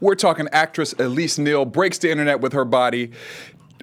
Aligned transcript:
We're 0.00 0.14
talking 0.14 0.48
actress 0.52 0.94
Elise 0.98 1.38
Neal 1.38 1.64
breaks 1.64 1.98
the 1.98 2.10
internet 2.10 2.40
with 2.40 2.52
her 2.52 2.64
body. 2.64 3.12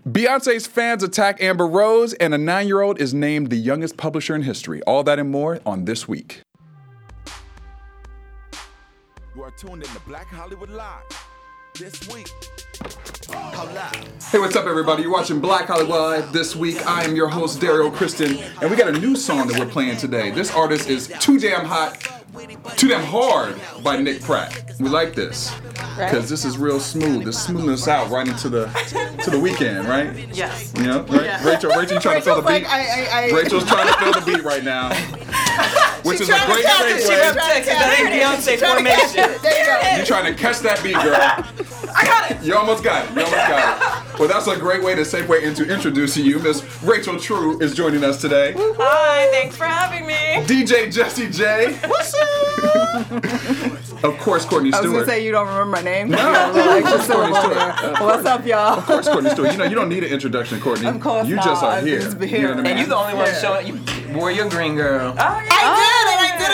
Beyonce's 0.08 0.66
fans 0.66 1.04
attack 1.04 1.42
Amber 1.42 1.68
Rose, 1.68 2.14
and 2.14 2.34
a 2.34 2.38
nine 2.38 2.68
year 2.68 2.82
old 2.82 3.00
is 3.00 3.14
named 3.14 3.50
the 3.50 3.58
youngest 3.58 3.98
publisher 3.98 4.36
in 4.36 4.44
history. 4.44 4.82
All 4.84 5.04
that 5.04 5.20
and 5.20 5.30
more 5.30 5.60
on 5.66 5.86
This 5.86 6.08
Week. 6.08 6.42
You 9.36 9.44
are 9.44 9.52
tuned 9.52 9.84
in 9.84 9.90
to 9.90 10.00
Black 10.02 10.28
Hollywood 10.28 10.70
Live 10.70 11.04
this 11.78 12.08
week. 12.14 12.30
Hey, 14.32 14.40
what's 14.40 14.56
up, 14.56 14.66
everybody? 14.66 15.04
You're 15.04 15.12
watching 15.12 15.40
Black 15.40 15.68
Hollywood 15.68 15.90
Live 15.90 16.34
this 16.34 16.56
week. 16.56 16.86
I 16.86 17.04
am 17.04 17.16
your 17.16 17.28
host, 17.28 17.62
Dario 17.62 17.92
Kristen, 17.92 18.38
and 18.62 18.70
we 18.70 18.76
got 18.76 18.90
a 18.90 19.00
new 19.00 19.16
song 19.16 19.48
that 19.48 19.60
we're 19.60 19.66
playing 19.72 19.98
today. 19.98 20.32
This 20.32 20.54
artist 20.54 20.90
is 20.90 21.14
Too 21.20 21.40
Damn 21.40 21.66
Hot, 21.66 22.19
Too 22.78 22.88
Damn 22.88 23.04
Hard 23.04 23.60
by 23.84 23.98
Nick 23.98 24.22
Pratt. 24.22 24.64
We 24.80 24.88
like 24.88 25.14
this 25.14 25.54
because 25.98 26.30
this 26.30 26.46
is 26.46 26.58
real 26.58 26.80
smooth. 26.80 27.28
It's 27.28 27.38
smoothing 27.38 27.70
us 27.70 27.90
out 27.90 28.10
right 28.10 28.26
into 28.26 28.48
the 28.48 28.68
to 29.24 29.30
the 29.30 29.38
weekend, 29.40 29.86
right? 29.90 30.30
Yes. 30.34 30.72
You 30.78 30.84
know, 30.84 31.02
right? 31.04 31.26
Yeah. 31.26 31.46
Rachel, 31.46 31.70
Rachel, 31.72 31.96
you 31.96 32.00
trying 32.00 32.16
to 32.16 32.22
feel 32.22 32.42
the 32.42 32.42
Rachel's 32.42 32.62
beat? 32.62 32.70
like, 32.70 32.72
I, 32.72 32.80
I, 32.80 33.28
I, 33.28 33.32
Rachel's 33.32 33.66
trying 33.66 33.88
to 33.88 33.94
feel 34.00 34.14
the 34.14 34.22
beat 34.26 34.44
right 34.46 34.64
now, 34.64 34.90
which 36.04 36.22
is 36.22 36.30
a 36.30 36.32
trying 36.32 36.48
to 36.48 36.54
great 36.54 36.66
catch 36.66 36.82
it. 36.86 37.02
She 37.02 37.12
segue. 37.12 37.26
was 37.26 37.36
trying 37.36 37.62
to 37.62 37.70
That 37.70 38.00
ain't 38.00 38.10
Beyonce 38.16 38.58
Trying 38.58 38.84
to 38.86 38.90
catch 38.90 39.12
formation. 39.12 39.42
There 39.44 39.60
you 39.60 39.66
go. 39.66 39.96
You're 39.98 40.06
trying 40.06 40.34
to 40.34 40.42
catch 40.42 40.60
that 40.60 40.82
beat, 40.82 40.94
girl. 40.94 41.20
I 41.94 42.06
got 42.06 42.32
it. 42.32 42.42
You 42.42 42.56
almost 42.56 42.84
got 42.86 43.06
it. 43.06 43.16
You 43.16 43.24
almost 43.26 43.36
got 43.36 44.06
it. 44.06 44.09
Well, 44.20 44.28
that's 44.28 44.48
a 44.48 44.58
great 44.58 44.84
way 44.84 44.96
to 44.96 45.02
segue 45.04 45.42
into 45.44 45.64
introducing 45.74 46.26
you. 46.26 46.40
Miss 46.40 46.62
Rachel 46.84 47.18
True 47.18 47.58
is 47.62 47.74
joining 47.74 48.04
us 48.04 48.20
today. 48.20 48.54
Hi, 48.58 49.28
thanks 49.32 49.56
for 49.56 49.64
having 49.64 50.06
me. 50.06 50.14
DJ 50.46 50.92
Jesse 50.94 51.30
J. 51.30 51.80
What's 51.88 52.14
up? 52.14 54.04
of 54.04 54.18
course, 54.20 54.44
Courtney 54.44 54.72
Stewart. 54.74 54.86
I 54.86 54.90
was 54.90 54.92
gonna 54.92 55.06
say 55.06 55.26
you 55.26 55.32
don't 55.32 55.48
remember 55.48 55.68
my 55.78 55.82
name. 55.82 56.10
No. 56.10 56.18
like, 56.54 56.84
just 56.84 57.08
so 57.08 57.14
Courtney 57.14 57.32
we're 57.32 57.40
Stewart. 57.40 57.56
there. 57.82 57.94
What's 58.06 58.26
up, 58.26 58.46
y'all? 58.46 58.78
of 58.80 58.86
course, 58.86 59.08
Courtney 59.08 59.30
Stewart. 59.30 59.54
You 59.54 59.58
know, 59.58 59.64
you 59.64 59.76
don't 59.76 59.88
need 59.90 60.04
an 60.04 60.12
introduction, 60.12 60.60
Courtney. 60.60 60.88
Of 60.88 61.00
course 61.00 61.26
You 61.26 61.36
not. 61.38 61.46
just 61.46 61.64
are 61.64 61.72
I 61.72 61.82
here. 61.82 62.02
You 62.02 62.10
know 62.10 62.50
what 62.50 62.60
I 62.60 62.62
mean? 62.62 62.66
And 62.66 62.80
you're 62.80 62.90
the 62.90 62.98
only 62.98 63.14
one 63.14 63.26
Yeah. 63.28 63.40
showing 63.42 63.68
you 63.68 63.80
wore 64.14 64.32
your 64.32 64.50
green 64.50 64.76
girl. 64.76 65.12
Oh, 65.12 65.16
yeah. 65.16 65.48
I 65.50 65.89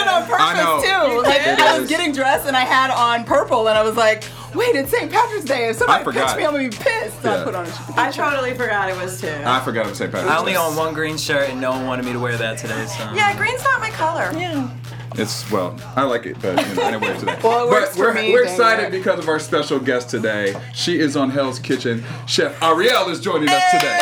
it 0.05 0.11
on 0.11 0.23
I 0.41 0.53
know. 0.55 0.75
purpose 0.81 0.89
too. 0.89 1.21
Like 1.29 1.41
It 1.47 1.59
I 1.59 1.73
is. 1.75 1.79
was 1.81 1.89
getting 1.89 2.11
dressed 2.13 2.47
and 2.47 2.55
I 2.55 2.61
had 2.61 2.91
on 2.91 3.23
purple, 3.25 3.67
and 3.67 3.77
I 3.77 3.83
was 3.83 3.95
like, 3.95 4.23
"Wait, 4.53 4.75
it's 4.75 4.91
St. 4.91 5.11
Patrick's 5.11 5.45
Day. 5.45 5.69
If 5.69 5.77
somebody 5.77 6.03
forgot. 6.03 6.27
catch 6.29 6.37
me, 6.37 6.45
I'm 6.45 6.51
gonna 6.53 6.69
be 6.69 6.75
pissed." 6.75 7.21
So 7.21 7.31
Yeah. 7.31 7.41
I 7.41 7.43
put 7.43 7.55
on 7.55 7.65
a 7.65 7.69
I 7.97 8.11
totally 8.11 8.53
forgot 8.53 8.89
it 8.89 8.97
was 8.97 9.19
too. 9.21 9.33
I 9.45 9.59
forgot 9.61 9.85
it 9.85 9.89
was 9.89 9.97
St. 9.97 10.11
Patrick's 10.11 10.29
Day. 10.31 10.35
I 10.35 10.39
only 10.39 10.55
own 10.55 10.75
one 10.75 10.93
green 10.93 11.17
shirt 11.17 11.49
and 11.49 11.59
no 11.61 11.71
one 11.71 11.85
wanted 11.85 12.05
me 12.05 12.13
to 12.13 12.19
wear 12.19 12.37
that 12.37 12.57
today, 12.57 12.85
so. 12.87 13.11
yeah, 13.13 13.35
green's 13.37 13.63
not 13.63 13.79
my 13.79 13.89
color. 13.91 14.31
Yeah. 14.37 14.69
It's 15.17 15.49
well, 15.49 15.77
I 15.95 16.03
like 16.03 16.25
it, 16.25 16.35
but 16.41 16.59
you 16.67 16.75
know, 16.75 16.81
I 16.83 16.91
didn't 16.91 17.01
wear 17.01 17.13
it 17.13 17.19
today. 17.19 17.37
Well, 17.41 17.67
it 17.67 17.71
works 17.71 17.89
but 17.91 17.95
for 17.95 18.01
we're, 18.07 18.13
me, 18.15 18.33
we're 18.33 18.43
excited 18.43 18.87
it. 18.87 18.91
because 18.91 19.17
of 19.19 19.29
our 19.29 19.39
special 19.39 19.79
guest 19.79 20.09
today. 20.09 20.53
She 20.73 20.99
is 20.99 21.15
on 21.15 21.29
Hell's 21.29 21.57
Kitchen. 21.57 22.03
Chef 22.27 22.61
Ariel 22.61 23.07
is 23.07 23.21
joining 23.21 23.47
us 23.47 23.63
today, 23.71 23.97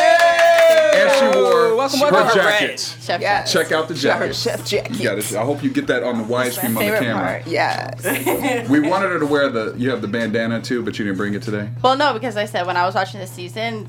and 0.70 1.10
she 1.32 1.38
wore 1.38 1.76
Welcome, 1.76 1.98
her 2.00 2.10
welcome. 2.12 2.34
jacket. 2.40 2.96
Chef 3.00 3.20
Yes. 3.20 3.52
Check 3.52 3.72
out 3.72 3.88
the 3.88 3.94
Got 3.94 4.18
her 4.18 4.26
jacket. 4.28 4.36
chef 4.36 4.64
jacket. 4.66 4.96
You 4.96 5.04
got 5.04 5.18
it. 5.18 5.34
I 5.34 5.42
hope 5.44 5.62
you 5.62 5.70
get 5.70 5.86
that 5.88 6.02
on 6.02 6.18
the 6.18 6.24
widescreen 6.24 6.68
on 6.68 6.74
the 6.74 6.98
camera. 6.98 7.14
part. 7.42 7.46
Yes. 7.46 8.68
We 8.68 8.80
wanted 8.80 9.10
her 9.10 9.18
to 9.18 9.26
wear 9.26 9.48
the. 9.50 9.74
You 9.76 9.90
have 9.90 10.00
the 10.02 10.08
bandana 10.08 10.60
too, 10.62 10.82
but 10.82 10.98
you 10.98 11.04
didn't 11.04 11.18
bring 11.18 11.34
it 11.34 11.42
today. 11.42 11.68
Well, 11.82 11.96
no, 11.96 12.12
because 12.14 12.36
I 12.36 12.44
said 12.46 12.66
when 12.66 12.76
I 12.76 12.86
was 12.86 12.94
watching 12.94 13.20
this 13.20 13.30
season, 13.30 13.88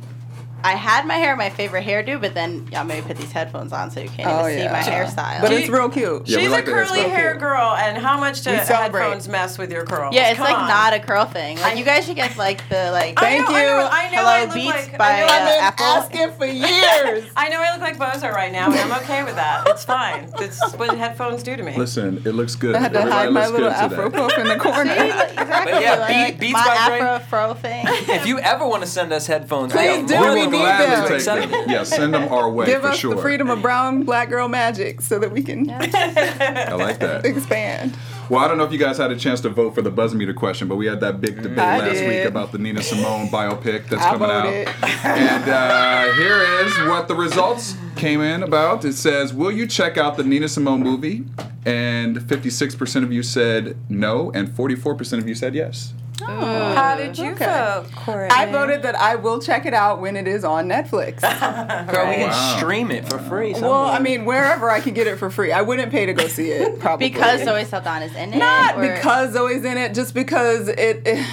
I 0.65 0.73
had 0.75 1.05
my 1.05 1.15
hair 1.15 1.35
my 1.35 1.49
favorite 1.49 1.85
hairdo, 1.85 2.19
but 2.19 2.33
then 2.33 2.67
y'all 2.71 2.83
made 2.83 3.01
me 3.03 3.07
put 3.07 3.17
these 3.17 3.31
headphones 3.31 3.71
on 3.71 3.91
so 3.91 3.99
you 3.99 4.09
can't 4.09 4.27
Oh, 4.29 4.47
even 4.47 4.57
see 4.57 4.63
yeah. 4.63 4.71
my 4.71 4.79
hairstyle. 4.79 5.41
But 5.41 5.51
it's 5.51 5.69
real 5.69 5.89
cute. 5.89 6.27
Yeah, 6.27 6.39
She's 6.39 6.49
like 6.49 6.63
a 6.63 6.65
the 6.65 6.71
curly 6.71 7.01
hair 7.03 7.31
Cute. 7.31 7.39
girl, 7.41 7.75
and 7.75 7.97
how 7.97 8.19
much 8.19 8.41
do 8.41 8.51
We 8.51 8.57
celebrate. 8.59 9.01
headphones 9.01 9.27
mess 9.27 9.57
with 9.57 9.71
your 9.71 9.85
curls? 9.85 10.13
yeah, 10.15 10.29
it's 10.29 10.37
Come 10.37 10.47
like 10.47 10.57
on. 10.57 10.67
not 10.67 10.93
a 10.93 10.99
curl 10.99 11.25
thing. 11.25 11.57
Like 11.57 11.73
I- 11.73 11.77
you 11.77 11.85
guys 11.85 12.05
should 12.05 12.15
get 12.15 12.35
like 12.37 12.67
the 12.69 12.91
like. 12.91 13.21
I 13.21 13.25
Thank 13.25 13.49
know, 13.49 13.55
I 13.55 13.61
you. 13.61 13.67
know, 13.67 13.89
I 13.91 14.09
know 14.09 14.17
Hello 14.17 14.29
I 14.29 14.45
look 14.45 14.53
Beats 14.55 14.67
like, 14.67 14.97
by, 14.97 15.11
I 15.11 15.19
know, 15.19 15.25
I 15.27 15.29
I've 15.37 15.45
been 15.47 15.63
Apple. 15.63 15.85
asking 15.85 16.31
for 16.37 16.45
years. 16.45 17.31
I 17.37 17.49
know 17.49 17.61
I 17.61 17.71
look 17.73 17.81
like 17.81 17.97
Bozo 17.97 18.31
right 18.33 18.51
now, 18.51 18.65
and 18.71 18.75
I'm 18.79 19.03
okay 19.03 19.23
with 19.23 19.35
that. 19.35 19.67
It's 19.67 19.85
fine. 19.85 20.31
It's 20.39 20.59
what 20.75 20.97
headphones 20.97 21.43
do 21.43 21.55
to 21.55 21.63
me. 21.63 21.75
Listen, 21.77 22.17
it 22.25 22.31
looks 22.33 22.55
good. 22.55 22.75
I 22.75 22.79
had 22.79 22.93
to 22.93 22.99
Everybody 22.99 23.25
hide 23.25 23.33
my 23.33 23.47
little 23.47 23.69
afro 23.69 24.05
today. 24.09 24.17
puff 24.17 24.37
in 24.37 24.47
the 24.47 24.55
corner. 24.59 24.91
exactly. 24.91 25.73
Yeah, 25.81 26.31
Beats 26.31 26.53
my 26.53 26.65
by 26.65 26.75
afro 26.75 27.19
fro 27.27 27.53
thing. 27.53 27.85
If 27.87 28.25
you 28.25 28.39
ever 28.39 28.65
want 28.67 28.83
to 28.83 28.89
send 28.89 29.13
us 29.13 29.27
headphones, 29.27 29.71
Please 29.73 30.07
do. 30.07 30.15
Are 30.57 30.79
We 30.81 30.87
more 30.87 30.87
We 30.87 30.87
will 30.87 30.87
than 30.87 30.89
need 30.89 30.95
them. 30.95 31.07
take 31.07 31.15
accept 31.15 31.51
them. 31.51 31.69
Yeah, 31.69 31.83
send 31.83 32.13
them 32.13 32.31
our 32.33 32.49
way 32.49 32.65
Give 32.65 32.81
for 32.81 32.87
us 32.89 32.97
sure. 32.97 33.15
the 33.15 33.21
freedom 33.21 33.49
of 33.49 33.61
brown 33.61 34.03
black 34.03 34.29
girl 34.29 34.47
magic 34.47 35.01
so 35.01 35.19
that 35.19 35.31
we 35.31 35.41
can 35.43 35.69
I 35.71 36.73
like 36.73 36.99
that. 36.99 37.25
expand. 37.25 37.97
Well, 38.29 38.39
I 38.43 38.47
don't 38.47 38.57
know 38.57 38.63
if 38.63 38.71
you 38.71 38.79
guys 38.79 38.97
had 38.97 39.11
a 39.11 39.15
chance 39.15 39.39
to 39.41 39.49
vote 39.49 39.75
for 39.75 39.83
the 39.83 39.91
buzz 39.91 40.15
meter 40.15 40.33
question, 40.33 40.67
but 40.67 40.77
we 40.77 40.87
had 40.87 40.99
that 41.01 41.21
big 41.21 41.43
debate 41.43 41.59
I 41.59 41.77
last 41.79 41.93
did. 41.93 42.07
week 42.09 42.25
about 42.25 42.51
the 42.51 42.57
Nina 42.57 42.81
Simone 42.81 43.27
biopic 43.27 43.87
that's 43.87 44.01
I 44.01 44.11
coming 44.13 44.27
voted. 44.29 44.67
out. 44.67 44.83
And 45.05 45.49
uh, 45.49 46.13
here 46.15 46.41
is 46.65 46.75
what 46.89 47.07
the 47.07 47.13
results 47.13 47.75
came 47.95 48.21
in 48.21 48.41
about. 48.41 48.83
It 48.83 48.93
says, 48.93 49.31
"Will 49.31 49.51
you 49.51 49.67
check 49.67 49.97
out 49.99 50.17
the 50.17 50.23
Nina 50.23 50.47
Simone 50.47 50.81
movie?" 50.81 51.23
And 51.67 52.17
56% 52.17 53.03
of 53.03 53.11
you 53.13 53.21
said 53.23 53.77
no, 53.89 54.31
and 54.33 54.47
44% 54.49 55.17
of 55.19 55.27
you 55.27 55.33
said 55.35 55.53
yes. 55.55 55.93
Oh. 56.21 56.73
How 56.75 56.95
did 56.95 57.17
you 57.17 57.31
Okay. 57.31 57.45
vote, 57.45 57.85
Courtney? 57.95 58.29
I 58.31 58.49
voted 58.51 58.83
that 58.83 58.95
I 58.95 59.15
will 59.15 59.39
check 59.41 59.65
it 59.65 59.73
out 59.73 59.99
when 59.99 60.15
it 60.15 60.27
is 60.27 60.43
on 60.45 60.67
Netflix. 60.69 61.21
Girl, 61.91 62.07
we 62.07 62.15
can 62.15 62.29
Wow. 62.29 62.55
stream 62.57 62.89
it 62.91 63.07
for 63.09 63.19
free. 63.19 63.53
well. 63.53 63.85
I 63.87 63.99
mean, 63.99 64.23
wherever 64.25 64.69
I 64.71 64.79
can 64.79 64.93
get 64.93 65.07
it 65.07 65.17
for 65.17 65.29
free. 65.29 65.51
I 65.51 65.61
wouldn't 65.61 65.91
pay 65.91 66.05
to 66.05 66.13
go 66.13 66.27
see 66.27 66.51
it, 66.51 66.79
probably. 66.79 67.09
because 67.09 67.43
Zoe 67.43 67.63
Saldana's 67.65 68.15
in 68.15 68.33
it. 68.33 68.37
Not 68.37 68.77
or- 68.77 68.81
because 68.93 69.33
Zoe's 69.33 69.65
in 69.65 69.77
it, 69.77 69.93
just 69.93 70.13
because 70.13 70.69
it, 70.69 71.01
it- 71.05 71.25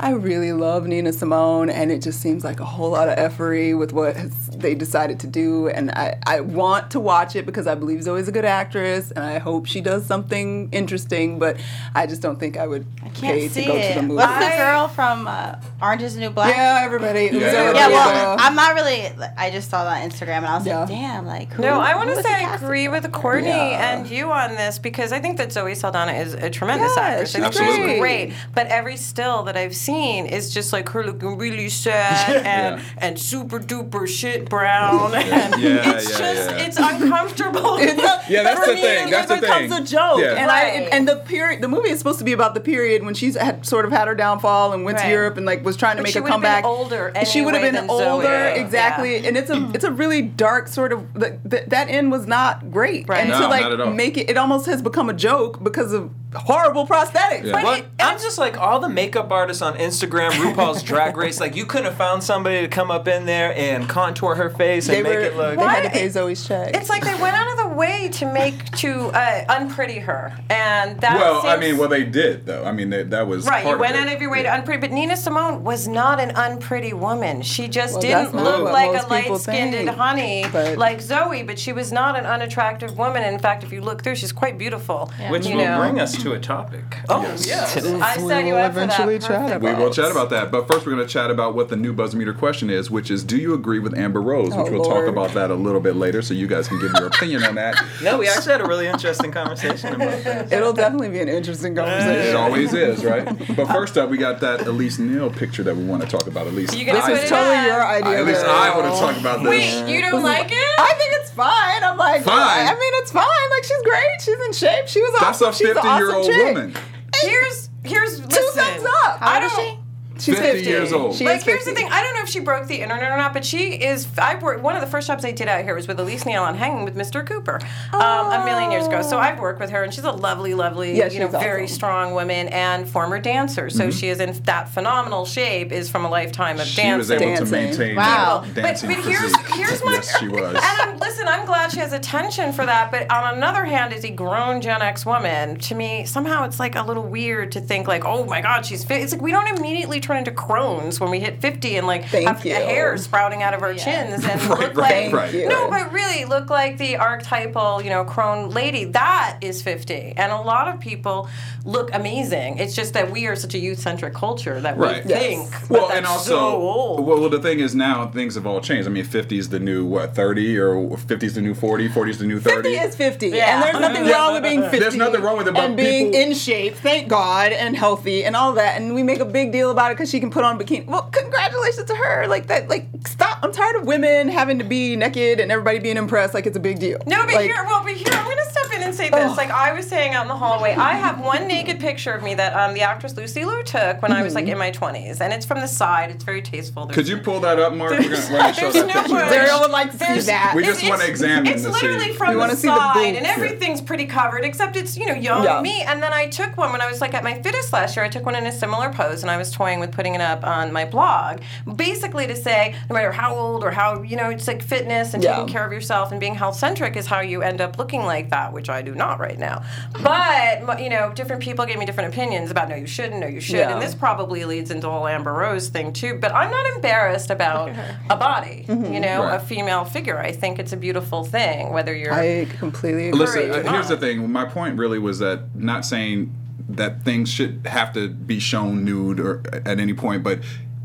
I 0.00 0.10
really 0.10 0.52
love 0.52 0.86
Nina 0.86 1.12
Simone, 1.12 1.70
and 1.70 1.90
it 1.90 2.02
just 2.02 2.20
seems 2.20 2.44
like 2.44 2.60
a 2.60 2.64
whole 2.64 2.90
lot 2.90 3.08
of 3.08 3.18
effery 3.18 3.74
with 3.74 3.92
what 3.92 4.14
has, 4.14 4.46
they 4.46 4.76
decided 4.76 5.18
to 5.20 5.26
do. 5.26 5.68
And 5.68 5.90
I, 5.90 6.16
I 6.24 6.40
want 6.40 6.92
to 6.92 7.00
watch 7.00 7.34
it 7.34 7.44
because 7.44 7.66
I 7.66 7.74
believe 7.74 8.04
Zoe's 8.04 8.28
a 8.28 8.32
good 8.32 8.44
actress, 8.44 9.10
and 9.10 9.24
I 9.24 9.38
hope 9.38 9.66
she 9.66 9.80
does 9.80 10.06
something 10.06 10.68
interesting. 10.70 11.40
But 11.40 11.56
I 11.96 12.06
just 12.06 12.22
don't 12.22 12.38
think 12.38 12.56
I 12.56 12.68
would 12.68 12.86
I 13.04 13.08
pay 13.08 13.20
can't 13.20 13.40
to 13.42 13.48
see 13.50 13.64
go 13.66 13.74
it. 13.74 13.88
to 13.88 13.94
the 13.96 14.02
movie. 14.02 14.14
What's 14.14 14.44
the 14.50 14.56
girl 14.56 14.86
from 14.86 15.26
uh, 15.26 15.56
Orange 15.82 16.02
Is 16.02 16.14
the 16.14 16.20
New 16.20 16.30
Black? 16.30 16.54
yeah, 16.54 16.80
everybody. 16.84 17.24
Yeah, 17.24 17.50
Zoe 17.50 17.74
Yeah, 17.74 17.88
well, 17.88 18.36
Diva. 18.36 18.42
I'm 18.44 18.54
not 18.54 18.74
really. 18.74 19.10
I 19.36 19.50
just 19.50 19.68
saw 19.68 19.82
that 19.82 20.00
on 20.02 20.08
Instagram 20.08 20.38
and 20.38 20.46
I 20.46 20.58
was 20.58 20.66
Yeah. 20.66 20.78
like, 20.80 20.88
damn, 20.90 21.26
like. 21.26 21.52
Who, 21.54 21.62
No, 21.62 21.80
I 21.80 21.96
want 21.96 22.10
to 22.14 22.22
say 22.22 22.32
I 22.44 22.54
agree 22.54 22.86
with 22.86 23.10
Courtney 23.10 23.48
Yeah. 23.48 23.96
and 23.98 24.08
you 24.08 24.30
on 24.30 24.54
this 24.54 24.78
because 24.78 25.10
I 25.10 25.18
think 25.18 25.38
that 25.38 25.50
Zoe 25.50 25.74
Saldana 25.74 26.12
is 26.12 26.34
a 26.34 26.48
tremendous 26.50 26.92
Yeah, 26.96 27.02
actress. 27.02 27.34
I 27.34 27.40
think 27.40 27.52
she's 27.54 27.66
she's 27.66 27.76
great. 27.84 27.98
great. 28.00 28.32
But 28.54 28.68
every 28.68 28.96
still 28.96 29.42
that 29.42 29.56
I've 29.56 29.74
seen 29.74 29.87
is 29.88 30.52
just 30.52 30.72
like 30.72 30.88
her 30.90 31.04
looking 31.04 31.38
really 31.38 31.68
sad 31.68 32.36
and 32.44 32.78
Yeah. 32.80 32.84
and 32.98 33.18
super 33.18 33.58
duper 33.58 34.06
shit 34.06 34.48
brown. 34.48 35.14
and 35.14 35.62
Yeah, 35.62 35.94
it's 35.94 36.10
yeah, 36.10 36.18
just 36.34 36.50
yeah. 36.50 36.56
it's 36.66 36.76
uncomfortable. 36.76 37.76
It's 37.78 38.02
a- 38.02 38.18
Yeah, 38.28 38.42
that's 38.42 38.60
for 38.60 38.66
the 38.66 38.74
me, 38.74 38.82
thing, 38.82 39.10
that's 39.10 39.30
it 39.30 39.36
the 39.36 39.40
becomes 39.40 39.72
thing. 39.72 39.82
a 39.82 39.86
joke, 39.86 40.20
Yeah. 40.20 40.34
and 40.34 40.50
I 40.50 40.64
and 40.92 41.08
the 41.08 41.16
period. 41.16 41.62
The 41.62 41.68
movie 41.68 41.88
is 41.90 41.98
supposed 41.98 42.18
to 42.18 42.24
be 42.24 42.32
about 42.32 42.52
the 42.54 42.60
period 42.60 43.02
when 43.04 43.14
she's 43.14 43.36
had 43.36 43.64
sort 43.64 43.86
of 43.86 43.92
had 43.92 44.06
her 44.06 44.14
downfall 44.14 44.72
and 44.74 44.84
went 44.84 44.98
to 44.98 45.08
Europe 45.08 45.36
and 45.38 45.46
like 45.46 45.64
was 45.64 45.76
trying 45.76 45.96
to 45.96 46.02
But 46.02 46.08
make 46.08 46.12
she 46.12 46.18
a 46.18 46.22
would've 46.22 46.40
been 46.40 46.50
comeback. 46.50 46.64
older 46.64 47.12
she 47.24 47.40
would 47.40 47.54
have 47.54 47.62
been 47.62 47.74
than 47.74 47.88
Zoe. 47.88 48.04
older, 48.04 48.48
exactly. 48.54 49.16
Yeah. 49.18 49.28
And 49.28 49.36
it's 49.36 49.50
a 49.50 49.54
mm. 49.54 49.74
it's 49.74 49.84
a 49.84 49.90
really 49.90 50.20
dark 50.22 50.68
sort 50.68 50.92
of 50.92 51.12
the, 51.14 51.38
the, 51.44 51.64
that 51.68 51.88
end 51.88 52.10
was 52.12 52.26
not 52.26 52.70
great. 52.70 53.08
Right. 53.08 53.20
And 53.20 53.30
No, 53.30 53.40
to 53.40 53.48
not 53.48 53.72
at 53.72 53.80
all. 53.80 53.86
like 53.86 53.94
make 53.96 54.16
it, 54.18 54.28
it 54.30 54.36
almost 54.36 54.66
has 54.66 54.82
become 54.82 55.08
a 55.08 55.14
joke 55.14 55.62
because 55.62 55.92
of 55.92 56.10
horrible 56.34 56.86
prosthetics. 56.86 57.44
Yeah. 57.44 57.62
But 57.62 57.78
it- 57.80 57.86
I'm 58.00 58.18
just 58.18 58.38
like 58.38 58.58
all 58.58 58.80
the 58.80 58.88
makeup 58.88 59.30
artists 59.32 59.62
on 59.62 59.76
Instagram, 59.78 60.30
RuPaul's 60.30 60.82
Drag 60.82 61.16
Race. 61.16 61.40
Like 61.40 61.56
you 61.56 61.66
couldn't 61.66 61.86
have 61.86 61.96
found 61.96 62.22
somebody 62.22 62.60
to 62.60 62.68
come 62.68 62.90
up 62.90 63.08
in 63.08 63.26
there 63.26 63.54
and 63.56 63.88
contour 63.88 64.34
her 64.36 64.50
face 64.50 64.86
they 64.86 64.98
and 64.98 65.06
were 65.08 65.14
make 65.20 65.32
it 65.32 65.36
look. 65.36 65.58
they 65.58 65.64
had 65.64 65.82
to 65.84 65.90
pay 65.90 66.08
Zoe's 66.08 66.46
check. 66.46 66.74
It's 66.76 66.88
like 66.88 67.02
they 67.04 67.14
went 67.20 67.34
out 67.36 67.50
of 67.52 67.56
the 67.70 67.76
way 67.76 68.08
to 68.12 68.32
make 68.32 68.64
to 68.78 69.06
uh, 69.08 69.44
unpretty 69.48 69.98
her, 70.00 70.32
and 70.50 71.00
that. 71.00 71.16
Well, 71.18 71.46
I 71.46 71.56
mean, 71.56 71.76
well, 71.78 71.88
they 71.88 72.04
did 72.04 72.46
though. 72.46 72.64
I 72.64 72.72
mean, 72.72 72.90
they, 72.90 73.02
that 73.04 73.26
was 73.26 73.46
Right, 73.46 73.62
part 73.64 73.76
you 73.76 73.80
went 73.80 73.94
of 73.96 74.02
out 74.08 74.14
of 74.14 74.20
your 74.20 74.30
way 74.30 74.42
to 74.42 74.52
unpretty, 74.54 74.80
but 74.80 74.90
Nina 74.92 75.16
Simone 75.16 75.64
was 75.64 75.88
not 75.88 76.20
an 76.20 76.32
unpretty 76.36 76.92
woman. 76.92 77.42
She 77.42 77.68
just 77.68 77.94
Well, 77.94 78.02
didn't 78.02 78.34
look 78.36 78.64
like 78.72 78.90
a 79.02 79.06
light-skinned 79.08 79.72
think, 79.72 79.90
honey 79.90 80.44
but- 80.52 80.78
like 80.78 81.00
Zoe, 81.00 81.42
but 81.42 81.58
she 81.58 81.72
was 81.72 81.90
not 81.92 82.16
an 82.18 82.26
unattractive 82.26 82.96
woman. 82.98 83.22
In 83.24 83.38
fact, 83.38 83.64
if 83.64 83.72
you 83.72 83.80
look 83.80 84.02
through, 84.02 84.16
she's 84.16 84.32
quite 84.32 84.58
beautiful. 84.58 85.10
Which 85.30 85.46
you 85.46 85.56
will 85.56 85.64
know. 85.64 85.78
bring 85.80 86.00
us 86.00 86.17
to 86.18 86.32
a 86.32 86.38
topic. 86.40 86.98
Oh, 87.08 87.22
Yes. 87.22 87.46
yes. 87.46 87.74
Today. 87.74 88.00
I 88.00 88.16
We 88.18 88.28
set 88.28 88.44
you 88.44 88.52
will 88.54 88.60
up 88.60 88.72
for 88.72 88.80
that. 88.80 88.84
eventually 88.84 89.18
chat 89.18 89.28
Perfect. 89.28 89.62
We 89.62 89.70
about 89.70 89.82
will 89.82 89.90
chat 89.92 90.10
about 90.10 90.30
that, 90.30 90.50
but 90.50 90.66
first 90.68 90.86
we're 90.86 90.94
going 90.94 91.06
to 91.06 91.12
chat 91.12 91.30
about 91.30 91.54
what 91.54 91.68
the 91.68 91.76
new 91.76 91.92
buzz 91.92 92.14
meter 92.14 92.32
question 92.32 92.70
is, 92.70 92.90
which 92.90 93.10
is, 93.10 93.24
do 93.24 93.36
you 93.36 93.54
agree 93.54 93.78
with 93.78 93.96
Amber 93.96 94.20
Rose? 94.20 94.48
Which 94.56 94.66
Oh, 94.68 94.70
we'll 94.72 94.84
talk 94.84 95.06
about 95.06 95.32
that 95.34 95.50
a 95.50 95.54
little 95.54 95.80
bit 95.80 95.96
later, 95.96 96.22
so 96.22 96.34
you 96.34 96.46
guys 96.46 96.68
can 96.68 96.78
give 96.80 96.92
your 96.98 97.06
opinion 97.12 97.44
on 97.44 97.54
that. 97.56 97.82
No, 98.02 98.18
we 98.18 98.28
actually 98.28 98.52
had 98.52 98.60
a 98.60 98.66
really 98.66 98.86
interesting 98.86 99.30
conversation 99.32 99.94
about 99.94 100.22
that. 100.24 100.52
It'll 100.58 100.72
definitely 100.72 101.08
be 101.10 101.20
an 101.20 101.28
interesting 101.28 101.74
conversation. 101.74 102.28
It 102.30 102.36
always 102.36 102.72
is, 102.74 103.04
right? 103.04 103.26
But 103.56 103.66
first 103.68 103.96
up, 103.98 104.08
we 104.10 104.18
got 104.18 104.40
that 104.40 104.66
Elise 104.66 104.98
Neal 104.98 105.30
picture 105.30 105.62
that 105.64 105.76
we 105.76 105.84
want 105.84 106.02
to 106.02 106.08
talk 106.08 106.26
about. 106.26 106.46
Elise, 106.46 106.74
You 106.74 106.84
gonna 106.84 106.98
I- 106.98 107.02
put 107.02 107.08
This 107.10 107.20
it 107.20 107.24
is 107.24 107.30
totally 107.30 107.56
on? 107.56 107.64
your 107.64 107.84
idea. 107.86 108.18
at 108.20 108.26
least. 108.26 108.44
I 108.44 108.76
want 108.76 108.92
to 108.94 109.00
talk 109.00 109.16
about 109.18 109.40
this. 109.42 109.48
Wait, 109.50 109.88
you 109.92 110.00
don't 110.00 110.22
like 110.22 110.48
it? 110.50 110.68
I 110.78 110.92
think 110.98 111.12
it's 111.20 111.30
fine. 111.30 111.82
I'm 111.82 111.96
like, 111.96 112.22
Fine? 112.22 112.66
I 112.66 112.72
mean, 112.72 112.92
it's 113.02 113.10
fine. 113.10 113.24
Like 113.50 113.64
she's 113.64 113.82
great. 113.82 114.20
She's 114.20 114.40
in 114.46 114.52
shape. 114.52 114.86
She 114.88 115.00
was 115.00 115.12
That's 115.20 115.40
a 115.40 115.46
awesome. 115.46 115.52
She's 115.66 115.68
an 115.76 115.82
50 115.82 115.88
year 115.98 116.07
old 116.14 116.26
woman. 116.28 116.74
Here's 117.22 117.70
here's 117.84 118.20
Two 118.20 118.26
listen, 118.26 118.64
thumbs 118.64 118.84
up. 119.04 119.18
How 119.20 119.28
I 119.28 119.40
old 119.40 119.44
is 119.44 119.52
don't. 119.52 119.77
She? 120.20 120.32
She's 120.32 120.40
50 120.40 120.56
50 120.58 120.70
years 120.70 120.92
old. 120.92 121.14
She 121.16 121.24
like 121.24 121.42
here's 121.42 121.64
the 121.64 121.72
thing. 121.74 121.88
I 121.90 122.02
don't 122.02 122.14
know 122.14 122.22
if 122.22 122.28
she 122.28 122.40
broke 122.40 122.66
the 122.68 122.80
internet 122.80 123.10
or 123.10 123.16
not, 123.16 123.32
but 123.32 123.44
she 123.44 123.72
is. 123.74 124.06
I 124.18 124.36
worked. 124.38 124.62
One 124.62 124.74
of 124.74 124.80
the 124.80 124.86
first 124.86 125.06
jobs 125.06 125.24
I 125.24 125.30
did 125.32 125.48
out 125.48 125.64
here 125.64 125.74
was 125.74 125.88
with 125.88 125.98
Elise 126.00 126.26
Neal 126.26 126.42
on 126.42 126.54
Hanging 126.56 126.84
with 126.84 126.96
Mr. 126.96 127.24
Cooper 127.26 127.60
um, 127.92 128.32
a 128.32 128.44
million 128.44 128.70
years 128.70 128.86
ago. 128.86 129.02
So 129.02 129.18
I've 129.18 129.38
worked 129.40 129.60
with 129.60 129.70
her, 129.70 129.82
and 129.82 129.92
she's 129.92 130.04
a 130.04 130.10
lovely, 130.12 130.54
lovely, 130.54 130.96
Yeah, 130.96 131.08
you 131.10 131.20
know, 131.20 131.26
she's 131.30 131.40
very 131.40 131.68
strong 131.68 132.14
woman 132.14 132.48
and 132.48 132.88
former 132.88 133.18
dancer. 133.20 133.70
So 133.70 133.90
she 133.90 134.08
is 134.08 134.20
in 134.20 134.32
that 134.44 134.68
phenomenal 134.68 135.24
shape. 135.26 135.72
Is 135.72 135.88
from 135.90 136.04
a 136.04 136.08
lifetime 136.10 136.58
of 136.60 136.66
She 136.66 136.82
dancing. 136.82 136.98
was 136.98 137.10
able 137.10 137.24
Dancing. 137.24 137.46
to 137.46 137.52
maintain 137.52 137.96
Wow. 137.96 138.44
that 138.54 138.80
But, 138.80 138.86
but 138.86 138.96
here's 139.04 139.18
physique. 139.36 139.54
here's 139.54 139.84
my 139.84 139.92
yes, 139.92 140.18
she 140.18 140.28
was. 140.28 140.42
and 140.54 140.56
I'm, 140.64 140.98
listen, 140.98 141.28
I'm 141.28 141.46
glad 141.46 141.72
she 141.72 141.78
has 141.80 141.92
attention 141.92 142.52
for 142.52 142.64
that. 142.66 142.90
But 142.90 143.10
on 143.10 143.34
another 143.36 143.64
hand, 143.64 143.92
as 143.92 144.04
a 144.04 144.10
grown 144.10 144.60
Gen 144.60 144.82
X 144.82 145.04
woman, 145.06 145.58
to 145.60 145.74
me 145.74 146.04
somehow 146.04 146.44
it's 146.44 146.58
like 146.60 146.74
a 146.76 146.82
little 146.82 147.02
weird 147.04 147.52
to 147.52 147.60
think 147.60 147.86
like, 147.88 148.04
oh 148.04 148.24
my 148.24 148.40
God, 148.40 148.64
she's 148.66 148.84
fit. 148.84 149.02
It's 149.02 149.12
like 149.12 149.22
we 149.22 149.30
don't 149.30 149.48
immediately 149.58 150.00
turn 150.08 150.16
into 150.16 150.30
crones 150.30 150.98
when 151.00 151.10
we 151.10 151.20
hit 151.20 151.38
50 151.42 151.76
and 151.76 151.86
like 151.86 152.06
Thank 152.08 152.26
have 152.26 152.44
you. 152.44 152.54
hair 152.54 152.96
sprouting 152.96 153.42
out 153.42 153.52
of 153.52 153.62
our 153.62 153.74
chins 153.74 154.24
and 154.24 154.40
Right, 154.48 154.60
look 154.60 154.76
right, 154.76 155.12
like 155.12 155.34
right. 155.34 155.48
no, 155.48 155.68
but 155.68 155.92
really 155.92 156.24
look 156.24 156.48
like 156.48 156.78
the 156.78 156.96
archetypal, 156.96 157.82
you 157.82 157.90
know, 157.90 158.04
crone 158.04 158.48
lady. 158.50 158.84
That 158.86 159.38
is 159.42 159.60
50, 159.60 160.14
and 160.16 160.32
a 160.32 160.40
lot 160.40 160.68
of 160.68 160.80
people 160.80 161.28
look 161.66 161.90
amazing. 161.92 162.56
It's 162.58 162.74
just 162.74 162.94
that 162.94 163.10
we 163.10 163.26
are 163.26 163.36
such 163.36 163.54
a 163.54 163.58
youth 163.58 163.78
centric 163.80 164.14
culture 164.14 164.58
that 164.62 164.78
Right. 164.78 165.04
we 165.04 165.10
Yes. 165.10 165.20
think. 165.22 165.50
that 165.50 165.70
Well, 165.70 165.88
that's 165.88 165.98
and 165.98 166.06
also, 166.06 166.30
so 166.30 166.38
old. 166.56 167.06
well, 167.06 167.20
well, 167.20 167.28
the 167.28 167.40
thing 167.40 167.60
is 167.60 167.74
now 167.74 168.06
things 168.06 168.34
have 168.36 168.46
all 168.46 168.60
changed. 168.62 168.88
I 168.88 168.90
mean, 168.90 169.04
50 169.04 169.38
is 169.38 169.50
the 169.50 169.60
new 169.60 169.84
what, 169.84 170.14
30, 170.14 170.58
or 170.58 170.96
50 170.96 171.26
is 171.26 171.34
the 171.34 171.42
new 171.42 171.52
40, 171.54 171.88
40 171.88 172.10
is 172.12 172.18
the 172.18 172.26
new 172.26 172.40
30. 172.40 172.70
50 172.74 172.86
is 172.88 172.96
50. 172.96 173.28
Yeah. 173.28 173.54
And 173.56 173.62
there's 173.62 173.80
nothing 173.80 174.06
wrong 174.10 174.32
with 174.34 174.42
being 174.42 174.62
50. 174.62 174.78
There's 174.78 174.96
nothing 174.96 175.20
wrong 175.20 175.36
with 175.36 175.48
it, 175.48 175.54
but 175.54 175.64
And 175.64 175.76
being 175.76 176.06
people- 176.12 176.20
in 176.28 176.34
shape, 176.34 176.76
thank 176.76 177.08
God, 177.08 177.52
and 177.52 177.76
healthy 177.76 178.24
and 178.24 178.34
all 178.34 178.52
that. 178.54 178.80
And 178.80 178.94
we 178.94 179.02
make 179.02 179.20
a 179.20 179.24
big 179.26 179.52
deal 179.52 179.70
about 179.70 179.90
it 179.90 179.94
because 179.98 180.10
she 180.10 180.20
can 180.20 180.30
put 180.30 180.44
on 180.44 180.56
bikini. 180.60 180.86
Well, 180.86 181.02
congratulations 181.10 181.86
to 181.88 181.94
her. 181.96 182.26
Like 182.28 182.46
that, 182.46 182.68
like, 182.68 182.86
stop. 183.06 183.38
I'm 183.42 183.52
tired 183.52 183.74
of 183.76 183.84
women 183.86 184.28
having 184.28 184.58
to 184.60 184.64
be 184.64 184.94
naked 184.94 185.40
and 185.40 185.50
everybody 185.50 185.80
being 185.80 185.96
impressed 185.96 186.34
like 186.34 186.46
it's 186.46 186.56
a 186.56 186.60
big 186.60 186.78
deal. 186.78 186.98
No, 187.06 187.24
but 187.26 187.34
Like, 187.34 187.46
here, 187.50 187.64
well, 187.66 187.82
but 187.82 187.94
here, 187.94 188.06
I'm 188.12 188.24
gonna 188.24 188.44
step 188.50 188.72
in 188.76 188.82
and 188.84 188.94
say 188.94 189.10
this. 189.10 189.30
Ugh. 189.32 189.36
Like 189.36 189.50
I 189.50 189.72
was 189.72 189.86
saying 189.88 190.14
out 190.14 190.22
in 190.22 190.28
the 190.28 190.36
hallway, 190.36 190.72
I 190.74 190.92
have 190.94 191.20
one 191.20 191.48
naked 191.48 191.80
picture 191.80 192.12
of 192.12 192.22
me 192.22 192.34
that 192.36 192.54
um, 192.54 192.74
the 192.74 192.82
actress 192.82 193.16
Lucy 193.16 193.44
Liu 193.44 193.62
took 193.64 194.00
when 194.02 194.12
I 194.12 194.22
was 194.22 194.34
like 194.34 194.44
Mm-hmm. 194.44 194.52
in 194.52 194.58
my 194.58 194.70
20s, 194.70 195.20
and 195.20 195.32
it's 195.32 195.44
from 195.44 195.60
the 195.60 195.66
side. 195.66 196.10
It's 196.10 196.22
very 196.24 196.40
tasteful. 196.42 196.86
There's- 196.86 196.94
Could 196.94 197.08
you 197.08 197.18
pull 197.18 197.40
that 197.40 197.58
up, 197.58 197.74
Mark? 197.74 197.90
We're 197.90 198.02
gonna, 198.02 198.26
we're 198.30 198.38
gonna 198.38 198.54
show 198.54 198.70
There's 198.70 198.86
that 198.86 198.94
no 198.94 199.02
picture. 199.02 199.16
way. 199.16 199.36
Daryl 199.46 199.60
would 199.62 199.70
like 199.72 199.90
to 199.90 199.98
see 199.98 200.20
that. 200.30 200.52
We 200.54 200.62
just 200.64 200.88
wanna 200.88 201.04
examine 201.04 201.46
It's 201.52 201.64
to 201.64 201.70
literally 201.70 202.12
from 202.14 202.28
We 202.28 202.34
the 202.34 202.38
wanna 202.40 202.56
see 202.56 202.68
the 202.68 202.76
side, 202.76 202.94
boobs. 202.94 203.18
and 203.18 203.26
everything's 203.26 203.80
pretty 203.82 204.06
covered 204.06 204.44
except 204.44 204.76
it's 204.76 204.96
you 204.96 205.06
know 205.06 205.14
young 205.14 205.42
Yeah. 205.44 205.60
me. 205.60 205.82
And 205.82 206.00
then 206.02 206.12
I 206.12 206.28
took 206.28 206.56
one 206.56 206.70
when 206.72 206.80
I 206.80 206.86
was 206.88 207.00
like 207.00 207.14
at 207.14 207.24
my 207.24 207.34
fittest 207.42 207.72
last 207.72 207.96
year. 207.96 208.04
I 208.04 208.08
took 208.08 208.24
one 208.24 208.36
in 208.36 208.46
a 208.46 208.52
similar 208.52 208.90
pose, 208.92 209.22
and 209.22 209.30
I 209.30 209.36
was 209.36 209.50
toying 209.50 209.80
with 209.80 209.87
putting 209.92 210.14
it 210.14 210.20
up 210.20 210.44
on 210.46 210.72
my 210.72 210.84
blog, 210.84 211.40
basically 211.76 212.26
to 212.26 212.36
say 212.36 212.74
no 212.88 212.94
matter 212.94 213.12
how 213.12 213.34
old 213.34 213.64
or 213.64 213.70
how 213.70 214.02
you 214.02 214.16
know 214.16 214.30
it's 214.30 214.46
like 214.46 214.62
fitness 214.62 215.14
and 215.14 215.22
Yeah. 215.22 215.32
taking 215.36 215.48
care 215.52 215.64
of 215.66 215.72
yourself 215.72 216.10
and 216.12 216.20
being 216.20 216.34
health 216.34 216.56
centric 216.56 216.96
is 216.96 217.06
how 217.06 217.20
you 217.20 217.42
end 217.42 217.60
up 217.60 217.78
looking 217.78 218.04
like 218.04 218.30
that, 218.30 218.52
which 218.52 218.68
I 218.68 218.82
do 218.82 218.94
not 218.94 219.18
right 219.20 219.38
now. 219.38 219.62
But 220.02 220.80
you 220.82 220.88
know, 220.90 221.12
different 221.14 221.42
people 221.42 221.64
gave 221.66 221.78
me 221.78 221.86
different 221.86 222.12
opinions 222.12 222.50
about 222.50 222.68
no, 222.68 222.76
you 222.76 222.86
shouldn't, 222.86 223.20
no, 223.20 223.26
you 223.26 223.40
should, 223.40 223.56
Yeah. 223.56 223.72
and 223.72 223.82
this 223.82 223.94
probably 223.94 224.44
leads 224.44 224.70
into 224.70 224.82
the 224.86 224.90
whole 224.92 225.06
Amber 225.06 225.32
Rose 225.32 225.68
thing 225.68 225.92
too. 225.92 226.14
But 226.20 226.32
I'm 226.34 226.50
not 226.50 226.66
embarrassed 226.76 227.30
about 227.30 227.70
a 228.10 228.16
body, 228.16 228.64
Mm-hmm. 228.68 228.92
you 228.92 229.00
know, 229.00 229.22
Right. 229.24 229.36
a 229.36 229.38
female 229.40 229.84
figure. 229.84 230.18
I 230.18 230.32
think 230.32 230.58
it's 230.58 230.72
a 230.72 230.76
beautiful 230.76 231.24
thing, 231.24 231.72
whether 231.72 231.94
you're. 231.94 232.12
I 232.12 232.46
completely 232.58 233.08
agree. 233.08 233.20
Listen, 233.20 233.50
uh, 233.66 233.72
here's 233.72 233.88
the 233.88 233.96
thing. 233.96 234.30
My 234.30 234.44
point 234.44 234.78
really 234.78 234.98
was 234.98 235.18
that 235.20 235.54
not 235.54 235.84
saying 235.84 236.32
that 236.68 237.02
things 237.02 237.30
should 237.30 237.66
have 237.66 237.92
to 237.94 238.08
be 238.08 238.38
shown 238.38 238.84
nude 238.84 239.20
or 239.20 239.42
at 239.52 239.80
any 239.80 239.94
point, 239.94 240.22
but 240.22 240.40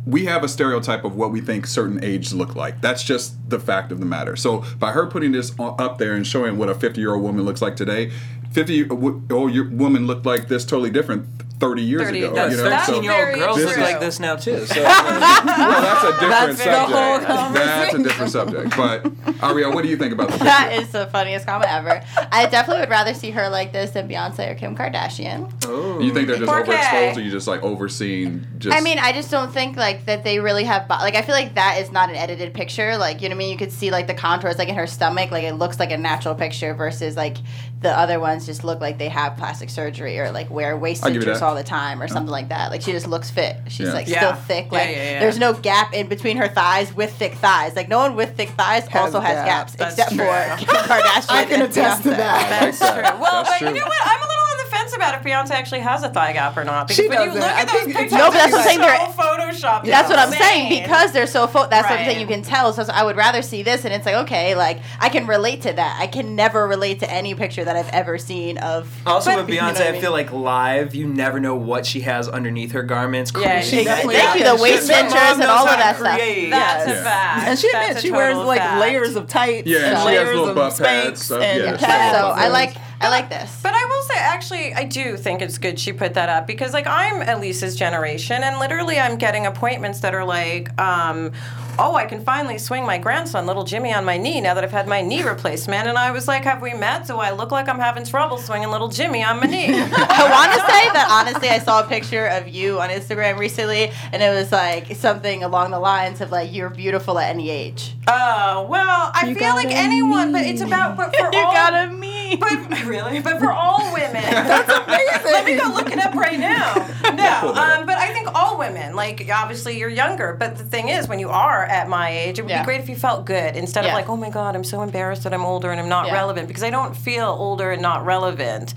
we 0.05 0.25
have 0.25 0.43
a 0.43 0.49
stereotype 0.49 1.05
of 1.05 1.15
what 1.15 1.31
we 1.31 1.39
think 1.39 1.65
certain 1.65 2.03
ages 2.03 2.33
look 2.33 2.55
like. 2.55 2.81
That's 2.81 3.03
just 3.03 3.49
the 3.49 3.59
fact 3.59 3.91
of 3.91 3.99
the 3.99 4.05
matter. 4.05 4.35
So 4.35 4.65
by 4.77 4.91
her 4.91 5.05
putting 5.07 5.31
this 5.31 5.53
up 5.59 5.97
there 5.97 6.13
and 6.13 6.27
showing 6.27 6.57
what 6.57 6.69
a 6.69 6.75
50 6.75 6.99
year 6.99 7.13
old 7.13 7.23
woman 7.23 7.45
looks 7.45 7.61
like 7.61 7.75
today, 7.75 8.11
50 8.53 8.89
old 8.89 9.31
oh, 9.31 9.47
year 9.47 9.67
woman 9.67 10.07
looked 10.07 10.25
like 10.25 10.47
this 10.47 10.63
totally 10.63 10.91
different 10.91 11.27
30 11.59 11.81
years 11.81 12.01
30 12.03 12.23
ago. 12.23 12.33
that's- 12.33 12.51
you 12.51 12.57
know? 12.63 12.69
that's 12.69 12.85
so, 12.87 12.93
13 12.93 13.03
year 13.03 13.29
old 13.29 13.39
girls 13.39 13.57
true. 13.57 13.65
look 13.67 13.77
like 13.77 13.99
this 13.99 14.19
now 14.19 14.35
too. 14.35 14.65
So 14.65 14.81
uh, 14.85 15.43
well, 15.45 15.81
that's 15.81 16.03
a 16.03 16.11
different 16.11 16.29
That's 16.29 16.57
the 16.57 16.63
subject. 16.63 16.91
whole 16.91 17.53
that's 17.53 17.93
a 17.93 18.03
different 18.03 18.31
subject. 18.31 18.77
But 18.77 19.11
Ariel, 19.43 19.71
what 19.73 19.83
do 19.83 19.89
you 19.89 19.95
think 19.97 20.13
about 20.13 20.29
the? 20.29 20.37
That 20.43 20.73
is 20.73 20.91
the 20.91 21.07
funniest 21.07 21.45
comment 21.45 21.71
ever. 21.71 22.03
I 22.31 22.47
definitely 22.47 22.81
would 22.81 22.89
rather 22.89 23.13
see 23.13 23.31
her 23.31 23.49
like 23.49 23.71
this 23.71 23.91
than 23.91 24.09
Beyonce 24.09 24.51
or 24.51 24.55
Kim 24.55 24.75
Kardashian. 24.75 25.51
Oh. 25.65 25.99
You 25.99 26.13
think 26.13 26.27
they're 26.27 26.37
just 26.37 26.51
Poor 26.51 26.63
Kay. 26.63 26.73
overexposed, 26.73 27.17
or 27.17 27.21
you 27.21 27.31
just 27.31 27.47
like 27.47 27.63
overseeing? 27.63 28.45
Just 28.57 28.75
I 28.75 28.81
mean, 28.81 28.99
I 28.99 29.13
just 29.13 29.31
don't 29.31 29.51
think 29.51 29.77
like 29.77 30.05
that 30.05 30.23
they 30.23 30.39
really 30.39 30.65
have 30.65 30.87
bo- 30.87 30.95
like 30.95 31.15
I 31.15 31.21
feel 31.21 31.35
like 31.35 31.55
that 31.55 31.79
is 31.79 31.91
not 31.91 32.09
an 32.09 32.15
edited 32.15 32.53
picture. 32.53 32.97
Like 32.97 33.21
you 33.21 33.29
know 33.29 33.35
what 33.35 33.37
I 33.37 33.45
mean? 33.45 33.51
You 33.51 33.57
could 33.57 33.71
see 33.71 33.89
like 33.89 34.07
the 34.07 34.13
contours 34.13 34.57
like 34.57 34.67
in 34.67 34.75
her 34.75 34.87
stomach, 34.87 35.31
like 35.31 35.45
it 35.45 35.53
looks 35.53 35.79
like 35.79 35.91
a 35.91 35.97
natural 35.97 36.35
picture 36.35 36.73
versus 36.73 37.15
like 37.15 37.37
the 37.83 37.91
other 37.95 38.19
ones 38.19 38.45
just 38.47 38.63
look 38.63 38.81
like 38.81 38.97
they 38.97 39.09
have 39.09 39.37
plastic 39.37 39.69
surgery 39.69 40.17
or 40.19 40.31
like 40.31 40.49
wear 40.49 40.75
waist 40.75 41.03
I'll 41.03 41.09
give 41.09 41.17
you 41.17 41.21
cinchers 41.21 41.39
that. 41.41 41.45
all 41.45 41.53
the 41.55 41.63
time 41.63 42.01
or 42.01 42.07
something 42.07 42.31
like 42.31 42.49
that. 42.49 42.71
Like 42.71 42.81
she 42.81 42.91
just 42.93 43.07
looks 43.07 43.29
fit. 43.29 43.57
She's 43.67 43.87
Yeah. 43.87 43.93
like 43.93 44.07
Yeah. 44.07 44.19
still 44.19 44.33
thick. 44.33 44.71
Like 44.71 44.89
yeah, 44.89 45.11
yeah. 45.11 45.19
there's 45.19 45.37
no 45.37 45.53
gap 45.53 45.93
in 45.93 46.07
between 46.07 46.37
her 46.37 46.47
thighs 46.47 46.93
with 46.95 47.13
thick 47.13 47.33
thighs. 47.35 47.75
Like 47.75 47.89
no 47.89 47.99
one 47.99 48.15
with 48.15 48.35
thick 48.35 48.49
thighs 48.49 48.87
Has 48.87 49.05
also 49.13 49.19
has 49.19 49.35
gaps. 49.45 49.75
gaps, 49.75 49.75
That's 49.75 49.93
except 49.99 50.15
true. 50.15 50.25
for 50.25 50.57
Kim 50.65 50.75
Kardashian. 50.89 51.29
I 51.29 51.45
can 51.45 51.61
attest 51.61 52.03
to 52.03 52.09
that. 52.09 52.49
That's 52.49 52.79
true. 52.79 52.87
Well, 53.21 53.43
That's 53.43 53.49
but 53.49 53.57
true. 53.59 53.67
you 53.67 53.73
know 53.75 53.85
what? 53.85 53.99
I'm 54.03 54.19
a 54.19 54.27
little 54.27 54.42
on 54.42 54.42
the 54.42 54.42
fence 54.73 54.95
about 54.95 55.15
if 55.15 55.21
Beyonce 55.23 55.51
actually 55.51 55.79
has 55.81 56.03
a 56.03 56.09
thigh 56.09 56.33
gap 56.33 56.57
or 56.57 56.63
not. 56.63 56.87
Because 56.87 57.03
She 57.03 57.07
when 57.09 57.19
you 57.19 57.25
doesn't. 57.27 57.41
look 57.41 57.51
I 57.51 57.61
at 57.61 57.67
those 57.71 57.85
pictures, 57.93 58.11
No, 58.11 58.27
but 58.29 58.33
that's 58.33 58.51
what 58.51 58.61
I'm 58.61 58.67
saying, 58.67 58.79
they're 58.79 58.97
they're- 58.97 59.07
so 59.07 59.21
photoshopped. 59.21 59.85
That's 59.85 60.09
what 60.09 60.19
I'm 60.19 60.29
It's 60.29 60.37
saying 60.37 60.81
because 60.83 61.11
they're 61.11 61.27
so 61.27 61.47
fo- 61.47 61.67
that's 61.67 61.89
what 61.89 61.99
I'm 61.99 62.05
saying 62.05 62.19
you 62.19 62.27
can 62.27 62.41
tell. 62.41 62.73
So 62.73 62.83
I 62.91 63.03
would 63.03 63.15
rather 63.15 63.41
see 63.41 63.63
this, 63.63 63.85
and 63.85 63.93
it's 63.93 64.05
like 64.05 64.15
okay, 64.25 64.55
like 64.55 64.79
I 64.99 65.09
can 65.09 65.27
relate 65.27 65.61
to 65.63 65.73
that. 65.73 65.97
I 65.99 66.07
can 66.07 66.35
never 66.35 66.67
relate 66.67 66.99
to 67.01 67.11
any 67.11 67.35
picture 67.35 67.63
that 67.63 67.75
I've 67.75 67.89
ever 67.89 68.17
seen 68.17 68.57
of. 68.59 68.89
Also, 69.05 69.31
But- 69.31 69.45
with 69.45 69.49
you 69.55 69.61
know 69.61 69.67
Beyonce, 69.67 69.85
what 69.85 69.95
I, 69.95 70.01
feel 70.01 70.11
like 70.11 70.31
live, 70.31 70.95
you 70.95 71.07
never 71.07 71.39
know 71.39 71.55
what 71.55 71.85
she 71.85 72.01
has 72.01 72.27
underneath 72.27 72.71
her 72.71 72.83
garments. 72.83 73.31
Yeah, 73.39 73.61
She 73.61 73.77
she 73.77 73.83
definitely 73.83 74.15
Thank 74.15 74.39
you, 74.39 74.43
the 74.43 74.49
has. 74.51 74.61
waist 74.61 74.87
Her 74.89 74.93
cinchers 74.95 75.39
and 75.39 75.43
all 75.43 75.67
of 75.67 75.77
that 75.77 75.97
stuff. 75.97 76.15
create. 76.17 76.49
That's 76.49 76.87
Yeah. 76.87 76.93
a 76.93 77.03
fact. 77.03 77.47
And 77.47 77.59
she 77.59 77.67
admits 77.69 78.01
she 78.01 78.11
wears 78.11 78.37
like 78.37 78.61
layers 78.79 79.15
of 79.15 79.27
tights 79.27 79.67
Yeah, 79.67 79.77
and 79.77 79.85
and 79.87 79.97
she 79.97 79.97
has 79.97 80.05
layers 80.05 80.27
little 80.29 80.49
of 80.49 80.55
butt 80.55 80.77
pads, 80.77 81.25
so, 81.25 81.39
and 81.41 81.63
yeah, 81.63 81.77
she 81.77 81.85
pads. 81.85 82.17
So 82.17 82.27
I 82.27 82.47
like 82.49 82.75
I 83.03 83.09
like 83.09 83.29
this. 83.29 83.59
But 83.61 83.73
I 83.73 83.85
will 83.85 84.01
say, 84.03 84.15
actually, 84.17 84.73
I 84.73 84.83
do 84.85 85.17
think 85.17 85.41
it's 85.41 85.57
good 85.57 85.79
she 85.79 85.93
put 85.93 86.13
that 86.15 86.29
up 86.29 86.47
because, 86.47 86.73
like, 86.73 86.87
I'm 86.87 87.21
Elise's 87.21 87.75
generation, 87.75 88.43
and 88.43 88.59
literally, 88.59 88.99
I'm 88.99 89.17
getting 89.17 89.45
appointments 89.45 89.99
that 90.01 90.13
are 90.15 90.25
like, 90.25 90.69
um, 90.79 91.31
"Oh, 91.77 91.95
I 91.95 92.05
can 92.05 92.23
finally 92.23 92.57
swing 92.57 92.85
my 92.85 92.97
grandson, 92.97 93.45
little 93.45 93.63
Jimmy, 93.63 93.93
on 93.93 94.05
my 94.05 94.17
knee 94.17 94.39
now 94.41 94.53
that 94.53 94.63
I've 94.63 94.71
had 94.71 94.87
my 94.87 95.01
knee 95.01 95.23
replacement." 95.23 95.87
And 95.87 95.97
I 95.97 96.11
was 96.11 96.27
like, 96.27 96.43
"Have 96.43 96.61
we 96.61 96.73
met? 96.73 97.07
Do 97.07 97.17
I 97.17 97.31
look 97.31 97.51
like 97.51 97.67
I'm 97.67 97.79
having 97.79 98.05
trouble 98.05 98.37
swinging 98.37 98.69
little 98.71 98.87
Jimmy 98.89 99.23
on 99.23 99.39
my 99.39 99.47
knee?" 99.47 99.67
I 99.73 100.29
want 100.31 100.51
to 100.53 100.59
say 100.59 100.83
that 100.93 101.07
honestly, 101.11 101.49
I 101.49 101.59
saw 101.59 101.81
a 101.83 101.87
picture 101.87 102.27
of 102.27 102.47
you 102.47 102.79
on 102.79 102.89
Instagram 102.89 103.37
recently, 103.37 103.91
and 104.11 104.23
it 104.23 104.29
was 104.33 104.51
like 104.51 104.95
something 104.95 105.43
along 105.43 105.71
the 105.71 105.79
lines 105.79 106.21
of 106.21 106.31
like 106.31 106.53
you're 106.53 106.69
beautiful 106.69 107.19
at 107.19 107.29
any 107.29 107.49
age. 107.49 107.95
Oh 108.07 108.65
well, 108.69 109.11
I 109.13 109.27
You 109.27 109.35
feel 109.35 109.55
like 109.55 109.69
got 109.69 109.73
a 109.75 109.77
anyone, 109.77 110.31
but 110.31 110.43
it's 110.43 110.61
about 110.61 110.95
but 110.97 111.13
for 111.15 111.29
you 111.33 111.39
all. 111.39 111.53
got 111.53 111.73
a 111.73 111.91
me. 112.39 112.65
But 112.69 112.83
really, 112.85 113.19
but 113.19 113.39
for 113.39 113.51
all 113.51 113.91
women, 113.93 114.21
that's 114.23 114.69
amazing. 114.71 115.23
Let 115.31 115.45
me 115.45 115.55
go 115.57 115.67
look 115.69 115.91
it 115.91 115.99
up 115.99 116.13
right 116.15 116.39
now. 116.39 116.89
No, 117.13 117.49
um, 117.53 117.85
but 117.85 117.97
I 117.97 118.11
think 118.13 118.33
all 118.33 118.57
women, 118.57 118.95
like 118.95 119.29
obviously 119.31 119.77
you're 119.77 119.89
younger, 119.89 120.35
but 120.39 120.57
the 120.57 120.63
thing 120.63 120.89
is, 120.89 121.07
when 121.07 121.19
you 121.19 121.29
are 121.29 121.63
at 121.65 121.87
my 121.87 122.09
age, 122.09 122.39
it 122.39 122.41
would 122.43 122.49
Yeah. 122.49 122.61
be 122.61 122.65
great 122.65 122.79
if 122.81 122.89
you 122.89 122.95
felt 122.95 123.25
good 123.25 123.55
instead 123.55 123.83
Yeah. 123.83 123.91
of 123.91 123.95
like, 123.95 124.09
oh 124.09 124.15
my 124.17 124.29
god, 124.29 124.55
I'm 124.55 124.63
so 124.63 124.81
embarrassed 124.81 125.23
that 125.23 125.33
I'm 125.33 125.45
older 125.45 125.69
and 125.71 125.79
I'm 125.79 125.89
not 125.89 126.07
Yeah. 126.07 126.13
relevant 126.13 126.47
because 126.47 126.63
I 126.63 126.69
don't 126.69 126.95
feel 126.95 127.27
older 127.27 127.71
and 127.71 127.81
not 127.81 128.05
relevant. 128.05 128.73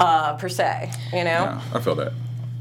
Uh, 0.00 0.34
per 0.36 0.48
se, 0.48 0.90
you 1.12 1.22
know, 1.24 1.44
Yeah, 1.44 1.60
I 1.74 1.80
feel 1.80 1.94
that. 1.96 2.12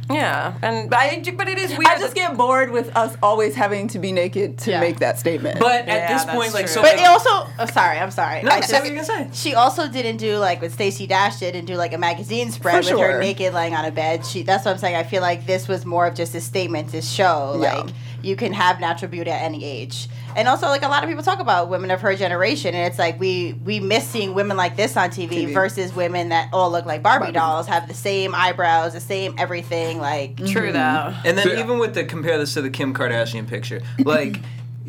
Yeah, 0.09 0.53
and 0.61 0.93
I, 0.93 1.23
but 1.35 1.47
it 1.47 1.57
is 1.57 1.71
weird. 1.71 1.87
I 1.87 1.97
just 1.97 2.13
get 2.15 2.35
bored 2.37 2.71
with 2.71 2.95
us 2.95 3.15
always 3.23 3.55
having 3.55 3.87
to 3.89 3.99
be 3.99 4.11
naked 4.11 4.57
to 4.59 4.71
Yeah. 4.71 4.79
make 4.79 4.99
that 4.99 5.17
statement. 5.17 5.59
But 5.59 5.87
Yeah, 5.87 5.93
at 5.95 6.07
this 6.13 6.23
that's 6.25 6.35
point, 6.37 6.53
like, 6.53 6.65
true. 6.65 6.73
so. 6.75 6.81
But 6.81 6.93
like- 6.97 7.01
it 7.01 7.07
also, 7.07 7.29
oh, 7.59 7.65
sorry, 7.71 7.99
I'm 7.99 8.11
sorry. 8.11 8.41
No, 8.43 8.51
I, 8.51 8.59
say 8.61 8.79
what 8.79 8.85
you're 8.87 8.95
gonna 8.95 9.05
say. 9.05 9.27
She 9.33 9.55
also 9.55 9.87
didn't 9.87 10.17
do 10.17 10.37
like 10.37 10.61
what 10.61 10.71
Stacey 10.71 11.07
Dash 11.07 11.39
did 11.39 11.55
and 11.55 11.65
do 11.65 11.75
like 11.75 11.93
a 11.93 11.97
magazine 11.97 12.51
spread 12.51 12.85
For 12.85 12.95
with 12.95 13.01
her 13.01 13.19
naked 13.19 13.53
lying 13.53 13.75
on 13.75 13.85
a 13.85 13.91
bed. 13.91 14.25
She 14.25 14.43
that's 14.43 14.65
what 14.65 14.71
I'm 14.71 14.77
saying. 14.77 14.95
I 14.95 15.03
feel 15.03 15.21
like 15.21 15.45
this 15.45 15.67
was 15.67 15.85
more 15.85 16.05
of 16.07 16.15
just 16.15 16.35
a 16.35 16.41
statement 16.41 16.89
to 16.89 17.01
show 17.01 17.59
Yeah. 17.61 17.75
like 17.77 17.89
you 18.23 18.35
can 18.35 18.53
have 18.53 18.79
natural 18.79 19.11
beauty 19.11 19.29
at 19.29 19.41
any 19.41 19.63
age. 19.63 20.07
And 20.35 20.47
also 20.47 20.67
like 20.67 20.81
a 20.81 20.87
lot 20.87 21.03
of 21.03 21.09
people 21.09 21.23
talk 21.23 21.39
about 21.39 21.69
women 21.69 21.91
of 21.91 22.01
her 22.01 22.15
generation 22.15 22.73
and 22.73 22.87
it's 22.87 22.97
like 22.97 23.19
we 23.19 23.53
we 23.65 23.79
miss 23.79 24.07
seeing 24.07 24.33
women 24.33 24.57
like 24.57 24.75
this 24.75 24.97
on 24.97 25.09
TV, 25.09 25.29
TV. 25.29 25.53
versus 25.53 25.93
women 25.93 26.29
that 26.29 26.49
all 26.53 26.71
look 26.71 26.85
like 26.85 27.03
Barbie, 27.03 27.25
Barbie. 27.25 27.33
dolls, 27.33 27.67
have 27.67 27.87
the 27.87 27.93
same 27.93 28.33
eyebrows, 28.33 28.93
the 28.93 28.99
same 28.99 29.35
everything 29.37 29.99
like 29.99 30.35
mm-hmm. 30.35 30.51
true 30.51 30.71
though. 30.71 31.13
And 31.25 31.37
then 31.37 31.49
Yeah. 31.49 31.59
even 31.59 31.77
with 31.79 31.93
the 31.93 32.03
compare 32.05 32.37
this 32.37 32.53
to 32.53 32.61
the 32.61 32.69
Kim 32.69 32.93
Kardashian 32.93 33.47
picture, 33.47 33.81
like 33.99 34.39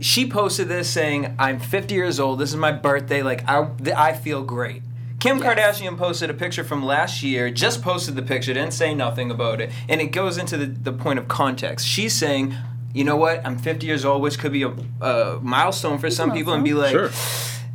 she 0.00 0.28
posted 0.28 0.68
this 0.68 0.90
saying, 0.90 1.34
"I'm 1.38 1.58
50 1.60 1.94
years 1.94 2.18
old. 2.18 2.38
This 2.38 2.50
is 2.50 2.56
my 2.56 2.72
birthday. 2.72 3.22
Like 3.22 3.48
I, 3.48 3.68
th- 3.82 3.96
I 3.96 4.12
feel 4.14 4.42
great." 4.42 4.82
Kim 5.20 5.40
Kardashian 5.40 5.96
posted 5.96 6.28
a 6.28 6.34
picture 6.34 6.62
from 6.62 6.84
last 6.84 7.22
year, 7.22 7.50
just 7.50 7.80
posted 7.80 8.14
the 8.14 8.20
picture, 8.22 8.52
didn't 8.52 8.74
say 8.74 8.94
nothing 8.94 9.30
about 9.30 9.58
it. 9.58 9.70
And 9.88 10.02
it 10.02 10.08
goes 10.08 10.36
into 10.36 10.58
the, 10.58 10.66
the 10.66 10.92
point 10.92 11.18
of 11.18 11.28
context. 11.28 11.86
She's 11.86 12.12
saying, 12.12 12.54
you 12.94 13.04
know 13.04 13.16
what, 13.16 13.44
I'm 13.44 13.58
50 13.58 13.86
years 13.86 14.04
old, 14.04 14.22
which 14.22 14.38
could 14.38 14.52
be 14.52 14.62
a, 14.62 14.72
a 15.02 15.38
milestone 15.42 15.98
for 15.98 16.08
some 16.10 16.32
people, 16.32 16.54
and 16.54 16.64
be 16.64 16.72
like, 16.74 16.92
Sure. 16.92 17.10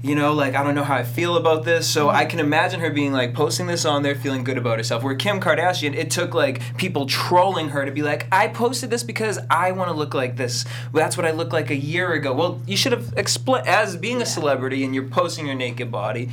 you 0.02 0.16
know, 0.16 0.34
like 0.34 0.56
I 0.56 0.64
don't 0.64 0.76
know 0.76 0.84
how 0.86 0.96
I 0.96 1.04
feel 1.04 1.36
about 1.36 1.66
this. 1.66 1.88
So 1.90 2.10
I 2.10 2.24
can 2.24 2.40
imagine 2.40 2.80
her 2.80 2.90
being 2.90 3.12
like 3.12 3.34
posting 3.34 3.68
this 3.68 3.84
on 3.84 4.02
there, 4.02 4.16
feeling 4.16 4.46
good 4.46 4.58
about 4.58 4.78
herself. 4.78 5.04
Where 5.04 5.16
Kim 5.16 5.42
Kardashian, 5.42 5.94
it 5.94 6.10
took 6.10 6.34
like 6.34 6.62
people 6.78 7.06
trolling 7.06 7.70
her 7.70 7.86
to 7.86 7.92
be 7.92 8.02
like, 8.02 8.28
I 8.32 8.48
posted 8.48 8.90
this 8.90 9.04
because 9.04 9.38
I 9.50 9.74
want 9.74 9.90
to 9.92 9.94
look 9.96 10.14
like 10.14 10.38
this. 10.38 10.64
That's 10.94 11.18
what 11.18 11.26
I 11.26 11.32
looked 11.32 11.52
like 11.52 11.70
a 11.70 11.76
year 11.76 12.14
ago. 12.14 12.34
Well, 12.34 12.62
you 12.66 12.78
should 12.78 12.94
have 12.94 13.14
explained 13.18 13.68
as 13.68 13.98
being 13.98 14.22
a 14.22 14.26
celebrity 14.26 14.86
and 14.86 14.96
you're 14.96 15.04
posting 15.10 15.46
your 15.48 15.56
naked 15.56 15.92
body. 15.92 16.30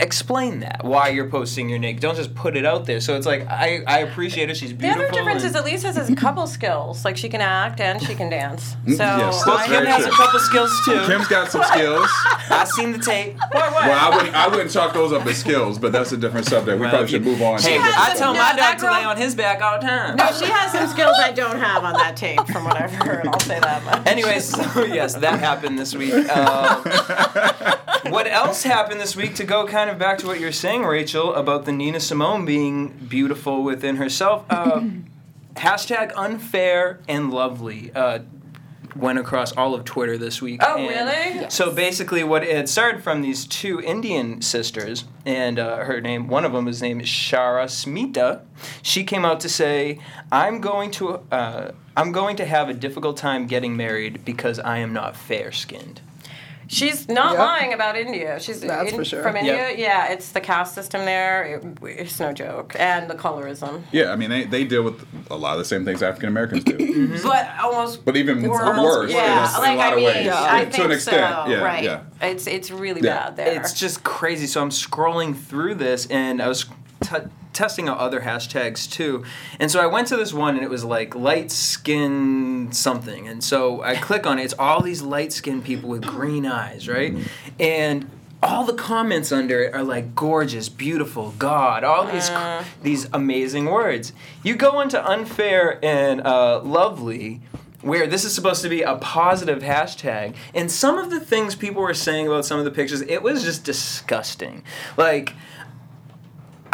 Explain 0.00 0.58
that 0.60 0.82
why 0.82 1.08
you're 1.10 1.28
posting 1.30 1.68
your 1.68 1.78
naked. 1.78 2.02
Don't 2.02 2.16
just 2.16 2.34
put 2.34 2.56
it 2.56 2.66
out 2.66 2.84
there. 2.84 3.00
So 3.00 3.16
it's 3.16 3.26
like 3.26 3.46
I, 3.46 3.82
I 3.86 3.98
appreciate 4.00 4.50
it 4.50 4.56
She's 4.56 4.72
beautiful 4.72 5.02
The 5.02 5.06
other 5.08 5.12
difference 5.16 5.44
is 5.44 5.54
at 5.54 5.64
least 5.64 5.84
has 5.84 5.96
a 6.10 6.16
couple 6.16 6.48
skills. 6.48 7.04
Like 7.04 7.16
she 7.16 7.28
can 7.28 7.40
act 7.40 7.80
and 7.80 8.02
she 8.02 8.16
can 8.16 8.28
dance. 8.28 8.70
So 8.86 8.94
yes, 8.98 9.44
that's 9.44 9.62
Kim 9.66 9.72
very 9.72 9.86
has 9.86 10.04
a 10.06 10.10
couple 10.10 10.40
skills 10.40 10.72
too. 10.84 10.98
Kim's 11.06 11.28
got 11.28 11.48
some 11.52 11.62
skills. 11.72 12.08
i've 12.50 12.68
seen 12.68 12.90
the 12.90 12.98
tape. 12.98 13.36
What? 13.36 13.52
What? 13.52 13.72
Well, 13.86 14.12
I 14.12 14.16
wouldn't, 14.16 14.34
I 14.34 14.48
wouldn't 14.48 14.70
chalk 14.72 14.94
those 14.94 15.12
up 15.12 15.24
as 15.26 15.38
skills, 15.38 15.78
but 15.78 15.92
that's 15.92 16.10
a 16.10 16.16
different 16.16 16.46
subject. 16.46 16.74
We 16.76 16.80
Well, 16.82 16.90
probably 16.90 17.08
should 17.08 17.24
move 17.24 17.40
on. 17.40 17.60
Hey, 17.62 17.74
to 17.76 17.82
has 17.82 17.94
I 17.96 18.08
some- 18.08 18.18
tell 18.18 18.32
no, 18.34 18.38
my 18.40 18.52
that 18.56 18.78
dog 18.80 18.90
to 18.90 18.98
lay 18.98 19.04
on 19.04 19.16
his 19.16 19.36
back 19.36 19.62
all 19.62 19.78
the 19.80 19.86
time. 19.86 20.16
No, 20.16 20.26
she 20.32 20.46
has 20.46 20.72
some 20.72 20.88
skills 20.88 21.16
I 21.20 21.30
don't 21.30 21.58
have 21.58 21.84
on 21.84 21.92
that 21.94 22.16
tape, 22.16 22.44
from 22.48 22.64
what 22.64 22.76
I've 22.80 22.92
heard. 22.92 23.28
I'll 23.28 23.38
say 23.40 23.60
that 23.60 23.84
much. 23.84 24.06
Anyways, 24.08 24.44
so 24.74 24.84
yes, 24.84 25.14
that 25.14 25.38
happened 25.38 25.78
this 25.78 25.94
week. 25.94 26.14
Um, 26.30 26.82
what 28.12 28.26
else 28.26 28.62
happened 28.64 29.00
this 29.00 29.14
week 29.14 29.36
to 29.36 29.44
go 29.44 29.66
kind 29.66 29.83
of 29.90 29.98
back 29.98 30.18
to 30.18 30.26
what 30.26 30.40
you're 30.40 30.52
saying, 30.52 30.82
Rachel, 30.82 31.34
about 31.34 31.64
the 31.64 31.72
Nina 31.72 32.00
Simone 32.00 32.44
being 32.44 32.88
beautiful 33.08 33.62
within 33.62 33.96
herself? 33.96 34.44
Uh, 34.50 34.82
hashtag 35.54 36.12
unfair 36.16 37.00
and 37.08 37.32
lovely. 37.32 37.92
Uh, 37.94 38.20
Went 38.96 39.18
across 39.18 39.50
all 39.56 39.74
of 39.74 39.84
Twitter 39.84 40.16
this 40.16 40.40
week. 40.40 40.60
Oh, 40.64 40.76
and 40.76 40.88
really? 40.88 41.50
So 41.50 41.72
basically, 41.72 42.22
what 42.22 42.44
it 42.44 42.68
started 42.68 43.02
from 43.02 43.22
these 43.22 43.44
two 43.44 43.80
Indian 43.80 44.40
sisters, 44.40 45.04
and 45.26 45.58
uh, 45.58 45.78
her 45.78 46.00
name, 46.00 46.28
one 46.28 46.44
of 46.44 46.52
them, 46.52 46.68
is 46.68 46.80
named 46.80 47.02
Shara 47.02 47.64
Smita. 47.64 48.42
She 48.82 49.02
came 49.02 49.24
out 49.24 49.40
to 49.40 49.48
say, 49.48 49.98
"I'm 50.30 50.60
going 50.60 50.92
to, 50.92 51.14
uh, 51.32 51.72
I'm 51.96 52.12
going 52.12 52.36
to 52.36 52.44
have 52.44 52.68
a 52.68 52.72
difficult 52.72 53.16
time 53.16 53.48
getting 53.48 53.76
married 53.76 54.24
because 54.24 54.60
I 54.60 54.78
am 54.78 54.92
not 54.92 55.16
fair-skinned." 55.16 56.00
She's 56.66 57.08
not 57.08 57.32
Yep. 57.32 57.38
lying 57.38 57.72
about 57.72 57.96
India. 57.96 58.38
She's 58.40 58.60
That's 58.60 58.90
in- 58.90 58.96
for 58.96 59.04
sure. 59.04 59.22
from 59.22 59.36
India. 59.36 59.68
Yep. 59.70 59.78
Yeah, 59.78 60.12
it's 60.12 60.32
the 60.32 60.40
caste 60.40 60.74
system 60.74 61.04
there. 61.04 61.44
It, 61.44 61.64
it's 61.98 62.18
no 62.18 62.32
joke, 62.32 62.74
and 62.78 63.08
the 63.10 63.14
colorism. 63.14 63.82
Yeah, 63.92 64.12
I 64.12 64.16
mean, 64.16 64.30
they, 64.30 64.44
they 64.44 64.64
deal 64.64 64.82
with 64.82 65.04
a 65.30 65.36
lot 65.36 65.52
of 65.52 65.58
the 65.58 65.64
same 65.64 65.84
things 65.84 66.02
African 66.02 66.28
Americans 66.28 66.64
do, 66.64 66.72
mm-hmm. 66.78 67.26
But 67.28 67.48
almost. 67.62 68.04
but 68.04 68.16
even 68.16 68.38
It's 68.38 68.48
worse, 68.48 68.62
almost- 68.62 69.10
in, 69.10 69.16
yeah, 69.16 69.54
a, 69.54 69.56
in 69.56 69.62
like 69.62 69.74
a 69.74 69.76
lot 69.76 69.86
I 69.86 69.90
of 69.90 69.96
mean, 69.96 70.04
ways. 70.06 70.28
I 70.28 70.64
to 70.64 70.70
think 70.70 70.84
an 70.84 70.90
extent, 70.92 71.16
so. 71.46 71.50
yeah, 71.52 71.56
right. 71.62 71.84
yeah. 71.84 72.00
It's 72.22 72.46
it's 72.46 72.70
really 72.70 73.00
Yeah. 73.02 73.24
bad 73.26 73.36
there. 73.36 73.60
It's 73.60 73.72
just 73.72 74.02
crazy. 74.04 74.46
So 74.46 74.62
I'm 74.62 74.70
scrolling 74.70 75.36
through 75.36 75.74
this, 75.76 76.06
and 76.06 76.40
I 76.40 76.48
was 76.48 76.64
t- 77.02 77.28
testing 77.52 77.88
out 77.88 77.98
other 77.98 78.20
hashtags 78.20 78.90
too. 78.90 79.24
And 79.60 79.70
so 79.70 79.80
I 79.80 79.86
went 79.86 80.08
to 80.08 80.16
this 80.16 80.32
one, 80.32 80.56
and 80.56 80.64
it 80.64 80.70
was 80.70 80.84
like 80.84 81.14
light 81.14 81.50
skin 81.52 82.72
something. 82.72 83.28
And 83.28 83.42
so 83.42 83.82
I 83.82 83.96
click 83.96 84.26
on 84.26 84.38
it. 84.38 84.44
It's 84.44 84.54
all 84.58 84.80
these 84.82 85.02
light 85.02 85.32
skinned 85.32 85.64
people 85.64 85.88
with 85.88 86.02
green 86.04 86.46
eyes, 86.46 86.88
right? 86.88 87.14
And 87.60 88.10
all 88.42 88.64
the 88.64 88.74
comments 88.74 89.32
under 89.32 89.62
it 89.62 89.74
are 89.74 89.82
like 89.82 90.14
gorgeous, 90.14 90.68
beautiful, 90.68 91.32
God, 91.38 91.82
all 91.82 92.04
these 92.06 92.28
cr- 92.28 92.68
these 92.82 93.08
amazing 93.12 93.66
words. 93.66 94.12
You 94.42 94.54
go 94.56 94.80
into 94.80 95.02
unfair 95.02 95.82
and 95.82 96.20
uh, 96.20 96.60
lovely, 96.60 97.40
where 97.80 98.06
this 98.06 98.24
is 98.24 98.34
supposed 98.34 98.62
to 98.62 98.68
be 98.68 98.82
a 98.82 98.96
positive 98.96 99.62
hashtag, 99.62 100.34
and 100.54 100.70
some 100.70 100.98
of 100.98 101.10
the 101.10 101.20
things 101.20 101.54
people 101.54 101.80
were 101.82 101.94
saying 101.94 102.26
about 102.26 102.44
some 102.44 102.58
of 102.58 102.64
the 102.66 102.70
pictures, 102.70 103.00
it 103.02 103.22
was 103.22 103.44
just 103.44 103.64
disgusting. 103.64 104.62
Like. 104.96 105.32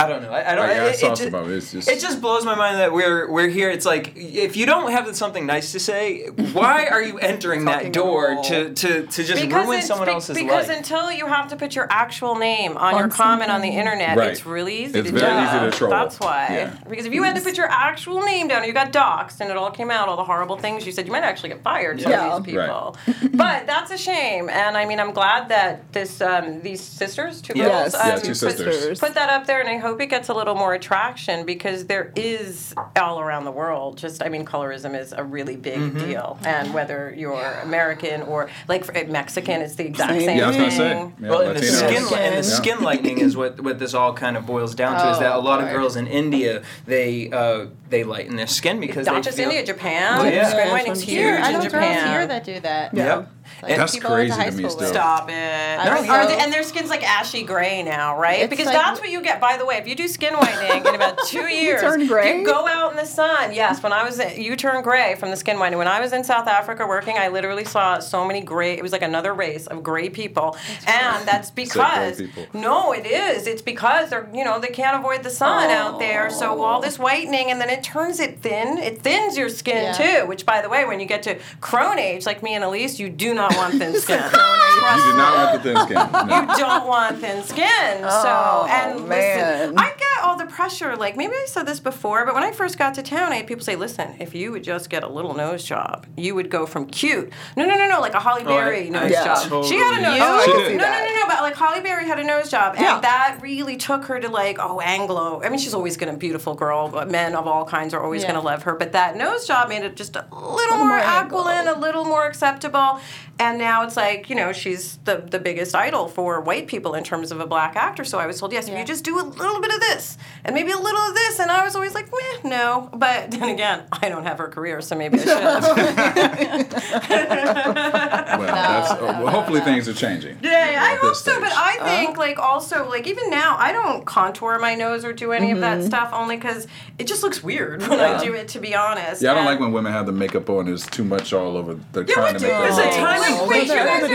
I 0.04 0.08
don't 0.08 0.22
know. 0.22 0.30
I, 0.30 0.52
I 0.52 0.54
don't. 0.54 0.68
Like, 0.68 0.76
I 0.78 0.86
it, 0.88 0.96
saw 0.96 1.06
it, 1.06 1.16
just, 1.16 1.30
some 1.30 1.50
it. 1.50 1.56
It's 1.56 1.72
just- 1.72 1.88
it 1.88 2.00
just 2.00 2.20
blows 2.20 2.44
my 2.44 2.54
mind 2.54 2.78
that 2.78 2.92
we're 2.92 3.30
we're 3.30 3.48
here. 3.48 3.70
It's 3.70 3.86
like 3.86 4.12
if 4.16 4.56
you 4.56 4.66
don't 4.66 4.90
have 4.92 5.14
something 5.16 5.46
nice 5.46 5.72
to 5.72 5.80
say, 5.80 6.26
why 6.52 6.86
are 6.86 7.02
you 7.02 7.18
entering 7.32 7.64
that 7.66 7.92
door 7.92 8.42
to, 8.44 8.72
to, 8.74 9.06
to 9.06 9.24
just 9.24 9.42
because 9.42 9.66
ruin 9.66 9.82
someone 9.82 10.06
be- 10.08 10.12
else's 10.14 10.36
because 10.36 10.50
life? 10.50 10.66
Because 10.68 10.76
until 10.76 11.12
you 11.12 11.26
have 11.26 11.48
to 11.48 11.56
put 11.56 11.74
your 11.74 11.86
actual 11.90 12.36
name 12.36 12.76
on, 12.76 12.94
On 12.94 12.98
your 13.00 13.08
comment 13.08 13.50
on 13.50 13.60
the 13.60 13.68
internet, 13.68 14.16
Right. 14.16 14.30
it's 14.30 14.46
really 14.46 14.84
easy 14.84 14.98
It's 14.98 15.10
to 15.10 15.18
very 15.18 15.32
do. 15.32 15.48
easy 15.48 15.58
to 15.70 15.70
troll. 15.70 15.90
That's 15.90 16.18
why. 16.20 16.46
Yeah. 16.50 16.76
Because 16.88 17.06
if 17.06 17.12
you 17.14 17.22
had 17.22 17.36
to 17.36 17.42
put 17.42 17.56
your 17.56 17.68
actual 17.68 18.22
name 18.22 18.48
down, 18.48 18.64
you 18.64 18.72
got 18.72 18.92
doxxed, 18.92 19.40
and 19.40 19.50
it 19.50 19.56
all 19.56 19.70
came 19.70 19.90
out, 19.90 20.08
all 20.08 20.16
the 20.16 20.24
horrible 20.24 20.56
things 20.56 20.86
you 20.86 20.92
said, 20.92 21.06
you 21.06 21.12
might 21.12 21.22
actually 21.24 21.50
get 21.50 21.62
fired. 21.62 22.00
Some 22.00 22.12
Yeah. 22.12 22.34
of 22.36 22.44
these 22.44 22.54
people. 22.54 22.96
but 23.34 23.66
that's 23.66 23.90
a 23.90 23.98
shame, 23.98 24.48
and 24.48 24.76
I 24.76 24.84
mean, 24.86 25.00
I'm 25.00 25.12
glad 25.12 25.48
that 25.48 25.92
this 25.92 26.20
um, 26.20 26.60
these 26.62 26.80
sisters, 26.80 27.40
two 27.42 27.52
Yes. 27.56 27.92
girls, 27.92 27.94
um, 27.94 28.08
Yeah, 28.08 28.16
two 28.16 28.28
put- 28.28 28.36
sisters. 28.36 28.98
Put, 29.00 29.14
that 29.14 29.28
up 29.30 29.46
there, 29.46 29.60
and 29.60 29.68
I 29.68 29.76
hope 29.78 29.89
it 29.98 30.06
gets 30.06 30.28
a 30.28 30.34
little 30.34 30.54
more 30.54 30.74
attraction 30.74 31.44
because 31.46 31.86
there 31.86 32.12
is 32.14 32.74
all 32.96 33.18
around 33.20 33.44
the 33.44 33.50
world. 33.50 33.96
Just, 33.98 34.22
I 34.22 34.28
mean, 34.28 34.44
colorism 34.44 34.98
is 34.98 35.12
a 35.12 35.24
really 35.24 35.56
big 35.56 35.78
Mm-hmm. 35.80 35.98
deal, 35.98 36.38
and 36.44 36.74
whether 36.74 37.14
you're 37.16 37.40
American 37.62 38.22
or 38.22 38.50
like 38.68 38.84
for- 38.84 38.92
Mexican, 39.06 39.62
it's 39.62 39.76
the 39.76 39.86
exact 39.86 40.12
Same. 40.12 40.20
same 40.26 40.38
yeah, 40.38 40.44
I 40.44 40.48
was 40.48 40.56
gonna 40.56 40.70
thing. 40.70 40.78
say. 40.78 41.12
Yeah, 41.22 41.28
well, 41.30 41.40
and 41.42 41.56
the 41.58 41.62
skin 41.62 42.04
Skin. 42.04 42.18
and 42.18 42.32
the 42.44 42.48
Yeah. 42.48 42.54
skin 42.56 42.80
lightening 42.82 43.18
is 43.18 43.36
what, 43.36 43.60
what 43.60 43.78
this 43.78 43.94
all 43.94 44.12
kind 44.12 44.36
of 44.36 44.46
boils 44.46 44.74
down 44.74 45.00
to. 45.00 45.10
is 45.10 45.18
that 45.20 45.32
a 45.32 45.34
Oh, 45.36 45.40
lot 45.40 45.62
of 45.62 45.70
girls 45.70 45.96
in 45.96 46.06
India 46.06 46.62
they 46.86 47.30
uh, 47.30 47.66
they 47.88 48.04
lighten 48.04 48.36
their 48.36 48.46
skin 48.46 48.78
because 48.80 49.06
Not 49.06 49.14
they 49.16 49.20
just 49.22 49.36
feel, 49.38 49.48
India, 49.48 49.64
Japan. 49.64 50.18
Well, 50.18 50.26
yeah. 50.32 50.48
Skin 50.48 50.58
Yeah, 50.58 50.70
whitening's 50.70 51.02
from 51.04 51.12
huge 51.12 51.22
here. 51.24 51.36
in 51.36 51.42
I 51.42 51.52
know 51.52 51.60
Japan. 51.62 51.80
girls 51.94 52.10
here 52.10 52.26
that 52.26 52.44
do 52.44 52.60
that. 52.60 52.94
Yep. 52.94 53.28
Like 53.62 53.72
And- 53.72 53.80
That's 53.80 53.94
people 53.94 54.12
I 54.12 54.18
went 54.20 54.32
crazy 54.32 54.50
to 54.50 54.62
me 54.62 54.68
still. 54.70 54.88
Stop 54.88 55.28
it. 55.30 55.34
I 55.34 55.88
Are 56.08 56.26
they- 56.26 56.38
and 56.38 56.52
their 56.52 56.62
skin's 56.62 56.90
like 56.90 57.02
ashy 57.08 57.42
gray 57.42 57.82
now, 57.82 58.18
right? 58.18 58.40
It's 58.40 58.50
because 58.50 58.66
like- 58.66 58.76
that's 58.76 59.00
what 59.00 59.10
you 59.10 59.20
get. 59.22 59.40
By 59.40 59.56
the 59.56 59.66
way, 59.66 59.76
if 59.76 59.86
you 59.86 59.94
do 59.94 60.08
skin 60.08 60.34
whitening 60.34 60.86
in 60.86 60.94
about 60.94 61.18
two 61.26 61.46
years, 61.48 61.82
you 61.82 61.88
turn 61.88 62.06
gray? 62.06 62.38
you 62.38 62.46
go 62.46 62.66
out 62.66 62.90
in 62.90 62.96
the 62.96 63.04
sun. 63.06 63.52
Yes, 63.52 63.82
when 63.82 63.92
I 63.92 64.04
was 64.04 64.20
you 64.36 64.56
turn 64.56 64.82
gray 64.82 65.14
from 65.16 65.30
the 65.30 65.36
skin 65.36 65.58
whitening. 65.58 65.78
When 65.78 65.88
I 65.88 66.00
was 66.00 66.12
in 66.12 66.24
South 66.24 66.46
Africa 66.48 66.86
working, 66.86 67.16
I 67.18 67.28
literally 67.28 67.64
saw 67.64 67.98
so 67.98 68.24
many 68.24 68.40
gray. 68.40 68.72
It 68.74 68.82
was 68.82 68.92
like 68.92 69.02
another 69.02 69.34
race 69.34 69.66
of 69.66 69.82
gray 69.82 70.08
people, 70.08 70.56
and 70.86 71.26
that's 71.26 71.50
because 71.62 72.16
people. 72.18 72.46
no, 72.54 72.92
it 72.92 73.06
is. 73.06 73.46
It's 73.46 73.62
because 73.62 74.10
they're 74.10 74.28
you 74.32 74.44
know 74.44 74.58
they 74.58 74.68
can't 74.68 74.96
avoid 74.98 75.22
the 75.22 75.30
sun 75.30 75.70
out 75.70 75.98
there. 75.98 76.30
So 76.30 76.58
oh. 76.58 76.62
all 76.62 76.80
this 76.80 76.98
whitening, 76.98 77.50
and 77.50 77.60
then 77.60 77.70
it 77.70 77.82
turns 77.82 78.20
it 78.20 78.40
thin. 78.40 78.78
It 78.78 79.02
thins 79.02 79.36
your 79.36 79.48
skin 79.48 79.94
Yeah. 79.98 80.20
too. 80.20 80.26
Which, 80.26 80.46
by 80.46 80.60
the 80.62 80.68
way, 80.68 80.84
when 80.84 81.00
you 81.00 81.06
get 81.06 81.22
to 81.24 81.38
crone 81.60 81.98
age, 81.98 82.26
like 82.26 82.42
me 82.42 82.54
and 82.54 82.64
Elise, 82.64 82.98
you 82.98 83.08
do 83.08 83.34
not 83.34 83.39
want 83.56 83.74
thin 83.74 83.94
skin. 84.00 84.22
You 84.22 85.04
did 85.06 85.16
not 85.16 85.36
want 85.36 85.62
the 85.62 85.72
thin 85.72 85.76
skin. 85.86 85.96
No. 86.30 86.40
you 86.40 86.56
don't 86.58 86.86
want 86.86 87.18
thin 87.18 87.42
skin. 87.44 88.00
Oh, 88.02 88.22
so 88.22 88.68
and 88.72 89.08
man. 89.08 89.68
listen, 89.68 89.78
I 89.78 89.92
get 89.98 90.24
all 90.24 90.36
the 90.36 90.46
pressure. 90.46 90.96
Like 90.96 91.16
maybe 91.16 91.32
I 91.34 91.44
said 91.46 91.64
this 91.66 91.80
before, 91.80 92.24
but 92.26 92.34
when 92.34 92.42
I 92.42 92.52
first 92.52 92.78
got 92.78 92.94
to 92.94 93.02
town, 93.02 93.32
I 93.32 93.36
had 93.36 93.46
people 93.46 93.64
say, 93.64 93.76
"Listen, 93.76 94.16
if 94.18 94.34
you 94.34 94.52
would 94.52 94.64
just 94.64 94.90
get 94.90 95.02
a 95.02 95.08
little 95.08 95.34
nose 95.34 95.64
job, 95.64 96.06
you 96.16 96.34
would 96.34 96.50
go 96.50 96.66
from 96.66 96.86
cute." 96.86 97.30
No, 97.56 97.64
no, 97.66 97.76
no, 97.76 97.88
no, 97.88 98.00
like 98.00 98.14
a 98.14 98.20
Halle 98.20 98.42
Oh, 98.44 98.44
I- 98.44 98.60
Berry 98.64 98.90
nose 98.90 99.10
Yeah. 99.10 99.24
job. 99.24 99.64
She 99.64 99.76
had 99.76 99.98
a 99.98 100.02
nose. 100.02 100.18
Oh, 100.20 100.36
I 100.38 100.44
She 100.44 100.50
can 100.50 100.60
did. 100.60 100.68
see 100.72 100.76
No, 100.76 100.84
no, 100.84 100.98
no, 100.98 101.14
no, 101.14 101.26
but 101.28 101.42
like 101.42 101.56
Halle 101.56 101.80
Berry 101.80 102.06
had 102.06 102.18
a 102.18 102.24
nose 102.24 102.50
job, 102.50 102.74
and 102.76 102.82
Yeah. 102.84 103.00
that 103.00 103.38
really 103.40 103.76
took 103.76 104.04
her 104.06 104.18
to 104.20 104.28
like, 104.28 104.58
oh, 104.60 104.80
Anglo. 104.80 105.42
I 105.44 105.48
mean, 105.48 105.58
she's 105.58 105.74
always 105.74 105.96
gonna 105.96 106.14
beautiful 106.16 106.54
girl, 106.54 106.88
but 106.88 107.10
men 107.10 107.34
of 107.34 107.46
all 107.46 107.64
kinds 107.64 107.94
are 107.94 108.02
always 108.02 108.22
Yeah. 108.22 108.28
gonna 108.32 108.40
love 108.44 108.62
her. 108.64 108.74
But 108.74 108.92
that 108.92 109.16
nose 109.16 109.46
job 109.46 109.68
made 109.68 109.82
it 109.84 109.96
just 109.96 110.16
a 110.16 110.24
little, 110.32 110.76
more, 110.78 110.88
more 110.88 110.98
aquiline, 110.98 111.68
a 111.68 111.78
little 111.78 112.04
more 112.04 112.26
acceptable. 112.26 113.00
And 113.40 113.56
now 113.58 113.82
it's 113.84 113.96
like, 113.96 114.28
you 114.28 114.36
know, 114.36 114.52
she's 114.52 114.98
the, 115.04 115.16
the 115.16 115.38
biggest 115.38 115.74
idol 115.74 116.08
for 116.08 116.40
white 116.42 116.66
people 116.66 116.94
in 116.94 117.02
terms 117.02 117.32
of 117.32 117.40
a 117.40 117.46
black 117.46 117.74
actor. 117.74 118.04
So 118.04 118.18
I 118.18 118.26
was 118.26 118.38
told, 118.38 118.52
yes, 118.52 118.66
if 118.66 118.72
Yeah. 118.74 118.80
you 118.80 118.84
just 118.84 119.02
do 119.02 119.18
a 119.18 119.24
little 119.24 119.60
bit 119.62 119.72
of 119.72 119.80
this 119.80 120.18
and 120.44 120.54
maybe 120.54 120.72
a 120.72 120.76
little 120.78 121.00
of 121.00 121.14
this. 121.14 121.38
And 121.40 121.50
I 121.50 121.64
was 121.64 121.74
always 121.74 121.94
like, 121.94 122.10
meh, 122.12 122.48
no. 122.50 122.90
But 122.92 123.30
then 123.30 123.48
again, 123.48 123.84
I 123.90 124.10
don't 124.10 124.24
have 124.26 124.36
her 124.38 124.48
career, 124.48 124.82
so 124.82 124.94
maybe 124.94 125.18
I 125.18 125.24
should. 125.24 125.30
Well, 127.10 128.46
that's, 128.46 128.90
uh, 128.92 128.96
well, 129.22 129.28
hopefully 129.28 129.60
things 129.60 129.88
are 129.88 129.92
changing. 129.94 130.38
Yeah, 130.42 130.70
yeah, 130.70 130.82
I 130.84 130.92
at 130.92 130.98
hope 130.98 131.10
this 131.12 131.20
so. 131.22 131.40
But. 131.40 131.52
I 131.54 131.78
think, 131.82 132.16
like, 132.18 132.38
also, 132.38 132.88
like, 132.88 133.06
even 133.06 133.30
now, 133.30 133.56
I 133.58 133.72
don't 133.72 134.04
contour 134.04 134.58
my 134.58 134.74
nose 134.74 135.04
or 135.04 135.12
do 135.12 135.32
any 135.32 135.50
of 135.50 135.60
that 135.60 135.82
stuff 135.82 136.10
only 136.12 136.36
because 136.36 136.66
it 136.98 137.06
just 137.06 137.22
looks 137.22 137.42
weird 137.42 137.82
when 137.86 138.00
I 138.00 138.22
do 138.22 138.34
it, 138.34 138.48
to 138.48 138.60
be 138.60 138.74
honest. 138.74 139.22
Yeah, 139.22 139.30
I 139.32 139.34
don't 139.34 139.42
And- 139.46 139.50
like 139.52 139.60
when 139.60 139.72
women 139.72 139.92
have 139.92 140.06
the 140.06 140.12
makeup 140.12 140.48
on. 140.50 140.66
There's 140.66 140.86
too 140.86 141.04
much 141.04 141.32
all 141.32 141.56
over. 141.56 141.78
They're 141.92 142.04
Yeah, 142.04 142.14
trying 142.14 142.34
we 142.34 142.40
to 142.40 142.46
do. 142.46 142.52
make 142.52 142.60
There's 142.62 142.76
their 142.76 142.92
a 143.34 143.46
nose- 143.46 143.48
tiny- 143.48 143.48
Oh, 143.48 143.48
wait, 143.48 143.62
you 143.62 143.68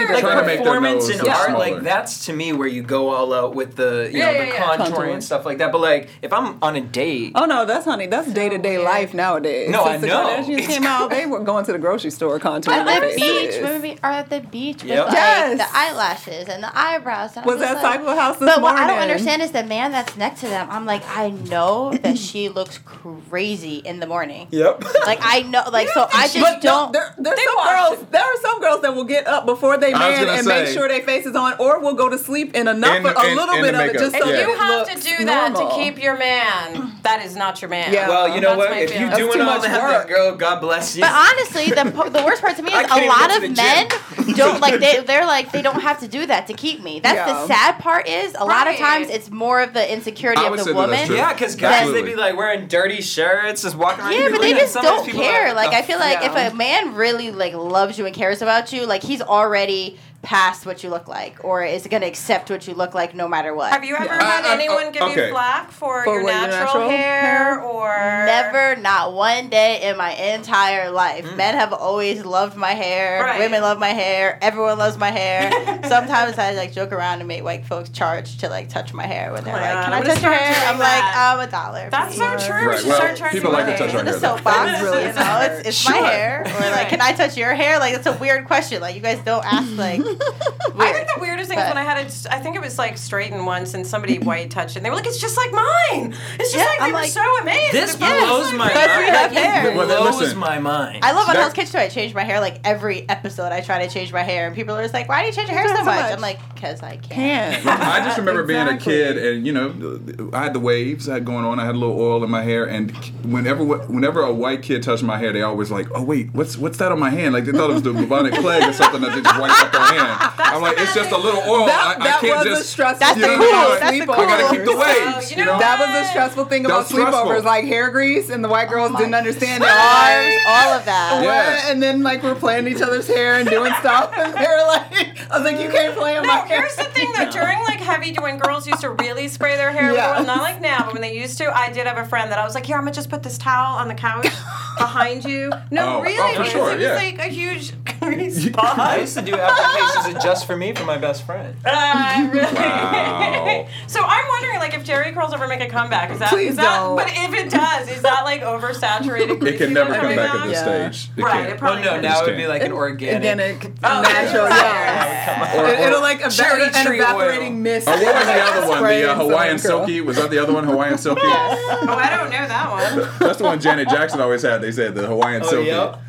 they're- 0.08 0.14
like 0.16 0.20
Trying 0.24 0.38
to 0.40 0.46
make 0.46 0.58
their 0.64 0.66
performance 0.66 1.10
nose 1.10 1.20
in 1.20 1.28
art, 1.30 1.46
smaller. 1.48 1.60
like 1.60 1.84
that's 1.84 2.26
to 2.26 2.34
me 2.34 2.54
where 2.54 2.68
you 2.68 2.82
go 2.84 3.10
all 3.10 3.34
out 3.34 3.56
with 3.56 3.76
the 3.76 4.10
you 4.12 4.20
Yeah, 4.20 4.26
know 4.26 4.32
yeah, 4.32 4.40
the 4.40 4.48
yeah. 4.48 4.62
contouring 4.64 4.78
Contour. 4.78 5.06
and 5.06 5.24
stuff 5.24 5.46
like 5.46 5.58
that. 5.60 5.72
But 5.72 5.82
like 5.82 6.10
if 6.22 6.32
I'm 6.34 6.58
on 6.62 6.76
a 6.76 6.82
date, 6.82 7.32
Oh 7.36 7.46
no, 7.46 7.66
that's 7.66 7.86
honey. 7.86 8.08
That's 8.08 8.32
day 8.32 8.50
to 8.50 8.58
day 8.58 8.78
life 8.78 9.14
nowadays. 9.14 9.70
No, 9.70 9.84
I 9.84 9.92
Since 10.00 10.02
the. 10.02 10.08
Kardashians 10.10 10.68
came 10.68 10.84
out, 10.86 11.10
they 11.10 11.26
were 11.26 11.40
going 11.40 11.66
to 11.66 11.72
the 11.72 11.80
grocery 11.80 12.12
store 12.12 12.40
content. 12.40 12.76
At 12.76 12.86
the 12.86 13.00
their 13.08 13.16
beach, 13.16 13.24
faces. 13.54 13.64
when 13.64 13.82
we 13.82 13.98
are 14.04 14.12
at 14.12 14.30
the 14.30 14.40
beach 14.42 14.84
with 14.84 14.92
Yep. 14.92 15.08
like 15.08 15.58
the 15.58 15.68
eyelashes 15.74 16.48
and 16.50 16.64
the 16.64 16.78
eyebrows. 16.78 17.32
And 17.38 17.46
I'm 17.46 17.52
Was 17.52 17.60
just 17.62 17.72
at 17.76 17.84
like- 17.84 17.94
Cycle 18.00 18.16
House 18.16 18.38
this 18.38 18.50
But 18.50 18.62
what 18.62 18.76
I 18.76 18.88
don't 18.88 19.00
understand 19.00 19.42
is 19.42 19.52
the 19.52 19.64
man 19.64 19.92
that's 19.92 20.16
next 20.18 20.42
to 20.42 20.48
them. 20.48 20.68
I'm 20.72 20.86
like, 20.86 21.04
I 21.16 21.30
know 21.30 21.94
that 22.04 22.18
she 22.18 22.50
looks 22.50 22.80
crazy 22.80 23.78
in 23.78 24.00
the 24.00 24.08
morning. 24.08 24.48
yep. 24.52 24.84
Like 25.06 25.20
I 25.22 25.42
know, 25.44 25.64
like 25.72 25.88
so 25.90 26.08
I 26.14 26.28
just 26.28 26.62
don't. 26.62 26.92
there, 26.94 27.14
there's 27.18 27.36
They 27.38 27.44
some 27.44 27.56
girls. 27.68 28.06
There 28.12 28.22
are 28.24 28.38
some 28.42 28.60
girls 28.60 28.82
that 28.82 28.96
will 28.96 29.04
get 29.06 29.28
up 29.28 29.46
before 29.46 29.78
they 29.78 29.92
man 29.94 30.20
gonna 30.26 30.38
and 30.38 30.46
make 30.48 30.68
sure 30.68 30.88
their 30.88 31.02
face 31.02 31.26
is 31.26 31.36
on, 31.36 31.54
or 31.60 31.80
will 31.80 31.94
go 31.94 32.10
to 32.10 32.18
sleep 32.18 32.54
in 32.56 32.68
enough, 32.68 32.98
In 32.98 33.04
the- 33.04 33.18
a 33.20 33.28
in- 33.30 33.36
little 33.36 33.56
in 33.56 33.62
bit 33.62 33.72
the 33.74 33.80
of 33.80 33.86
it, 33.86 33.94
makeup. 33.94 34.02
just 34.02 34.18
so 34.18 34.30
If 34.30 34.36
Yeah. 34.36 34.42
it 34.44 34.48
you 34.50 34.56
have 34.58 34.90
to 34.90 34.96
do 35.18 35.26
that 35.26 35.52
normal. 35.54 35.70
to 35.70 35.76
keep 35.76 36.02
your 36.02 36.18
man, 36.18 36.92
that 37.04 37.24
is 37.24 37.36
not 37.36 37.62
your 37.62 37.70
man. 37.70 37.94
Yeah. 37.94 38.10
Well, 38.10 38.30
you 38.36 38.42
know 38.42 38.56
That's 38.56 38.70
what? 38.70 38.78
If 38.78 38.82
you 38.82 38.88
feeling. 38.98 39.10
That's 39.10 39.20
doing 39.22 39.42
all 39.42 39.46
much 39.46 39.62
that, 39.64 39.84
work. 39.84 40.08
girl, 40.08 40.36
God 40.36 40.60
bless 40.62 40.96
you. 40.96 41.02
But 41.04 41.12
honestly, 41.12 41.66
the 41.72 41.84
the 42.10 42.24
worst 42.24 42.42
part 42.42 42.56
to 42.58 42.64
me 42.64 42.72
is 42.74 42.92
a 42.92 43.06
lot 43.08 43.36
of 43.36 43.42
men 43.56 43.88
don't 44.36 44.60
like 44.60 44.80
they 44.80 45.00
they're 45.06 45.26
like 45.26 45.52
they 45.52 45.62
don't 45.62 45.82
have 45.82 46.00
to 46.00 46.08
do 46.08 46.26
that 46.26 46.48
to 46.48 46.54
keep 46.54 46.82
me. 46.84 47.00
That's 47.00 47.16
Yeah. 47.16 47.26
the 47.34 47.48
sad 47.48 47.80
part 47.80 48.08
is 48.08 48.36
a 48.38 48.46
lot 48.46 48.68
of 48.68 48.76
times 48.78 49.10
it's 49.10 49.30
more 49.32 49.62
of 49.62 49.74
the 49.74 49.92
insecurity 49.92 50.44
of 50.44 50.52
the 50.58 50.64
say 50.64 50.72
that 50.74 50.88
that's 50.88 50.92
woman. 51.10 51.16
yeah, 51.18 51.34
because 51.34 51.56
guys 51.56 51.82
Absolutely. 51.82 52.02
they 52.02 52.08
be 52.10 52.16
like 52.16 52.36
wearing 52.36 52.68
dirty 52.68 53.02
shirts, 53.02 53.62
just 53.62 53.76
walking 53.76 54.04
around. 54.04 54.14
Yeah, 54.14 54.30
but 54.32 54.42
they 54.42 54.54
just 54.54 54.74
don't 54.76 55.08
care. 55.10 55.54
Like 55.54 55.74
I 55.74 55.82
feel 55.82 56.00
like 56.00 56.24
if 56.24 56.36
a 56.36 56.56
man 56.56 56.96
really 56.96 57.32
like 57.32 57.54
loves 57.54 57.98
you 57.98 58.06
and 58.06 58.16
cares 58.16 58.42
about 58.42 58.74
you, 58.74 58.85
like 58.88 59.04
he's 59.04 59.22
already 59.22 59.98
past 60.26 60.66
what 60.66 60.84
you 60.84 60.90
look 60.90 61.08
like, 61.08 61.44
or 61.44 61.64
is 61.64 61.86
it 61.86 61.90
gonna 61.90 62.08
accept 62.08 62.50
what 62.50 62.68
you 62.68 62.74
look 62.74 62.94
like 62.96 63.14
no 63.14 63.28
matter 63.28 63.54
what. 63.54 63.72
Have 63.72 63.84
you 63.86 63.96
ever 63.96 64.06
Yeah. 64.06 64.22
had 64.24 64.44
Uh, 64.46 64.50
uh, 64.50 64.52
anyone 64.54 64.92
give 64.92 65.04
okay. 65.04 65.28
you 65.28 65.32
flack 65.32 65.72
for, 65.72 66.04
For 66.04 66.16
your 66.16 66.24
what, 66.24 66.34
your 66.34 66.42
natural, 66.42 66.66
natural 66.66 66.90
hair, 66.90 67.22
hair? 67.22 67.60
or 67.62 68.26
Never, 68.26 68.76
not 68.82 69.14
one 69.14 69.50
day 69.50 69.82
in 69.84 69.98
my 69.98 70.12
entire 70.14 70.90
life. 70.90 71.26
Men 71.36 71.54
have 71.56 71.72
always 71.74 72.26
loved 72.26 72.56
my 72.58 72.72
hair. 72.72 73.22
Right. 73.24 73.40
Women 73.40 73.62
love 73.62 73.78
my 73.80 73.90
hair. 73.90 74.40
Everyone 74.42 74.78
loves 74.78 74.98
my 74.98 75.12
hair. 75.12 75.52
Sometimes 75.88 76.38
I 76.40 76.52
like 76.54 76.74
joke 76.74 76.92
around 76.92 77.20
and 77.20 77.28
make 77.28 77.44
white 77.44 77.66
folks 77.66 77.90
charge 77.90 78.38
to 78.40 78.50
like 78.50 78.70
touch 78.70 78.94
my 78.94 79.06
hair 79.06 79.32
when 79.32 79.44
they're 79.44 79.56
Oh 79.56 79.60
like, 79.60 79.86
"Can 79.86 79.94
I'm 79.94 80.02
I 80.02 80.06
touch 80.06 80.24
your 80.24 80.32
hair?" 80.34 80.68
I'm 80.70 80.80
like, 80.80 80.88
that. 80.88 81.34
"I'm 81.38 81.48
a 81.48 81.52
dollar." 81.52 81.90
That's 81.92 82.16
so 82.18 82.38
true. 82.48 82.56
Right, 82.56 82.70
We 82.70 82.78
should 82.78 82.88
well, 82.88 82.96
start 82.98 83.16
charging 83.18 83.42
people 83.42 83.54
like 83.54 83.66
to 83.66 83.72
money. 83.72 83.78
touch 83.78 83.94
our 83.94 84.00
In 84.00 84.06
the 84.06 84.12
hair, 84.12 84.20
soapbox, 84.20 84.82
really 84.82 85.04
you 85.06 85.14
know, 85.14 85.40
it's, 85.42 85.68
it's 85.70 85.90
my 85.90 85.98
hair. 85.98 86.42
Or 86.46 86.70
like, 86.72 86.90
can 86.90 87.02
I 87.02 87.12
touch 87.14 87.38
your 87.38 87.54
hair? 87.54 87.80
Like, 87.80 87.94
it's 87.94 88.08
a 88.08 88.14
weird 88.14 88.46
question. 88.46 88.82
Like, 88.82 88.96
you 88.96 89.02
guys 89.02 89.20
don't 89.20 89.46
ask 89.46 89.70
like. 89.78 90.02
I 90.76 90.78
weird. 90.78 90.96
think 90.96 91.08
the 91.16 91.22
weirdest 91.22 91.50
thing 91.50 91.58
is 91.60 91.64
But- 91.66 91.76
when 91.76 91.78
I 91.78 91.84
had 91.88 92.06
it. 92.06 92.28
I 92.30 92.40
think 92.40 92.56
it 92.56 92.62
was 92.62 92.78
like 92.78 92.98
straightened 92.98 93.46
once, 93.46 93.74
and 93.74 93.86
somebody 93.88 94.20
white 94.30 94.50
touched 94.52 94.76
it. 94.76 94.80
and 94.80 94.86
They 94.86 94.90
were 94.90 94.96
like, 94.96 95.06
"It's 95.08 95.20
just 95.22 95.38
like 95.38 95.52
mine. 95.52 96.14
It's 96.40 96.52
just 96.52 96.56
Yeah, 96.56 96.64
like 96.66 96.80
they 96.80 96.86
I'm 96.86 96.92
were 96.94 97.00
like, 97.00 97.12
so 97.12 97.38
amazed." 97.42 97.74
This 97.74 97.96
It 97.96 98.00
was 98.02 98.10
blows 98.10 98.46
like 98.50 98.58
my 98.58 98.70
crazy. 98.70 98.88
But 98.88 99.00
we 99.00 99.06
have 99.06 99.32
hair. 99.32 99.70
It 99.72 99.74
blows 99.76 100.20
listen. 100.20 100.38
my 100.40 100.60
mind. 100.60 101.04
I 101.06 101.12
love 101.14 101.28
on 101.30 101.34
That- 101.36 101.42
Hell's 101.42 101.54
Kitchen. 101.54 101.80
I 101.80 101.88
change 101.90 102.14
my 102.14 102.24
hair 102.24 102.40
like 102.40 102.60
every 102.64 103.08
episode. 103.10 103.52
I 103.52 103.62
try 103.62 103.86
to 103.86 103.94
change 103.94 104.12
my 104.12 104.24
hair, 104.24 104.48
and 104.48 104.56
people 104.56 104.76
are 104.76 104.82
just 104.82 104.94
like, 104.94 105.08
"Why 105.08 105.22
do 105.22 105.28
you 105.28 105.34
change 105.34 105.50
your 105.50 105.58
hair 105.58 105.68
so 105.70 105.76
So 105.78 105.84
much?" 105.86 105.96
much. 106.02 106.12
I'm 106.14 106.22
like, 106.22 106.40
"Cause 106.60 106.82
I 106.84 106.98
can." 106.98 107.16
Can. 107.16 107.68
I 107.68 108.04
just 108.04 108.18
remember 108.18 108.44
being 108.44 108.68
a 108.68 108.78
kid, 108.78 109.18
and 109.18 109.46
you 109.48 109.54
know, 109.54 110.00
I 110.34 110.44
had 110.44 110.54
the 110.54 110.60
waves 110.60 111.08
I 111.08 111.14
had 111.16 111.26
going 111.26 111.46
on. 111.46 111.60
I 111.60 111.66
had 111.66 111.76
a 111.76 111.78
little 111.78 111.98
oil 112.00 112.24
in 112.24 112.30
my 112.30 112.42
hair, 112.44 112.66
and 112.66 112.92
whenever 113.24 113.64
whenever 113.64 114.22
a 114.22 114.34
white 114.34 114.62
kid 114.64 114.84
touched 114.84 115.04
my 115.04 115.18
hair, 115.18 115.32
they 115.32 115.42
always 115.44 115.72
like, 115.72 115.88
"Oh 115.96 116.04
wait, 116.04 116.34
what's 116.34 116.58
what's 116.58 116.78
that 116.80 116.92
on 116.92 117.00
my 117.00 117.10
hand?" 117.10 117.34
Like 117.34 117.46
they 117.46 117.52
thought 117.52 117.70
it 117.70 117.74
was 117.74 117.84
the 117.84 117.94
bubonic 117.94 118.34
plague 118.34 118.64
or 118.68 118.74
something 118.74 119.02
that 119.02 119.16
they 119.16 119.22
just 119.22 119.40
wiped 119.40 119.60
up 119.62 119.72
their 119.72 119.82
hand. 119.82 120.05
I'm 120.38 120.62
like, 120.62 120.78
it's 120.78 120.94
just 120.94 121.12
a 121.12 121.18
little 121.18 121.42
oil. 121.50 121.66
That, 121.66 121.98
I, 121.98 122.02
I 122.02 122.04
that 122.06 122.22
can't 122.22 122.38
was 122.38 122.46
a 122.46 122.50
just. 122.60 122.70
stressful 122.70 123.00
That's 123.00 123.20
thing 123.20 123.22
the 123.40 123.46
you 123.46 123.52
know, 123.52 123.52
cool. 123.52 123.76
about 123.76 123.80
That's 123.80 123.98
the 123.98 124.06
sleepovers. 124.06 124.16
cool. 124.16 124.24
I 124.24 124.28
gotta 124.28 124.56
keep 124.56 124.66
the 124.66 124.78
waves. 124.78 125.32
you 125.32 125.38
You 125.38 125.46
know 125.46 125.54
know. 125.54 125.60
That 125.60 125.80
was 125.80 125.90
the 125.90 126.04
stressful 126.10 126.46
thing 126.46 126.66
about 126.66 126.78
That's 126.80 126.90
stressful. 126.92 127.22
sleepovers, 127.22 127.44
like 127.44 127.66
hair 127.66 127.90
grease, 127.92 128.30
and 128.30 128.44
the 128.44 128.50
white 128.50 128.70
girls 128.70 128.90
oh 128.90 128.94
my 128.94 129.00
didn't 129.00 129.16
understand 129.16 129.64
it. 129.64 129.70
Arms, 129.70 130.44
all 130.48 130.70
of 130.80 130.86
that. 130.86 131.20
Yeah. 131.24 131.72
And 131.72 131.82
then 131.82 132.04
like 132.04 132.24
we're 132.24 132.36
playing 132.36 132.68
each 132.68 132.82
other's 132.82 133.08
hair 133.08 133.36
and 133.36 133.50
doing 133.50 133.74
stuff, 133.80 134.12
and 134.18 134.34
they're 134.34 134.68
like, 134.68 134.92
I 135.32 135.38
was 135.40 135.44
like, 135.44 135.60
you 135.60 135.70
can't 135.70 135.96
play 135.98 136.16
in 136.18 136.24
No, 136.24 136.28
my 136.30 136.40
hair. 136.48 136.62
here's 136.62 136.76
the 136.76 136.86
thing 136.86 137.12
though. 137.18 137.32
During 137.32 137.60
like 137.64 137.80
heavy, 137.80 138.14
when 138.20 138.38
girls 138.38 138.68
used 138.68 138.82
to 138.82 138.90
really 138.92 139.28
spray 139.28 139.56
their 139.58 139.72
hair, 139.72 139.88
with 139.88 139.96
Yes. 139.98 140.20
oil, 140.20 140.26
not 140.26 140.40
like 140.42 140.62
now, 140.62 140.84
but 140.86 140.94
when 140.94 141.02
they 141.02 141.18
used 141.18 141.38
to, 141.40 141.56
I 141.56 141.72
did 141.72 141.88
have 141.88 141.98
a 141.98 142.06
friend 142.06 142.32
that 142.32 142.40
I 142.40 142.46
was 142.46 142.56
like, 142.56 142.66
here, 142.66 142.76
I'm 142.78 142.84
gonna 142.84 142.94
just 142.94 143.10
put 143.10 143.24
this 143.24 143.38
towel 143.38 143.78
on 143.78 143.88
the 143.88 143.96
couch 143.96 144.24
behind 144.78 145.24
you. 145.26 145.52
No, 145.72 145.86
Oh, 145.86 145.98
oh 145.98 146.02
really, 146.02 146.36
oh, 146.38 146.44
for 146.44 146.50
sure, 146.50 146.72
it 146.72 146.76
was 146.76 146.84
yeah. 146.84 146.96
like 146.96 147.20
a 147.20 147.28
huge 147.28 147.74
grease 148.06 148.50
I 148.58 148.98
used 149.02 149.18
to 149.18 149.22
do 149.24 149.34
applications 149.36 150.24
just 150.24 150.46
for 150.46 150.56
me 150.56 150.74
for 150.74 150.86
my 150.86 150.98
best 150.98 151.26
friend. 151.26 151.56
Uh, 151.66 152.30
really? 152.34 152.54
Wow. 152.54 153.68
so 153.88 154.02
I'm 154.04 154.28
wondering, 154.30 154.60
like, 154.60 154.74
if 154.74 154.86
Jheri 154.86 155.14
curls 155.14 155.34
ever 155.34 155.48
make 155.48 155.62
a 155.62 155.68
comeback, 155.70 156.12
is 156.12 156.20
that? 156.20 156.30
Please 156.30 156.52
is 156.52 156.56
that 156.58 156.78
don't. 156.78 156.96
But 156.96 157.08
if 157.10 157.34
it 157.34 157.50
does, 157.50 157.90
is 157.90 158.02
that 158.04 158.22
like 158.24 158.42
oversaturated? 158.42 159.44
It 159.46 159.58
can 159.58 159.74
never 159.74 159.94
come 159.94 160.16
back 160.16 160.30
out? 160.30 160.42
at 160.42 160.48
this 160.48 160.54
Yeah. 160.54 160.92
stage. 160.92 161.10
It 161.18 161.24
Right, 161.24 161.32
can't. 161.34 161.46
it 161.46 161.50
Well, 161.50 161.58
probably 161.58 161.84
no, 161.84 162.00
now 162.02 162.22
it 162.22 162.26
would 162.28 162.38
be 162.38 162.48
like 162.48 162.64
an 162.64 162.72
organic. 162.72 163.16
Organic, 163.26 163.66
Oh, 163.84 164.02
natural, 164.02 164.48
yeah. 164.48 164.56
yeah. 164.56 165.62
Or- 165.62 165.66
It, 165.68 165.80
or- 165.80 165.88
it'll 165.88 166.02
like 166.02 166.20
eva- 166.20 166.30
Cherry 166.32 166.64
an 166.66 166.86
tree 166.86 167.00
evaporating 167.00 167.54
oil. 167.54 167.60
mist. 167.60 167.88
Oh, 167.88 167.92
what 167.92 168.16
was 168.16 168.26
the 168.26 168.42
other 168.42 168.68
one? 168.70 168.84
The 168.84 169.12
uh, 169.12 169.16
Hawaiian 169.16 169.58
curl. 169.60 169.86
Silky? 169.86 170.02
Was 170.02 170.18
that 170.18 170.30
the 170.30 170.40
other 170.40 170.54
one? 170.54 170.64
Hawaiian 170.66 170.98
Silky? 170.98 171.22
Oh, 171.26 171.86
I 171.90 172.10
don't 172.16 172.30
know 172.30 172.48
that 172.48 172.70
one. 172.72 173.10
That's 173.20 173.38
the 173.38 173.44
one 173.44 173.60
Janet 173.60 173.90
Jackson 173.90 174.20
always 174.22 174.42
had. 174.42 174.62
They 174.62 174.72
said 174.72 174.96
the 174.96 175.08
Hawaiian 175.08 175.42
Oh, 175.44 175.50
Silky. 175.50 175.68
yep. 175.68 176.00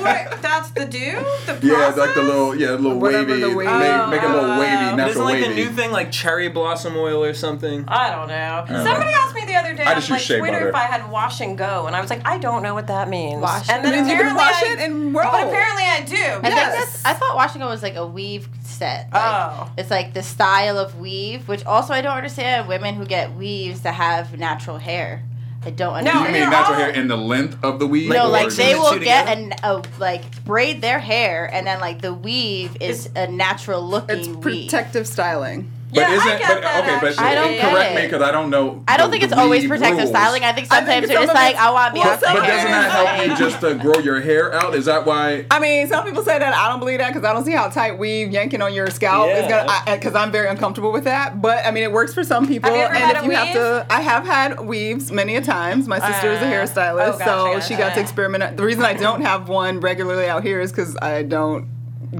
What? 0.00 0.42
That's 0.42 0.70
the 0.70 0.84
do? 0.86 1.24
The 1.46 1.58
Yeah, 1.66 1.94
like 1.96 2.14
the 2.14 2.22
little, 2.22 2.54
yeah, 2.54 2.70
little 2.72 2.98
Whatever 2.98 3.30
wavy, 3.32 3.40
the 3.42 3.56
wavy- 3.56 3.70
make, 3.72 4.08
make 4.10 4.22
it 4.22 4.30
a 4.30 4.34
little 4.34 4.58
wavy, 4.58 4.74
Isn't 4.84 4.96
natural 4.96 5.24
like 5.24 5.42
wavy. 5.42 5.52
a 5.52 5.54
new 5.64 5.70
thing 5.70 5.90
like 5.92 6.12
cherry 6.12 6.48
blossom 6.48 6.96
oil 6.96 7.22
or 7.24 7.34
something? 7.34 7.84
I 7.88 8.10
don't 8.10 8.28
know. 8.28 8.64
don't 8.68 8.84
Somebody 8.84 9.10
know. 9.12 9.18
asked 9.18 9.34
me 9.34 9.44
the 9.46 9.54
other 9.56 9.74
day 9.74 9.84
I 9.84 9.90
on 9.90 9.94
just 9.96 10.10
like 10.10 10.20
use 10.20 10.26
shea 10.26 10.38
Twitter 10.38 10.58
butter. 10.58 10.68
if 10.70 10.74
I 10.74 10.82
had 10.84 11.10
wash 11.10 11.40
and 11.40 11.56
go, 11.56 11.86
and 11.86 11.96
I 11.96 12.00
was 12.00 12.10
like, 12.10 12.26
I 12.26 12.38
don't 12.38 12.62
know 12.62 12.74
what 12.74 12.86
that 12.88 13.08
means. 13.08 13.40
Wash. 13.40 13.68
and 13.68 13.84
It 13.86 13.90
means 13.90 14.08
you 14.08 14.16
can 14.16 14.26
apparently 14.28 14.36
wash 14.44 14.62
I- 14.62 14.72
it 14.72 14.78
and 14.80 15.14
roll. 15.14 15.30
But 15.30 15.46
apparently 15.48 15.82
I 15.84 16.00
do. 16.06 16.14
I 16.16 16.40
think 16.40 16.54
Yes. 16.54 16.76
that's. 16.92 17.04
I 17.04 17.12
thought 17.14 17.36
washing 17.36 17.60
was 17.62 17.82
like 17.82 17.96
a 17.96 18.06
weave 18.06 18.48
set. 18.62 19.08
Like, 19.12 19.22
Oh. 19.24 19.70
It's 19.76 19.90
like 19.90 20.14
the 20.14 20.22
style 20.22 20.78
of 20.78 20.98
weave, 20.98 21.48
which 21.48 21.64
also 21.64 21.92
I 21.94 22.00
don't 22.00 22.16
understand 22.16 22.68
women 22.68 22.94
who 22.94 23.04
get 23.06 23.34
weaves 23.34 23.80
that 23.80 23.94
have 23.94 24.38
natural 24.38 24.78
hair. 24.78 25.22
I 25.68 25.70
don't 25.70 26.02
No, 26.02 26.12
you 26.12 26.18
understand. 26.20 26.32
mean 26.32 26.50
natural 26.50 26.76
hair 26.78 26.90
in 26.90 27.08
the 27.08 27.16
length 27.16 27.62
of 27.62 27.78
the 27.78 27.86
weave? 27.86 28.10
No, 28.10 28.24
or 28.24 28.28
like 28.28 28.46
is 28.46 28.56
they 28.56 28.74
will 28.74 28.92
two 28.92 29.00
get 29.00 29.26
together? 29.26 29.52
an 29.52 29.52
a 29.62 29.82
like 30.00 30.44
braid 30.46 30.80
their 30.80 30.98
hair 30.98 31.44
and 31.52 31.66
then 31.66 31.78
like 31.78 32.00
the 32.00 32.14
weave 32.14 32.74
is 32.80 33.10
a 33.14 33.26
natural 33.26 33.86
looking 33.86 34.18
It's 34.18 34.28
weave. 34.28 34.40
protective 34.40 35.06
styling. 35.06 35.70
But 35.90 36.00
Yeah, 36.00 36.12
isn't, 36.14 36.38
get 36.38 36.48
but 36.48 36.60
that, 36.62 36.84
okay, 36.84 36.98
but. 37.00 37.18
I 37.18 37.34
don't 37.34 37.58
correct 37.58 37.94
me 37.94 38.02
because 38.02 38.22
I 38.22 38.30
don't 38.30 38.50
know. 38.50 38.84
I 38.86 38.96
don't 38.96 39.10
think 39.10 39.22
it's 39.22 39.32
always 39.32 39.66
protective 39.66 39.98
rules. 39.98 40.10
styling. 40.10 40.44
I 40.44 40.52
think 40.52 40.70
I 40.70 40.84
think 40.84 40.86
sometimes 40.86 41.06
some 41.06 41.12
you're 41.12 41.22
just 41.22 41.34
like, 41.34 41.56
I 41.56 41.70
want 41.70 41.94
well, 41.94 42.04
Beyonce 42.04 42.20
some 42.20 42.34
But 42.34 42.46
doesn't 42.46 42.70
that 42.70 42.90
help 42.90 43.28
you 43.28 43.36
just 43.36 43.60
to 43.60 43.74
grow 43.74 43.98
your 43.98 44.20
hair 44.20 44.52
out? 44.52 44.74
Is 44.74 44.84
that 44.84 45.06
why? 45.06 45.46
I 45.50 45.58
mean, 45.58 45.88
some 45.88 46.04
people 46.04 46.22
say 46.22 46.38
that. 46.38 46.52
I 46.54 46.68
don't 46.68 46.78
believe 46.78 46.98
that 46.98 47.08
because 47.08 47.24
I 47.24 47.32
don't 47.32 47.44
see 47.44 47.52
how 47.52 47.68
tight 47.68 47.98
weave 47.98 48.30
yanking 48.30 48.60
on 48.60 48.74
your 48.74 48.90
scalp 48.90 49.30
is 49.30 49.48
gonna. 49.48 49.66
Because 49.86 50.14
I'm 50.14 50.30
very 50.30 50.48
uncomfortable 50.48 50.92
with 50.92 51.04
that. 51.04 51.40
But 51.40 51.64
I 51.64 51.70
mean, 51.70 51.84
it 51.84 51.92
works 51.92 52.12
for 52.12 52.24
some 52.24 52.46
people. 52.46 52.68
Have 52.70 52.78
you 52.78 52.84
ever 52.84 52.94
and 52.94 53.04
had 53.04 53.16
if 53.16 53.22
a 53.22 53.26
you 53.26 53.30
have 53.32 53.52
to, 53.54 53.86
I 53.90 54.00
have 54.02 54.26
had 54.26 54.60
weaves 54.60 55.10
many 55.10 55.36
a 55.36 55.40
times. 55.40 55.88
My 55.88 55.98
sister 55.98 56.32
is 56.32 56.42
a 56.42 56.46
Uh, 56.46 56.52
hairstylist, 56.52 57.14
oh, 57.14 57.18
gotcha, 57.18 57.60
so 57.62 57.68
she 57.68 57.76
got 57.76 57.94
to 57.94 58.00
experiment. 58.00 58.56
The 58.56 58.64
reason 58.64 58.84
I 58.84 58.94
don't 58.94 59.22
have 59.22 59.48
one 59.48 59.80
regularly 59.80 60.28
out 60.28 60.42
here 60.42 60.60
is 60.60 60.70
because 60.70 60.96
I 61.00 61.22
don't 61.22 61.66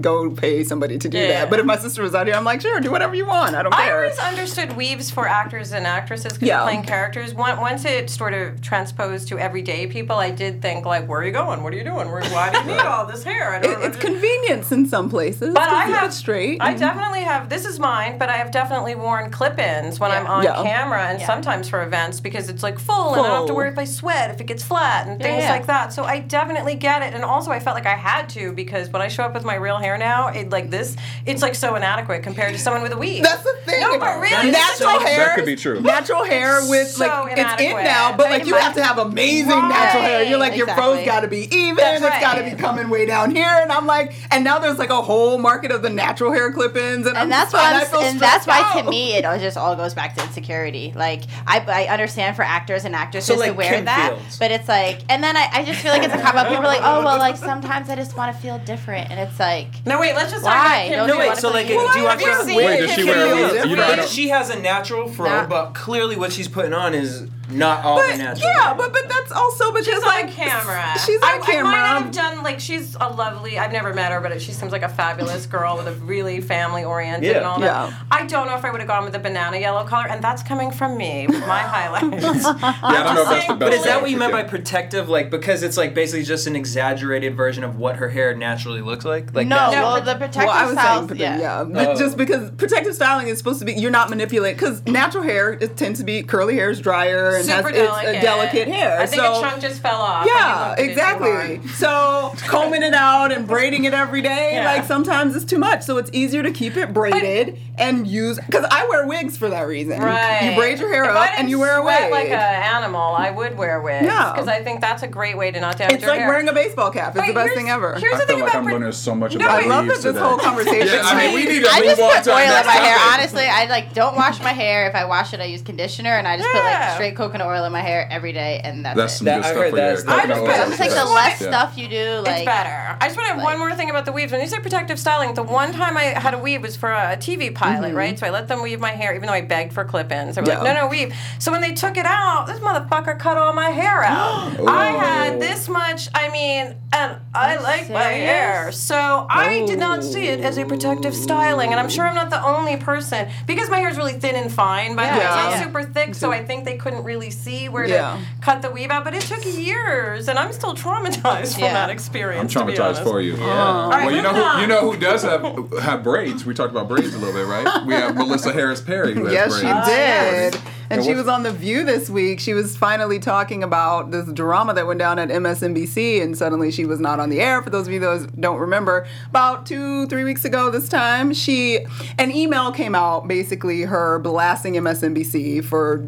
go 0.01 0.31
pay 0.31 0.65
somebody 0.65 0.99
to 0.99 1.09
do 1.09 1.19
Yeah. 1.19 1.27
that. 1.29 1.51
But 1.51 1.59
if 1.61 1.67
my 1.67 1.77
sister 1.77 2.03
was 2.03 2.15
out 2.15 2.27
here, 2.27 2.37
I'm 2.37 2.45
like, 2.45 2.61
sure, 2.61 2.81
do 2.81 2.91
whatever 2.91 3.15
you 3.15 3.27
want. 3.27 3.55
I 3.55 3.63
don't 3.63 3.75
I 3.75 3.87
care. 3.87 3.97
always 4.03 4.19
understood 4.19 4.77
weaves 4.77 5.11
for 5.11 5.27
actors 5.29 5.73
and 5.73 5.87
actresses 5.87 6.33
because 6.35 6.49
Yeah. 6.49 6.57
you're 6.59 6.65
playing 6.65 6.83
characters. 6.85 7.35
Once 7.35 7.59
once 7.61 7.85
it 7.85 8.11
sort 8.11 8.35
of 8.35 8.61
transposed 8.61 9.29
to 9.29 9.39
everyday 9.39 9.87
people, 9.87 10.17
I 10.17 10.31
did 10.31 10.61
think 10.63 10.85
like, 10.87 11.09
where 11.09 11.21
are 11.21 11.25
you 11.25 11.33
going? 11.33 11.63
What 11.63 11.73
are 11.73 11.77
you 11.77 11.85
doing? 11.85 12.11
Why 12.11 12.51
do 12.51 12.59
you 12.59 12.65
need 12.77 12.81
all 12.81 13.07
this 13.07 13.25
hair? 13.25 13.55
I 13.55 13.59
don't 13.61 13.73
It- 13.73 13.79
know. 13.81 13.87
it's 13.87 13.97
convenience 13.97 14.71
in 14.73 14.87
some 14.87 15.09
places. 15.11 15.55
But 15.55 15.69
I 15.69 15.85
have 15.85 16.13
straight. 16.13 16.61
I 16.61 16.71
and- 16.71 16.79
definitely 16.81 17.21
have. 17.23 17.49
This 17.49 17.65
is 17.65 17.79
mine, 17.79 18.19
but 18.19 18.29
I 18.29 18.37
have 18.37 18.51
definitely 18.51 18.95
worn 18.95 19.31
clip-ins 19.31 19.99
when 20.01 20.11
Yeah. 20.11 20.19
I'm 20.21 20.27
on 20.27 20.43
Yeah. 20.45 20.63
camera, 20.63 21.03
and 21.09 21.21
Yeah. 21.21 21.27
sometimes 21.27 21.69
for 21.69 21.83
events 21.83 22.21
because 22.21 22.49
it's 22.49 22.63
like 22.63 22.79
full, 22.79 23.15
and 23.15 23.23
I 23.25 23.29
don't 23.29 23.39
have 23.39 23.47
to 23.47 23.55
worry 23.55 23.69
if 23.71 23.79
I 23.79 23.85
sweat, 23.85 24.31
if 24.31 24.41
it 24.41 24.45
gets 24.47 24.63
flat, 24.63 25.07
and 25.07 25.21
things 25.21 25.45
yeah. 25.45 25.51
like 25.53 25.67
that. 25.67 25.93
So 25.93 26.05
I 26.05 26.19
definitely 26.21 26.75
get 26.75 27.03
it, 27.03 27.15
and 27.15 27.25
also 27.25 27.51
I 27.51 27.61
felt 27.61 27.75
like 27.75 27.87
I 27.87 27.95
had 27.97 28.29
to 28.31 28.53
because 28.53 28.89
when 28.91 29.03
I 29.03 29.09
show 29.09 29.25
up 29.25 29.35
with 29.35 29.45
my 29.45 29.55
real 29.55 29.78
hair 29.79 29.97
now, 29.99 30.29
it 30.29 30.51
like 30.51 30.71
this, 30.71 30.97
it's 31.27 31.43
like 31.43 31.55
so 31.55 31.75
inadequate 31.75 32.23
compared 32.23 32.53
to 32.55 32.59
someone 32.59 32.83
with 32.83 32.93
a 32.93 32.97
weave. 32.97 33.23
That's 33.23 33.43
the 33.43 33.55
thing. 33.65 33.81
No, 33.81 33.99
but 33.99 34.21
really, 34.21 34.51
natural 34.51 34.71
it's 34.71 34.81
like- 35.05 35.07
hair. 35.07 35.27
That 35.27 35.35
could 35.37 35.47
be 35.47 35.57
true. 35.57 35.81
Natural 35.81 36.25
hair 36.25 36.61
with 36.69 36.89
So 36.89 37.07
like 37.07 37.33
it's 37.33 37.41
in 37.41 37.47
inadequate. 37.47 37.85
now, 37.85 38.17
but 38.17 38.27
I 38.27 38.31
like 38.31 38.47
you 38.47 38.55
have 38.57 38.75
to 38.75 38.83
have 38.83 38.99
amazing 38.99 39.51
Right. 39.51 39.69
natural 39.69 40.03
hair. 40.03 40.23
You're 40.25 40.39
like 40.39 40.57
your 40.57 40.67
fro's 40.67 40.99
Exactly. 40.99 41.05
got 41.07 41.21
to 41.21 41.29
be 41.29 41.55
even. 41.57 41.77
That's 41.77 42.03
It's 42.05 42.21
got 42.21 42.35
to 42.37 42.45
be 42.45 42.57
coming 42.57 42.89
way 42.89 43.07
down 43.07 43.35
here, 43.35 43.49
and 43.63 43.71
I'm 43.73 43.87
like, 43.87 44.13
and 44.31 44.43
now 44.45 44.59
there's 44.59 44.79
like 44.79 44.91
a 44.91 45.03
whole 45.03 45.39
market 45.39 45.71
of 45.71 45.83
the 45.83 45.91
natural 45.91 46.33
hair 46.33 46.53
clip-ins, 46.53 47.07
and, 47.07 47.17
I'm 47.17 47.25
and 47.25 47.33
that's 47.33 47.53
why 47.53 47.69
and 47.73 47.77
I 47.83 47.85
feel 47.85 48.01
and 48.01 48.19
that's 48.21 48.47
why 48.47 48.59
stressed 48.71 48.85
to 48.87 48.91
me 48.91 49.15
it 49.15 49.25
all- 49.25 49.39
just 49.39 49.57
all 49.57 49.77
goes 49.77 49.95
back 49.95 50.15
to 50.17 50.23
insecurity. 50.23 50.93
Like 50.97 51.23
I, 51.47 51.61
I 51.61 51.93
understand 51.93 52.37
for 52.37 52.43
actors 52.43 52.85
and 52.85 52.95
actresses 52.95 53.29
So, 53.29 53.41
like 53.41 53.51
to 53.53 53.57
wear 53.57 53.71
Kim 53.75 53.85
that, 53.85 54.15
Fields. 54.17 54.39
but 54.39 54.51
it's 54.51 54.69
like, 54.69 55.01
and 55.09 55.23
then 55.23 55.37
I, 55.37 55.49
I 55.53 55.65
just 55.65 55.81
feel 55.81 55.93
like 55.93 56.03
it's 56.03 56.15
a 56.15 56.19
cop 56.21 56.35
out. 56.35 56.49
People 56.49 56.65
are 56.65 56.67
like, 56.67 56.81
oh 56.83 57.05
well, 57.05 57.19
like 57.19 57.37
sometimes 57.37 57.89
I 57.91 57.97
just 57.97 58.17
want 58.17 58.35
to 58.35 58.43
feel 58.43 58.59
different, 58.61 59.11
and 59.11 59.21
it's 59.21 59.39
like, 59.39 59.68
like. 59.75 59.87
No, 59.87 60.01
wait. 60.01 60.15
Let's 60.15 60.33
just 60.33 60.45
Why? 60.45 60.53
talk 60.53 60.67
about 60.67 60.89
Kim. 60.89 61.07
No, 61.07 61.19
wait. 61.19 61.37
So 61.39 61.51
like, 61.51 61.67
do 61.67 61.73
you 61.73 61.79
watch 61.85 61.95
Have 61.97 62.21
you 62.21 62.27
her? 62.33 62.45
seen 62.45 62.57
Wait, 62.57 62.79
does 62.81 62.91
she 62.91 62.97
Kim 63.03 63.07
wear 63.09 63.27
a 63.27 63.29
Jong-un? 63.31 63.53
wig? 63.63 63.71
You 63.71 63.77
don't- 63.77 64.09
She 64.09 64.29
has 64.29 64.51
a 64.51 64.59
natural 64.59 65.09
fro, 65.09 65.27
Nah. 65.27 65.47
but 65.47 65.75
clearly 65.75 66.17
what 66.17 66.33
she's 66.33 66.49
putting 66.49 66.73
on 66.73 66.95
is 66.95 67.27
not 67.51 67.85
all 67.85 67.97
But 67.99 68.13
the 68.13 68.19
natural. 68.19 68.51
yeah, 68.57 68.75
but 68.75 68.93
but 68.93 69.09
that's 69.09 69.33
also 69.33 69.73
because 69.73 69.87
She's 69.87 70.03
like 70.05 70.25
on 70.27 70.31
camera. 70.33 70.85
She's 71.05 71.23
on 71.23 71.29
I, 71.29 71.39
camera. 71.45 71.73
I 71.75 71.95
might 71.95 72.03
have 72.05 72.13
done 72.13 72.43
like 72.43 72.61
she's 72.61 72.95
a 73.01 73.09
lovely. 73.09 73.59
I've 73.59 73.73
never 73.73 73.95
met 73.95 74.13
her, 74.13 74.21
but 74.21 74.41
she 74.41 74.53
seems 74.53 74.73
like 74.73 74.83
a 74.83 74.89
fabulous 74.89 75.47
girl 75.47 75.77
with 75.77 75.87
a 75.89 75.93
really 76.05 76.41
family 76.41 76.85
oriented 76.85 77.31
Yeah. 77.31 77.37
and 77.39 77.47
all 77.47 77.61
that. 77.61 77.89
Yeah. 77.91 77.99
I 78.11 78.27
don't 78.27 78.47
know 78.47 78.57
if 78.57 78.65
I 78.65 78.71
would 78.71 78.81
have 78.81 78.89
gone 78.89 79.05
with 79.05 79.13
the 79.13 79.19
banana 79.19 79.59
yellow 79.59 79.85
color, 79.85 80.09
and 80.09 80.23
that's 80.23 80.43
coming 80.43 80.71
from 80.71 80.97
me 80.97 81.27
with 81.27 81.41
my 81.41 81.59
highlights. 81.75 82.23
Yeah, 82.45 82.73
I 82.83 83.03
don't 83.05 83.15
know 83.15 83.23
if 83.23 83.29
that's 83.29 83.47
the 83.47 83.55
best. 83.55 83.59
But 83.61 83.73
is 83.75 83.85
that 83.85 84.01
what 84.03 84.11
you 84.11 84.17
meant 84.19 84.33
by 84.33 84.43
protective? 84.45 85.09
Like 85.09 85.31
because 85.31 85.63
it's 85.63 85.77
like 85.77 85.95
basically 85.95 86.25
just 86.25 86.47
an 86.47 86.57
exaggerated 86.57 87.37
version 87.37 87.65
of 87.65 87.77
what 87.79 87.97
her 87.97 88.09
hair 88.09 88.35
naturally 88.35 88.81
looks 88.83 89.05
like. 89.05 89.35
Like 89.35 89.47
No, 89.47 89.71
No, 89.71 89.83
well, 89.83 90.03
the 90.03 90.15
protective 90.15 90.45
well, 90.45 90.51
I 90.53 90.65
was 90.65 90.73
styles, 90.75 91.09
saying, 91.09 91.21
yeah. 91.21 91.39
yeah, 91.39 91.65
but 91.65 91.89
Oh. 91.89 91.95
just 91.97 92.17
because 92.17 92.51
protective 92.53 92.95
styling 92.95 93.29
is 93.29 93.39
supposed 93.39 93.59
to 93.61 93.65
be, 93.65 93.73
you're 93.75 93.91
not 93.91 94.11
manipulating 94.11 94.57
because 94.57 94.85
natural 94.87 95.23
hair 95.25 95.53
it 95.53 95.77
tends 95.77 95.99
to 96.01 96.05
be 96.05 96.23
curly 96.23 96.55
hair 96.57 96.71
is 96.71 96.81
drier 96.81 97.38
and 97.39 97.47
Super 97.47 97.69
has 97.71 97.73
delicate. 97.73 98.09
it's 98.15 98.19
a 98.19 98.21
delicate 98.27 98.69
hair. 98.69 98.99
I 99.01 99.07
think 99.07 99.23
so, 99.23 99.39
a 99.39 99.41
chunk 99.43 99.63
just 99.63 99.81
fell 99.83 100.01
off. 100.01 100.27
Yeah, 100.27 100.69
looked 100.69 100.79
at 100.79 100.79
it 100.79 100.85
too 100.85 100.91
exactly. 100.91 101.69
So 101.69 102.33
combing 102.49 102.83
it 102.83 102.95
out 102.95 103.33
and 103.33 103.47
braiding 103.47 103.85
it 103.85 103.95
every 103.95 104.23
day, 104.23 104.55
Yeah. 104.55 104.65
like 104.65 104.85
sometimes 104.85 105.35
it's 105.37 105.45
too 105.45 105.59
much. 105.59 105.83
So 105.83 105.97
it's 105.99 106.11
easier 106.13 106.43
to 106.43 106.51
keep 106.51 106.77
it 106.77 106.93
braided 106.93 107.59
and 107.77 108.07
use. 108.07 108.39
Because 108.45 108.67
I 108.71 108.87
wear 108.89 109.07
wigs 109.07 109.37
for 109.37 109.49
that 109.51 109.63
reason. 109.67 110.01
Right. 110.01 110.51
You 110.51 110.57
braid 110.57 110.79
your 110.79 110.93
hair 110.93 111.05
If 111.05 111.11
up 111.11 111.31
and 111.39 111.49
you 111.51 111.59
wear 111.59 111.79
a 111.79 111.83
sweat 111.83 112.03
wig. 112.11 112.11
like 112.13 112.29
an 112.31 112.63
animal, 112.63 113.15
I 113.17 113.31
would 113.31 113.57
wear 113.57 113.81
wigs. 113.81 114.05
Yeah. 114.07 114.33
Because 114.33 114.49
I 114.49 114.63
think 114.63 114.81
that's 114.81 115.03
a 115.03 115.09
great 115.09 115.37
way 115.37 115.51
to 115.51 115.61
not 115.61 115.77
damage 115.79 115.95
it's 115.95 116.03
your 116.03 116.11
like 116.11 116.21
hair. 116.21 116.29
It's 116.29 116.47
like 116.47 116.47
wearing 116.47 116.49
a 116.49 116.69
baseball 116.69 116.91
cap. 116.91 117.15
It's 117.17 117.21
Wait, 117.21 117.29
the 117.29 117.35
best 117.35 117.55
thing 117.55 117.69
ever. 117.71 117.95
Here's 117.99 118.15
I 118.15 118.19
the 118.19 118.27
thing 118.27 118.37
feel 118.37 118.45
like 118.45 118.53
about 118.55 118.59
I'm 118.59 118.65
pre- 118.65 118.73
learning 118.75 118.93
so 118.93 119.15
much 119.15 119.35
No, 119.37 119.45
about 119.47 119.63
I 119.63 119.67
love 119.67 119.87
that 119.87 119.93
weaves 119.93 120.03
this 120.05 120.15
today. 120.15 120.25
whole 120.27 120.39
conversation. 120.39 120.89
Yeah, 120.89 121.03
I 121.05 121.17
mean, 121.27 121.35
we 121.35 121.45
need 121.45 121.63
to 121.65 121.71
I 121.71 121.81
just 121.83 122.01
put 122.01 122.25
to 122.25 122.33
our 122.33 122.41
oil 122.41 122.57
in 122.61 122.67
my 122.67 122.73
hair. 122.73 122.97
Honestly, 123.13 123.45
I 123.45 123.67
like 123.67 123.93
don't 123.95 124.17
wash 124.17 124.41
my 124.41 124.53
hair. 124.53 124.89
If 124.89 124.95
I 124.95 125.05
wash 125.05 125.33
it, 125.35 125.41
I 125.41 125.45
use 125.45 125.61
conditioner, 125.63 126.17
and 126.17 126.27
I 126.27 126.37
just 126.37 126.49
put 126.51 126.63
like 126.65 126.91
straight 126.95 127.17
coconut 127.17 127.28
oil 127.37 127.65
in 127.65 127.73
my 127.73 127.81
hair 127.81 128.07
every 128.11 128.33
day, 128.33 128.61
and 128.65 128.85
that's, 128.85 128.97
That's 128.97 129.15
it. 129.15 129.17
some 129.19 129.25
That- 129.27 129.37
good 129.37 129.45
I 129.45 129.49
stuff 129.51 129.57
heard 129.63 129.71
for 129.71 129.77
your 129.77 129.87
that's- 129.97 130.03
coconut 130.05 130.25
I 130.25 130.29
just 130.29 130.41
oil 130.41 130.47
put- 130.47 130.57
is 130.57 130.71
It's 130.71 130.81
like 130.81 130.91
the 131.07 131.13
less 131.13 131.41
Yeah. 131.41 131.49
stuff 131.49 131.79
you 131.79 131.89
do, 131.89 132.11
like 132.25 132.37
it's 132.39 132.45
better. 132.47 132.97
I 133.01 133.05
just 133.07 133.17
want 133.17 133.27
to 133.29 133.35
have 133.35 133.37
like- 133.39 133.45
one 133.47 133.59
more 133.59 133.75
thing 133.75 133.91
about 133.91 134.05
the 134.05 134.13
weaves. 134.13 134.33
When 134.33 134.41
you 134.41 134.47
say 134.47 134.59
protective 134.59 134.99
styling, 134.99 135.35
the 135.35 135.43
one 135.43 135.73
time 135.73 135.97
I 135.97 136.05
had 136.05 136.35
a 136.35 136.39
weave 136.39 136.63
was 136.63 136.77
for 136.77 136.91
a 136.93 137.17
TV 137.17 137.51
pilot, 137.51 137.95
right? 137.95 138.19
So 138.19 138.27
I 138.27 138.31
let 138.31 138.49
them 138.49 138.63
weave 138.63 138.81
my 138.81 138.91
hair, 138.93 139.15
even 139.15 139.27
though 139.27 139.33
I 139.33 139.43
begged 139.43 139.73
for 139.73 139.85
clip-ins. 139.85 140.35
They 140.35 140.41
were 140.41 140.47
like, 140.47 140.57
Mm-hmm. 140.59 140.65
No, 140.67 140.75
no, 140.75 140.87
weave. 140.89 141.15
So 141.39 141.53
when 141.53 141.61
they 141.61 141.73
took 141.73 141.97
it 141.97 142.07
out, 142.07 142.47
this 142.47 142.59
motherfucker 142.61 143.19
cut 143.19 143.37
all 143.39 143.53
my 143.53 143.71
hair 143.71 144.03
out. 144.03 144.53
I 144.69 144.87
had 144.89 145.41
this 145.41 145.69
much, 145.69 146.09
I 146.15 146.29
mean, 146.31 146.75
and 146.93 147.17
I 147.35 147.57
like 147.57 147.89
my 147.91 148.03
hair. 148.03 148.73
So 148.73 149.27
I 149.31 149.65
did 149.67 149.79
not 149.79 150.03
see 150.05 150.29
it 150.29 150.41
as 150.41 150.59
a 150.59 150.65
protective 150.65 151.15
styling. 151.15 151.71
And 151.71 151.81
I'm 151.81 151.89
sure 151.89 152.07
I'm 152.07 152.15
not 152.15 152.31
the 152.31 152.45
only 152.45 152.77
person, 152.77 153.29
because 153.47 153.69
my 153.71 153.79
hair 153.79 153.89
is 153.91 153.97
really 153.97 154.13
thin 154.15 154.37
and 154.37 154.53
fine, 154.53 154.95
by 154.97 155.05
the 155.07 155.11
way. 155.13 155.17
It's 155.19 155.25
Yeah. 155.25 155.43
not 155.43 155.51
Yeah. 155.53 155.63
super 155.65 155.83
thick, 155.83 156.15
so 156.15 156.33
I 156.33 156.45
think 156.45 156.65
they 156.65 156.77
couldn't 156.77 157.05
really 157.05 157.18
see 157.31 157.69
where 157.69 157.85
Yeah. 157.87 158.17
to 158.39 158.43
cut 158.45 158.63
the 158.63 158.71
weave 158.71 158.91
out. 158.91 159.05
But 159.05 159.15
it 159.15 159.23
took 159.23 159.45
years, 159.45 160.29
and 160.29 160.39
I'm 160.39 160.53
still 160.53 160.75
traumatized 160.75 161.55
from 161.55 161.65
Yeah. 161.65 161.75
that 161.75 161.91
experience. 161.91 162.41
I'm 162.41 162.47
experience. 162.47 162.55
to 162.55 162.65
be 162.65 162.73
traumatized 162.73 163.03
for 163.05 163.21
you. 163.21 163.35
All 163.43 163.91
right, 163.91 164.07
Well, 164.07 164.15
you 164.15 164.23
know 164.23 164.33
moving 164.33 164.49
who 164.49 164.61
you 164.63 164.67
know 164.67 164.91
who 164.91 164.97
does 164.97 165.23
have 165.23 165.43
have 165.83 166.03
braids. 166.03 166.45
We 166.47 166.55
talked 166.55 166.71
about 166.73 166.89
braids 166.89 167.15
a 167.15 167.19
little 167.19 167.35
bit, 167.35 167.47
right? 167.47 167.85
We 167.87 167.95
have 167.95 168.15
Melissa 168.17 168.53
Harris 168.53 168.81
Perry 168.81 169.15
who 169.15 169.25
has 169.25 169.33
Yes, 169.33 169.57
she 169.57 169.63
braids. 169.63 169.87
did. 169.89 170.55
Ah, 170.57 170.71
and 170.91 171.01
And 171.01 171.05
she 171.05 171.15
was 171.15 171.29
on 171.29 171.43
The 171.43 171.51
View 171.51 171.85
this 171.85 172.09
week. 172.09 172.41
She 172.41 172.55
was 172.55 172.75
finally 172.75 173.19
talking 173.19 173.63
about 173.63 174.11
this 174.11 174.25
drama 174.33 174.73
that 174.73 174.87
went 174.87 174.99
down 174.99 175.19
at 175.19 175.29
MSNBC, 175.31 176.23
and 176.23 176.35
suddenly 176.37 176.71
she 176.71 176.87
was 176.87 176.99
not 176.99 177.21
on 177.21 177.29
the 177.29 177.41
air. 177.41 177.61
For 177.63 177.69
those 177.69 177.87
of 177.87 177.93
you 177.93 178.01
that 178.01 178.41
don't 178.41 178.59
remember, 178.59 179.07
about 179.29 179.67
two, 179.67 180.07
three 180.07 180.25
weeks 180.25 180.47
ago 180.47 180.71
this 180.71 180.89
time, 180.89 181.35
she 181.35 181.81
an 182.19 182.31
email 182.35 182.73
came 182.73 182.95
out 182.95 183.29
basically 183.29 183.83
her 183.83 184.19
blasting 184.19 184.75
MSNBC 184.77 185.63
for 185.63 186.05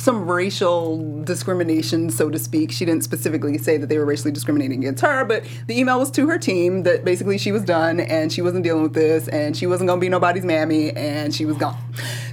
some 0.00 0.30
racial 0.30 1.22
discrimination, 1.24 2.10
so 2.10 2.30
to 2.30 2.38
speak. 2.38 2.72
She 2.72 2.84
didn't 2.84 3.04
specifically 3.04 3.58
say 3.58 3.76
that 3.76 3.88
they 3.88 3.98
were 3.98 4.04
racially 4.04 4.32
discriminating 4.32 4.80
against 4.80 5.02
her, 5.02 5.24
but 5.24 5.44
the 5.66 5.78
email 5.78 5.98
was 5.98 6.10
to 6.12 6.28
her 6.28 6.38
team 6.38 6.82
that 6.84 7.04
basically 7.04 7.38
she 7.38 7.52
was 7.52 7.62
done 7.64 8.00
and 8.00 8.32
she 8.32 8.42
wasn't 8.42 8.64
dealing 8.64 8.82
with 8.82 8.94
this 8.94 9.28
and 9.28 9.56
she 9.56 9.66
wasn't 9.66 9.88
gonna 9.88 10.00
be 10.00 10.08
nobody's 10.08 10.44
mammy 10.44 10.90
and 10.92 11.34
she 11.34 11.44
was 11.44 11.56
gone. 11.56 11.78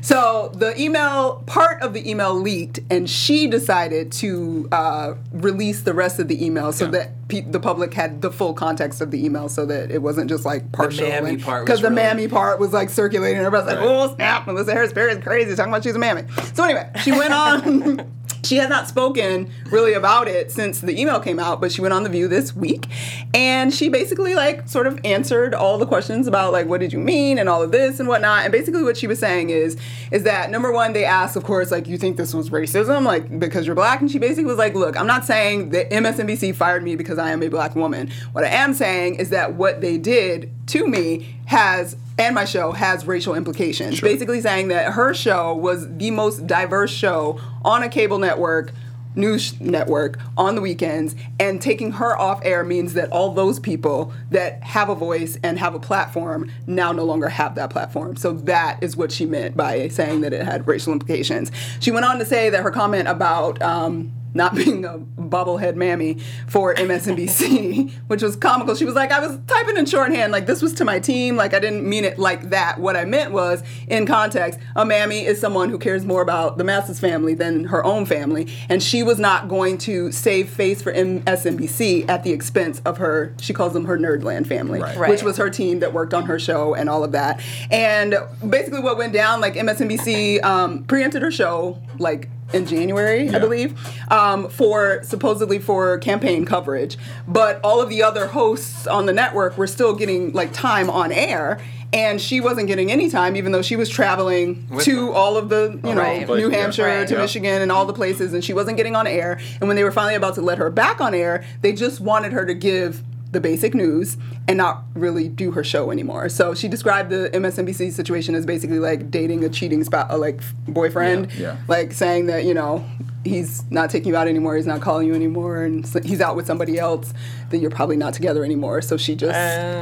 So 0.05 0.51
the 0.53 0.79
email, 0.79 1.41
part 1.47 1.81
of 1.81 1.93
the 1.93 2.07
email 2.07 2.31
leaked, 2.35 2.79
and 2.91 3.09
she 3.09 3.47
decided 3.47 4.11
to 4.13 4.69
uh, 4.71 5.15
release 5.31 5.81
the 5.81 5.95
rest 5.95 6.19
of 6.19 6.27
the 6.27 6.45
email 6.45 6.71
so 6.71 6.85
that 6.91 7.27
pe- 7.27 7.41
the 7.41 7.59
public 7.59 7.95
had 7.95 8.21
the 8.21 8.29
full 8.29 8.53
context 8.53 9.01
of 9.01 9.09
the 9.09 9.25
email, 9.25 9.49
so 9.49 9.65
that 9.65 9.89
it 9.89 10.03
wasn't 10.03 10.29
just 10.29 10.45
like 10.45 10.71
partial. 10.71 11.09
mammy 11.09 11.37
part 11.37 11.61
was 11.61 11.65
because 11.65 11.81
the 11.81 11.89
really- 11.89 11.95
mammy 12.03 12.27
part 12.27 12.59
was 12.59 12.71
like 12.71 12.91
circulating. 12.91 13.39
Everybody's 13.39 13.65
like, 13.65 13.79
Right. 13.79 13.87
"Oh 13.89 14.13
snap!" 14.13 14.45
Melissa 14.45 14.73
Harris 14.73 14.93
Perry 14.93 15.13
is 15.13 15.23
crazy 15.23 15.55
talking 15.55 15.71
about 15.73 15.83
she's 15.83 15.95
a 15.95 15.99
mammy. 15.99 16.21
So 16.53 16.63
anyway, 16.63 16.87
she 17.03 17.11
went 17.11 17.33
on. 17.33 18.11
She 18.45 18.57
has 18.57 18.69
not 18.69 18.87
spoken 18.87 19.49
really 19.71 19.93
about 19.93 20.27
it 20.27 20.51
since 20.51 20.79
the 20.79 20.99
email 20.99 21.19
came 21.19 21.39
out, 21.39 21.59
but 21.59 21.71
she 21.71 21.81
went 21.81 21.93
on 21.93 22.03
the 22.03 22.09
View 22.09 22.27
this 22.27 22.55
week, 22.55 22.87
and 23.33 23.73
she 23.73 23.89
basically 23.89 24.35
like 24.35 24.69
sort 24.69 24.87
of 24.87 24.99
answered 25.03 25.53
all 25.53 25.77
the 25.77 25.85
questions 25.85 26.27
about 26.27 26.53
like 26.53 26.67
what 26.67 26.79
did 26.79 26.93
you 26.93 26.99
mean 26.99 27.37
and 27.37 27.49
all 27.49 27.61
of 27.61 27.71
this 27.71 27.99
and 27.99 28.07
whatnot. 28.07 28.43
And 28.43 28.51
basically, 28.51 28.83
what 28.83 28.97
she 28.97 29.07
was 29.07 29.19
saying 29.19 29.49
is 29.49 29.77
is 30.11 30.23
that 30.23 30.51
number 30.51 30.71
one, 30.71 30.93
they 30.93 31.05
asked, 31.05 31.35
of 31.35 31.43
course, 31.43 31.71
like 31.71 31.87
you 31.87 31.97
think 31.97 32.17
this 32.17 32.33
was 32.33 32.49
racism, 32.51 33.03
like 33.03 33.39
because 33.39 33.65
you're 33.65 33.75
black, 33.75 34.01
and 34.01 34.11
she 34.11 34.19
basically 34.19 34.45
was 34.45 34.57
like, 34.57 34.75
look, 34.75 34.97
I'm 34.97 35.07
not 35.07 35.25
saying 35.25 35.69
that 35.71 35.89
MSNBC 35.89 36.55
fired 36.55 36.83
me 36.83 36.95
because 36.95 37.17
I 37.17 37.31
am 37.31 37.41
a 37.41 37.47
black 37.47 37.75
woman. 37.75 38.11
What 38.31 38.43
I 38.43 38.49
am 38.49 38.73
saying 38.73 39.15
is 39.15 39.31
that 39.31 39.55
what 39.55 39.81
they 39.81 39.97
did 39.97 40.51
to 40.67 40.87
me 40.87 41.35
has 41.47 41.97
and 42.17 42.35
my 42.35 42.45
show 42.45 42.71
has 42.71 43.05
racial 43.05 43.35
implications. 43.35 43.99
Basically 43.99 44.41
saying 44.41 44.69
that 44.69 44.93
her 44.93 45.13
show 45.13 45.53
was 45.55 45.87
the 45.97 46.11
most 46.11 46.47
diverse 46.47 46.91
show 46.91 47.39
on 47.63 47.83
a 47.83 47.89
cable 47.89 48.19
network 48.19 48.71
news 49.15 49.59
network 49.59 50.19
on 50.37 50.55
the 50.55 50.61
weekends 50.61 51.15
and 51.39 51.61
taking 51.61 51.93
her 51.93 52.17
off 52.17 52.41
air 52.43 52.63
means 52.63 52.93
that 52.93 53.09
all 53.11 53.31
those 53.31 53.59
people 53.59 54.13
that 54.29 54.61
have 54.63 54.89
a 54.89 54.95
voice 54.95 55.37
and 55.43 55.57
have 55.57 55.73
a 55.73 55.79
platform 55.79 56.51
now 56.67 56.91
no 56.91 57.03
longer 57.03 57.29
have 57.29 57.55
that 57.55 57.69
platform. 57.69 58.15
So 58.15 58.33
that 58.33 58.81
is 58.83 58.97
what 58.97 59.11
she 59.11 59.25
meant 59.25 59.55
by 59.55 59.87
saying 59.87 60.21
that 60.21 60.33
it 60.33 60.43
had 60.43 60.67
racial 60.67 60.93
implications. 60.93 61.51
She 61.79 61.91
went 61.91 62.05
on 62.05 62.19
to 62.19 62.25
say 62.25 62.49
that 62.49 62.61
her 62.61 62.71
comment 62.71 63.07
about 63.07 63.61
um, 63.61 64.11
not 64.35 64.53
being 64.53 64.85
a 64.85 64.99
bobblehead 64.99 65.75
mammy 65.75 66.17
for 66.47 66.75
MSNBC, 66.75 67.91
which 68.07 68.21
was 68.21 68.35
comical. 68.35 68.75
She 68.75 68.85
was 68.85 68.93
like, 68.95 69.11
I 69.11 69.25
was 69.25 69.39
typing 69.47 69.77
in 69.77 69.85
shorthand, 69.85 70.31
like 70.31 70.45
this 70.45 70.61
was 70.61 70.73
to 70.73 70.85
my 70.85 70.99
team, 70.99 71.35
like 71.35 71.53
I 71.53 71.59
didn't 71.59 71.87
mean 71.87 72.05
it 72.05 72.19
like 72.19 72.49
that. 72.51 72.79
What 72.79 72.95
I 72.95 73.05
meant 73.05 73.31
was, 73.31 73.63
in 73.87 74.05
context, 74.05 74.59
a 74.75 74.85
mammy 74.85 75.25
is 75.25 75.39
someone 75.39 75.69
who 75.69 75.79
cares 75.79 76.05
more 76.05 76.21
about 76.21 76.57
the 76.57 76.63
Masters 76.63 76.99
family 76.99 77.33
than 77.33 77.65
her 77.65 77.83
own 77.83 78.05
family, 78.05 78.47
and 78.69 78.83
she 78.83 79.01
was 79.03 79.19
not 79.19 79.47
going 79.47 79.77
to 79.79 80.11
save 80.11 80.49
face 80.49 80.81
for 80.81 80.91
MSNBC 80.93 82.07
at 82.09 82.23
the 82.23 82.31
expense 82.31 82.81
of 82.85 82.97
her. 82.97 83.33
She 83.39 83.53
calls 83.53 83.73
them 83.73 83.85
her 83.85 83.97
Nerdland 83.97 84.47
family, 84.47 84.79
Right. 84.81 84.97
Right. 84.97 85.09
which 85.09 85.23
was 85.23 85.37
her 85.37 85.49
team 85.49 85.79
that 85.79 85.93
worked 85.93 86.13
on 86.13 86.25
her 86.25 86.39
show 86.39 86.73
and 86.75 86.89
all 86.89 87.03
of 87.03 87.13
that. 87.13 87.41
And 87.71 88.15
basically, 88.47 88.81
what 88.81 88.97
went 88.97 89.13
down, 89.13 89.41
like 89.41 89.55
MSNBC 89.55 90.43
um, 90.43 90.83
preempted 90.83 91.21
her 91.21 91.31
show, 91.31 91.81
like 91.97 92.29
in 92.53 92.65
January, 92.65 93.29
I 93.29 93.39
believe, 93.39 93.73
um, 94.11 94.49
for 94.49 95.01
supposedly 95.03 95.59
for 95.59 95.97
campaign 95.97 96.45
coverage. 96.45 96.97
But 97.27 97.59
all 97.63 97.81
of 97.81 97.89
the 97.89 98.03
other 98.03 98.27
hosts 98.27 98.87
on 98.87 99.05
the 99.07 99.13
network 99.13 99.57
were 99.57 99.67
still 99.67 99.93
getting 99.95 100.31
like 100.33 100.53
time 100.53 100.89
on 100.89 101.11
air. 101.11 101.59
And 101.93 102.19
she 102.19 102.41
wasn't 102.41 102.67
getting 102.67 102.91
any 102.91 103.09
time, 103.09 103.37
even 103.37 103.53
though 103.53 103.61
she 103.61 103.77
was 103.77 103.87
traveling 103.89 104.67
With 104.69 104.83
to 104.85 104.95
them. 104.95 105.09
all 105.15 105.37
of 105.37 105.47
the, 105.47 105.79
you 105.83 105.95
know, 105.95 106.01
Right. 106.01 106.27
New 106.27 106.51
Yeah. 106.51 106.57
Hampshire 106.57 106.83
Right. 106.83 107.07
to 107.07 107.13
Yeah. 107.13 107.21
Michigan 107.21 107.61
and 107.61 107.71
all 107.71 107.85
the 107.85 107.93
places, 107.93 108.33
and 108.33 108.43
she 108.43 108.53
wasn't 108.53 108.75
getting 108.75 108.95
on 108.97 109.07
air. 109.07 109.39
And 109.61 109.69
when 109.69 109.77
they 109.77 109.83
were 109.83 109.91
finally 109.91 110.15
about 110.15 110.35
to 110.35 110.41
let 110.41 110.57
her 110.57 110.69
back 110.69 110.99
on 110.99 111.13
air, 111.13 111.43
they 111.61 111.71
just 111.71 112.01
wanted 112.01 112.33
her 112.33 112.43
to 112.45 112.53
give 112.53 113.01
the 113.35 113.41
basic 113.41 113.75
news 113.75 114.17
and 114.47 114.57
not 114.57 114.83
really 114.95 115.27
do 115.27 115.51
her 115.51 115.63
show 115.63 115.91
anymore. 115.91 116.29
So 116.29 116.53
she 116.55 116.67
described 116.67 117.09
the 117.11 117.29
MSNBC 117.33 117.91
situation 117.91 118.33
as 118.33 118.45
basically 118.45 118.79
like 118.79 119.11
dating 119.11 119.43
a 119.43 119.49
cheating 119.49 119.83
spouse, 119.83 120.09
uh, 120.11 120.17
like 120.17 120.39
boyfriend, 120.67 121.31
Yeah, 121.33 121.39
yeah. 121.41 121.57
like 121.67 121.91
saying 121.93 122.25
that 122.27 122.45
you 122.45 122.53
know 122.53 122.83
he's 123.23 123.63
not 123.71 123.89
taking 123.89 124.09
you 124.09 124.15
out 124.15 124.27
anymore, 124.27 124.55
he's 124.55 124.67
not 124.67 124.81
calling 124.81 125.07
you 125.07 125.15
anymore, 125.15 125.63
and 125.63 125.83
he's 126.05 126.21
out 126.21 126.35
with 126.35 126.45
somebody 126.45 126.77
else. 126.77 127.11
Then 127.49 127.59
you're 127.59 127.71
probably 127.71 127.97
not 127.97 128.13
together 128.13 128.43
anymore. 128.45 128.83
So 128.83 128.97
she 128.97 129.15
just 129.15 129.33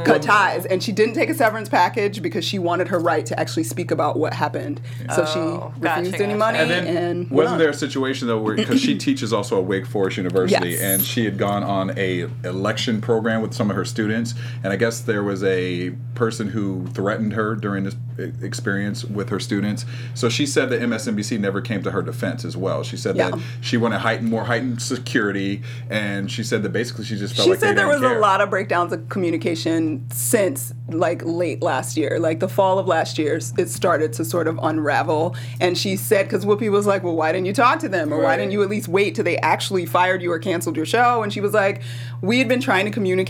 cut 0.06 0.22
ties, 0.22 0.64
and 0.64 0.82
she 0.82 0.92
didn't 0.92 1.14
take 1.14 1.28
a 1.28 1.34
severance 1.34 1.68
package 1.68 2.22
because 2.22 2.42
she 2.44 2.58
wanted 2.58 2.88
her 2.88 2.98
right 2.98 3.24
to 3.26 3.38
actually 3.38 3.64
speak 3.64 3.90
about 3.90 4.18
what 4.18 4.32
happened. 4.32 4.80
So 5.14 5.24
Oh, 5.26 5.72
she 5.74 5.80
gotcha, 5.80 6.00
refused 6.02 6.22
any 6.22 6.34
money, 6.34 6.58
And 6.58 6.70
then 6.70 6.86
and 6.96 7.30
wasn't 7.30 7.52
on. 7.54 7.58
there 7.58 7.68
a 7.70 7.74
situation 7.74 8.28
though 8.28 8.38
where 8.40 8.54
because 8.56 8.80
she 8.80 8.96
teaches 9.06 9.32
also 9.32 9.58
at 9.58 9.64
Wake 9.66 9.84
Forest 9.86 10.16
University 10.16 10.70
Yes. 10.70 10.80
and 10.80 11.02
she 11.02 11.24
had 11.26 11.36
gone 11.36 11.62
on 11.62 11.92
a 11.98 12.26
election 12.44 13.00
program 13.02 13.42
with 13.44 13.54
some 13.54 13.68
of 13.70 13.76
her 13.76 13.84
students 13.84 14.32
and 14.62 14.72
I 14.72 14.76
guess 14.76 15.00
there 15.00 15.22
was 15.22 15.44
a 15.44 15.90
person 16.14 16.48
who 16.48 16.86
threatened 16.88 17.34
her 17.34 17.54
during 17.54 17.84
this 17.84 17.94
experience 18.42 19.04
with 19.04 19.28
her 19.28 19.40
students. 19.40 19.84
So 20.14 20.28
she 20.28 20.46
said 20.46 20.70
that 20.70 20.80
MSNBC 20.80 21.38
never 21.40 21.60
came 21.60 21.82
to 21.82 21.90
her 21.90 22.00
defense 22.00 22.44
as 22.44 22.56
well. 22.56 22.82
She 22.84 22.96
said 22.96 23.16
Yeah. 23.16 23.30
that 23.30 23.40
she 23.60 23.76
wanted 23.76 23.98
heightened, 23.98 24.30
more 24.30 24.44
heightened 24.44 24.80
security, 24.80 25.62
and 25.90 26.30
she 26.30 26.42
said 26.44 26.62
that 26.62 26.68
basically 26.72 27.04
she 27.04 27.16
just 27.16 27.34
felt 27.34 27.44
She 27.46 27.50
like 27.50 27.58
said 27.60 27.76
there 27.76 27.88
was 27.88 28.00
care. 28.00 28.16
a 28.16 28.20
lot 28.20 28.40
of 28.40 28.50
breakdowns 28.50 28.92
of 28.92 29.08
communication 29.08 30.04
since 30.12 30.72
like 30.90 31.22
late 31.24 31.60
last 31.62 31.96
year, 31.96 32.18
like 32.20 32.38
the 32.40 32.48
fall 32.48 32.78
of 32.78 32.86
last 32.86 33.18
year. 33.18 33.40
It 33.58 33.68
started 33.68 34.12
to 34.14 34.24
sort 34.24 34.46
of 34.46 34.58
unravel, 34.62 35.34
and 35.60 35.76
she 35.76 35.96
said 35.96 36.26
because 36.26 36.44
Whoopi 36.44 36.70
was 36.70 36.86
like, 36.86 37.02
"Well, 37.02 37.16
why 37.16 37.32
didn't 37.32 37.46
you 37.46 37.52
talk 37.54 37.80
to 37.80 37.88
them, 37.88 38.12
or 38.14 38.20
why 38.22 38.36
didn't 38.36 38.52
you 38.52 38.62
at 38.62 38.68
least 38.68 38.86
wait 38.88 39.14
till 39.16 39.24
they 39.24 39.38
actually 39.38 39.86
fired 39.86 40.22
you 40.22 40.30
or 40.30 40.38
canceled 40.38 40.76
your 40.76 40.86
show?" 40.86 41.22
And 41.24 41.32
she 41.32 41.40
was 41.40 41.52
like, 41.52 41.82
"We 42.22 42.38
had 42.38 42.46
been 42.48 42.60
trying 42.60 42.84
to 42.84 42.90
communicate." 42.92 43.23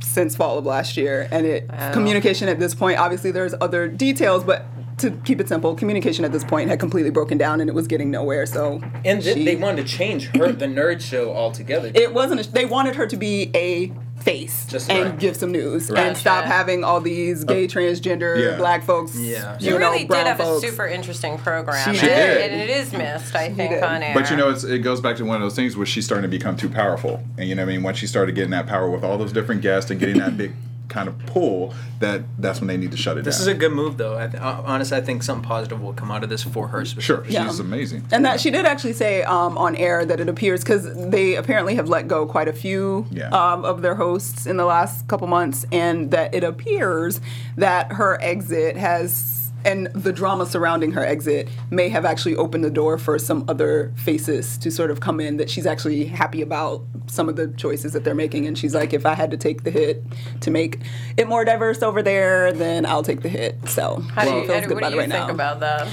Since 0.00 0.36
fall 0.36 0.58
of 0.58 0.64
last 0.64 0.96
year, 0.96 1.26
and 1.32 1.44
it 1.44 1.68
communication 1.92 2.48
at 2.48 2.58
this 2.60 2.74
point. 2.74 2.98
Obviously, 3.00 3.30
there's 3.32 3.54
other 3.60 3.88
details, 3.88 4.44
but 4.44 4.64
to 4.98 5.10
keep 5.24 5.40
it 5.40 5.48
simple, 5.48 5.74
communication 5.74 6.24
at 6.24 6.30
this 6.32 6.44
point 6.44 6.68
had 6.70 6.78
completely 6.80 7.10
broken 7.10 7.36
down, 7.36 7.60
and 7.60 7.68
it 7.68 7.72
was 7.72 7.86
getting 7.88 8.10
nowhere. 8.10 8.46
So, 8.46 8.80
And 9.04 9.20
th- 9.22 9.34
she- 9.36 9.44
they 9.44 9.56
wanted 9.56 9.86
to 9.86 9.92
change 9.92 10.26
her, 10.36 10.52
the 10.52 10.66
nerd 10.66 11.00
show 11.00 11.32
altogether. 11.32 11.90
it 11.94 12.14
wasn't. 12.14 12.46
A, 12.46 12.50
they 12.52 12.64
wanted 12.64 12.94
her 12.96 13.06
to 13.08 13.16
be 13.16 13.50
a 13.54 13.92
face 14.20 14.66
Just 14.66 14.90
and 14.90 15.10
right. 15.10 15.18
give 15.18 15.36
some 15.36 15.52
news 15.52 15.90
Right. 15.90 16.06
and 16.06 16.16
stop 16.16 16.44
Gotcha. 16.44 16.52
having 16.54 16.84
all 16.84 17.00
these 17.00 17.44
gay, 17.44 17.64
oh. 17.64 17.68
transgender, 17.68 18.38
yeah. 18.42 18.56
black 18.56 18.84
folks. 18.84 19.16
Yeah. 19.16 19.56
She 19.58 19.66
you 19.66 19.72
know, 19.72 19.78
really 19.78 19.98
did 20.00 20.08
brown 20.08 20.26
have 20.26 20.38
folks. 20.38 20.64
a 20.64 20.68
super 20.68 20.86
interesting 20.86 21.38
program. 21.38 21.82
She 21.84 21.90
and, 21.90 22.00
did. 22.00 22.50
and 22.50 22.60
it 22.60 22.70
is 22.70 22.92
missed, 22.92 23.34
I 23.34 23.52
think, 23.52 23.70
did. 23.72 23.82
on 23.82 24.02
air. 24.02 24.14
But 24.14 24.30
you 24.30 24.36
know, 24.36 24.50
it's, 24.50 24.64
it 24.64 24.80
goes 24.80 25.00
back 25.00 25.16
to 25.16 25.24
one 25.24 25.36
of 25.36 25.42
those 25.42 25.54
things 25.56 25.76
where 25.76 25.86
she's 25.86 26.04
starting 26.04 26.22
to 26.22 26.28
become 26.28 26.56
too 26.56 26.68
powerful, 26.68 27.22
and 27.36 27.48
you 27.48 27.54
know, 27.54 27.62
what 27.64 27.70
I 27.70 27.74
mean, 27.74 27.82
once 27.82 27.98
she 27.98 28.06
started 28.06 28.34
getting 28.34 28.50
that 28.50 28.66
power 28.66 28.90
with 28.90 29.04
all 29.04 29.18
those 29.18 29.32
different 29.32 29.62
guests 29.62 29.90
and 29.90 29.98
getting 30.00 30.18
that 30.18 30.36
big 30.36 30.52
kind 30.88 31.08
of 31.08 31.18
pull, 31.26 31.74
that 32.00 32.22
that's 32.38 32.60
when 32.60 32.68
they 32.68 32.76
need 32.76 32.90
to 32.90 32.96
shut 32.96 33.18
it 33.18 33.24
This 33.24 33.36
down. 33.36 33.40
This 33.40 33.40
is 33.40 33.46
a 33.48 33.54
good 33.54 33.72
move, 33.72 33.98
though. 33.98 34.16
I 34.18 34.26
th- 34.28 34.42
uh, 34.42 34.62
honestly, 34.64 34.96
I 34.96 35.00
think 35.00 35.22
something 35.22 35.46
positive 35.46 35.80
will 35.82 35.92
come 35.92 36.10
out 36.10 36.22
of 36.24 36.30
this 36.30 36.42
for 36.42 36.68
her. 36.68 36.84
sure, 36.84 37.24
Yeah. 37.28 37.46
she's 37.46 37.60
amazing. 37.60 38.04
And 38.10 38.24
that 38.24 38.40
she 38.40 38.50
did 38.50 38.64
actually 38.66 38.94
say 38.94 39.22
um, 39.24 39.58
on 39.58 39.76
air 39.76 40.04
that 40.04 40.18
it 40.20 40.28
appears 40.28 40.60
because 40.64 40.88
they 41.10 41.34
apparently 41.36 41.74
have 41.74 41.88
let 41.88 42.08
go 42.08 42.24
quite 42.26 42.48
a 42.48 42.52
few 42.52 43.06
Yeah. 43.10 43.28
um, 43.28 43.64
of 43.64 43.82
their 43.82 43.96
hosts 43.96 44.46
in 44.46 44.56
the 44.56 44.64
last 44.64 45.06
couple 45.08 45.26
months, 45.26 45.66
and 45.70 46.10
that 46.10 46.34
it 46.34 46.42
appears 46.44 47.20
that 47.56 47.92
her 47.92 48.18
exit 48.22 48.76
has. 48.76 49.34
And 49.64 49.88
the 49.88 50.12
drama 50.12 50.46
surrounding 50.46 50.92
her 50.92 51.04
exit 51.04 51.48
may 51.70 51.88
have 51.88 52.04
actually 52.04 52.36
opened 52.36 52.64
the 52.64 52.70
door 52.70 52.96
for 52.96 53.18
some 53.18 53.44
other 53.48 53.92
faces 53.96 54.56
to 54.58 54.70
sort 54.70 54.90
of 54.90 55.00
come 55.00 55.20
in 55.20 55.36
that 55.38 55.50
she's 55.50 55.66
actually 55.66 56.04
happy 56.04 56.42
about 56.42 56.82
some 57.06 57.28
of 57.28 57.36
the 57.36 57.48
choices 57.48 57.92
that 57.92 58.04
they're 58.04 58.14
making. 58.14 58.46
And 58.46 58.56
she's 58.56 58.74
like, 58.74 58.92
if 58.92 59.04
I 59.04 59.14
had 59.14 59.30
to 59.32 59.36
take 59.36 59.64
the 59.64 59.70
hit 59.70 60.02
to 60.40 60.50
make 60.50 60.78
it 61.16 61.28
more 61.28 61.44
diverse 61.44 61.82
over 61.82 62.02
there, 62.02 62.52
then 62.52 62.86
I'll 62.86 63.02
take 63.02 63.22
the 63.22 63.28
hit. 63.28 63.68
So 63.68 63.96
How 64.14 64.24
do 64.24 64.30
you, 64.30 64.52
Eddie, 64.52 64.66
good 64.66 64.74
what 64.74 64.78
about 64.78 64.90
do 64.90 64.94
you 64.94 65.00
right 65.00 65.10
think 65.10 65.26
now. 65.26 65.34
about 65.34 65.60
that? 65.60 65.88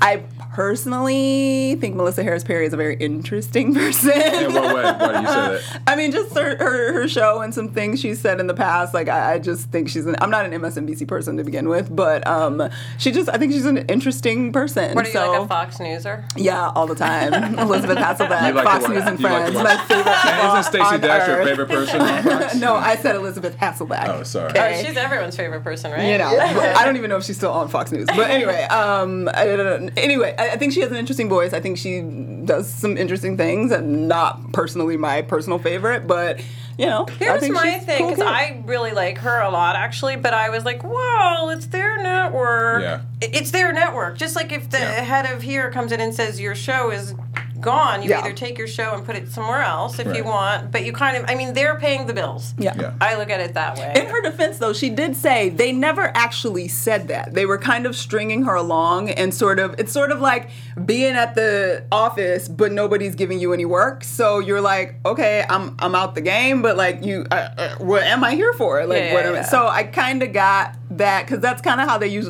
I 0.00 0.22
personally 0.58 1.76
think 1.76 1.94
Melissa 1.94 2.24
Harris 2.24 2.42
Perry 2.42 2.66
is 2.66 2.72
a 2.72 2.76
very 2.76 2.96
interesting 2.96 3.72
person. 3.76 4.10
In 4.10 4.52
what 4.52 4.74
way? 4.74 4.82
Why 4.82 5.12
do 5.12 5.20
you 5.20 5.26
say 5.28 5.68
that? 5.72 5.82
I 5.86 5.94
mean, 5.94 6.10
just 6.10 6.34
her, 6.34 6.56
her 6.56 6.92
her 6.94 7.06
show 7.06 7.42
and 7.42 7.54
some 7.54 7.68
things 7.68 8.00
she's 8.00 8.20
said 8.20 8.40
in 8.40 8.48
the 8.48 8.54
past. 8.54 8.92
Like 8.92 9.08
I, 9.08 9.34
I 9.34 9.38
just 9.38 9.70
think 9.70 9.88
she's 9.88 10.04
an. 10.04 10.16
I'm 10.20 10.30
not 10.30 10.46
an 10.46 10.50
MSNBC 10.60 11.06
person 11.06 11.36
to 11.36 11.44
begin 11.44 11.68
with, 11.68 11.94
but 11.94 12.26
um, 12.26 12.68
she 12.98 13.12
just 13.12 13.28
I 13.28 13.38
think 13.38 13.52
she's 13.52 13.66
an 13.66 13.78
interesting 13.88 14.52
person. 14.52 14.96
What 14.96 15.04
are 15.04 15.08
you 15.08 15.14
so, 15.14 15.30
like 15.30 15.42
a 15.42 15.46
Fox 15.46 15.78
Newser? 15.78 16.28
Yeah, 16.36 16.70
all 16.70 16.88
the 16.88 16.96
time. 16.96 17.34
Elisabeth 17.58 17.98
Hasselbeck, 17.98 18.52
like 18.52 18.64
Fox 18.64 18.88
News 18.88 19.04
and 19.04 19.20
you 19.20 19.28
like 19.28 19.52
Friends, 19.52 19.54
watch- 19.54 19.64
my 19.64 19.84
favorite 19.84 20.06
And 20.08 20.58
isn't 20.58 20.72
Stacey 20.72 20.94
on 20.94 21.00
Dash 21.00 21.28
your 21.28 21.44
favorite 21.44 21.68
person 21.68 22.00
on 22.00 22.22
Fox? 22.24 22.54
no, 22.56 22.74
I 22.74 22.96
said 22.96 23.14
Elisabeth 23.14 23.56
Hasselbeck. 23.58 24.08
Oh, 24.08 24.24
sorry. 24.24 24.50
Okay. 24.50 24.80
Oh, 24.80 24.84
she's 24.84 24.96
everyone's 24.96 25.36
favorite 25.36 25.62
person, 25.62 25.92
right? 25.92 26.10
You 26.10 26.18
know, 26.18 26.34
but 26.36 26.76
I 26.76 26.84
don't 26.84 26.96
even 26.96 27.10
know 27.10 27.18
if 27.18 27.24
she's 27.24 27.36
still 27.36 27.52
on 27.52 27.68
Fox 27.68 27.92
News. 27.92 28.06
But 28.06 28.28
anyway, 28.28 28.62
um, 28.64 29.30
I 29.32 29.44
don't 29.44 29.84
know. 29.84 29.92
anyway, 29.96 30.34
I, 30.36 30.47
I 30.52 30.56
think 30.56 30.72
she 30.72 30.80
has 30.80 30.90
an 30.90 30.96
interesting 30.96 31.28
voice. 31.28 31.52
I 31.52 31.60
think 31.60 31.78
she 31.78 32.00
does 32.44 32.68
some 32.72 32.96
interesting 32.96 33.36
things, 33.36 33.70
and 33.72 34.08
not 34.08 34.52
personally 34.52 34.96
my 34.96 35.22
personal 35.22 35.58
favorite, 35.58 36.06
but 36.06 36.40
you 36.78 36.86
know, 36.86 37.06
I 37.08 37.12
Here's 37.12 37.40
think 37.40 37.54
my 37.54 37.62
she's 37.74 37.84
thing, 37.84 38.04
because 38.06 38.18
kid. 38.18 38.26
I 38.28 38.62
really 38.64 38.92
like 38.92 39.18
her 39.18 39.40
a 39.40 39.50
lot, 39.50 39.74
actually. 39.74 40.14
But 40.16 40.32
I 40.34 40.48
was 40.50 40.64
like, 40.64 40.84
well, 40.84 41.50
it's 41.50 41.66
their 41.66 42.00
network. 42.00 42.82
Yeah. 42.82 43.00
It's 43.20 43.50
their 43.50 43.72
network. 43.72 44.16
Just 44.16 44.36
like 44.36 44.52
if 44.52 44.70
the 44.70 44.78
Yeah. 44.78 45.02
head 45.02 45.26
of 45.26 45.42
here 45.42 45.70
comes 45.72 45.90
in 45.90 46.00
and 46.00 46.14
says 46.14 46.40
your 46.40 46.54
show 46.54 46.90
is 46.92 47.14
gone, 47.60 48.02
you 48.02 48.10
Yeah. 48.10 48.20
either 48.20 48.32
take 48.32 48.58
your 48.58 48.66
show 48.68 48.94
and 48.94 49.04
put 49.04 49.16
it 49.16 49.28
somewhere 49.30 49.62
else 49.62 49.98
if 49.98 50.14
you 50.16 50.24
want. 50.24 50.70
But 50.70 50.84
you 50.84 50.92
kind 50.92 51.16
of, 51.16 51.24
I 51.28 51.34
mean, 51.34 51.54
they're 51.54 51.76
paying 51.76 52.06
the 52.06 52.12
bills. 52.14 52.54
Yeah. 52.58 52.74
Yeah. 52.78 52.92
I 53.00 53.16
look 53.16 53.30
at 53.30 53.40
it 53.40 53.54
that 53.54 53.76
way. 53.78 53.92
In 53.96 54.06
her 54.06 54.20
defense, 54.20 54.58
though, 54.58 54.72
she 54.72 54.90
did 54.90 55.16
say 55.16 55.48
they 55.48 55.72
never 55.72 56.10
actually 56.14 56.68
said 56.68 57.08
that. 57.08 57.34
They 57.34 57.46
were 57.46 57.58
kind 57.58 57.86
of 57.86 57.96
stringing 57.96 58.44
her 58.44 58.54
along 58.54 59.10
and 59.10 59.32
sort 59.34 59.58
of, 59.58 59.74
it's 59.78 59.92
sort 59.92 60.10
of 60.12 60.20
like 60.20 60.50
being 60.84 61.14
at 61.14 61.34
the 61.34 61.84
office, 61.90 62.48
but 62.48 62.72
nobody's 62.72 63.14
giving 63.14 63.38
you 63.40 63.52
any 63.52 63.64
work. 63.64 64.04
So 64.04 64.38
you're 64.38 64.60
like, 64.60 64.94
okay, 65.04 65.44
I'm 65.48 65.74
I'm 65.78 65.94
out 65.94 66.14
the 66.14 66.20
game, 66.20 66.62
but 66.62 66.76
like, 66.76 67.04
you, 67.04 67.26
uh, 67.30 67.48
uh, 67.56 67.68
what 67.78 68.02
am 68.02 68.22
I 68.24 68.34
here 68.34 68.52
for? 68.54 68.84
Like, 68.86 68.98
Yeah, 69.02 69.14
what 69.14 69.24
yeah, 69.24 69.30
am 69.30 69.36
I? 69.36 69.42
So 69.42 69.66
I 69.66 69.82
kind 69.84 70.22
of 70.22 70.32
got 70.32 70.76
that 70.90 71.26
because 71.26 71.40
that's 71.40 71.62
kind 71.62 71.80
of 71.80 71.88
how 71.88 71.98
they 71.98 72.08
use 72.08 72.28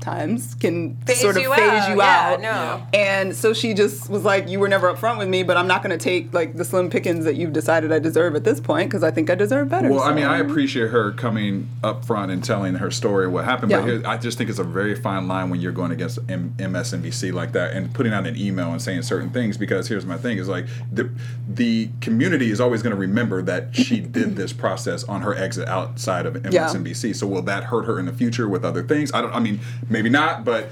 sometimes 0.00 0.54
can 0.54 0.96
Phase 1.06 1.20
sort 1.20 1.36
of 1.36 1.42
you 1.42 1.54
phase 1.54 1.60
out, 1.60 1.90
you 1.90 1.96
yeah, 1.98 2.30
out. 2.32 2.40
no. 2.40 2.86
And 2.98 3.34
so 3.34 3.52
she 3.52 3.74
just 3.74 4.08
was 4.08 4.24
like, 4.24 4.48
"You 4.48 4.58
were 4.58 4.68
never 4.68 4.92
upfront 4.92 5.18
with 5.18 5.28
me, 5.28 5.42
but 5.42 5.56
I'm 5.56 5.66
not 5.66 5.82
going 5.82 5.96
to 5.96 6.02
take 6.02 6.32
like 6.32 6.56
the 6.56 6.64
slim 6.64 6.90
pickings 6.90 7.24
that 7.24 7.36
you've 7.36 7.52
decided 7.52 7.92
I 7.92 7.98
deserve 7.98 8.34
at 8.34 8.44
this 8.44 8.60
point 8.60 8.88
because 8.88 9.02
I 9.02 9.10
think 9.10 9.30
I 9.30 9.34
deserve 9.34 9.68
better." 9.68 9.90
Well, 9.90 10.00
I 10.00 10.14
mean, 10.14 10.24
I 10.24 10.38
appreciate 10.38 10.90
her 10.90 11.12
coming 11.12 11.68
up 11.82 12.04
front 12.04 12.32
and 12.32 12.42
telling 12.42 12.74
her 12.76 12.90
story, 12.90 13.28
what 13.28 13.44
happened. 13.44 13.72
But 13.72 13.84
here, 13.84 14.02
I 14.06 14.16
just 14.16 14.38
think 14.38 14.50
it's 14.50 14.58
a 14.58 14.64
very 14.64 14.94
fine 14.94 15.28
line 15.28 15.50
when 15.50 15.60
you're 15.60 15.72
going 15.72 15.92
against 15.92 16.18
M- 16.28 16.54
MSNBC 16.58 17.32
like 17.32 17.52
that 17.52 17.72
and 17.72 17.92
putting 17.92 18.12
out 18.12 18.26
an 18.26 18.36
email 18.36 18.72
and 18.72 18.80
saying 18.80 19.02
certain 19.02 19.30
things. 19.30 19.56
Because 19.56 19.88
here's 19.88 20.06
my 20.06 20.16
thing: 20.16 20.38
is 20.38 20.48
like 20.48 20.66
the 20.90 21.10
the 21.48 21.90
community 22.00 22.50
is 22.50 22.60
always 22.60 22.82
going 22.82 22.94
to 22.94 23.00
remember 23.00 23.42
that 23.42 23.74
she 23.74 24.00
did 24.00 24.36
this 24.36 24.52
process 24.52 25.04
on 25.04 25.22
her 25.22 25.34
exit 25.34 25.68
outside 25.68 26.26
of 26.26 26.34
MSNBC. 26.34 27.14
So 27.14 27.26
will 27.26 27.42
that 27.42 27.64
hurt 27.64 27.84
her 27.84 27.98
in 27.98 28.06
the 28.06 28.12
future 28.12 28.48
with 28.48 28.64
other 28.64 28.82
things? 28.82 29.12
I 29.12 29.20
don't. 29.20 29.34
I 29.34 29.40
mean, 29.40 29.60
maybe 29.90 30.08
not, 30.08 30.44
but. 30.44 30.70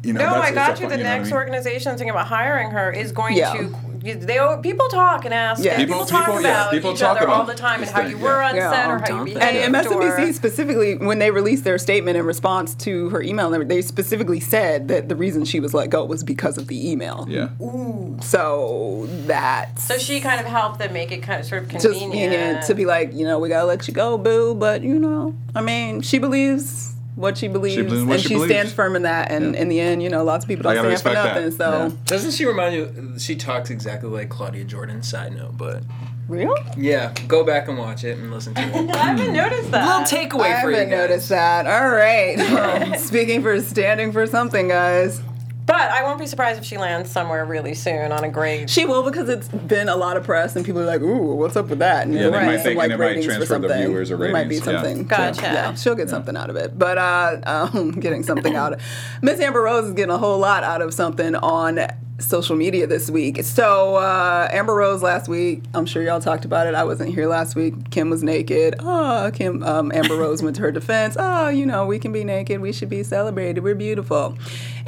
You 0.00 0.12
know, 0.12 0.20
No, 0.20 0.34
that's, 0.34 0.52
I 0.52 0.54
got 0.54 0.78
a 0.78 0.80
you. 0.82 0.88
fun- 0.88 0.90
The 0.90 0.96
know 0.98 1.02
what 1.10 1.12
I 1.12 1.16
next 1.18 1.26
mean? 1.26 1.34
organization 1.34 1.92
thinking 1.96 2.10
about 2.10 2.28
hiring 2.28 2.70
her 2.70 2.92
is 2.92 3.10
going 3.10 3.36
Yeah. 3.36 3.52
to. 3.54 3.74
They 4.00 4.38
people 4.62 4.86
talk 4.86 5.24
and 5.24 5.34
ask. 5.34 5.62
Yeah. 5.62 5.76
People- 5.76 5.94
people, 5.96 6.06
talk 6.06 6.26
people- 6.26 6.40
yeah, 6.40 6.60
about 6.62 6.70
people 6.70 6.92
each 6.92 7.00
talk 7.00 7.16
other 7.16 7.26
about 7.26 7.40
all 7.40 7.44
the 7.44 7.54
time 7.56 7.80
and 7.82 7.90
how 7.90 8.02
thing, 8.02 8.12
you 8.12 8.16
yeah. 8.16 8.22
were 8.22 8.40
on 8.40 8.54
Yeah. 8.54 8.70
set 8.70 8.86
or 8.88 8.98
how 8.98 9.06
you 9.06 9.06
don't 9.08 9.24
behaved. 9.24 9.42
And 9.42 9.74
MSNBC 9.74 10.32
specifically, 10.34 10.94
when 10.98 11.18
they 11.18 11.32
released 11.32 11.64
their 11.64 11.78
statement 11.78 12.16
in 12.16 12.24
response 12.24 12.76
to 12.76 13.08
her 13.08 13.20
email, 13.20 13.50
they- 13.50 13.64
they 13.64 13.82
specifically 13.82 14.38
said 14.38 14.86
that 14.86 15.08
the 15.08 15.16
reason 15.16 15.44
she 15.44 15.58
was 15.58 15.74
let 15.74 15.90
go 15.90 16.04
was 16.04 16.22
because 16.22 16.56
of 16.58 16.68
the 16.68 16.90
email. 16.92 17.26
Yeah. 17.28 17.48
Ooh. 17.60 18.18
So 18.22 19.08
that. 19.26 19.80
So 19.80 19.98
she 19.98 20.20
kind 20.20 20.40
of 20.40 20.46
helped 20.46 20.78
them 20.78 20.92
make 20.92 21.10
it 21.10 21.24
kind 21.24 21.40
of 21.40 21.44
sort 21.46 21.64
of 21.64 21.68
just 21.70 21.82
convenient. 21.84 22.12
convenient 22.12 22.62
to 22.66 22.74
be 22.76 22.86
like, 22.86 23.12
you 23.14 23.26
know, 23.26 23.40
we 23.40 23.48
gotta 23.48 23.66
let 23.66 23.88
you 23.88 23.94
go, 23.94 24.16
boo. 24.16 24.54
But 24.54 24.82
you 24.82 25.00
know, 25.00 25.34
I 25.56 25.60
mean, 25.60 26.02
she 26.02 26.18
believes 26.18 26.94
what 27.18 27.36
she 27.36 27.48
believes, 27.48 27.76
believes 27.76 28.04
what 28.04 28.12
and 28.14 28.22
she 28.22 28.28
she 28.28 28.34
believes. 28.34 28.52
stands 28.52 28.72
firm 28.72 28.94
in 28.94 29.02
that. 29.02 29.32
And 29.32 29.56
in 29.56 29.68
the 29.68 29.80
end, 29.80 30.02
you 30.02 30.08
know, 30.08 30.22
lots 30.22 30.44
of 30.44 30.48
people 30.48 30.62
don't 30.62 30.76
stand 30.76 31.00
for 31.00 31.12
nothing. 31.12 31.44
that. 31.44 31.52
So 31.52 31.70
Yeah. 31.70 31.90
Doesn't 32.04 32.30
she 32.30 32.46
remind 32.46 32.76
you? 32.76 33.14
She 33.18 33.34
talks 33.34 33.70
exactly 33.70 34.08
like 34.08 34.28
Claudia 34.28 34.64
Jordan. 34.64 35.02
Side 35.02 35.34
note, 35.34 35.56
but 35.56 35.82
real. 36.28 36.54
yeah, 36.76 37.12
go 37.26 37.44
back 37.44 37.68
and 37.68 37.78
watch 37.78 38.04
it 38.04 38.18
and 38.18 38.30
listen 38.32 38.54
to 38.54 38.60
it. 38.60 38.90
I 38.94 38.98
haven't 38.98 39.26
hmm. 39.26 39.32
noticed 39.32 39.70
that. 39.72 40.08
Little 40.08 40.18
takeaway 40.18 40.56
I 40.56 40.62
for 40.62 40.70
you 40.70 40.76
I 40.76 40.80
haven't 40.80 40.90
noticed 40.90 41.28
that. 41.30 41.66
All 41.66 41.90
right. 41.90 42.36
Well, 42.36 42.98
speaking 42.98 43.42
for 43.42 43.60
standing 43.60 44.12
for 44.12 44.26
something, 44.26 44.68
guys. 44.68 45.20
But 45.68 45.90
I 45.92 46.02
won't 46.02 46.18
be 46.18 46.26
surprised 46.26 46.58
if 46.58 46.64
she 46.64 46.78
lands 46.78 47.10
somewhere 47.10 47.44
really 47.44 47.74
soon 47.74 48.10
on 48.10 48.24
a 48.24 48.28
great. 48.30 48.68
She 48.70 48.86
will 48.86 49.02
because 49.02 49.28
it's 49.28 49.48
been 49.48 49.88
a 49.90 49.96
lot 49.96 50.16
of 50.16 50.24
press 50.24 50.56
and 50.56 50.64
people 50.64 50.80
are 50.80 50.86
like, 50.86 51.02
"Ooh, 51.02 51.34
what's 51.36 51.56
up 51.56 51.68
with 51.68 51.78
that?" 51.80 52.06
And 52.06 52.14
Yeah, 52.14 52.24
they 52.24 52.30
there 52.30 52.44
might 52.46 52.54
some, 52.56 52.64
think- 52.64 52.82
and 52.82 52.92
it 52.92 52.98
might 52.98 53.04
ratings 53.04 53.24
for 53.26 53.30
transfer 53.32 53.58
the 53.58 53.68
something. 53.68 53.86
viewers 53.86 54.10
or 54.10 54.16
There 54.16 54.32
might 54.32 54.48
be 54.48 54.56
ratings, 54.58 54.66
yeah. 54.66 54.82
something. 54.82 55.04
Gotcha. 55.06 55.42
Yeah, 55.42 55.74
she'll 55.74 55.94
get 55.94 56.08
something 56.08 56.36
out 56.36 56.48
of 56.50 56.56
it. 56.56 56.78
But 56.78 56.96
uh, 56.98 57.40
um, 57.74 57.92
getting 57.92 58.22
something 58.22 58.56
out 58.56 58.72
of 58.72 58.82
Miss 59.22 59.38
Amber 59.40 59.60
Rose 59.62 59.84
is 59.84 59.92
getting 59.92 60.10
a 60.10 60.18
whole 60.18 60.38
lot 60.38 60.64
out 60.64 60.80
of 60.82 60.94
something 60.94 61.36
on 61.36 61.80
social 62.18 62.56
media 62.56 62.86
this 62.86 63.10
week. 63.10 63.42
So 63.44 63.94
uh, 63.96 64.48
Amber 64.50 64.74
Rose 64.74 65.02
last 65.02 65.28
week, 65.28 65.62
I'm 65.72 65.86
sure 65.86 66.02
y'all 66.02 66.20
talked 66.20 66.44
about 66.44 66.66
it. 66.66 66.74
I 66.74 66.82
wasn't 66.84 67.14
here 67.14 67.28
last 67.28 67.54
week. 67.54 67.90
Kim 67.90 68.10
was 68.10 68.22
naked. 68.24 68.74
Oh, 68.80 69.30
Kim. 69.32 69.62
Um, 69.62 69.92
Amber 69.94 70.16
Rose 70.16 70.42
went 70.42 70.56
to 70.56 70.62
her 70.62 70.72
defense. 70.72 71.16
Oh, 71.18 71.48
you 71.48 71.64
know, 71.64 71.86
we 71.86 71.98
can 72.00 72.12
be 72.12 72.24
naked. 72.24 72.60
We 72.60 72.72
should 72.72 72.88
be 72.88 73.04
celebrated. 73.04 73.62
We're 73.62 73.76
beautiful. 73.76 74.36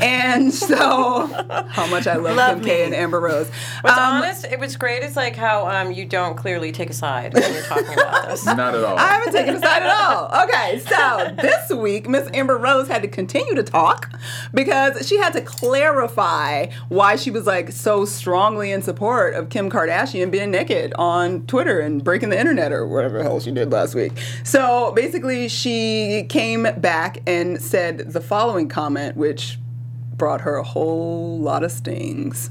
And 0.01 0.53
so, 0.71 1.27
how 1.69 1.87
much 1.87 2.07
I 2.09 2.17
love, 2.17 2.37
Love 2.37 2.57
Kim 2.59 2.65
K 2.65 2.85
and 2.85 2.95
Amber 2.95 3.21
Rose. 3.21 3.49
What's 3.83 3.97
Um, 3.97 4.15
honest, 4.23 4.45
it 4.47 4.59
was 4.59 4.77
great. 4.77 5.03
It's 5.05 5.15
like 5.17 5.37
how 5.37 5.69
um, 5.69 5.93
you 5.93 6.07
don't 6.07 6.37
clearly 6.37 6.73
take 6.73 6.91
a 6.91 6.95
side 6.95 7.35
when 7.35 7.53
you're 7.53 7.63
talking 7.63 7.93
about 7.93 8.29
this. 8.29 8.45
Not 8.47 8.75
at 8.75 8.83
all. 8.83 8.99
I 8.99 9.07
haven't 9.07 9.33
taken 9.33 9.55
a 9.55 9.61
side 9.61 9.83
at 9.85 9.91
all. 9.91 10.45
Okay, 10.45 10.79
so 10.81 11.35
this 11.41 11.71
week, 11.71 12.09
Miss 12.09 12.29
Amber 12.35 12.57
Rose 12.59 12.89
had 12.89 13.03
to 13.03 13.09
continue 13.09 13.55
to 13.55 13.63
talk 13.63 14.11
because 14.53 15.07
she 15.07 15.17
had 15.19 15.33
to 15.35 15.43
clarify 15.43 16.67
why 16.89 17.17
she 17.21 17.31
was 17.31 17.47
like 17.47 17.73
so 17.73 18.05
strongly 18.05 18.73
in 18.73 18.83
support 18.83 19.35
of 19.35 19.49
Kim 19.49 19.71
Kardashian 19.71 20.31
being 20.31 20.51
naked 20.51 20.93
on 20.95 21.47
Twitter 21.47 21.81
and 21.81 22.03
breaking 22.03 22.31
the 22.31 22.39
internet 22.39 22.73
or 22.73 22.87
whatever 22.87 23.19
the 23.19 23.25
hell 23.25 23.41
she 23.41 23.53
did 23.53 23.71
last 23.71 23.95
week. 23.95 24.13
So 24.43 24.93
basically, 24.93 25.49
she 25.49 26.27
came 26.29 26.67
back 26.79 27.23
and 27.27 27.61
said 27.61 28.13
the 28.13 28.21
following 28.21 28.69
comment, 28.69 29.17
which 29.17 29.59
brought 30.17 30.41
her 30.43 30.57
a 30.57 30.65
whole 30.65 31.39
lot 31.39 31.63
of 31.63 31.71
stings. 31.73 32.51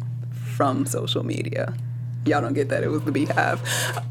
from 0.59 0.85
social 0.85 1.23
media. 1.25 1.73
Y'all 2.25 2.41
don't 2.41 2.53
get 2.53 2.69
that. 2.69 2.83
It 2.83 2.89
was 2.89 3.01
the 3.03 3.11
beehive. 3.11 3.61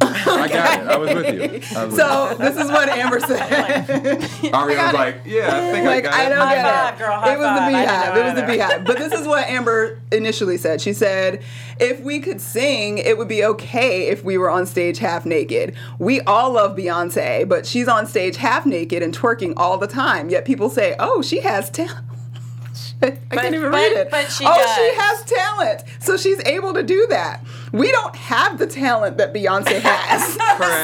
I 0.01 0.49
got 0.49 0.81
it. 0.83 0.89
I 0.89 0.97
was 0.97 1.15
with 1.15 1.35
you. 1.35 1.61
Was 1.87 1.97
So 1.97 2.35
this 2.39 2.57
is 2.57 2.69
what 2.71 2.89
Amber 2.89 3.21
said. 3.21 3.87
with 4.19 4.43
you. 4.43 4.51
Was 4.51 4.95
like, 4.95 5.21
yeah, 5.25 5.49
I 5.55 5.73
think 5.73 5.87
like 5.87 6.07
I 6.07 6.11
got 6.11 6.15
I 6.15 6.27
it. 6.27 6.29
don't 6.31 6.39
High 6.39 6.55
get 6.55 6.65
five, 6.65 6.95
it. 6.95 6.99
girl, 6.99 7.19
high 7.19 7.33
it 7.35 7.39
was 7.39 7.47
the 7.47 7.61
five. 7.61 7.63
I 7.63 7.71
didn't 7.71 7.85
beehive. 7.85 8.17
It 8.17 8.25
was 8.25 8.35
the 8.35 8.43
either. 8.43 8.53
beehive. 8.53 8.85
But 8.87 8.99
this 8.99 9.13
is 9.13 9.27
what 9.27 9.47
Amber 9.49 9.99
initially 10.11 10.57
said. 10.57 10.81
She 10.81 10.93
said, 10.93 11.43
"If 11.79 12.01
we 12.01 12.21
could 12.21 12.41
sing, 12.41 12.99
it 12.99 13.17
would 13.19 13.29
be 13.29 13.45
okay 13.45 14.09
if 14.09 14.25
we 14.25 14.39
were 14.39 14.51
on 14.51 14.67
stage 14.67 14.99
half 14.99 15.25
naked. 15.27 15.75
We 15.99 16.21
all 16.23 16.53
love 16.53 16.77
Beyonce, 16.77 17.49
but 17.49 17.67
she's 17.67 17.89
on 17.89 18.07
stage 18.07 18.37
half 18.37 18.67
naked 18.67 19.03
and 19.03 19.17
twerking 19.17 19.53
all 19.57 19.79
the 19.79 19.87
time. 19.87 20.31
Yet 20.31 20.45
people 20.45 20.71
say, 20.71 20.97
"Oh, 20.99 21.23
she 21.23 21.41
has 21.41 21.71
talent." 21.71 22.05
I 23.03 23.11
can't 23.31 23.55
even 23.55 23.71
but- 23.71 23.77
read 23.77 23.93
it. 23.93 24.11
but 24.11 24.31
she 24.31 24.45
oh, 24.47 24.55
does. 24.57 24.77
she 24.77 24.95
has 25.01 25.25
talent, 25.25 25.85
so 26.01 26.17
she's 26.17 26.41
able 26.45 26.75
to 26.75 26.83
do 26.83 27.07
that. 27.11 27.45
We 27.73 27.91
don't 27.93 28.15
have 28.17 28.59
the 28.59 28.67
talent 28.67 29.19
that 29.19 29.33
Beyonce 29.33 29.81
has, 29.83 30.35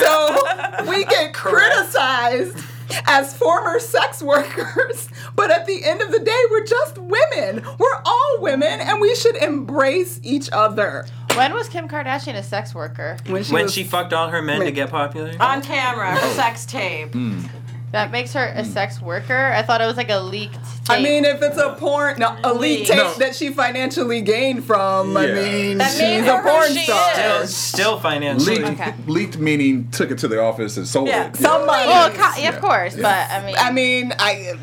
so 0.03 0.89
we 0.91 1.05
get 1.07 1.33
criticized 1.35 2.59
as 3.07 3.37
former 3.37 3.81
sex 3.81 4.23
workers. 4.23 5.09
But 5.35 5.51
at 5.51 5.67
the 5.67 5.85
end 5.85 6.01
of 6.03 6.13
the 6.13 6.21
day, 6.21 6.43
we're 6.51 6.65
just 6.67 6.99
women. 6.99 7.65
We're 7.79 8.03
all 8.05 8.37
women, 8.41 8.81
and 8.81 9.01
we 9.01 9.15
should 9.17 9.37
embrace 9.37 10.21
each 10.23 10.49
other. 10.53 11.07
When 11.35 11.53
was 11.55 11.69
Kim 11.69 11.89
Kardashian 11.89 12.35
a 12.37 12.43
sex 12.45 12.75
worker? 12.75 13.17
When 13.27 13.43
she 13.43 13.53
when 13.53 13.65
was- 13.65 13.75
she 13.75 13.83
fucked 13.83 14.13
all 14.13 14.29
her 14.29 14.41
men 14.43 14.61
to 14.61 14.71
get 14.71 14.91
popular. 14.91 15.35
On 15.41 15.61
camera, 15.63 16.13
her 16.13 16.35
sex 16.35 16.65
tape. 16.67 17.13
Hmm. 17.13 17.41
That 17.95 18.11
makes 18.11 18.33
her 18.33 18.45
a 18.45 18.65
hmm. 18.65 18.71
sex 18.71 19.01
worker. 19.01 19.53
I 19.55 19.63
thought 19.63 19.81
it 19.81 19.87
was 19.87 19.97
like 19.97 20.11
a 20.11 20.19
leaked. 20.19 20.55
Tape. 20.55 20.99
I 20.99 21.01
mean, 21.01 21.25
if 21.25 21.41
it's 21.43 21.57
a 21.57 21.75
porn, 21.75 22.19
no, 22.19 22.37
a 22.43 22.53
leak 22.53 22.81
Leak. 22.81 22.89
tape 22.89 22.97
No. 22.97 23.15
that 23.15 23.37
she 23.37 23.51
financially 23.51 24.21
gained 24.21 24.65
from, 24.65 25.17
I 25.17 25.29
mean, 25.29 25.79
That 25.79 25.93
she's 25.93 26.27
a 26.27 26.41
porn 26.43 26.73
she 26.73 26.87
star. 26.87 27.15
Still, 27.15 27.47
still 27.47 28.01
financially. 28.01 28.57
Leaked, 28.57 28.81
Okay. 28.81 28.95
leaked 29.07 29.39
meaning 29.39 29.89
took 29.93 30.11
it 30.11 30.19
to 30.19 30.29
the 30.29 30.41
office 30.43 30.77
and 30.77 30.89
sold 30.89 31.07
Yeah. 31.07 31.29
it. 31.29 31.37
Somebody. 31.37 31.89
well, 31.89 32.11
co- 32.11 32.43
yeah, 32.43 32.49
of 32.49 32.61
course, 32.61 32.97
Yeah. 32.97 33.03
but 33.03 33.31
I 33.31 33.47
mean, 33.47 33.55
I 33.59 33.71
mean, 33.71 34.13
I. 34.19 34.55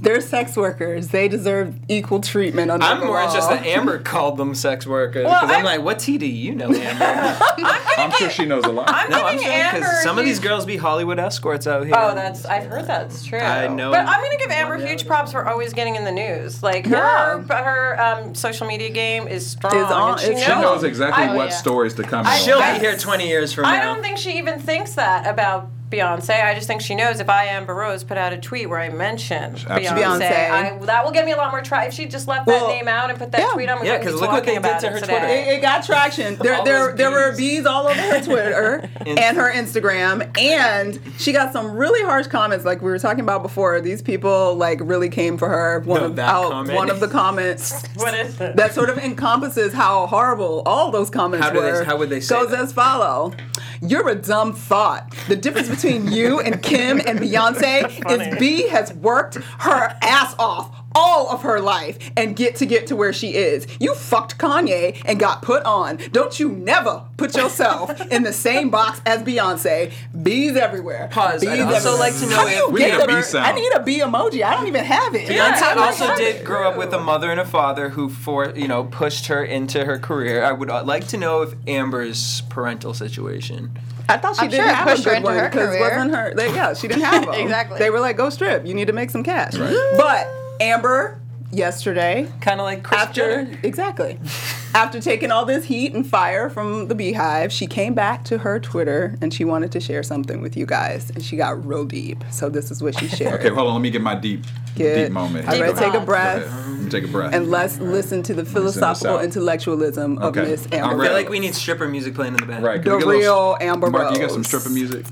They're 0.00 0.20
sex 0.20 0.56
workers. 0.56 1.08
They 1.08 1.26
deserve 1.28 1.74
equal 1.88 2.20
treatment 2.20 2.70
under 2.70 2.86
I'm 2.86 3.00
the 3.00 3.06
more 3.06 3.16
law. 3.16 3.24
interested 3.26 3.56
that 3.56 3.66
Amber 3.66 3.98
called 4.02 4.36
them 4.36 4.54
sex 4.54 4.86
workers 4.86 5.24
Well, 5.26 5.34
because 5.40 5.50
I'm, 5.50 5.56
I'm- 5.56 5.64
like, 5.64 5.82
what 5.82 5.98
tea 5.98 6.18
do 6.18 6.26
you 6.26 6.54
know, 6.54 6.72
Amber? 6.72 7.38
I'm 7.98 8.12
sure 8.12 8.30
she 8.30 8.44
knows 8.44 8.64
a 8.64 8.68
lot. 8.68 8.88
I'm 8.88 9.10
no, 9.10 9.24
I'm 9.24 9.32
giving 9.34 9.46
saying 9.48 9.60
Amber 9.60 9.78
because 9.80 10.02
some 10.04 10.18
of 10.18 10.24
these 10.24 10.38
girls 10.38 10.64
be 10.64 10.76
Hollywood 10.76 11.18
escorts 11.18 11.66
out 11.66 11.84
here. 11.84 11.94
Oh, 11.98 12.14
that's 12.14 12.44
I've 12.46 12.64
heard 12.66 12.86
that's 12.86 13.24
true. 13.24 13.40
I 13.40 13.66
know. 13.66 13.90
But 13.90 14.06
I'm 14.06 14.22
gonna 14.22 14.38
give 14.38 14.50
Amber 14.50 14.76
huge 14.76 15.04
props 15.06 15.32
for 15.32 15.46
always 15.48 15.72
getting 15.72 15.96
in 15.96 16.04
the 16.04 16.12
news. 16.12 16.62
Like 16.62 16.86
her 16.86 17.44
Yeah. 17.48 17.62
her 17.64 18.00
um, 18.00 18.34
social 18.36 18.66
media 18.68 18.90
game 18.90 19.26
is 19.26 19.44
strong. 19.50 19.74
Is 19.76 19.90
on- 19.90 20.18
she, 20.18 20.26
it's 20.26 20.42
she 20.42 20.48
knows. 20.48 20.62
knows 20.62 20.84
exactly 20.84 21.24
I- 21.24 21.34
what 21.34 21.48
yeah. 21.50 21.56
stories 21.56 21.94
to 21.94 22.04
come 22.04 22.24
I- 22.26 22.36
She'll 22.38 22.60
be 22.60 22.78
here 22.78 22.96
20 22.96 23.26
years 23.26 23.52
from 23.52 23.62
now. 23.64 23.70
I 23.70 23.80
don't 23.80 24.00
think 24.02 24.18
she 24.18 24.38
even 24.38 24.60
thinks 24.60 24.94
that 24.94 25.26
about 25.26 25.68
Beyonce. 25.90 26.44
I 26.44 26.54
just 26.54 26.66
think 26.66 26.80
she 26.82 26.94
knows 26.94 27.20
if 27.20 27.28
I 27.28 27.44
Amber 27.46 27.74
Rose 27.74 28.04
put 28.04 28.18
out 28.18 28.32
a 28.32 28.38
tweet 28.38 28.68
where 28.68 28.78
I 28.78 28.88
mention 28.90 29.54
Beyonce, 29.54 29.86
Beyonce. 29.88 30.50
I, 30.50 30.78
that 30.86 31.04
will 31.04 31.12
get 31.12 31.24
me 31.24 31.32
a 31.32 31.36
lot 31.36 31.50
more 31.50 31.62
try. 31.62 31.86
If 31.86 31.94
she 31.94 32.06
just 32.06 32.28
left 32.28 32.46
Well, 32.46 32.66
that 32.68 32.74
name 32.74 32.88
out 32.88 33.10
and 33.10 33.18
put 33.18 33.32
that 33.32 33.40
yeah. 33.40 33.52
tweet 33.54 33.68
on, 33.68 33.80
we 33.80 33.86
Yeah, 33.86 33.92
wouldn't 33.98 34.10
'cause 34.10 34.20
be 34.20 34.26
look 34.26 34.32
what 34.32 34.44
they 34.44 34.58
did 34.58 34.80
to 34.80 34.88
her 34.90 35.00
today. 35.00 35.18
Twitter. 35.18 35.26
It, 35.28 35.48
it 35.58 35.62
got 35.62 35.84
traction. 35.84 36.36
There, 36.36 36.62
there, 36.64 36.92
there 36.94 37.10
were 37.10 37.30
bees. 37.30 37.58
bees 37.58 37.66
all 37.66 37.86
over 37.88 38.00
her 38.00 38.20
Twitter 38.22 38.88
and 39.06 39.36
her 39.36 39.50
Instagram, 39.52 40.36
and 40.38 41.00
she 41.18 41.32
got 41.32 41.52
some 41.52 41.72
really 41.76 42.02
harsh 42.04 42.26
comments. 42.26 42.64
Like 42.64 42.82
we 42.82 42.90
were 42.90 42.98
talking 42.98 43.20
about 43.20 43.42
before, 43.42 43.80
these 43.80 44.02
people 44.02 44.54
like 44.54 44.80
really 44.82 45.08
came 45.08 45.38
for 45.38 45.48
her. 45.48 45.80
One 45.80 46.00
No, 46.00 46.06
of 46.08 46.16
that 46.16 46.28
out- 46.28 46.50
comment. 46.52 46.76
one 46.76 46.90
of 46.90 47.00
the 47.00 47.08
comments 47.08 47.82
What 47.96 48.14
is 48.14 48.40
it? 48.40 48.56
that 48.56 48.74
sort 48.74 48.90
of 48.90 48.98
encompasses 48.98 49.72
how 49.72 50.06
horrible 50.06 50.62
all 50.66 50.90
those 50.90 51.10
comments 51.10 51.46
How 51.46 51.52
do 51.52 51.60
they- 51.60 51.72
were. 51.72 51.84
how 51.84 51.96
would 51.96 52.10
they 52.10 52.20
say 52.20 52.34
Goes 52.34 52.50
that? 52.50 52.60
as 52.60 52.72
follow: 52.72 53.32
You're 53.80 54.08
a 54.08 54.14
dumb 54.14 54.52
thought. 54.52 55.14
The 55.28 55.36
difference 55.36 55.68
between 55.68 56.10
you 56.10 56.40
and 56.40 56.62
Kim 56.62 57.00
and 57.04 57.18
Beyonce 57.18 58.10
is 58.10 58.38
B 58.38 58.68
has 58.68 58.92
worked 58.94 59.36
her 59.36 59.96
ass 60.02 60.34
off 60.38 60.77
all 60.94 61.28
of 61.30 61.42
her 61.42 61.60
life 61.60 62.10
and 62.16 62.34
get 62.34 62.56
to 62.56 62.66
get 62.66 62.86
to 62.88 62.96
where 62.96 63.12
she 63.12 63.34
is. 63.34 63.66
You 63.78 63.94
fucked 63.94 64.38
Kanye 64.38 65.00
and 65.04 65.20
got 65.20 65.42
put 65.42 65.62
on. 65.64 65.98
Don't 66.12 66.38
you 66.40 66.48
never 66.50 67.04
put 67.16 67.36
yourself 67.36 68.00
in 68.10 68.22
the 68.22 68.32
same 68.32 68.70
box 68.70 69.00
as 69.06 69.22
Beyonce. 69.22 69.92
Bees 70.22 70.56
everywhere. 70.56 71.08
Pause. 71.12 71.42
Bees 71.42 71.50
I'd 71.50 71.60
also 71.60 71.74
everywhere. 71.92 71.98
like 71.98 72.14
to 72.18 72.26
know 72.26 72.36
How 72.36 72.46
if- 72.66 72.72
We 72.72 72.80
get 72.80 72.96
need 72.98 73.04
a 73.04 73.06
bee 73.06 73.12
bird- 73.14 73.24
sound. 73.24 73.46
I 73.46 73.52
need 73.52 73.72
a 73.74 73.82
bee 73.82 74.00
emoji. 74.00 74.42
I 74.42 74.54
don't 74.54 74.66
even 74.66 74.84
have 74.84 75.14
it. 75.14 75.28
Beyonce 75.28 75.62
I 75.62 75.74
also 75.86 76.14
did 76.16 76.36
it. 76.36 76.44
grow 76.44 76.68
up 76.68 76.76
with 76.76 76.92
a 76.92 76.98
mother 77.00 77.30
and 77.30 77.38
a 77.40 77.44
father 77.44 77.90
who, 77.90 78.08
for 78.08 78.50
you 78.56 78.66
know, 78.68 78.84
pushed 78.84 79.26
her 79.26 79.44
into 79.44 79.84
her 79.84 79.98
career. 79.98 80.42
I 80.44 80.52
would 80.52 80.70
uh, 80.70 80.82
like 80.84 81.06
to 81.08 81.16
know 81.16 81.42
if 81.42 81.54
Amber's 81.66 82.42
parental 82.48 82.94
situation. 82.94 83.78
I 84.08 84.16
thought 84.16 84.36
she 84.36 84.42
I'm 84.42 84.50
didn't 84.50 84.64
sure 84.64 84.72
it 84.72 84.76
have 84.76 84.86
a 84.86 84.90
her 84.90 84.96
good 84.96 85.12
into 85.16 85.24
one 85.26 85.36
her 85.36 85.48
because 85.50 85.68
career. 85.68 85.80
wasn't 85.80 86.14
her. 86.14 86.34
They, 86.34 86.54
yeah, 86.54 86.72
she 86.72 86.88
didn't 86.88 87.02
have 87.02 87.26
them. 87.26 87.34
Exactly. 87.34 87.78
They 87.78 87.90
were 87.90 88.00
like, 88.00 88.16
"Go 88.16 88.30
strip. 88.30 88.64
You 88.66 88.72
need 88.72 88.86
to 88.86 88.94
make 88.94 89.10
some 89.10 89.22
cash." 89.22 89.52
But 89.54 90.26
Amber, 90.60 91.20
yesterday, 91.50 92.28
Kind 92.40 92.60
of 92.60 92.64
like 92.64 92.82
Kris 92.82 93.00
after 93.00 93.44
Jenner. 93.44 93.58
exactly, 93.62 94.18
after 94.74 95.00
taking 95.00 95.30
all 95.30 95.44
this 95.46 95.64
heat 95.64 95.94
and 95.94 96.06
fire 96.06 96.50
from 96.50 96.88
the 96.88 96.94
Beehive, 96.94 97.50
she 97.52 97.66
came 97.66 97.94
back 97.94 98.24
to 98.24 98.38
her 98.38 98.60
Twitter 98.60 99.16
and 99.22 99.32
she 99.32 99.44
wanted 99.44 99.72
to 99.72 99.80
share 99.80 100.02
something 100.02 100.40
with 100.42 100.56
you 100.56 100.66
guys, 100.66 101.10
and 101.10 101.22
she 101.24 101.36
got 101.36 101.64
real 101.66 101.84
deep. 101.84 102.22
So 102.30 102.48
this 102.48 102.70
is 102.70 102.82
what 102.82 102.98
she 102.98 103.08
shared. 103.16 103.40
Okay, 103.40 103.48
hold 103.48 103.68
on. 103.68 103.74
Let 103.74 103.80
me 103.82 103.90
get 103.90 104.02
my 104.02 104.14
deep, 104.14 104.44
Get- 104.74 105.04
deep 105.06 105.12
moment. 105.12 105.48
All 105.48 105.54
here. 105.54 105.64
right, 105.64 105.74
Go 105.74 105.80
take 105.80 105.94
a 105.94 106.04
breath. 106.04 106.42
Go 106.42 106.46
ahead. 106.48 106.68
Let 106.70 106.80
me 106.82 106.90
take 106.90 107.04
a 107.04 107.08
breath. 107.08 107.34
And 107.34 107.50
let's 107.50 107.78
listen 107.78 108.22
to 108.24 108.34
the 108.34 108.44
philosophical 108.44 109.16
out. 109.16 109.24
intellectualism 109.24 110.18
of 110.18 110.34
Miss 110.36 110.66
Amber. 110.72 111.02
I 111.02 111.06
feel 111.06 111.14
like 111.14 111.28
we 111.30 111.40
need 111.40 111.54
stripper 111.54 111.88
music 111.88 112.14
playing 112.14 112.34
in 112.34 112.40
the 112.40 112.46
background. 112.46 112.64
right, 112.64 112.82
the 112.84 112.90
we 112.96 113.04
little- 113.04 113.20
real 113.20 113.56
Amber 113.60 113.90
Mark, 113.90 114.12
you 114.14 114.20
got 114.20 114.30
some 114.32 114.44
stripper 114.44 114.68
music? 114.70 115.06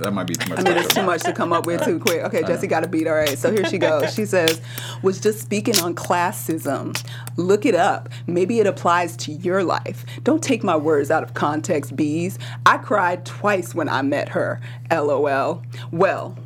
That 0.00 0.12
might 0.12 0.26
be 0.26 0.34
too 0.34 0.48
much. 0.48 0.60
I 0.60 0.62
mean, 0.62 0.76
it's 0.78 0.94
too 0.94 1.02
much 1.02 1.22
to 1.24 1.32
come 1.32 1.52
up 1.52 1.66
with 1.66 1.84
too 1.84 1.98
quick. 1.98 2.22
Okay, 2.24 2.42
Jesse 2.42 2.66
got 2.66 2.84
a 2.84 2.88
beat. 2.88 3.06
All 3.06 3.14
right, 3.14 3.36
so 3.36 3.52
here 3.52 3.64
she 3.66 3.78
goes. 3.78 4.14
She 4.14 4.24
says, 4.24 4.60
was 5.02 5.20
just 5.20 5.40
speaking 5.40 5.78
on 5.80 5.94
classism. 5.94 7.00
Look 7.36 7.66
it 7.66 7.74
up. 7.74 8.08
Maybe 8.26 8.60
it 8.60 8.66
applies 8.66 9.16
to 9.18 9.32
your 9.32 9.62
life. 9.62 10.04
Don't 10.22 10.42
take 10.42 10.64
my 10.64 10.76
words 10.76 11.10
out 11.10 11.22
of 11.22 11.34
context, 11.34 11.96
bees. 11.96 12.38
I 12.64 12.78
cried 12.78 13.26
twice 13.26 13.74
when 13.74 13.88
I 13.88 14.02
met 14.02 14.30
her. 14.30 14.60
LOL. 14.90 15.62
Well, 15.92 16.38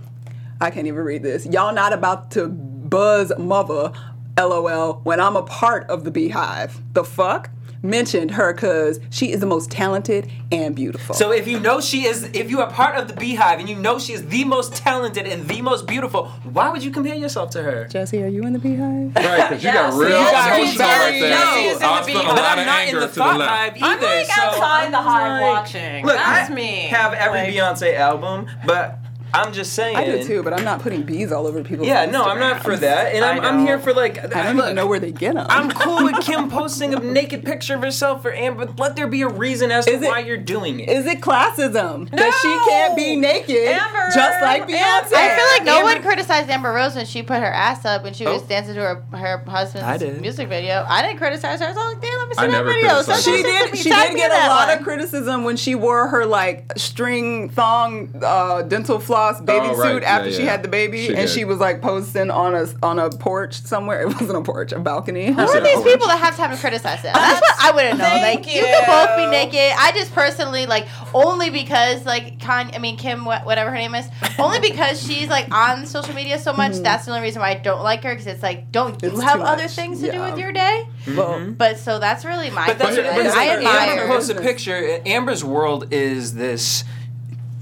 I 0.60 0.70
can't 0.70 0.86
even 0.86 1.00
read 1.04 1.22
this. 1.22 1.46
Y'all 1.46 1.74
not 1.74 1.92
about 1.92 2.30
to 2.32 2.48
buzz 2.48 3.32
mother. 3.38 3.92
LOL. 4.36 5.00
When 5.04 5.20
I'm 5.20 5.36
a 5.36 5.44
part 5.44 5.88
of 5.88 6.02
the 6.02 6.10
beehive. 6.10 6.80
The 6.92 7.04
fuck? 7.04 7.50
Mentioned 7.84 8.30
her 8.30 8.54
because 8.54 8.98
she 9.10 9.30
is 9.30 9.40
the 9.40 9.46
most 9.46 9.70
talented 9.70 10.30
and 10.50 10.74
beautiful. 10.74 11.14
So 11.14 11.32
if 11.32 11.46
you 11.46 11.60
know 11.60 11.82
she 11.82 12.06
is, 12.06 12.24
if 12.32 12.48
you 12.50 12.60
are 12.62 12.70
part 12.70 12.96
of 12.96 13.08
the 13.08 13.14
Beehive 13.14 13.60
and 13.60 13.68
you 13.68 13.76
know 13.76 13.98
she 13.98 14.14
is 14.14 14.26
the 14.28 14.44
most 14.44 14.74
talented 14.74 15.26
and 15.26 15.46
the 15.46 15.60
most 15.60 15.86
beautiful, 15.86 16.28
why 16.50 16.70
would 16.70 16.82
you 16.82 16.90
compare 16.90 17.14
yourself 17.14 17.50
to 17.50 17.62
her? 17.62 17.86
Jesse, 17.88 18.22
are 18.22 18.26
you 18.28 18.44
in 18.46 18.54
the 18.54 18.58
beehive? 18.58 19.14
Right, 19.14 19.50
because 19.50 19.62
you 19.62 19.68
Yes, 19.68 19.92
got 19.92 20.00
real 20.00 20.08
yes, 20.08 20.46
emotional 20.46 20.88
yes, 20.88 20.98
right 21.04 21.20
there. 21.20 21.28
yes, 21.28 21.82
I'll 21.82 21.94
yes, 21.96 22.04
spend 22.04 22.18
a 22.18 22.22
yes, 22.22 22.26
lot 22.28 22.36
But 22.36 22.44
I'm 22.58 22.66
not 22.66 22.88
in 22.88 22.94
the 22.94 23.00
to 23.02 23.06
the 23.06 23.12
thought 23.12 23.40
hive 23.42 23.72
either. 23.76 23.84
I'm 23.86 24.00
like 24.02 24.26
so 24.26 24.42
outside 24.42 24.92
the 24.92 25.02
hive 25.02 25.42
like- 25.42 25.52
watching. 25.52 26.06
Look, 26.06 26.16
That's 26.16 26.50
I 26.50 26.54
me. 26.54 26.70
have 26.88 27.12
every 27.12 27.40
Like- 27.40 27.54
Beyonce 27.54 27.96
album, 27.98 28.46
but 28.64 28.98
I'm 29.34 29.52
just 29.52 29.72
saying. 29.74 29.96
I 29.96 30.04
do 30.04 30.24
too, 30.24 30.42
but 30.42 30.52
I'm 30.52 30.64
not 30.64 30.80
putting 30.80 31.02
bees 31.02 31.32
all 31.32 31.46
over 31.46 31.62
people's. 31.64 31.88
Yeah, 31.88 32.06
no, 32.06 32.24
I'm 32.24 32.38
not 32.38 32.62
for 32.62 32.76
that, 32.76 33.14
and 33.14 33.24
I'm, 33.24 33.40
I 33.40 33.48
I'm 33.48 33.58
here 33.66 33.78
for 33.78 33.92
like. 33.92 34.18
I 34.34 34.44
don't 34.44 34.56
look, 34.56 34.64
even 34.66 34.76
know 34.76 34.86
where 34.86 35.00
they 35.00 35.12
get 35.12 35.34
them. 35.34 35.46
I'm 35.48 35.70
cool 35.70 36.04
with 36.04 36.20
Kim 36.20 36.48
posting 36.50 36.94
a 36.94 36.98
naked 37.00 37.44
picture 37.44 37.74
of 37.74 37.82
herself 37.82 38.22
for 38.22 38.32
Amber. 38.32 38.66
but 38.66 38.78
Let 38.78 38.96
there 38.96 39.06
be 39.08 39.22
a 39.22 39.28
reason 39.28 39.70
as 39.70 39.84
to 39.86 39.92
it- 39.94 40.00
why 40.02 40.20
you're 40.20 40.36
doing 40.36 40.80
it. 40.80 40.88
Is 40.88 41.06
it 41.06 41.20
classism 41.20 42.10
that 42.10 42.38
she 42.42 42.70
can't 42.70 42.96
be 42.96 43.16
naked 43.16 43.56
Amber, 43.68 44.10
just 44.14 44.40
like 44.40 44.62
Beyonce? 44.68 45.12
Amber. 45.12 45.16
I 45.16 45.36
feel 45.36 45.46
like 45.46 45.64
no 45.64 45.78
Amber- 45.78 45.94
one 45.94 46.02
criticized 46.02 46.48
Amber 46.50 46.72
Rose 46.72 46.94
when 46.94 47.06
she 47.06 47.22
put 47.22 47.40
her 47.40 47.52
ass 47.52 47.84
up 47.84 48.04
when 48.04 48.14
she 48.14 48.24
was 48.24 48.42
Oh. 48.42 48.46
dancing 48.46 48.74
to 48.74 48.80
her 48.80 49.02
her 49.16 49.38
husband's 49.46 49.86
I 49.86 49.96
did. 49.96 50.20
music 50.20 50.48
video. 50.48 50.84
I 50.88 51.02
didn't 51.02 51.18
criticize 51.18 51.60
her. 51.60 51.66
I 51.66 51.68
was 51.68 51.76
like, 51.76 52.00
damn, 52.00 52.18
let 52.18 52.28
me 52.28 52.34
see 52.34 52.40
I 52.42 52.46
that 52.46 52.52
never 52.52 52.68
video. 52.72 52.88
criticized 52.90 53.22
Send 53.24 53.36
her. 53.36 53.42
She 53.42 53.42
did. 53.70 53.78
She 53.78 53.90
did 53.90 54.16
get 54.16 54.30
a 54.30 54.48
lot 54.48 54.68
one. 54.68 54.78
of 54.78 54.84
criticism 54.84 55.44
when 55.44 55.56
she 55.56 55.74
wore 55.74 56.08
her 56.08 56.24
like 56.26 56.72
string 56.76 57.48
thong 57.48 58.14
uh, 58.22 58.62
dental 58.62 58.98
floss 59.00 59.23
baby 59.32 59.66
Oh, 59.66 59.76
right. 59.76 59.92
suit 59.92 60.02
after 60.02 60.28
Yeah, 60.30 60.36
she 60.36 60.44
had 60.44 60.62
the 60.62 60.68
baby, 60.68 61.02
She 61.02 61.08
and 61.08 61.16
did. 61.16 61.30
she 61.30 61.44
was 61.44 61.58
like 61.58 61.80
posting 61.82 62.30
on 62.30 62.54
a 62.54 62.66
on 62.82 62.98
a 62.98 63.10
porch 63.10 63.54
somewhere. 63.62 64.02
It 64.02 64.06
wasn't 64.08 64.36
a 64.38 64.42
porch, 64.42 64.72
a 64.72 64.78
balcony. 64.78 65.26
Who 65.32 65.40
are 65.40 65.60
these 65.60 65.74
orange. 65.76 65.84
people 65.86 66.06
that 66.08 66.18
have 66.18 66.36
time 66.36 66.50
to 66.50 66.56
criticize 66.56 67.02
them? 67.02 67.12
That's 67.14 67.40
what 67.40 67.64
I 67.64 67.70
wouldn't 67.72 67.98
know. 67.98 68.04
Thank 68.04 68.46
like 68.46 68.54
you. 68.54 68.60
can 68.62 68.84
both 68.86 69.16
be 69.16 69.26
naked. 69.30 69.74
I 69.78 69.92
just 69.92 70.12
personally 70.14 70.66
like 70.66 70.86
only 71.14 71.50
because 71.50 72.04
like 72.04 72.38
Kanye, 72.38 72.74
I 72.74 72.78
mean 72.78 72.96
Kim, 72.96 73.24
whatever 73.24 73.70
her 73.70 73.76
name 73.76 73.94
is, 73.94 74.06
only 74.38 74.60
because 74.60 75.02
she's 75.04 75.28
like 75.28 75.50
on 75.52 75.86
social 75.86 76.14
media 76.14 76.38
so 76.38 76.52
much. 76.52 76.72
That's 76.76 77.04
the 77.06 77.12
only 77.12 77.22
reason 77.22 77.40
why 77.40 77.50
I 77.50 77.54
don't 77.54 77.82
like 77.82 78.02
her 78.04 78.10
because 78.12 78.26
it's 78.26 78.42
like, 78.42 78.70
don't 78.70 79.00
you 79.02 79.08
Mm-hmm. 79.10 79.16
It's 79.20 79.24
have 79.24 79.40
other 79.40 79.62
much. 79.64 79.72
things 79.72 80.00
to 80.00 80.10
do 80.12 80.20
with 80.20 80.38
your 80.38 80.52
day? 80.52 80.86
Well, 81.16 81.50
But 81.50 81.78
so 81.78 81.98
that's 81.98 82.24
really 82.24 82.50
my. 82.50 82.66
But 82.66 82.78
that's 82.78 82.96
thing. 82.96 83.04
what, 83.04 83.14
but 83.14 83.26
it's 83.26 83.34
it's 83.34 83.36
I 83.36 83.48
like 83.56 83.66
Amber 83.66 84.02
admire. 84.02 84.06
posts 84.08 84.30
a 84.30 84.34
picture. 84.34 85.00
Amber's 85.06 85.44
world 85.44 85.92
is 85.92 86.34
this 86.34 86.84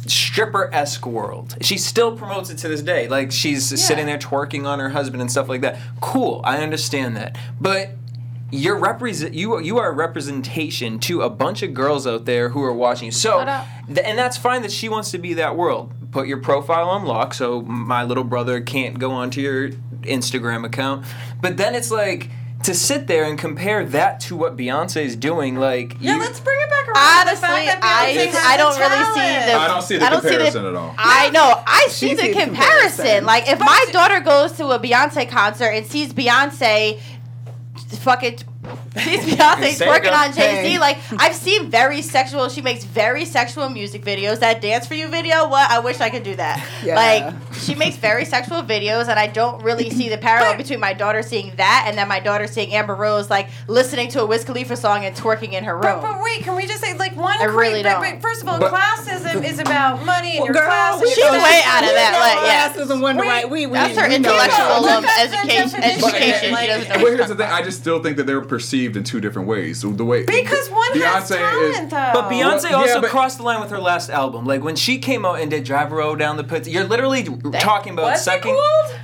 stripper 0.07 0.73
esque 0.73 1.07
world. 1.07 1.57
She 1.61 1.79
still 1.79 2.17
promotes 2.17 2.51
it 2.51 2.59
to 2.59 2.69
this 2.69 2.83
day. 2.83 3.09
Like 3.09 3.33
she's 3.33 3.81
sitting 3.81 4.07
there 4.07 4.19
twerking 4.19 4.67
on 4.67 4.79
her 4.79 4.91
husband 4.91 5.21
and 5.21 5.31
stuff 5.31 5.49
like 5.49 5.61
that. 5.63 5.79
Cool, 6.01 6.41
I 6.45 6.59
understand 6.59 7.17
that. 7.17 7.37
But 7.61 7.91
you're 8.51 8.79
represent 8.79 9.33
you 9.33 9.59
you 9.61 9.79
are 9.79 9.89
a 9.89 9.93
representation 9.93 10.99
to 10.99 11.23
a 11.23 11.31
bunch 11.31 11.63
of 11.63 11.73
girls 11.73 12.07
out 12.07 12.27
there 12.27 12.51
who 12.51 12.63
are 12.63 12.73
watching. 12.73 13.11
So, 13.11 13.39
th- 13.87 14.01
and 14.05 14.19
that's 14.19 14.37
fine 14.37 14.63
that 14.63 14.73
she 14.73 14.89
wants 14.89 15.11
to 15.13 15.19
be 15.19 15.35
that 15.35 15.57
world. 15.57 15.93
Put 16.11 16.27
your 16.27 16.39
profile 16.39 16.89
on 16.91 17.07
lock 17.07 17.33
so 17.33 17.63
my 17.63 18.03
little 18.05 18.25
brother 18.25 18.61
can't 18.61 18.99
go 18.99 19.13
onto 19.13 19.41
your 19.41 19.71
Instagram 20.03 20.67
account. 20.67 21.07
But 21.41 21.57
then 21.57 21.75
it's 21.75 21.91
like 21.91 22.29
to 22.65 22.75
sit 22.75 23.07
there 23.07 23.25
and 23.25 23.39
compare 23.39 23.85
that 23.87 24.21
to 24.21 24.37
what 24.37 24.57
Beyonce 24.57 25.03
is 25.05 25.17
doing. 25.17 25.57
Like, 25.57 25.97
Yeah, 26.01 26.15
you- 26.15 26.21
let's 26.21 26.39
bring 26.41 26.59
it 26.61 26.71
back 26.71 26.87
around. 26.89 26.95
to 26.95 27.25
the 27.25 27.47
Honestly, 27.47 27.67
fact 27.67 27.81
that 27.83 28.07
I 28.07 28.13
Beyonce 28.15 28.27
has 28.27 28.45
I 28.45 28.57
don't 28.57 28.75
the 28.75 28.81
really 28.81 29.05
see 29.05 29.21
talent. 29.21 29.47
the 29.47 29.55
I 29.55 29.69
don't 29.69 29.83
see 29.83 29.97
the 29.97 30.07
comparison 30.07 30.67
at 30.67 30.75
all. 30.75 30.95
I 30.99 31.31
know. 31.31 31.63
I 31.67 31.87
see 31.91 32.15
the 32.15 32.33
comparison. 32.33 32.55
comparison. 32.55 33.25
Like 33.27 33.49
if 33.49 33.59
my 33.59 33.85
daughter 33.93 34.21
goes 34.21 34.53
to 34.53 34.67
a 34.69 34.79
Beyonce 34.79 35.29
concert 35.29 35.71
and 35.71 35.87
sees 35.87 36.13
Beyonce 36.13 37.01
fucking 38.01 38.39
sees 38.99 39.21
Beyonce 39.35 39.73
Say 39.73 39.87
working 39.87 40.13
on 40.13 40.33
Jay 40.33 40.63
Z. 40.73 40.79
Like 40.79 40.99
I've 41.19 41.35
seen 41.35 41.71
very 41.71 42.03
sexual. 42.03 42.49
She 42.49 42.61
makes 42.63 42.85
very 42.85 43.25
sexual 43.25 43.69
music 43.69 44.03
videos. 44.05 44.41
That 44.41 44.61
dance 44.61 44.87
for 44.87 44.95
you 44.95 45.09
video. 45.09 45.49
What? 45.49 45.71
I 45.71 45.79
wish 45.81 46.01
I 46.01 46.11
could 46.11 46.23
do 46.23 46.35
that. 46.37 46.65
Yeah. 46.85 46.97
Like 46.97 47.55
she 47.55 47.75
makes 47.75 47.97
very 47.97 48.25
sexual 48.25 48.63
videos, 48.63 49.09
and 49.09 49.19
I 49.19 49.27
don't 49.29 49.63
really 49.63 49.91
see 49.91 50.09
the 50.09 50.19
parallel 50.19 50.57
between 50.57 50.81
my 50.81 50.93
daughter 50.93 51.23
seeing 51.23 51.55
that 51.57 51.85
and 51.87 51.97
then 51.97 52.09
my 52.09 52.21
daughter 52.21 52.47
seeing 52.47 52.73
Amber 52.75 52.95
Rose 52.95 53.31
like 53.31 53.49
listening 53.69 54.09
to 54.11 54.23
a 54.23 54.27
Wiz 54.27 54.45
Khalifa 54.45 54.77
song 54.77 55.05
and 55.05 55.15
twerking 55.17 55.53
in 55.53 55.65
her 55.65 55.75
room. 55.75 55.83
But, 55.83 56.03
but 56.03 56.23
wait, 56.23 56.43
can 56.43 56.57
we 56.57 56.67
just 56.67 56.83
say 56.83 56.97
like 56.97 57.17
one? 57.17 57.37
I 57.41 57.45
really 57.45 57.83
cre- 57.83 57.89
but- 57.89 58.03
don't. 58.03 58.21
but 58.21 58.23
first 58.23 58.43
of 58.43 58.49
all, 58.49 58.59
But- 58.59 58.73
classism 58.73 59.45
is 59.45 59.59
about 59.59 60.05
money 60.05 60.37
and 60.37 60.45
your 60.45 60.55
Girl, 60.55 60.65
class. 60.65 61.01
we 61.01 61.07
is 61.09 61.15
She's 61.15 61.25
know 61.25 61.33
way 61.33 61.61
out 61.65 61.85
of 61.85 61.91
that, 61.91 62.19
like, 62.21 62.47
yeah. 62.49 62.69
classes 62.73 62.91
and 62.91 63.01
wonder 63.03 63.21
Wait, 63.23 63.29
right. 63.29 63.51
We, 63.51 63.67
we, 63.67 63.73
That's 63.75 63.97
her 63.99 64.09
we 64.09 64.17
intellectual 64.17 64.59
that. 64.59 64.83
Look 64.83 65.05
at 65.05 65.31
the 65.31 65.39
education. 65.39 65.83
Education. 65.83 66.53
like- 66.53 66.63
She 66.63 66.67
doesn't 66.69 66.89
know. 66.89 67.03
Well, 67.05 67.13
here's 67.17 67.29
the 67.29 67.37
thing. 67.37 67.49
I 67.51 67.63
just 67.63 67.81
still 67.81 68.03
think 68.03 68.17
that 68.17 68.27
they're 68.27 68.41
perceived 68.41 68.82
in 68.97 69.05
two 69.05 69.21
different 69.21 69.49
ways. 69.49 69.81
So 69.81 69.91
the 69.93 70.05
way 70.05 70.25
Because 70.25 70.69
one 70.71 70.93
has 70.93 71.31
Beyonce 71.31 71.71
is- 71.71 71.77
talent, 71.77 71.91
though. 71.91 72.11
But 72.15 72.31
Beyonce 72.31 72.63
Well, 72.65 72.71
yeah, 72.71 72.77
also 72.77 73.01
but- 73.01 73.11
crossed 73.11 73.39
the 73.39 73.45
line 73.45 73.61
with 73.61 73.71
her 73.71 73.79
last 73.81 74.11
album. 74.11 74.45
Like 74.47 74.63
when 74.63 74.77
she 74.77 74.99
came 74.99 75.25
out 75.25 75.41
and 75.41 75.51
did 75.51 75.65
"Drive 75.65 75.93
a 75.93 75.95
Road 75.95 76.19
Down 76.19 76.37
the 76.37 76.45
Pits," 76.45 76.69
you're 76.69 76.85
literally 76.85 77.23
talking 77.61 77.93
about 77.95 78.19
sucking. 78.19 78.55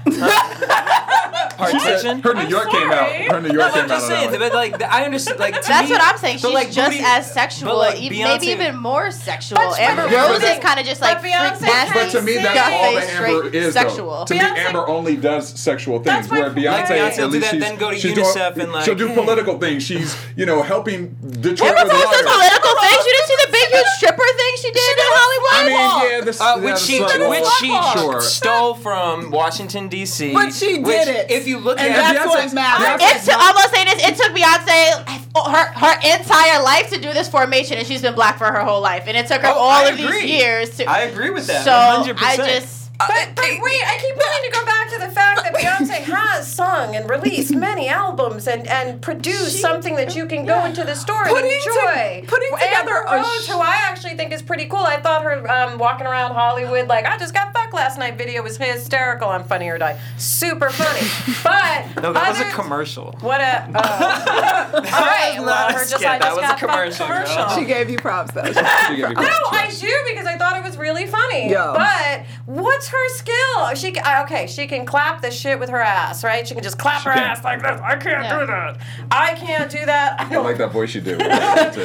it 0.07 0.15
sucking. 1.59 1.81
called? 1.81 1.83
Partition. 1.83 2.21
Her 2.23 2.35
New 2.35 2.49
York 2.49 2.71
came 2.71 2.91
out. 2.91 3.09
sorry. 3.09 3.25
Her 3.29 3.41
New 3.41 3.49
York 3.53 3.59
but 3.61 3.73
came 3.75 3.83
I'm 3.83 3.89
just 3.89 4.05
out. 4.05 4.09
saying, 4.31 4.39
but 4.39 4.55
like 4.55 4.83
I 4.83 5.05
understand. 5.05 5.39
Like 5.41 5.55
That's 5.63 5.89
me- 5.89 5.95
what 5.95 6.03
I'm 6.03 6.19
saying. 6.19 6.39
She's 6.39 6.45
like, 6.55 6.71
just 6.71 6.91
booty- 6.91 7.03
as 7.05 7.33
sexual, 7.33 7.77
like, 7.77 7.97
Beyonce- 7.97 8.11
maybe 8.25 8.47
even 8.49 8.77
more 8.77 9.11
sexual. 9.11 9.57
But- 9.59 9.79
Amber 9.81 10.09
but- 10.09 10.29
Rose 10.31 10.43
is 10.43 10.59
kind 10.59 10.79
of 10.81 10.87
just 10.87 11.01
like 11.01 11.21
but 11.23 11.29
Beyonce 11.31 11.57
freak 11.59 11.71
nasty. 11.73 11.95
But 11.95 12.11
to 12.11 12.23
me, 12.23 12.35
that's 12.35 12.55
gut 12.55 12.73
all 12.73 12.95
that 12.95 13.05
face, 13.05 13.11
Amber 13.19 13.49
is. 13.49 13.73
sexual. 13.75 14.25
To 14.25 14.35
me, 14.35 14.41
Amber 14.41 14.89
only 14.89 15.17
does 15.17 15.49
sexual 15.59 15.99
things. 16.03 16.29
Where. 16.29 16.51
Beyonce, 16.51 16.91
at 17.19 17.31
least 17.31 17.45
that, 17.45 17.51
she's, 17.53 17.61
then 17.61 17.77
go 17.77 17.91
to 17.91 17.97
UNICEF 17.97 18.57
and, 18.57 18.73
like, 18.73 18.85
she'll 18.85 18.95
do 18.95 19.13
political 19.15 19.59
things. 19.59 19.83
She's 19.83 20.17
you 20.37 20.47
know 20.47 20.63
helping 20.63 21.17
Detroit 21.41 21.71
Amber 21.77 21.85
with 21.85 21.93
Rose 21.93 22.11
does 22.11 22.25
water. 22.27 22.58
Political 22.69 22.89
things. 22.89 23.07
You 23.07 23.13
didn't 23.17 23.29
see 23.29 23.39
the 23.47 23.53
big 23.53 23.67
huge 23.73 23.93
stripper 23.97 24.29
thing 24.37 24.53
she 24.61 24.71
did 24.73 24.95
in 24.99 25.09
Hollywood. 25.17 25.55
I 25.59 25.63
mean, 25.69 26.11
yeah, 26.13 26.21
this 26.25 26.41
Uh, 26.41 26.45
yeah, 26.45 26.65
which 26.65 26.75
the 26.75 26.87
she, 26.87 26.99
slut 27.01 27.29
which 27.31 27.49
she 27.61 27.99
Sure. 27.99 28.21
stole 28.21 28.75
from 28.75 29.31
Washington 29.31 29.89
D.C. 29.89 30.33
But 30.33 30.53
she 30.55 30.75
did 30.79 30.87
which, 30.87 31.09
it. 31.09 31.31
If 31.31 31.47
you 31.47 31.59
look 31.59 31.79
And 31.81 31.89
at 31.93 31.97
that's 31.97 32.19
Beyonce's- 32.19 32.53
what 32.53 32.53
matters. 32.55 33.03
It 33.03 33.25
took, 33.25 33.35
I'm 33.41 33.55
gonna 33.55 33.69
say 33.75 33.85
this. 33.85 33.99
It 34.09 34.17
took 34.17 34.33
Beyonce 34.37 35.19
her 35.39 35.67
her 35.73 35.95
entire 36.19 36.63
life 36.63 36.91
to 36.91 37.01
do 37.01 37.13
this 37.13 37.29
formation, 37.29 37.79
and 37.79 37.87
she's 37.87 38.03
been 38.03 38.15
black 38.15 38.39
for 38.39 38.47
her 38.47 38.61
whole 38.65 38.81
life. 38.81 39.05
And 39.07 39.17
it 39.17 39.27
took 39.27 39.43
her 39.43 39.49
Oh, 39.49 39.53
all 39.55 39.71
I 39.71 39.89
of 39.91 39.99
agree. 39.99 40.23
these 40.23 40.31
years 40.41 40.71
to. 40.79 40.85
I 40.91 41.01
agree 41.03 41.31
with 41.31 41.47
that. 41.47 41.65
so 41.65 41.71
100%. 42.13 42.17
I 42.23 42.37
just. 42.37 42.78
But, 42.99 43.29
but 43.37 43.45
wait, 43.45 43.81
I 43.87 43.97
keep 44.01 44.17
wanting 44.17 44.51
to 44.51 44.59
go 44.59 44.67
back 44.67 44.91
to 44.91 44.99
the 44.99 45.09
fact 45.13 45.43
that 45.45 45.55
Beyonce 45.55 46.03
has 46.13 46.53
sung 46.53 46.97
and 46.97 47.09
released 47.09 47.55
many 47.55 47.89
albums 47.89 48.49
and, 48.49 48.67
and 48.67 49.01
produced 49.01 49.61
something 49.61 49.95
that 49.97 50.17
you 50.17 50.27
can 50.27 50.45
go 50.45 50.65
into 50.65 50.83
the 50.83 50.97
store 50.97 51.23
and 51.23 51.31
Putting 51.31 51.51
enjoy. 51.53 52.21
to- 52.23 52.27
putting 52.27 52.51
together 52.59 53.05
a 53.09 53.17
Rose, 53.17 53.45
sh- 53.45 53.49
who 53.51 53.59
I 53.61 53.77
actually 53.89 54.17
think 54.17 54.33
is 54.33 54.43
pretty 54.43 54.67
cool. 54.67 54.81
I 54.81 55.01
thought 55.01 55.23
her 55.23 55.49
um, 55.51 55.79
walking 55.79 56.07
around 56.09 56.33
Hollywood 56.33 56.89
like 56.89 57.07
I 57.07 57.17
just 57.19 57.35
got 57.35 57.53
fucked 57.53 57.73
last 57.73 57.99
night 57.99 58.19
video 58.19 58.43
was 58.43 58.57
hysterical 58.57 59.29
on 59.29 59.45
Funny 59.45 59.69
or 59.69 59.79
Die. 59.79 59.99
Super 60.17 60.71
funny. 60.71 61.07
But 61.45 62.03
no, 62.03 62.13
that 62.13 62.29
was 62.31 62.41
a 62.41 62.51
commercial. 62.51 63.17
What 63.21 63.41
a 63.41 63.65
oh. 63.75 64.75
all 64.75 64.83
right. 64.83 65.35
was 65.39 65.47
Well, 65.47 65.47
not 65.47 65.71
a 65.71 65.73
her 65.75 65.79
just 65.81 65.95
skit, 65.95 66.07
I 66.07 66.19
that 66.19 66.23
just 66.23 66.37
was 66.37 66.45
a 66.45 66.49
got 66.49 66.61
fucked 66.61 66.73
commercial, 66.73 67.07
commercial. 67.07 67.49
She 67.61 67.65
gave 67.65 67.89
you 67.91 67.97
props 67.99 68.33
though. 68.33 68.45
She 68.45 68.53
gave 68.55 68.99
you 68.99 69.15
No, 69.15 69.31
I 69.53 69.71
do 69.79 69.95
because 70.09 70.27
I 70.27 70.37
thought 70.37 70.57
it 70.57 70.65
was 70.65 70.77
really 70.77 71.07
funny. 71.07 71.49
Yeah. 71.51 71.73
But 71.77 72.27
what's 72.47 72.88
her 72.89 73.09
skill? 73.11 73.75
She 73.75 73.93
ca- 73.93 74.21
uh, 74.21 74.25
okay, 74.25 74.47
she 74.47 74.67
can 74.67 74.85
clap 74.87 75.21
the 75.23 75.31
shit 75.31 75.59
with 75.59 75.69
her 75.71 75.81
ass, 75.81 76.23
right? 76.25 76.47
She 76.47 76.55
can 76.55 76.63
just 76.63 76.79
clap 76.79 77.03
her 77.03 77.13
can. 77.13 77.23
ass 77.23 77.43
like 77.45 77.61
this. 77.63 77.81
I 77.81 77.97
can't 77.97 78.25
Yeah. 78.25 78.39
do 78.41 78.47
that. 78.47 78.77
I 79.11 79.35
can't 79.35 79.71
do 79.71 79.85
that. 79.87 80.21
I 80.21 80.27
I 80.27 80.29
don't 80.31 80.45
like 80.45 80.59
that 80.59 80.73
voice 80.73 80.95
you 80.95 81.01
do. 81.01 81.17
I 81.21 81.23
just 81.75 81.79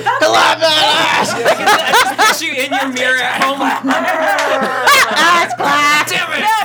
picture 2.41 2.54
you 2.54 2.64
in 2.66 2.72
your 2.74 2.88
mirror 2.93 3.20
at 3.22 3.41
home. 3.43 3.62
Ass 3.62 5.54
clap. 5.58 6.10
No, 6.10 6.18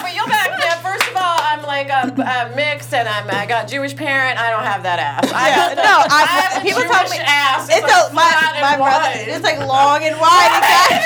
but 0.02 0.14
you'll 0.14 0.26
back 0.28 0.50
me 0.58 0.64
up. 0.68 0.78
First 0.82 1.08
of 1.10 1.16
all, 1.16 1.38
I'm 1.40 1.62
like 1.62 1.88
a, 1.88 2.12
a 2.20 2.50
mixed, 2.56 2.92
and 2.94 3.08
I'm 3.08 3.28
I 3.30 3.46
got 3.46 3.68
Jewish 3.68 3.94
parent. 3.96 4.38
I 4.38 4.50
don't 4.50 4.64
have 4.64 4.82
that 4.82 4.98
ass. 4.98 5.30
I 5.32 5.48
Yeah, 5.48 5.68
have 5.68 5.76
no, 5.76 6.04
I, 6.10 6.26
have 6.26 6.62
a 6.62 6.64
people 6.64 6.82
Jewish 6.82 6.96
tell 6.96 7.08
me 7.10 7.18
ass. 7.24 7.68
It's 7.70 7.82
like 7.82 7.92
a, 7.92 8.10
my 8.14 8.28
flat 8.28 8.60
my 8.60 8.72
and 8.74 8.82
brother. 8.82 9.14
wide. 9.14 9.28
It's 9.28 9.44
like 9.44 9.58
long 9.60 10.02
and 10.04 10.18
wide. 10.18 10.50
Exactly. 10.58 10.98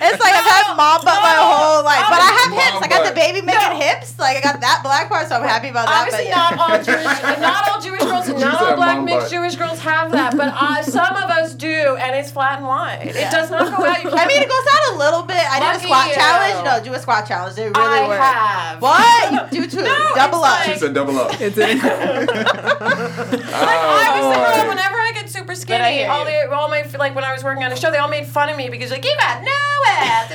It's 0.00 0.20
like 0.20 0.32
I've 0.32 0.48
had 0.48 0.74
mom 0.76 1.04
butt 1.04 1.20
my 1.20 1.36
whole 1.36 1.84
life, 1.84 2.06
but 2.08 2.20
I 2.20 2.30
have 2.40 2.50
Mom 2.50 2.58
hips. 2.58 2.78
I 2.80 2.88
got 2.88 3.04
the 3.06 3.14
baby 3.14 3.40
making 3.44 3.76
hips. 3.80 4.18
Like 4.18 4.36
I 4.36 4.40
got 4.40 4.60
that 4.60 4.80
black 4.82 5.08
part, 5.08 5.28
so 5.28 5.36
I'm 5.36 5.44
happy 5.46 5.68
about 5.68 5.86
that. 5.86 6.08
Obviously, 6.08 6.32
but 6.32 6.36
yeah. 6.36 6.56
not 6.56 6.58
all 6.58 6.76
Jewish, 6.80 7.04
not 7.44 7.60
all 7.68 7.80
Jewish 7.80 8.00
girls, 8.00 8.28
not 8.28 8.58
said 8.58 8.70
all 8.72 8.76
black 8.76 8.98
mixed 9.04 9.28
butt. 9.28 9.30
Jewish 9.30 9.56
girls 9.56 9.78
have 9.80 10.12
that, 10.12 10.36
but 10.36 10.52
uh, 10.56 10.82
some 10.96 11.14
of 11.16 11.28
us 11.30 11.54
do, 11.54 11.96
and 12.00 12.16
it's 12.16 12.30
flat 12.30 12.58
and 12.58 12.66
wide. 12.66 13.08
It 13.12 13.30
does 13.30 13.50
not 13.50 13.68
go 13.76 13.84
out. 13.84 14.02
You 14.02 14.10
I 14.10 14.26
mean, 14.26 14.40
it 14.42 14.48
goes 14.48 14.66
out 14.72 14.94
a 14.94 14.98
little 14.98 15.22
bit. 15.22 15.36
I 15.40 15.60
did 15.60 15.76
a 15.76 15.84
squat 15.84 16.08
you. 16.08 16.14
challenge. 16.14 16.64
No, 16.64 16.72
do 16.84 16.92
a 16.96 17.00
squat 17.00 17.26
challenge. 17.26 17.58
It 17.58 17.76
really 17.76 17.98
I 18.00 18.08
worked. 18.08 18.22
have. 18.22 18.80
What? 18.82 19.52
You 19.52 19.62
do 19.66 19.68
two. 19.78 19.82
No, 19.82 20.12
Double 20.14 20.38
it's 20.44 20.46
up. 20.48 20.62
She 20.64 20.70
like- 20.70 20.80
said 20.80 20.94
double 20.94 21.18
up. 21.18 21.40
It's 21.40 21.58
in, 21.58 21.78
Like 21.78 22.28
I 22.80 24.10
was 24.14 24.24
boy. 24.24 24.32
the 24.32 24.62
girl. 24.62 24.68
Whenever 24.68 24.96
I 24.96 25.12
get 25.14 25.19
super 25.54 25.72
But 25.74 25.80
I 25.82 25.92
skinny, 25.92 26.04
all 26.08 26.20
you. 26.28 26.48
the 26.48 26.54
all 26.54 26.68
my 26.68 26.82
like 26.98 27.14
when 27.14 27.24
I 27.24 27.32
was 27.32 27.42
working 27.44 27.64
on 27.64 27.72
a 27.72 27.76
show, 27.76 27.90
they 27.90 27.98
all 27.98 28.08
made 28.08 28.26
fun 28.26 28.48
of 28.48 28.56
me 28.56 28.68
because 28.68 28.90
like 28.90 29.04
you 29.04 29.14
got 29.18 29.42
no 29.42 29.50
ass. 29.88 30.34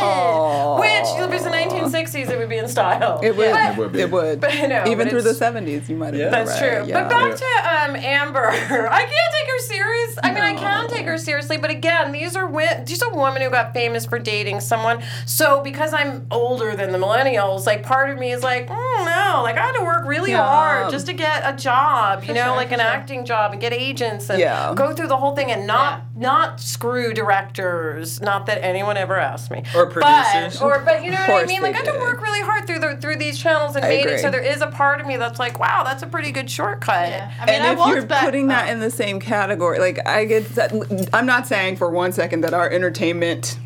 Aw. 0.00 0.80
Which 0.80 0.90
if 0.90 1.20
it 1.20 1.30
was 1.30 1.44
the 1.44 1.50
1960s, 1.50 2.30
it 2.30 2.38
would 2.38 2.48
be 2.48 2.58
in 2.58 2.68
style. 2.68 3.20
it 3.22 3.36
would. 3.36 3.50
But- 3.52 3.72
It 3.72 3.76
would 3.78 3.92
be. 3.92 4.00
It 4.00 4.10
would. 4.10 4.40
But 4.40 4.52
I 4.54 4.66
know, 4.66 4.84
Even 4.86 5.06
but 5.06 5.10
through 5.10 5.22
the 5.22 5.30
70s, 5.34 5.88
you 5.88 5.96
might 5.96 6.14
have 6.14 6.16
Yeah. 6.16 6.28
That's 6.30 6.60
right. 6.60 6.78
true. 6.78 6.86
Yeah. 6.86 7.02
But 7.02 7.10
back 7.10 7.36
to 7.36 7.90
um, 7.90 7.96
Amber, 7.96 8.46
I 8.50 8.54
can't 8.54 9.32
take 9.32 9.48
her 9.48 9.58
serious. 9.60 10.18
I 10.22 10.32
mean, 10.32 10.42
I 10.42 10.54
can 10.54 10.88
take 10.88 11.06
her 11.06 11.18
seriously, 11.18 11.56
but 11.56 11.70
again, 11.70 12.12
these 12.12 12.36
are 12.36 12.46
wi- 12.46 12.84
she's 12.86 13.02
a 13.02 13.10
woman 13.10 13.42
who 13.42 13.50
got 13.50 13.72
famous 13.74 14.06
for 14.06 14.18
dating 14.18 14.60
someone. 14.60 15.02
So 15.26 15.62
because 15.62 15.92
I'm 15.92 16.26
older 16.30 16.74
than 16.76 16.92
the 16.92 16.98
millennials, 16.98 17.66
like 17.66 17.82
part 17.82 18.10
of 18.10 18.18
me 18.18 18.32
is 18.32 18.42
like, 18.42 18.68
mm, 18.68 19.04
no, 19.04 19.42
like 19.42 19.56
I 19.56 19.66
had 19.66 19.72
to 19.72 19.84
work 19.84 20.04
really 20.06 20.30
Yeah. 20.32 20.44
hard 20.46 20.90
just 20.90 21.06
to 21.06 21.12
get 21.12 21.42
a 21.44 21.56
job, 21.56 22.24
you 22.24 22.34
know, 22.34 22.46
sure, 22.46 22.56
like 22.56 22.72
an 22.72 22.78
sure. 22.80 22.88
acting 22.88 23.24
job 23.24 23.52
and 23.52 23.60
get 23.60 23.72
agents 23.72 24.25
and 24.30 24.38
Yeah. 24.38 24.72
go 24.74 24.92
through 24.92 25.08
the 25.08 25.16
whole 25.16 25.34
thing 25.34 25.50
and 25.50 25.66
not 25.66 26.02
not 26.16 26.60
screw 26.60 27.12
directors. 27.12 28.20
Not 28.20 28.46
that 28.46 28.64
anyone 28.64 28.96
ever 28.96 29.16
asked 29.16 29.50
me. 29.50 29.62
Or 29.74 29.86
But, 29.86 29.92
producers. 29.94 30.60
or 30.62 30.78
but 30.80 31.04
you 31.04 31.10
know 31.10 31.18
what 31.18 31.44
I 31.44 31.46
mean? 31.46 31.62
Like 31.62 31.74
I 31.74 31.78
had 31.78 31.92
to 31.92 31.98
work 31.98 32.20
really 32.22 32.40
hard 32.40 32.66
through 32.66 32.78
the 32.80 32.96
through 32.96 33.16
these 33.16 33.38
channels 33.38 33.76
and 33.76 33.84
I 33.84 33.88
made 33.88 34.06
it. 34.06 34.20
So 34.20 34.30
there 34.30 34.40
is 34.42 34.60
a 34.62 34.68
part 34.68 35.00
of 35.00 35.06
me 35.06 35.16
that's 35.16 35.38
like, 35.38 35.58
wow, 35.58 35.82
that's 35.84 36.02
a 36.02 36.06
pretty 36.06 36.30
good 36.32 36.50
shortcut. 36.50 37.08
Yeah. 37.08 37.30
I 37.40 37.46
mean, 37.46 37.54
and 37.56 37.64
I 37.64 37.72
if 37.72 37.88
you're 37.94 38.06
back. 38.06 38.24
putting 38.24 38.48
that 38.48 38.68
in 38.68 38.80
the 38.80 38.90
same 38.90 39.20
category, 39.20 39.78
like 39.78 40.06
I 40.06 40.24
get 40.24 40.48
that. 40.54 40.72
I'm 41.12 41.26
not 41.26 41.46
saying 41.46 41.76
for 41.76 41.90
one 41.90 42.12
second 42.12 42.40
that 42.42 42.54
our 42.54 42.68
entertainment 42.70 43.58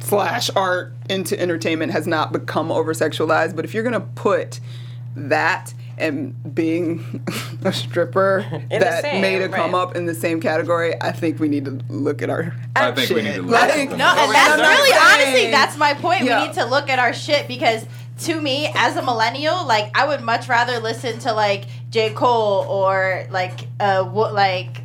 slash 0.00 0.50
art 0.54 0.92
into 1.08 1.38
entertainment 1.40 1.92
has 1.92 2.06
not 2.06 2.32
become 2.32 2.70
over 2.70 2.92
sexualized, 2.94 3.56
but 3.56 3.64
if 3.64 3.74
you're 3.74 3.82
gonna 3.84 4.00
put 4.00 4.60
that 5.16 5.74
and 5.98 6.54
being 6.54 7.24
a 7.64 7.72
stripper 7.72 8.46
the 8.70 8.78
that 8.78 9.02
same, 9.02 9.20
made 9.20 9.42
a 9.42 9.48
come 9.48 9.74
up 9.74 9.96
in 9.96 10.06
the 10.06 10.14
same 10.14 10.40
category, 10.40 10.94
I 11.00 11.12
think 11.12 11.38
we 11.38 11.48
need 11.48 11.64
to 11.66 11.80
look 11.88 12.22
at 12.22 12.30
our. 12.30 12.54
I 12.76 12.92
think 12.92 13.10
we 13.10 13.22
need 13.22 13.34
to 13.34 13.42
look 13.42 13.52
Like, 13.52 13.70
at 13.70 13.98
No, 13.98 14.06
and 14.06 14.34
that's 14.34 14.60
really 14.60 14.92
honestly 14.92 15.50
that's 15.50 15.76
my 15.76 15.94
point. 15.94 16.24
Yeah. 16.24 16.40
We 16.40 16.48
need 16.48 16.54
to 16.54 16.64
look 16.64 16.88
at 16.88 16.98
our 16.98 17.12
shit 17.12 17.48
because 17.48 17.86
to 18.20 18.40
me, 18.40 18.70
as 18.74 18.96
a 18.96 19.02
millennial, 19.02 19.66
like 19.66 19.96
I 19.96 20.06
would 20.06 20.22
much 20.22 20.48
rather 20.48 20.78
listen 20.80 21.18
to 21.20 21.32
like 21.32 21.64
J. 21.90 22.10
Cole 22.10 22.64
or 22.68 23.26
like 23.30 23.68
uh 23.78 24.04
what 24.04 24.34
like 24.34 24.82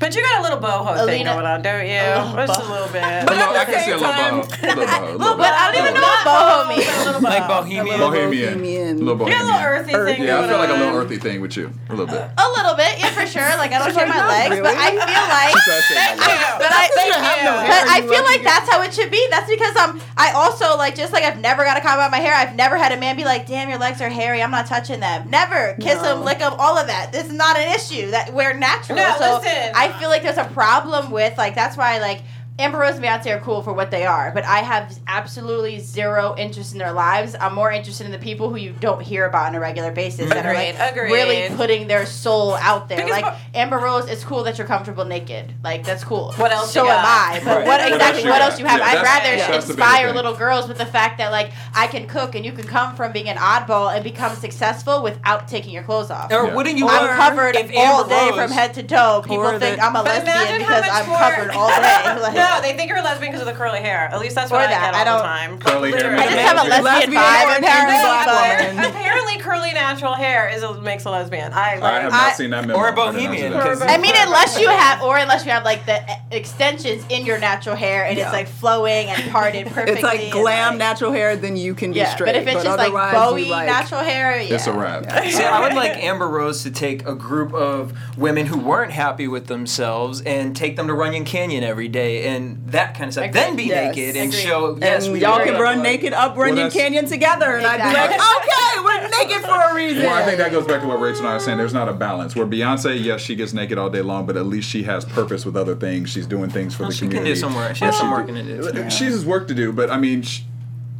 But 0.00 0.16
you 0.16 0.22
got 0.22 0.40
a 0.40 0.42
little 0.42 0.58
boho 0.58 0.96
thing 1.04 1.28
Alina- 1.28 1.34
going 1.34 1.44
on, 1.46 1.60
don't 1.60 1.84
you? 1.86 2.00
little 2.00 2.46
Just 2.48 2.60
a 2.60 2.72
little 2.72 2.88
bit. 2.88 3.04
But 3.28 3.36
little- 3.36 3.52
at 3.54 3.60
I 3.60 3.64
the 3.68 3.72
can 3.72 3.84
see 3.84 3.90
a 3.92 3.96
little 4.00 4.12
time, 4.16 4.40
boho. 4.40 4.62
Little 4.64 4.84
boho. 4.84 5.00
little 5.00 5.18
Little 5.20 5.36
bit. 5.36 5.52
I 5.52 5.60
don't 5.68 5.76
even 5.84 5.94
know 5.94 6.00
what 6.00 6.24
boho 6.24 6.68
means. 6.72 6.86
but 6.88 6.96
a 6.96 7.04
little 7.04 7.20
Like 7.20 7.46
bohemian. 7.46 7.98
Bohemian. 8.00 8.54
Bohemian. 8.56 8.96
Little 9.04 9.28
You 9.28 9.32
got 9.36 9.44
a 9.44 9.44
little 9.44 9.60
earthy 9.60 9.92
Earthy. 9.94 10.12
thing 10.16 10.22
Yeah, 10.24 10.34
I 10.34 10.36
going 10.40 10.48
feel 10.48 10.58
like 10.58 10.70
a 10.70 10.80
little 10.80 10.96
earthy 10.96 11.18
thing 11.20 11.40
with 11.44 11.54
you. 11.56 11.68
A 11.68 11.92
little 11.92 12.06
bit. 12.08 12.24
A 12.32 12.48
little 12.56 12.74
bit, 12.80 12.96
yeah, 12.98 13.12
for 13.12 13.26
sure. 13.28 13.44
Like 13.60 13.72
I 13.72 13.78
don't 13.78 13.92
shave 13.92 14.08
my 14.08 14.16
not 14.16 14.28
legs, 14.32 14.56
but 14.56 14.72
I 14.72 14.88
feel 14.88 15.24
like. 15.28 15.52
She 15.52 15.60
said 15.68 15.82
shave 15.84 16.16
my 16.16 16.26
legs. 16.32 16.48
But 16.64 16.72
I, 16.72 16.84
Thank 16.96 17.12
you. 17.12 17.52
but 17.68 17.84
I 17.92 17.98
feel 18.08 18.24
like 18.24 18.42
that's 18.42 18.68
how 18.72 18.80
it 18.82 18.94
should 18.94 19.10
be. 19.10 19.20
That's 19.30 19.50
because 19.50 19.76
um, 19.76 20.00
I 20.16 20.32
also 20.32 20.76
like 20.80 20.94
just 20.96 21.12
like 21.12 21.24
I've 21.24 21.38
never 21.38 21.62
got 21.64 21.76
a 21.76 21.80
comment 21.80 22.00
about 22.00 22.10
my 22.10 22.18
hair. 22.24 22.32
I've 22.34 22.56
never 22.56 22.76
had 22.78 22.92
a 22.92 22.96
man 22.96 23.16
be 23.16 23.24
like, 23.24 23.46
"Damn, 23.46 23.68
your 23.68 23.78
legs 23.78 24.00
are 24.00 24.08
hairy. 24.08 24.42
I'm 24.42 24.50
not 24.50 24.66
touching 24.66 25.00
them." 25.00 25.28
Never 25.28 25.76
kiss 25.80 26.00
them, 26.00 26.24
lick 26.24 26.38
them, 26.38 26.54
all 26.58 26.78
of 26.78 26.86
that. 26.88 27.12
This 27.12 27.26
is 27.26 27.34
not 27.34 27.58
an 27.58 27.68
issue. 27.74 28.10
That 28.12 28.32
we're 28.32 28.54
natural. 28.54 28.96
No, 28.96 29.14
so 29.18 29.36
listen. 29.44 29.72
I 29.74 29.88
feel 29.92 30.08
like 30.08 30.22
there's 30.22 30.36
a 30.38 30.44
problem 30.44 31.10
with 31.10 31.36
like 31.38 31.54
that's 31.54 31.76
why 31.76 31.98
like. 31.98 32.22
Amber 32.58 32.76
Rose 32.78 32.96
and 32.96 33.04
Beyonce 33.04 33.34
are 33.34 33.40
cool 33.40 33.62
for 33.62 33.72
what 33.72 33.90
they 33.90 34.04
are, 34.04 34.32
but 34.34 34.44
I 34.44 34.58
have 34.58 34.98
absolutely 35.06 35.78
zero 35.80 36.34
interest 36.36 36.72
in 36.74 36.78
their 36.78 36.92
lives. 36.92 37.34
I'm 37.40 37.54
more 37.54 37.72
interested 37.72 38.04
in 38.04 38.12
the 38.12 38.18
people 38.18 38.50
who 38.50 38.56
you 38.56 38.72
don't 38.80 39.00
hear 39.00 39.24
about 39.24 39.46
on 39.46 39.54
a 39.54 39.60
regular 39.60 39.90
basis 39.90 40.28
that 40.28 40.44
are 40.44 40.52
like 40.52 40.74
Agreed, 40.74 40.88
agreed. 40.90 41.12
really 41.12 41.56
putting 41.56 41.86
their 41.86 42.04
soul 42.04 42.56
out 42.56 42.86
there. 42.90 42.98
Because 42.98 43.10
like 43.12 43.24
what- 43.24 43.36
Amber 43.54 43.78
Rose, 43.78 44.10
it's 44.10 44.24
cool 44.24 44.42
that 44.44 44.58
you're 44.58 44.66
comfortable 44.66 45.06
naked. 45.06 45.54
Like 45.64 45.84
that's 45.84 46.04
cool. 46.04 46.32
What 46.34 46.52
else 46.52 46.72
So 46.72 46.84
you 46.84 46.90
am? 46.90 46.98
I. 47.02 47.40
But 47.42 47.46
Right. 47.46 47.66
what 47.66 47.80
What 47.80 47.92
exactly? 47.92 48.04
else 48.04 48.24
you 48.24 48.30
what 48.30 48.42
else 48.42 48.60
you 48.60 48.66
have? 48.66 48.78
Yeah, 48.80 48.86
I'd 48.86 49.02
rather 49.02 49.36
that's 49.36 49.66
the 49.66 49.72
bigger 49.74 49.82
inspire 49.86 50.12
little 50.12 50.34
girls 50.34 50.68
with 50.68 50.76
the 50.76 50.84
fact 50.86 51.16
that 51.16 51.32
like 51.32 51.52
I 51.74 51.86
can 51.86 52.06
cook 52.06 52.34
and 52.34 52.44
you 52.44 52.52
can 52.52 52.66
come 52.66 52.94
from 52.94 53.12
being 53.12 53.30
an 53.30 53.38
oddball 53.38 53.94
and 53.94 54.04
become 54.04 54.34
successful 54.36 55.02
without 55.02 55.48
taking 55.48 55.72
your 55.72 55.82
clothes 55.84 56.10
off. 56.10 56.30
Or 56.30 56.46
Yeah. 56.48 56.54
wouldn't 56.54 56.76
you 56.76 56.86
I'm 56.88 57.16
covered 57.16 57.56
if 57.56 57.70
all 57.74 58.02
Amber 58.02 58.08
day 58.10 58.28
Rose- 58.28 58.38
from 58.38 58.50
head 58.50 58.74
to 58.74 58.82
toe. 58.82 59.22
People 59.26 59.48
think 59.58 59.78
the- 59.78 59.82
I'm 59.82 59.96
a 59.96 60.02
lesbian 60.02 60.58
because 60.58 60.84
I'm 60.92 61.06
more- 61.08 61.16
covered 61.18 61.50
all 61.52 61.68
day. 61.70 61.96
Like, 62.20 62.34
no, 62.40 62.60
they 62.62 62.76
think 62.76 62.88
you're 62.88 62.98
a 62.98 63.02
lesbian 63.02 63.30
because 63.32 63.46
of 63.46 63.52
the 63.52 63.58
curly 63.58 63.80
hair. 63.80 64.08
At 64.12 64.18
least 64.20 64.34
that's 64.34 64.50
what 64.50 64.60
Or 64.60 64.64
I 64.64 64.66
that. 64.68 64.92
get 64.92 64.94
I 64.94 65.10
all 65.10 65.18
the 65.18 65.22
don't- 65.22 65.30
time. 65.30 65.58
Curly 65.60 65.90
hair 65.90 65.98
Literally. 66.00 66.22
I 66.22 66.24
just 66.24 66.38
have 66.38 66.56
a 66.56 66.68
lesbian, 66.68 66.84
Lesbian 66.84 67.22
vibe 67.22 67.44
or 67.44 67.58
apparently. 67.58 67.68
angry 67.68 67.98
black 68.00 68.26
but- 68.26 68.74
woman. 68.74 68.90
Apparently, 68.90 69.38
curly 69.38 69.72
natural 69.72 70.14
hair 70.14 70.48
is 70.48 70.62
a, 70.62 70.80
makes 70.80 71.04
a 71.04 71.10
lesbian. 71.10 71.52
I, 71.52 71.80
I 71.80 72.00
have 72.00 72.12
not 72.12 72.22
I- 72.30 72.32
seen 72.32 72.50
that 72.50 72.66
memo. 72.66 72.78
Or 72.78 72.88
a 72.88 72.92
I 72.92 72.94
did 72.94 72.96
not 72.96 73.14
see 73.14 73.26
bohemian, 73.26 73.52
I 73.54 73.98
mean, 73.98 74.14
unless 74.16 74.58
you 74.60 74.68
have, 74.68 75.02
or 75.02 75.18
unless 75.18 75.44
you 75.44 75.50
have 75.52 75.64
like 75.64 75.84
the 75.86 76.00
extensions 76.30 77.04
in 77.10 77.26
your 77.26 77.38
natural 77.38 77.76
hair 77.76 78.04
and 78.04 78.16
Yeah. 78.16 78.24
it's 78.24 78.32
like 78.32 78.48
flowing 78.48 79.08
and 79.08 79.30
parted 79.30 79.66
perfectly. 79.66 79.90
It's 80.00 80.02
like 80.02 80.30
glam 80.30 80.70
like- 80.72 80.78
natural 80.78 81.12
hair, 81.12 81.36
then 81.36 81.56
you 81.56 81.74
can 81.74 81.92
be 81.92 81.98
Yeah, 81.98 82.14
straight. 82.14 82.26
but 82.26 82.36
if 82.36 82.46
it's 82.46 82.62
just 82.64 82.78
like 82.78 82.88
otherwise 82.92 83.12
Bowie 83.14 83.50
like, 83.50 83.66
natural 83.66 84.00
hair, 84.02 84.40
yeah. 84.40 84.54
It's 84.54 84.66
a 84.66 84.72
wrap. 84.72 85.04
See, 85.30 85.42
I 85.42 85.60
would 85.60 85.74
like 85.74 85.92
Amber 86.02 86.28
Rose 86.28 86.62
to 86.62 86.70
take 86.70 87.06
a 87.06 87.14
group 87.14 87.52
of 87.52 87.92
women 88.16 88.46
who 88.46 88.58
weren't 88.58 88.92
happy 88.92 89.26
with 89.28 89.46
themselves 89.48 90.20
and 90.22 90.54
take 90.56 90.76
them 90.76 90.86
to 90.86 90.94
Runyon 90.94 91.24
Canyon 91.24 91.64
every 91.64 91.88
day 91.88 92.24
and 92.30 92.66
that 92.68 92.94
kind 92.94 93.08
of 93.08 93.12
stuff. 93.12 93.32
Then 93.32 93.56
be 93.56 93.64
Yes. 93.64 93.94
naked 93.96 94.16
and 94.16 94.28
Agreed. 94.32 94.42
show. 94.42 94.78
Yes, 94.80 95.04
and 95.04 95.12
we 95.12 95.20
y'all 95.20 95.38
can 95.44 95.54
like- 95.54 95.62
run 95.62 95.82
naked 95.82 96.12
up 96.12 96.36
Runyon 96.36 96.56
that's- 96.56 96.72
Canyon 96.74 97.06
together, 97.06 97.56
and 97.56 97.66
I'd 97.66 97.76
be 97.78 97.96
like, 97.96 98.10
okay, 98.10 98.80
we're 98.84 99.08
naked 99.28 99.42
for 99.44 99.70
a 99.70 99.74
reason. 99.74 100.04
Well, 100.04 100.14
I 100.14 100.24
think 100.24 100.38
that 100.38 100.50
goes 100.52 100.66
back 100.66 100.80
to 100.82 100.86
what 100.86 101.00
Rachel 101.00 101.20
and 101.20 101.28
I 101.28 101.32
are 101.36 101.40
saying. 101.40 101.58
There's 101.58 101.74
not 101.74 101.88
a 101.88 101.92
balance. 101.92 102.34
Where 102.36 102.46
Beyonce, 102.46 103.02
yes, 103.02 103.20
she 103.20 103.34
gets 103.34 103.52
naked 103.52 103.76
all 103.78 103.90
day 103.90 104.02
long, 104.02 104.26
but 104.26 104.36
at 104.36 104.46
least 104.46 104.68
she 104.70 104.84
has 104.84 105.04
purpose 105.04 105.44
with 105.44 105.56
other 105.56 105.74
things. 105.74 106.08
She's 106.10 106.26
doing 106.26 106.50
things 106.50 106.74
for 106.74 106.84
Well, 106.84 106.90
the 106.90 106.94
she 106.94 107.00
can 107.00 107.08
community. 107.10 107.34
do 107.34 107.40
some 107.40 107.54
work. 107.54 107.76
She 107.76 107.84
Yes, 107.84 107.94
has 107.94 108.00
some 108.00 108.10
work 108.10 108.26
to 108.26 108.32
do. 108.72 108.90
She 108.90 109.04
has 109.06 109.24
work 109.24 109.48
to 109.48 109.54
do, 109.54 109.72
but 109.72 109.90
I 109.90 109.98
mean, 109.98 110.22
sh 110.22 110.40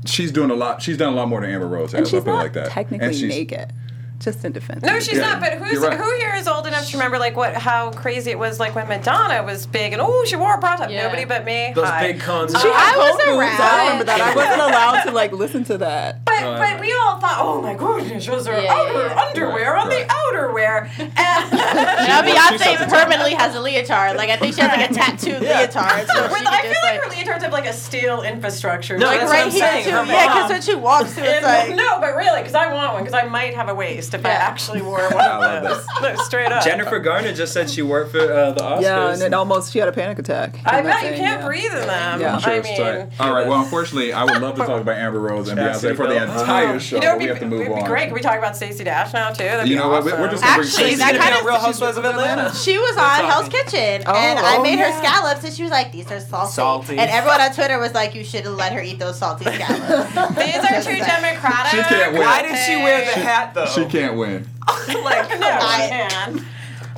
she's 0.07 0.33
doing 0.33 0.51
a 0.51 0.55
lot. 0.55 0.81
She's 0.83 0.97
done 0.97 1.12
a 1.12 1.16
lot 1.16 1.28
more 1.28 1.41
than 1.43 1.51
Amber 1.51 1.66
Rose 1.68 1.93
has. 1.93 1.95
and 1.95 2.07
I 2.07 2.11
she's 2.11 2.24
feel 2.24 2.33
not 2.35 2.43
like 2.43 2.53
that. 2.55 2.70
technically 2.70 3.07
and 3.07 3.14
she's, 3.16 3.28
naked. 3.28 3.72
Just 4.20 4.44
in 4.44 4.52
defense. 4.52 4.82
No, 4.84 5.00
she's 5.00 5.14
Yeah, 5.16 5.22
not. 5.32 5.40
But 5.40 5.54
who's 5.54 5.78
right. 5.80 5.96
who 5.96 6.16
here 6.18 6.34
is 6.36 6.46
old 6.46 6.66
enough 6.66 6.86
to 6.88 6.96
remember 6.98 7.18
like 7.18 7.36
what 7.36 7.54
how 7.54 7.90
crazy 7.90 8.30
it 8.30 8.38
was 8.38 8.60
like 8.60 8.74
when 8.74 8.86
Madonna 8.86 9.42
was 9.42 9.64
big 9.66 9.94
and 9.94 10.02
oh 10.02 10.24
she 10.26 10.36
wore 10.36 10.54
a 10.54 10.58
bra 10.58 10.76
top. 10.76 10.90
Yeah. 10.90 11.04
Nobody 11.04 11.24
but 11.24 11.44
me. 11.46 11.72
Those 11.74 11.88
Hi. 11.88 12.12
big 12.12 12.20
cons. 12.20 12.52
She 12.52 12.68
had 12.68 12.94
I 12.94 12.98
was 12.98 13.10
cold 13.12 13.20
boobs, 13.20 13.38
around. 13.38 13.60
I 13.62 13.82
remember 13.84 14.04
that. 14.04 14.20
I 14.20 14.34
wasn't 14.36 14.60
allowed 14.60 15.02
to 15.04 15.10
like 15.12 15.32
listen 15.32 15.64
to 15.64 15.78
that. 15.78 16.24
But, 16.26 16.34
Oh, 16.42 16.56
but 16.58 16.80
we 16.80 16.90
all 16.92 17.18
thought, 17.20 17.36
oh 17.38 17.60
my 17.60 17.74
goodness, 17.74 18.26
was 18.28 18.46
her 18.46 18.58
Yeah, 18.60 18.72
outer 18.72 18.92
yeah, 18.92 19.14
yeah. 19.14 19.20
underwear 19.22 19.72
Right, 19.74 19.82
on 19.82 19.88
right. 19.88 20.08
the 20.08 20.14
outerwear. 20.14 20.90
And 21.00 22.08
Now 22.08 22.22
Beyonce 22.22 22.52
she's 22.52 22.62
at 22.62 22.78
the 22.78 22.84
top. 22.86 23.02
permanently 23.04 23.34
has 23.34 23.54
a 23.54 23.60
leotard. 23.60 24.16
Like 24.16 24.30
I 24.30 24.36
think 24.36 24.54
she 24.54 24.60
has 24.60 24.70
like 24.76 24.90
a 24.90 24.94
tattooed 24.94 25.40
leotard. 25.42 26.08
So 26.08 26.22
With- 26.22 26.32
I 26.46 26.62
feel 26.62 26.70
just 26.72 26.82
like 26.82 27.00
like, 27.00 27.02
her 27.02 27.10
leotards 27.32 27.42
have 27.42 27.52
like 27.52 27.66
a 27.66 27.72
steel 27.72 28.22
infrastructure. 28.22 28.98
No, 28.98 29.06
like 29.06 29.22
right 29.22 29.50
here 29.52 29.66
saying. 29.66 29.84
too. 29.84 29.90
Yeah, 29.90 30.26
because 30.28 30.50
when 30.50 30.62
she 30.62 30.74
walks 30.74 31.12
through, 31.14 31.24
it's 31.24 31.44
like 31.44 31.74
no, 31.76 32.00
but 32.00 32.14
really, 32.16 32.40
because 32.40 32.54
I 32.54 32.72
want 32.72 32.94
one, 32.94 33.02
because 33.04 33.14
I 33.14 33.26
might 33.26 33.54
have 33.54 33.68
a 33.68 33.74
waist 33.74 34.09
if 34.14 34.24
I 34.24 34.30
actually 34.30 34.82
wore 34.82 35.00
one 35.00 35.14
I 35.16 35.34
of 35.34 35.40
love 35.40 35.62
those. 35.62 35.86
No, 36.02 36.22
straight 36.24 36.52
up. 36.52 36.64
Jennifer 36.64 36.98
Garner 36.98 37.32
just 37.32 37.52
said 37.52 37.70
she 37.70 37.82
worked 37.82 38.12
for 38.12 38.20
uh, 38.20 38.52
the 38.52 38.61
Oscars. 38.61 38.82
Yeah, 38.82 39.12
and 39.12 39.22
it 39.22 39.34
almost 39.34 39.72
she 39.72 39.78
had 39.78 39.88
a 39.88 39.92
panic 39.92 40.18
attack. 40.18 40.56
I 40.64 40.82
bet 40.82 41.02
you 41.02 41.16
can't 41.16 41.40
yeah. 41.40 41.46
breathe 41.46 41.72
in 41.72 41.86
them. 41.86 42.20
Yeah. 42.20 42.34
I'm 42.34 42.40
sure 42.40 42.52
I 42.52 42.56
it's 42.56 42.68
tight. 42.68 42.98
mean, 42.98 43.08
All 43.20 43.32
right. 43.34 43.46
Well, 43.46 43.61
unfortunately, 43.62 44.12
I 44.12 44.24
would 44.24 44.40
love 44.40 44.56
to 44.56 44.66
talk 44.66 44.80
about 44.80 44.96
Amber 44.96 45.20
Rose 45.20 45.48
and 45.48 45.58
Beyonce 45.58 45.96
for 45.96 46.06
the 46.06 46.22
entire 46.22 46.78
show, 46.80 46.96
you 46.96 47.02
know, 47.02 47.12
but 47.12 47.18
we 47.18 47.24
it'd 47.24 47.36
have 47.38 47.50
to 47.50 47.56
move 47.56 47.70
on. 47.70 47.84
great. 47.84 48.04
Can 48.06 48.14
we 48.14 48.20
talk 48.20 48.38
about 48.38 48.56
Stacey 48.56 48.84
Dash 48.84 49.12
now 49.12 49.30
too? 49.30 49.44
That'd 49.44 49.68
You 49.68 49.76
know 49.76 49.88
what? 49.88 50.04
We're 50.04 50.30
just 50.30 50.42
gonna 50.42 50.56
bring 50.56 50.68
Actually, 50.68 50.94
that 50.96 51.16
kind 51.16 51.34
of- 51.34 51.44
Real 51.44 51.58
Housewives 51.58 51.96
of 51.96 52.04
Atlanta. 52.04 52.54
She 52.54 52.78
was 52.78 52.96
on. 52.96 53.24
Hell's 53.30 53.48
Kitchen, 53.48 54.02
Oh, 54.06 54.14
and 54.14 54.38
I 54.38 54.56
oh, 54.56 54.62
made 54.62 54.78
her 54.78 54.90
scallops, 54.98 55.44
and 55.44 55.52
she 55.52 55.62
was 55.62 55.70
like, 55.70 55.92
"These 55.92 56.11
are 56.11 56.20
salty." 56.20 56.52
Salty. 56.52 56.98
And 56.98 57.11
everyone 57.11 57.40
on 57.40 57.52
Twitter 57.52 57.78
was 57.78 57.92
like, 57.94 58.14
"You 58.14 58.24
should 58.24 58.44
have 58.44 58.54
let 58.54 58.72
her 58.72 58.80
eat 58.82 58.98
those 58.98 59.18
salty 59.18 59.44
scallops." 59.44 60.11
These 60.36 60.56
are 60.56 60.82
too 60.82 60.98
democratic. 61.04 61.70
She 61.70 61.82
can't 61.82 62.12
win. 62.12 62.22
Why 62.22 62.42
did 62.42 62.56
she 62.66 62.76
wear 62.76 63.04
the 63.04 63.20
hat 63.20 63.54
though? 63.54 63.66
She 63.66 63.84
can't 63.86 63.99
win. 64.09 64.46
like, 64.88 65.28
no, 65.40 65.46
I- 65.46 65.88
I 65.90 66.09
can. 66.09 66.46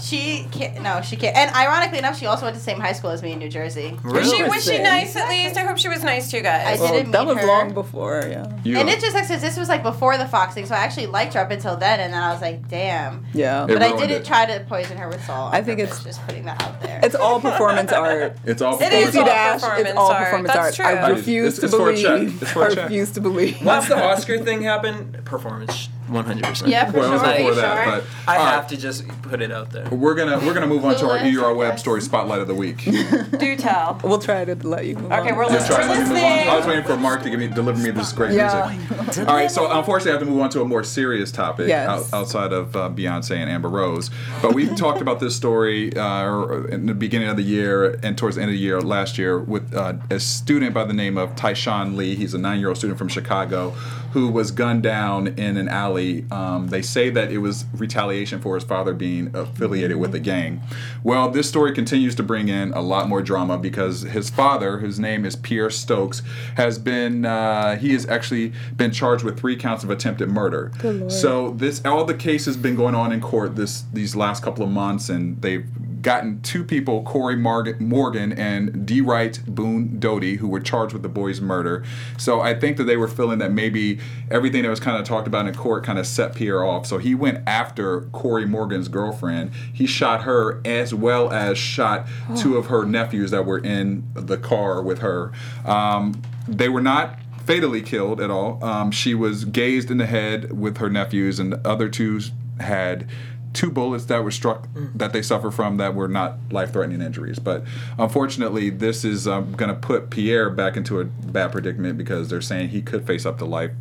she 0.00 0.46
can't. 0.50 0.82
No, 0.82 1.00
she 1.00 1.16
can't. 1.16 1.36
And 1.36 1.54
ironically 1.54 1.98
enough, 1.98 2.18
she 2.18 2.26
also 2.26 2.44
went 2.44 2.54
to 2.54 2.60
the 2.60 2.64
same 2.64 2.80
high 2.80 2.92
school 2.92 3.10
as 3.10 3.22
me 3.22 3.32
in 3.32 3.38
New 3.38 3.48
Jersey. 3.48 3.96
Was 4.04 4.28
she, 4.30 4.36
Really? 4.42 4.48
was 4.48 4.64
she 4.64 4.78
nice 4.82 5.14
at 5.16 5.28
least? 5.28 5.56
I 5.56 5.60
hope 5.60 5.78
she 5.78 5.88
was 5.88 6.02
nice 6.02 6.30
to 6.30 6.38
you 6.38 6.42
guys. 6.42 6.80
I 6.80 6.82
Well, 6.82 6.92
didn't 6.92 7.12
that 7.12 7.20
meet 7.26 7.34
was 7.34 7.38
her. 7.38 7.46
long 7.46 7.72
before, 7.74 8.22
yeah. 8.28 8.46
You 8.64 8.78
And 8.78 8.88
it 8.88 9.00
just 9.00 9.12
sucks 9.12 9.28
'cause 9.28 9.40
this 9.40 9.56
was 9.56 9.68
like 9.68 9.82
before 9.84 10.18
the 10.18 10.26
Fox 10.26 10.54
thing, 10.54 10.66
so 10.66 10.74
I 10.74 10.78
actually 10.78 11.06
liked 11.06 11.34
her 11.34 11.40
up 11.40 11.50
until 11.50 11.76
then, 11.76 12.00
and 12.00 12.12
then 12.12 12.20
I 12.22 12.32
was 12.32 12.40
like, 12.40 12.68
"Damn." 12.68 13.24
Yeah. 13.32 13.64
It 13.64 13.68
But 13.68 13.82
I 13.82 13.90
didn't 13.96 14.10
it. 14.22 14.24
try 14.24 14.44
to 14.46 14.64
poison 14.68 14.96
her 14.96 15.08
with 15.08 15.24
salt. 15.24 15.54
I 15.54 15.62
think 15.62 15.78
purpose, 15.78 16.00
it's- 16.00 16.16
just 16.16 16.26
putting 16.26 16.46
that 16.46 16.60
out 16.62 16.80
there. 16.82 16.98
It's 17.02 17.14
all 17.14 17.40
performance 17.40 17.92
art. 17.92 18.36
It's 18.44 18.60
all. 18.62 18.80
It 18.82 18.92
is 18.92 19.02
Stacey 19.10 19.18
all 19.20 19.26
Dash, 19.26 19.54
it's 19.56 19.64
performance 19.64 19.96
all 19.96 20.10
art. 20.10 20.24
performance 20.24 20.54
That's 20.54 20.80
art. 20.80 20.96
I 20.98 21.06
true. 21.06 21.14
refuse 21.16 21.58
It's- 21.58 21.60
to 21.60 21.66
it's 21.66 21.74
for 21.76 21.90
a 21.90 21.96
check. 21.96 22.18
believe. 22.18 22.42
It's 22.42 22.50
for 22.52 22.62
a 22.62 22.66
I 22.70 22.74
check. 22.74 22.84
refuse 22.84 23.10
to 23.12 23.20
believe. 23.20 23.64
Once 23.64 23.88
the 23.88 24.02
Oscar 24.02 24.38
thing 24.38 24.62
happened, 24.62 25.24
performance, 25.24 25.88
one 26.12 26.24
hundred 26.24 26.44
percent. 26.44 26.70
yeah, 26.70 26.90
for 26.90 26.98
Well, 26.98 27.08
it 27.10 27.12
was 27.14 27.22
sure. 27.22 27.32
before 27.32 27.48
you 27.50 27.54
that, 27.56 27.84
sure? 27.84 28.00
but 28.00 28.04
I 28.28 28.36
all 28.38 28.44
right. 28.44 28.52
have 28.54 28.66
to 28.68 28.76
just 28.76 29.06
put 29.22 29.40
it 29.42 29.50
out 29.50 29.70
there. 29.70 29.88
We're 29.90 30.14
gonna 30.14 30.38
we're 30.40 30.54
gonna 30.54 30.66
move 30.66 30.84
on 30.84 30.96
to 30.96 31.08
our 31.10 31.18
Clueless, 31.18 31.32
EURweb 31.34 31.78
story 31.78 32.00
spotlight 32.02 32.40
of 32.40 32.48
the 32.48 32.54
week. 32.54 32.84
Do 33.38 33.56
tell. 33.56 34.00
We'll 34.04 34.18
try 34.18 34.44
to 34.44 34.54
let 34.66 34.86
you 34.86 34.96
move 34.96 35.10
Okay, 35.12 35.30
on. 35.30 35.36
we're 35.36 35.48
Just 35.48 35.66
try 35.70 35.86
listening. 35.88 36.06
to 36.08 36.14
move 36.14 36.22
on. 36.24 36.48
I 36.48 36.56
was 36.56 36.66
waiting 36.66 36.84
for 36.84 36.96
Mark 36.96 37.22
to 37.22 37.30
give 37.30 37.38
me 37.40 37.48
deliver 37.48 37.82
me 37.82 37.90
this 37.90 38.12
great 38.12 38.32
Yeah. 38.32 38.76
music. 38.98 39.18
All 39.28 39.34
right, 39.36 39.50
so 39.50 39.70
unfortunately, 39.70 40.12
I 40.12 40.14
have 40.14 40.22
to 40.26 40.30
move 40.30 40.40
on 40.40 40.50
to 40.50 40.60
a 40.62 40.64
more 40.64 40.84
serious 40.84 41.32
topic 41.32 41.68
Yes. 41.68 41.88
out, 41.88 42.18
outside 42.18 42.52
of 42.52 42.74
uh, 42.76 42.88
Beyonce 42.90 43.36
and 43.36 43.50
Amber 43.50 43.68
Rose. 43.68 44.10
But 44.40 44.54
we 44.54 44.66
talked 44.74 45.00
about 45.00 45.20
this 45.20 45.34
story 45.36 45.94
uh, 45.96 46.62
in 46.64 46.86
the 46.86 46.94
beginning 46.94 47.28
of 47.28 47.36
the 47.36 47.42
year 47.42 47.98
and 48.02 48.16
towards 48.16 48.36
the 48.36 48.42
end 48.42 48.50
of 48.50 48.54
the 48.54 48.60
year 48.60 48.80
last 48.80 49.18
year 49.18 49.38
with 49.38 49.74
uh, 49.74 49.94
a 50.10 50.18
student 50.20 50.74
by 50.74 50.84
the 50.84 50.92
name 50.92 51.16
of 51.18 51.34
Tyshawn 51.36 51.96
Lee. 51.96 52.14
He's 52.14 52.34
a 52.34 52.38
nine-year-old 52.38 52.76
student 52.78 52.98
from 52.98 53.08
Chicago 53.08 53.74
who 54.12 54.28
was 54.28 54.50
gunned 54.50 54.82
down 54.82 55.26
in 55.26 55.56
an 55.56 55.68
alley. 55.68 56.26
Um, 56.30 56.68
they 56.68 56.82
say 56.82 57.08
that 57.10 57.32
it 57.32 57.38
was 57.38 57.64
retaliation 57.74 58.40
for 58.40 58.54
his 58.54 58.64
father 58.64 58.92
being 58.92 59.34
affiliated 59.34 59.96
with 59.96 60.14
a 60.14 60.20
gang. 60.20 60.62
Well, 61.02 61.30
this 61.30 61.48
story 61.48 61.72
continues 61.72 62.14
to 62.16 62.22
bring 62.22 62.48
in 62.48 62.72
a 62.72 62.80
lot 62.80 63.08
more 63.08 63.22
drama 63.22 63.56
because 63.58 64.02
his 64.02 64.28
father, 64.28 64.78
whose 64.78 65.00
name 65.00 65.24
is 65.24 65.34
Pierre 65.36 65.70
Stokes, 65.70 66.22
has 66.56 66.78
been 66.78 67.24
uh, 67.24 67.76
he 67.76 67.92
has 67.92 68.06
actually 68.06 68.52
been 68.76 68.90
charged 68.90 69.24
with 69.24 69.38
three 69.38 69.56
counts 69.56 69.82
of 69.82 69.90
attempted 69.90 70.28
murder. 70.28 70.72
So 71.10 71.50
this 71.50 71.84
all 71.84 72.04
the 72.04 72.14
case 72.14 72.44
has 72.46 72.56
been 72.56 72.76
going 72.76 72.94
on 72.94 73.12
in 73.12 73.20
court 73.20 73.56
this 73.56 73.84
these 73.92 74.14
last 74.14 74.42
couple 74.42 74.64
of 74.64 74.70
months, 74.70 75.08
and 75.08 75.40
they've 75.40 75.66
gotten 76.02 76.42
two 76.42 76.64
people, 76.64 77.02
Corey 77.04 77.36
Morgan, 77.36 77.76
Morgan 77.78 78.32
and 78.32 78.86
Dwright 78.86 79.44
Boone 79.46 79.98
Doty, 80.00 80.36
who 80.36 80.48
were 80.48 80.60
charged 80.60 80.92
with 80.92 81.02
the 81.02 81.08
boy's 81.08 81.40
murder. 81.40 81.84
So 82.18 82.40
I 82.40 82.58
think 82.58 82.76
that 82.76 82.84
they 82.84 82.96
were 82.96 83.08
feeling 83.08 83.38
that 83.38 83.52
maybe 83.52 84.00
everything 84.30 84.62
that 84.62 84.70
was 84.70 84.80
kind 84.80 84.96
of 84.96 85.04
talked 85.04 85.26
about 85.26 85.46
in 85.46 85.54
court 85.54 85.84
kind 85.84 85.98
of 85.98 86.06
set 86.06 86.34
Pierre 86.34 86.64
off. 86.64 86.86
So 86.86 86.98
he 86.98 87.14
went 87.14 87.42
after 87.46 88.02
Corey 88.12 88.46
Morgan's 88.46 88.88
girlfriend. 88.88 89.52
He 89.72 89.86
shot 89.86 90.22
her 90.22 90.60
as 90.64 90.94
well 90.94 91.30
as 91.32 91.58
shot 91.58 92.06
two 92.36 92.56
of 92.56 92.66
her 92.66 92.84
nephews 92.84 93.30
that 93.30 93.44
were 93.44 93.58
in 93.58 94.04
the 94.14 94.38
car 94.38 94.82
with 94.82 95.00
her. 95.00 95.32
Um, 95.64 96.22
they 96.48 96.68
were 96.68 96.82
not 96.82 97.18
fatally 97.44 97.82
killed 97.82 98.20
at 98.20 98.30
all. 98.30 98.62
Um, 98.64 98.90
she 98.90 99.14
was 99.14 99.44
gazed 99.44 99.90
in 99.90 99.98
the 99.98 100.06
head 100.06 100.52
with 100.58 100.78
her 100.78 100.88
nephews, 100.88 101.38
and 101.38 101.52
the 101.52 101.68
other 101.68 101.88
two 101.88 102.20
had 102.60 103.08
two 103.52 103.70
bullets 103.70 104.06
that 104.06 104.24
were 104.24 104.30
struck 104.30 104.68
that 104.94 105.12
they 105.12 105.22
suffer 105.22 105.50
from 105.50 105.76
that 105.76 105.94
were 105.94 106.08
not 106.08 106.38
life-threatening 106.50 107.02
injuries. 107.02 107.38
But 107.38 107.64
unfortunately, 107.98 108.70
this 108.70 109.04
is 109.04 109.28
um, 109.28 109.52
going 109.52 109.68
to 109.68 109.78
put 109.78 110.10
Pierre 110.10 110.50
back 110.50 110.76
into 110.76 111.00
a 111.00 111.04
bad 111.04 111.52
predicament 111.52 111.98
because 111.98 112.28
they're 112.28 112.40
saying 112.40 112.70
he 112.70 112.82
could 112.82 113.06
face 113.06 113.26
up 113.26 113.38
to 113.38 113.44
life 113.44 113.72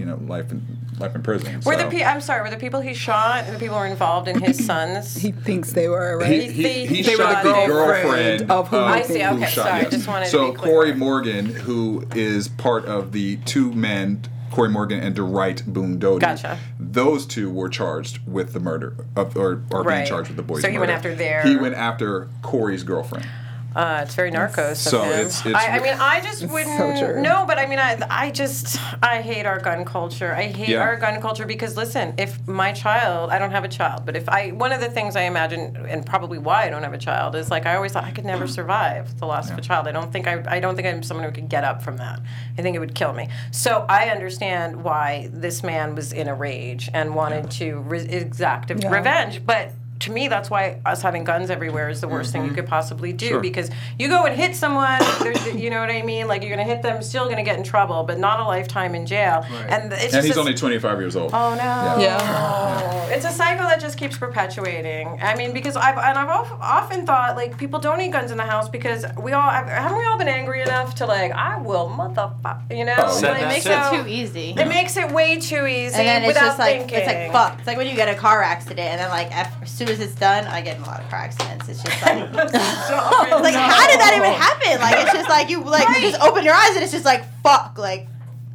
you 0.00 0.06
know 0.06 0.18
life 0.26 0.50
in 0.50 0.66
life 0.98 1.14
in 1.14 1.22
prison. 1.22 1.56
Were 1.56 1.74
so. 1.74 1.84
the 1.84 1.90
pe- 1.90 2.02
I'm 2.02 2.22
sorry, 2.22 2.42
were 2.42 2.50
the 2.50 2.56
people 2.56 2.80
he 2.80 2.94
shot 2.94 3.46
the 3.46 3.58
people 3.58 3.76
who 3.76 3.82
were 3.82 3.86
involved 3.86 4.28
in 4.28 4.40
his 4.40 4.64
sons? 4.64 5.14
He 5.14 5.30
thinks 5.30 5.72
they 5.72 5.88
were 5.88 6.16
right. 6.16 6.50
He, 6.50 6.50
he, 6.50 6.86
he 6.86 7.02
They 7.02 7.16
were 7.16 7.22
shot 7.22 7.42
the 7.42 7.50
the 7.50 7.66
girlfriend 7.66 8.46
girlfriend 8.46 8.50
of 8.50 8.68
who 8.68 8.76
he 8.76 8.82
I 8.82 9.02
see, 9.02 9.22
okay, 9.22 9.46
sorry, 9.50 9.70
I 9.86 9.90
just 9.90 10.08
wanted 10.08 10.24
to 10.24 10.30
so 10.30 10.52
be 10.52 10.56
clear. 10.56 10.72
Corey 10.72 10.94
Morgan, 10.94 11.46
who 11.46 12.06
is 12.14 12.48
part 12.48 12.86
of 12.86 13.12
the 13.12 13.36
two 13.44 13.72
men, 13.72 14.22
Corey 14.50 14.68
Morgan 14.68 15.00
and 15.00 15.14
Dwright 15.16 15.64
Boone 15.66 15.98
Doty. 15.98 16.20
Gotcha. 16.20 16.58
Those 16.78 17.26
two 17.26 17.50
were 17.50 17.68
charged 17.68 18.26
with 18.26 18.52
the 18.52 18.60
murder 18.60 18.94
of, 19.16 19.36
or 19.36 19.62
are 19.72 19.84
being 19.84 20.06
charged 20.06 20.28
with 20.28 20.36
the 20.36 20.42
boys' 20.42 20.62
So 20.62 20.70
he 20.70 20.78
went 20.78 20.90
after 20.90 21.14
their- 21.14 21.42
He 21.42 21.56
went 21.56 21.74
after 21.74 22.28
Corey's 22.42 22.82
girlfriend. 22.82 23.26
Uh, 23.74 24.00
it's 24.04 24.14
very 24.14 24.30
narcos. 24.32 24.76
So 24.76 24.98
of 25.00 25.04
him. 25.06 25.12
it's- 25.12 25.46
it's- 25.46 25.54
I, 25.64 25.76
I 25.76 25.78
mean, 25.80 25.94
I 25.98 26.20
just 26.20 26.44
wouldn't. 26.48 26.76
so 26.98 27.06
true. 27.12 27.22
No, 27.22 27.44
but 27.46 27.58
I 27.58 27.66
mean, 27.66 27.78
I, 27.78 27.98
I 28.10 28.30
just, 28.30 28.78
I 29.02 29.22
hate 29.22 29.46
our 29.46 29.60
gun 29.60 29.84
culture. 29.84 30.34
I 30.34 30.44
hate 30.48 30.70
Yeah. 30.70 30.80
our 30.82 30.96
gun 30.96 31.20
culture 31.20 31.46
because 31.46 31.76
listen, 31.76 32.14
if 32.18 32.46
my 32.48 32.72
child, 32.72 33.30
I 33.30 33.38
don't 33.38 33.52
have 33.52 33.62
a 33.64 33.68
child, 33.68 34.04
but 34.04 34.16
if 34.16 34.28
I, 34.28 34.50
one 34.50 34.72
of 34.72 34.80
the 34.80 34.90
things 34.90 35.14
I 35.14 35.22
imagine, 35.22 35.76
and 35.88 36.04
probably 36.04 36.38
why 36.38 36.66
I 36.66 36.70
don't 36.70 36.82
have 36.82 36.94
a 36.94 36.98
child, 36.98 37.36
is 37.36 37.50
like 37.50 37.64
I 37.66 37.76
always 37.76 37.92
thought 37.92 38.04
I 38.04 38.10
could 38.10 38.24
never 38.24 38.46
survive 38.48 39.18
the 39.20 39.26
loss 39.26 39.50
of 39.50 39.58
a 39.58 39.60
child. 39.60 39.86
I 39.86 39.92
don't 39.92 40.12
think 40.12 40.26
I, 40.26 40.42
I 40.48 40.58
don't 40.60 40.74
think 40.74 40.88
I'm 40.88 41.02
someone 41.02 41.24
who 41.24 41.32
could 41.32 41.48
get 41.48 41.62
up 41.62 41.82
from 41.82 41.96
that. 41.98 42.20
I 42.58 42.62
think 42.62 42.74
it 42.74 42.80
would 42.80 42.94
kill 42.94 43.12
me. 43.12 43.28
So 43.52 43.86
I 43.88 44.08
understand 44.10 44.82
why 44.82 45.30
this 45.32 45.62
man 45.62 45.94
was 45.94 46.12
in 46.12 46.26
a 46.28 46.34
rage 46.34 46.90
and 46.92 47.14
wanted 47.14 47.50
to 47.52 47.76
re- 47.80 48.00
exact 48.00 48.70
Yeah. 48.70 48.90
revenge, 48.90 49.46
but. 49.46 49.70
To 50.00 50.10
me, 50.10 50.28
that's 50.28 50.48
why 50.48 50.80
us 50.86 51.02
having 51.02 51.24
guns 51.24 51.50
everywhere 51.50 51.88
is 51.90 52.00
the 52.00 52.08
worst 52.08 52.32
thing 52.32 52.42
you 52.42 52.48
mm-hmm. 52.48 52.56
could 52.56 52.66
possibly 52.66 53.12
do 53.12 53.28
Sure. 53.28 53.40
because 53.40 53.70
you 53.98 54.08
go 54.08 54.24
and 54.24 54.34
hit 54.34 54.56
someone, 54.56 54.98
you 55.54 55.68
know 55.68 55.78
what 55.80 55.90
I 55.90 56.00
mean? 56.02 56.26
Like 56.26 56.42
you're 56.42 56.50
gonna 56.50 56.64
hit 56.64 56.80
them, 56.82 57.02
still 57.02 57.28
gonna 57.28 57.42
get 57.44 57.58
in 57.58 57.64
trouble, 57.64 58.02
but 58.04 58.18
not 58.18 58.40
a 58.40 58.44
lifetime 58.44 58.94
in 58.94 59.04
jail. 59.06 59.44
And 59.68 59.92
it's 59.92 60.04
And 60.04 60.12
just 60.12 60.26
he's 60.26 60.36
a- 60.36 60.40
only 60.40 60.54
25 60.54 60.98
years 61.00 61.16
old. 61.16 61.32
Oh 61.34 61.50
no! 61.54 62.02
Yeah. 62.02 63.06
It's 63.10 63.24
a 63.24 63.30
cycle 63.30 63.66
that 63.66 63.80
just 63.80 63.98
keeps 63.98 64.16
perpetuating. 64.16 65.18
I 65.20 65.34
mean, 65.36 65.52
because 65.52 65.76
I've 65.76 65.98
and 65.98 66.16
I've 66.18 66.28
often 66.60 67.04
thought 67.06 67.36
like 67.36 67.58
people 67.58 67.78
don't 67.78 67.98
need 67.98 68.12
guns 68.12 68.30
in 68.30 68.36
the 68.38 68.44
house 68.44 68.68
because 68.68 69.04
we 69.20 69.32
all 69.32 69.50
haven't 69.50 69.98
we 69.98 70.04
all 70.06 70.16
been 70.16 70.28
angry 70.28 70.62
enough 70.62 70.94
to 70.96 71.06
like 71.06 71.32
I 71.32 71.58
will 71.60 71.88
motherfucker, 71.88 72.76
you 72.76 72.84
know? 72.84 72.94
Oh, 72.98 73.10
Said 73.12 73.32
like, 73.32 73.42
It 73.42 73.48
makes 73.48 73.64
too. 73.64 73.72
it 73.72 74.02
too 74.02 74.08
easy. 74.08 74.54
It 74.56 74.68
makes 74.68 74.96
it 74.96 75.10
way 75.12 75.38
too 75.38 75.66
easy 75.66 75.96
And 75.96 76.06
then 76.06 76.22
it's 76.22 76.28
without 76.28 76.46
just 76.46 76.58
like 76.58 76.78
thinking. 76.78 76.98
it's 76.98 77.06
like 77.06 77.32
fuck. 77.32 77.58
It's 77.58 77.66
like 77.66 77.76
when 77.76 77.86
you 77.88 77.96
get 77.96 78.08
a 78.08 78.18
car 78.18 78.42
accident 78.42 78.88
and 78.88 79.00
then 79.00 79.10
like 79.10 79.28
af- 79.32 79.62
as 79.62 79.70
soon 79.70 79.88
as 79.90 80.00
it's 80.00 80.14
done, 80.14 80.46
I 80.46 80.60
get 80.62 80.76
in 80.76 80.82
a 80.82 80.86
lot 80.86 81.00
of 81.00 81.08
car 81.10 81.20
accidents. 81.20 81.68
It's 81.68 81.82
just 81.82 82.02
like 82.02 82.18
like 82.34 83.54
how 83.54 83.86
did 83.86 84.00
that 84.00 84.14
even 84.16 84.32
happen? 84.32 84.80
Like 84.80 85.04
it's 85.04 85.12
just 85.12 85.28
like 85.28 85.50
you 85.50 85.62
like 85.62 85.88
you 86.00 86.10
just 86.10 86.20
open 86.22 86.44
your 86.44 86.54
eyes 86.54 86.74
and 86.74 86.82
it's 86.82 86.92
just 86.92 87.04
like 87.04 87.24
fuck. 87.42 87.76
Like 87.78 88.06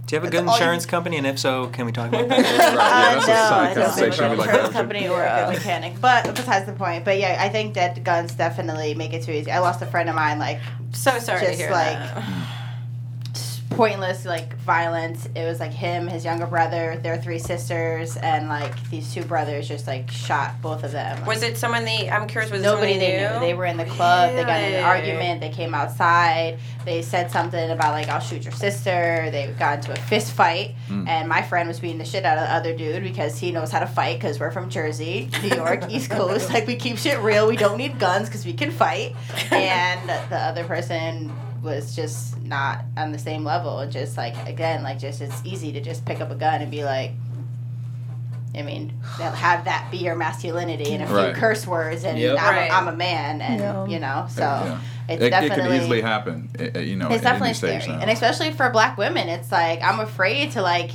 Do 0.07 0.15
you 0.15 0.21
have 0.21 0.27
a 0.27 0.31
good 0.31 0.39
all 0.39 0.45
you- 0.45 0.51
insurance 0.53 0.85
company? 0.95 1.17
And 1.17 1.27
if 1.27 1.37
so, 1.39 1.67
can 1.67 1.85
we 1.85 1.91
talk 1.91 2.09
about 2.09 2.27
that? 2.29 2.37
Right, 2.39 3.27
yeah, 3.27 3.47
uh, 3.47 3.49
no, 3.49 3.55
I 3.55 3.73
don't 3.73 3.91
think 3.93 4.17
we're 4.17 4.29
We 4.31 4.35
like 4.37 4.47
an 4.49 4.55
insurance 4.55 4.67
that. 4.69 4.73
company 4.73 5.07
or 5.07 5.23
a 5.23 5.45
good 5.45 5.53
mechanic. 5.57 5.99
But 6.01 6.35
besides 6.35 6.65
the 6.65 6.73
point. 6.73 7.05
But 7.05 7.19
yeah, 7.19 7.37
I 7.39 7.49
think 7.49 7.73
that 7.75 8.03
guns 8.03 8.33
definitely 8.33 8.95
make 8.95 9.13
it 9.13 9.23
too 9.23 9.31
easy. 9.31 9.51
I 9.51 9.59
lost 9.59 9.81
a 9.81 9.85
friend 9.85 10.09
of 10.09 10.15
mine 10.15 10.39
like 10.39 10.59
so 10.93 11.19
sorry 11.19 11.39
to 11.41 11.45
just 11.47 11.59
hear 11.59 11.71
like 11.71 11.97
that. 11.97 12.23
Pointless 13.69 14.25
like 14.25 14.55
violence. 14.57 15.27
It 15.35 15.45
was 15.45 15.59
like 15.59 15.71
him, 15.71 16.07
his 16.07 16.23
younger 16.23 16.45
brother, 16.45 16.99
their 17.01 17.17
three 17.17 17.39
sisters, 17.39 18.17
and 18.17 18.47
like 18.47 18.89
these 18.89 19.13
two 19.13 19.23
brothers 19.23 19.67
just 19.67 19.87
like 19.87 20.09
shot 20.09 20.61
both 20.61 20.83
of 20.83 20.91
them. 20.91 21.25
Was 21.25 21.43
it 21.43 21.57
someone 21.57 21.85
they? 21.85 22.09
I'm 22.09 22.27
curious. 22.27 22.51
Was 22.51 22.61
it? 22.61 22.63
Nobody 22.63 22.93
it 22.93 22.99
they 22.99 23.23
someone 23.23 23.41
knew. 23.41 23.47
They 23.47 23.53
were 23.53 23.65
in 23.65 23.77
the 23.77 23.85
club. 23.85 24.35
They 24.35 24.43
got 24.43 24.61
in 24.61 24.73
an 24.75 24.83
argument. 24.83 25.41
They 25.41 25.49
came 25.49 25.73
outside. 25.73 26.59
They 26.85 27.01
said 27.01 27.31
something 27.31 27.71
about 27.71 27.91
like 27.91 28.07
I'll 28.07 28.19
shoot 28.19 28.43
your 28.43 28.53
sister. 28.53 29.29
They 29.31 29.53
got 29.57 29.79
into 29.79 29.91
a 29.91 29.95
fist 29.95 30.33
fight, 30.33 30.75
hmm. 30.87 31.07
and 31.07 31.27
my 31.27 31.41
friend 31.41 31.67
was 31.67 31.79
beating 31.79 31.97
the 31.97 32.05
shit 32.05 32.25
out 32.25 32.37
of 32.37 32.47
the 32.47 32.53
other 32.53 32.77
dude 32.77 33.03
because 33.03 33.37
he 33.37 33.51
knows 33.51 33.71
how 33.71 33.79
to 33.79 33.87
fight. 33.87 34.17
Because 34.17 34.39
we're 34.39 34.51
from 34.51 34.69
Jersey, 34.69 35.29
New 35.41 35.55
York, 35.55 35.83
East 35.89 36.09
Coast. 36.09 36.51
Like 36.51 36.67
we 36.67 36.75
keep 36.75 36.97
shit 36.97 37.19
real. 37.19 37.47
We 37.47 37.57
don't 37.57 37.77
need 37.77 37.99
guns 37.99 38.27
because 38.27 38.45
we 38.45 38.53
can 38.53 38.71
fight. 38.71 39.15
And 39.55 40.09
the 40.09 40.37
other 40.37 40.63
person 40.65 41.31
was 41.65 41.95
just 41.95 42.39
not 42.41 42.85
on 42.95 43.11
the 43.11 43.19
same 43.19 43.43
level. 43.43 43.79
And 43.79 43.91
Just 43.91 44.15
like 44.15 44.35
again, 44.47 44.83
like 44.83 44.99
just 44.99 45.19
it's 45.21 45.41
easy 45.43 45.71
to 45.73 45.81
just 45.81 46.05
pick 46.05 46.21
up 46.21 46.31
a 46.31 46.35
gun 46.35 46.61
and 46.61 46.71
be 46.71 46.83
like. 46.85 47.11
I 48.57 48.61
mean, 48.61 48.93
they'll 49.17 49.31
have 49.31 49.65
that 49.65 49.89
be 49.91 49.97
your 49.97 50.15
masculinity 50.15 50.93
and 50.93 51.03
a 51.03 51.07
few 51.07 51.13
Right. 51.17 51.35
curse 51.35 51.67
words, 51.67 52.05
and 52.05 52.17
Yep. 52.17 52.37
I'm, 52.39 52.55
Right. 52.55 52.71
a, 52.71 52.73
I'm 52.73 52.87
a 52.87 52.95
man, 52.95 53.41
and 53.41 53.59
Yeah. 53.59 53.85
you 53.85 53.99
know, 53.99 54.27
so 54.29 54.43
Yeah. 54.43 54.77
it's 55.09 55.21
It, 55.21 55.25
it 55.25 55.29
definitely 55.31 55.63
can 55.63 55.73
easily 55.73 56.01
happen, 56.01 56.49
uh, 56.57 56.77
uh, 56.77 56.79
you 56.79 56.95
know, 56.95 57.09
it's 57.09 57.21
definitely 57.21 57.53
scary, 57.53 57.85
now. 57.85 57.99
and 57.99 58.09
especially 58.09 58.51
for 58.51 58.69
Black 58.69 58.97
women, 58.97 59.27
it's 59.27 59.51
like 59.51 59.83
I'm 59.83 59.99
afraid 59.99 60.51
to 60.51 60.61
like, 60.61 60.91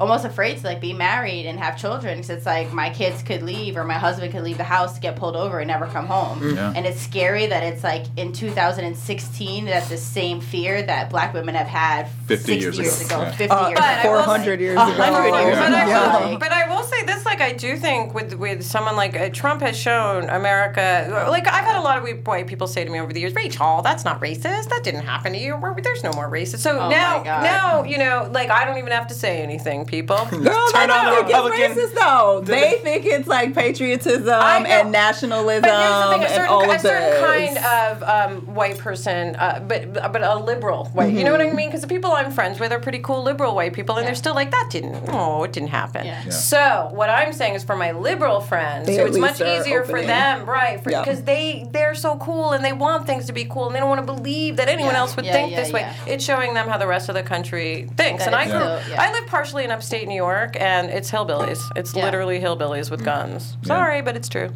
almost 0.00 0.24
afraid 0.24 0.58
to 0.58 0.64
like 0.66 0.80
be 0.80 0.92
married 0.92 1.46
and 1.46 1.58
have 1.58 1.76
children 1.78 2.16
because 2.16 2.30
it's 2.30 2.46
like 2.46 2.72
my 2.72 2.90
kids 2.90 3.22
could 3.22 3.42
leave 3.42 3.76
or 3.76 3.84
my 3.84 3.94
husband 3.94 4.32
could 4.32 4.42
leave 4.42 4.56
the 4.58 4.64
house 4.64 4.94
to 4.94 5.00
get 5.00 5.16
pulled 5.16 5.36
over 5.36 5.58
and 5.60 5.68
never 5.68 5.86
come 5.86 6.06
home, 6.06 6.54
Yeah. 6.56 6.72
and 6.74 6.84
it's 6.86 7.00
scary 7.00 7.46
that 7.46 7.62
it's 7.62 7.84
like 7.84 8.04
in 8.16 8.32
2016 8.32 9.64
that's 9.66 9.88
the 9.88 9.96
same 9.96 10.40
fear 10.40 10.82
that 10.82 11.10
Black 11.10 11.32
women 11.34 11.54
have 11.54 11.66
had 11.66 12.08
50 12.26 12.36
60 12.36 12.56
years 12.56 12.78
years 12.78 13.00
ago, 13.06 13.16
ago, 13.20 13.24
yeah. 13.24 13.30
50 13.36 13.54
Uh, 13.54 13.68
years 13.68 13.78
But 13.80 13.84
I 13.88 14.00
ago. 14.00 14.14
400 14.14 14.60
years 14.60 14.74
ago. 14.74 14.82
hundred 14.84 15.44
years 15.44 15.58
But 15.58 15.72
I, 15.72 15.84
ago. 15.84 16.30
will, 16.30 16.38
but 16.38 16.52
I 16.52 16.68
will 16.68 16.82
say 16.84 17.02
this: 17.04 17.24
like 17.24 17.40
I 17.40 17.52
do 17.52 17.76
think 17.76 18.14
with 18.14 18.34
with 18.34 18.62
someone 18.64 18.96
like 18.96 19.18
uh, 19.18 19.28
Trump 19.30 19.60
has 19.62 19.76
shown 19.76 20.28
America. 20.30 21.26
Like 21.30 21.46
I've 21.46 21.64
had 21.64 21.76
a 21.76 21.82
lot 21.82 21.98
of 21.98 22.26
white 22.26 22.46
people 22.46 22.66
say 22.66 22.84
to 22.84 22.90
me 22.90 23.00
over 23.00 23.12
the 23.12 23.20
years, 23.20 23.34
Rachel, 23.34 23.82
that's 23.82 24.04
not 24.04 24.20
racist. 24.20 24.68
That 24.70 24.80
didn't 24.82 25.02
happen 25.04 25.32
to 25.32 25.38
you. 25.38 25.58
There's 25.82 26.02
no 26.04 26.12
more 26.12 26.30
racist. 26.30 26.58
So 26.58 26.78
Oh 26.78 26.88
now, 26.88 27.22
now 27.22 27.84
you 27.84 27.98
know, 27.98 28.28
like 28.32 28.50
I 28.50 28.64
don't 28.64 28.78
even 28.78 28.92
have 28.92 29.06
to 29.08 29.14
say 29.14 29.42
anything, 29.42 29.83
people. 29.86 30.16
Girl, 30.30 30.30
Turn 30.30 30.42
they 30.42 30.94
on 30.94 31.04
the 31.06 31.10
don't 31.10 31.14
think 31.16 31.28
Republican- 31.28 31.70
it's 31.78 31.92
racist 31.92 31.94
though. 31.94 32.40
They 32.44 32.78
think 32.82 33.04
it's 33.06 33.28
like 33.28 33.54
patriotism 33.54 34.28
and 34.34 34.92
nationalism 34.92 35.62
But 35.62 35.70
here's 35.80 36.04
the 36.04 36.10
thing: 36.12 36.22
a 36.22 36.24
and 36.24 36.34
certain, 36.34 36.48
all 36.50 36.70
a 36.70 36.78
certain 36.78 37.10
this. 37.10 37.54
kind 37.54 37.58
of 37.58 38.02
um, 38.02 38.54
white 38.54 38.78
person, 38.78 39.36
uh, 39.36 39.60
but 39.66 39.92
but 40.12 40.22
a 40.22 40.36
liberal 40.36 40.86
white. 40.86 41.12
You 41.12 41.24
know 41.24 41.32
what 41.32 41.40
I 41.40 41.44
Mm-hmm. 41.46 41.56
mean? 41.56 41.68
Because 41.68 41.82
the 41.82 41.88
people 41.88 42.10
I'm 42.12 42.30
friends 42.32 42.58
with 42.58 42.72
are 42.72 42.78
pretty 42.80 42.98
cool 43.00 43.22
liberal 43.22 43.54
white 43.54 43.72
people, 43.74 43.96
and 43.96 44.06
they're 44.06 44.14
still 44.14 44.34
like, 44.34 44.50
that 44.50 44.68
didn't. 44.70 45.04
Oh, 45.08 45.42
it 45.44 45.52
didn't 45.52 45.68
happen. 45.68 46.06
Yeah. 46.06 46.22
Yeah. 46.24 46.30
So 46.30 46.88
what 46.92 47.10
I'm 47.10 47.32
saying 47.32 47.54
is, 47.54 47.64
for 47.64 47.76
my 47.76 47.92
liberal 47.92 48.40
friends, 48.40 48.86
They 48.86 48.96
so 48.96 49.06
it's 49.06 49.18
much 49.18 49.40
least 49.40 49.42
are 49.42 49.60
easier 49.60 49.84
for 49.84 50.00
them, 50.02 50.48
right? 50.48 50.80
Yeah. 50.88 51.02
Because 51.02 51.22
they 51.24 51.68
they're 51.70 51.94
so 51.94 52.16
cool 52.16 52.52
and 52.52 52.64
they 52.64 52.72
want 52.72 53.06
things 53.06 53.26
to 53.26 53.32
be 53.32 53.44
cool, 53.44 53.66
and 53.66 53.74
they 53.74 53.80
don't 53.80 53.88
want 53.88 54.06
to 54.06 54.12
believe 54.12 54.56
that 54.56 54.68
anyone 54.68 54.94
Yeah. 54.94 55.00
else 55.00 55.16
would 55.16 55.24
Yeah, 55.26 55.32
think 55.32 55.50
yeah, 55.52 55.62
this 55.62 55.72
way. 55.72 55.92
It's 56.06 56.24
showing 56.24 56.54
them 56.54 56.68
how 56.68 56.78
the 56.78 56.86
rest 56.86 57.08
of 57.08 57.14
the 57.14 57.22
country 57.22 57.88
thinks. 57.96 58.24
That 58.24 58.34
and 58.34 58.36
I 58.36 58.44
grew, 58.46 58.54
still- 58.80 58.94
yeah. 58.94 59.02
I 59.02 59.12
live 59.12 59.26
partially 59.26 59.64
in 59.64 59.70
upstate 59.74 60.08
New 60.08 60.14
York, 60.16 60.56
and 60.60 60.88
it's 60.90 61.10
hillbillies. 61.10 61.60
It's 61.76 61.94
Yeah. 61.94 62.04
literally 62.04 62.40
hillbillies 62.40 62.90
with 62.90 63.04
guns. 63.04 63.56
Sorry, 63.64 64.00
but 64.00 64.16
it's 64.16 64.28
true. 64.28 64.50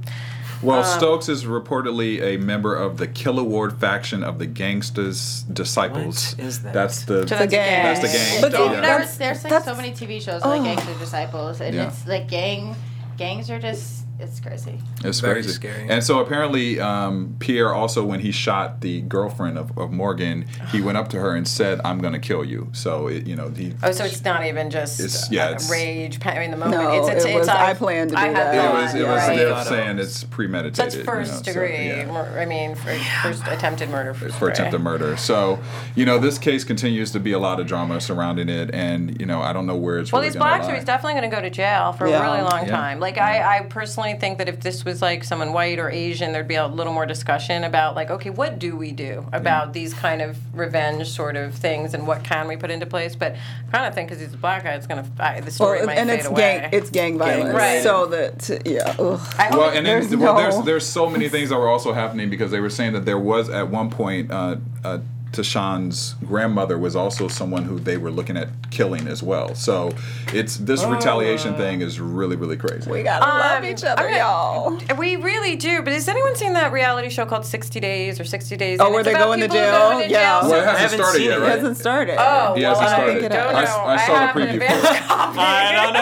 Well, 0.60 0.78
Um, 0.80 0.98
Stokes 0.98 1.28
is 1.28 1.44
reportedly 1.44 2.20
a 2.20 2.36
member 2.38 2.74
of 2.74 2.96
the 2.96 3.06
Killa 3.06 3.44
Ward 3.44 3.78
faction 3.78 4.24
of 4.24 4.38
the 4.40 4.46
Gangsters 4.46 5.44
Disciples. 5.52 6.34
What 6.36 6.46
is 6.46 6.62
that? 6.62 6.72
That's 6.72 7.02
the. 7.04 7.20
So 7.28 7.36
that's 7.36 7.42
a 7.42 7.46
gang. 7.46 7.82
That's 7.84 8.00
the 8.00 8.08
gang. 8.08 8.40
But 8.40 8.52
Yeah. 8.52 8.58
Well, 8.58 8.82
there's, 8.82 9.16
there's 9.18 9.44
like 9.44 9.50
that's- 9.52 9.64
so 9.66 9.76
many 9.76 9.92
TV 9.92 10.18
shows 10.20 10.42
like 10.44 10.60
Oh. 10.60 10.64
Gangster 10.64 10.94
Disciples, 10.98 11.60
and 11.60 11.74
Yeah. 11.76 11.86
it's 11.88 12.06
like 12.08 12.26
gang, 12.28 12.74
gangs 13.16 13.50
are 13.50 13.60
just 13.60 13.97
it's 14.20 14.40
crazy. 14.40 14.80
It's 15.04 15.20
Very 15.20 15.34
crazy. 15.34 15.50
scary. 15.50 15.88
And 15.88 16.02
so 16.02 16.18
apparently, 16.20 16.80
um, 16.80 17.36
Pierre 17.38 17.72
also, 17.72 18.04
when 18.04 18.20
he 18.20 18.32
shot 18.32 18.80
the 18.80 19.00
girlfriend 19.02 19.58
of, 19.58 19.76
of 19.78 19.92
Morgan, 19.92 20.46
he 20.72 20.80
went 20.80 20.98
up 20.98 21.08
to 21.10 21.20
her 21.20 21.34
and 21.36 21.46
said, 21.46 21.80
"I'm 21.84 22.00
going 22.00 22.14
to 22.14 22.18
kill 22.18 22.44
you." 22.44 22.68
So 22.72 23.06
it, 23.08 23.26
you 23.26 23.36
know, 23.36 23.48
he. 23.50 23.74
Oh, 23.82 23.92
so 23.92 24.04
it's 24.04 24.24
not 24.24 24.44
even 24.44 24.70
just 24.70 24.98
It's- 25.00 25.30
yeah, 25.30 25.46
it's- 25.50 25.70
rage, 25.70 26.18
I 26.26 26.38
mean, 26.40 26.50
the 26.50 26.56
moment. 26.56 26.82
No, 26.82 26.98
it's, 26.98 27.08
it's, 27.08 27.24
it 27.24 27.38
was, 27.38 27.48
I, 27.48 27.70
I 27.70 27.74
planned 27.74 28.10
to 28.10 28.16
do 28.16 28.22
I 28.22 28.26
have 28.26 28.34
that. 28.34 28.54
It 28.54 28.82
was. 28.82 28.94
It 28.94 29.02
was. 29.06 29.08
right. 29.28 29.36
They're 29.36 29.64
saying 29.64 29.98
it's 29.98 30.24
premeditated. 30.24 30.74
That's 30.76 30.96
you 30.96 31.04
first 31.04 31.30
know, 31.32 31.36
so, 31.38 31.42
degree. 31.44 31.88
yeah. 31.88 32.06
mur- 32.06 32.38
I 32.38 32.44
mean, 32.46 32.74
for, 32.74 32.92
first 33.22 33.46
attempted 33.46 33.90
murder. 33.90 34.14
First 34.14 34.34
for 34.38 34.48
degree. 34.48 34.52
attempted 34.52 34.80
murder. 34.80 35.16
So, 35.16 35.58
you 35.94 36.04
know, 36.04 36.18
this 36.18 36.38
case 36.38 36.64
continues 36.64 37.12
to 37.12 37.20
be 37.20 37.32
a 37.32 37.38
lot 37.38 37.60
of 37.60 37.66
drama 37.66 38.00
surrounding 38.00 38.48
it, 38.48 38.70
and 38.74 39.18
you 39.20 39.26
know, 39.26 39.40
I 39.42 39.52
don't 39.52 39.66
know 39.66 39.76
where 39.76 39.98
it's 39.98 40.10
Well, 40.12 40.20
really 40.22 40.28
he's 40.30 40.36
gonna 40.36 40.56
black, 40.58 40.64
so 40.68 40.74
he's 40.74 40.84
definitely 40.84 41.20
going 41.20 41.30
to 41.30 41.36
go 41.36 41.40
to 41.42 41.50
jail 41.50 41.92
for 41.92 42.08
Yeah. 42.08 42.18
a 42.18 42.22
really 42.22 42.42
long 42.42 42.66
Yeah. 42.66 42.76
time. 42.76 43.00
Like, 43.00 43.18
I, 43.18 43.58
I 43.58 43.62
personally 43.62 44.07
think 44.14 44.38
that 44.38 44.48
if 44.48 44.60
this 44.60 44.84
was 44.84 45.02
like 45.02 45.24
someone 45.24 45.52
white 45.52 45.78
or 45.78 45.90
Asian, 45.90 46.32
there'd 46.32 46.48
be 46.48 46.54
a 46.54 46.66
little 46.66 46.92
more 46.92 47.06
discussion 47.06 47.64
about, 47.64 47.94
like, 47.96 48.10
okay, 48.10 48.30
what 48.30 48.58
do 48.58 48.76
we 48.76 48.92
do 48.92 49.26
about 49.32 49.72
these 49.72 49.94
kind 49.94 50.22
of 50.22 50.36
revenge 50.54 51.08
sort 51.08 51.36
of 51.36 51.54
things 51.54 51.94
and 51.94 52.06
what 52.06 52.24
can 52.24 52.48
we 52.48 52.56
put 52.56 52.70
into 52.70 52.86
place? 52.86 53.16
But 53.16 53.36
I 53.68 53.70
kind 53.70 53.86
of 53.86 53.94
think 53.94 54.08
because 54.08 54.22
he's 54.22 54.34
a 54.34 54.36
black 54.36 54.64
guy, 54.64 54.74
it's 54.74 54.86
going 54.86 55.02
to, 55.02 55.10
fight 55.10 55.38
the 55.38 55.42
Well, 55.46 55.50
story 55.50 55.86
might 55.86 55.98
and 55.98 56.08
fade 56.10 56.18
it's 56.20 56.28
away. 56.28 56.40
gang, 56.40 56.70
it's 56.72 56.90
gang 56.90 57.18
violence. 57.18 57.54
Right. 57.54 57.82
So 57.82 58.06
that 58.06 58.62
yeah, 58.66 58.94
ugh. 58.98 59.20
Well, 59.52 59.70
and 59.70 59.84
then, 59.84 59.84
There's 59.84 60.16
well, 60.16 60.36
there's 60.36 60.64
there's 60.64 60.86
so 60.86 61.08
many 61.08 61.28
things 61.28 61.50
that 61.50 61.58
were 61.58 61.68
also 61.68 61.92
happening 61.92 62.30
because 62.30 62.50
they 62.50 62.60
were 62.60 62.70
saying 62.70 62.92
that 62.92 63.04
there 63.04 63.18
was 63.18 63.48
at 63.48 63.68
one 63.68 63.90
point 63.90 64.30
uh, 64.30 64.56
a 64.84 65.00
Tyshawn's 65.32 66.14
grandmother 66.26 66.78
was 66.78 66.96
also 66.96 67.28
someone 67.28 67.64
who 67.64 67.78
they 67.78 67.96
were 67.96 68.10
looking 68.10 68.36
at 68.36 68.48
killing 68.70 69.06
as 69.06 69.22
well. 69.22 69.54
So 69.54 69.92
it's 70.32 70.56
this 70.56 70.84
retaliation 70.84 71.54
thing 71.56 71.80
is 71.80 72.00
really 72.00 72.36
really 72.36 72.56
crazy. 72.56 72.90
We 72.90 73.02
gotta 73.02 73.24
love 73.26 73.58
Um, 73.62 73.64
each 73.70 73.84
other, 73.84 74.08
I'm 74.08 74.16
y'all. 74.16 74.96
We 74.96 75.16
really 75.16 75.56
do. 75.56 75.82
But 75.82 75.92
has 75.92 76.08
anyone 76.08 76.34
seen 76.36 76.54
that 76.54 76.72
reality 76.72 77.08
show 77.10 77.26
called 77.26 77.44
60 77.46 77.78
Days 77.80 78.18
or 78.20 78.24
60 78.24 78.56
Days? 78.56 78.80
Oh, 78.80 78.86
And 78.86 78.94
where 78.94 79.02
they 79.04 79.12
about 79.12 79.24
go 79.26 79.32
into 79.32 79.46
people 79.48 79.58
who 79.60 79.66
jail? 79.66 80.00
Yeah. 80.00 80.08
jail. 80.08 80.50
Well, 80.50 80.60
it 80.60 80.66
I 80.66 80.78
hasn't 80.78 80.78
haven't 80.78 80.98
started 80.98 81.18
seen 81.18 81.24
yet, 81.26 81.32
it. 81.32 81.36
It 81.36 81.42
right? 81.42 81.52
hasn't 81.58 81.76
started. 81.76 82.16
Oh, 82.18 82.54
He 82.54 82.62
well, 82.62 82.74
hasn't 82.74 82.88
I 82.88 82.92
started. 82.92 83.20
don't 83.28 83.32
know. 83.32 83.58
I 83.58 83.62
s- 83.62 83.68
I 84.02 84.06
saw 84.06 84.32
the 84.32 84.40
preview 84.40 84.58
for 84.58 84.64
it. 84.64 85.02
I 85.10 85.72
don't 85.74 85.92
know. 85.94 86.00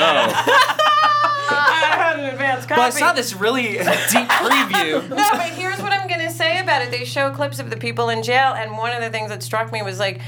Oh, 0.00 0.44
oh. 0.50 0.64
I 1.50 1.96
had 1.96 2.18
an 2.18 2.24
advanced 2.26 2.68
copy. 2.68 2.78
But 2.80 2.84
I 2.86 2.90
saw 2.90 3.12
this 3.12 3.34
really 3.34 3.72
deep 3.72 4.28
preview. 4.28 5.08
No, 5.18 5.28
but 5.32 5.46
here's 5.50 5.78
what 5.80 5.92
I'm 5.92 5.97
gonna 5.97 5.97
say 5.97 5.97
about 6.82 6.92
it. 6.94 6.96
They 6.98 7.04
show 7.04 7.30
clips 7.30 7.58
of 7.58 7.70
the 7.70 7.76
people 7.76 8.08
in 8.08 8.22
jail, 8.22 8.52
and 8.54 8.76
one 8.76 8.92
of 8.92 9.02
the 9.02 9.10
things 9.10 9.30
that 9.30 9.42
struck 9.42 9.72
me 9.72 9.82
was 9.82 9.98
like 9.98 10.20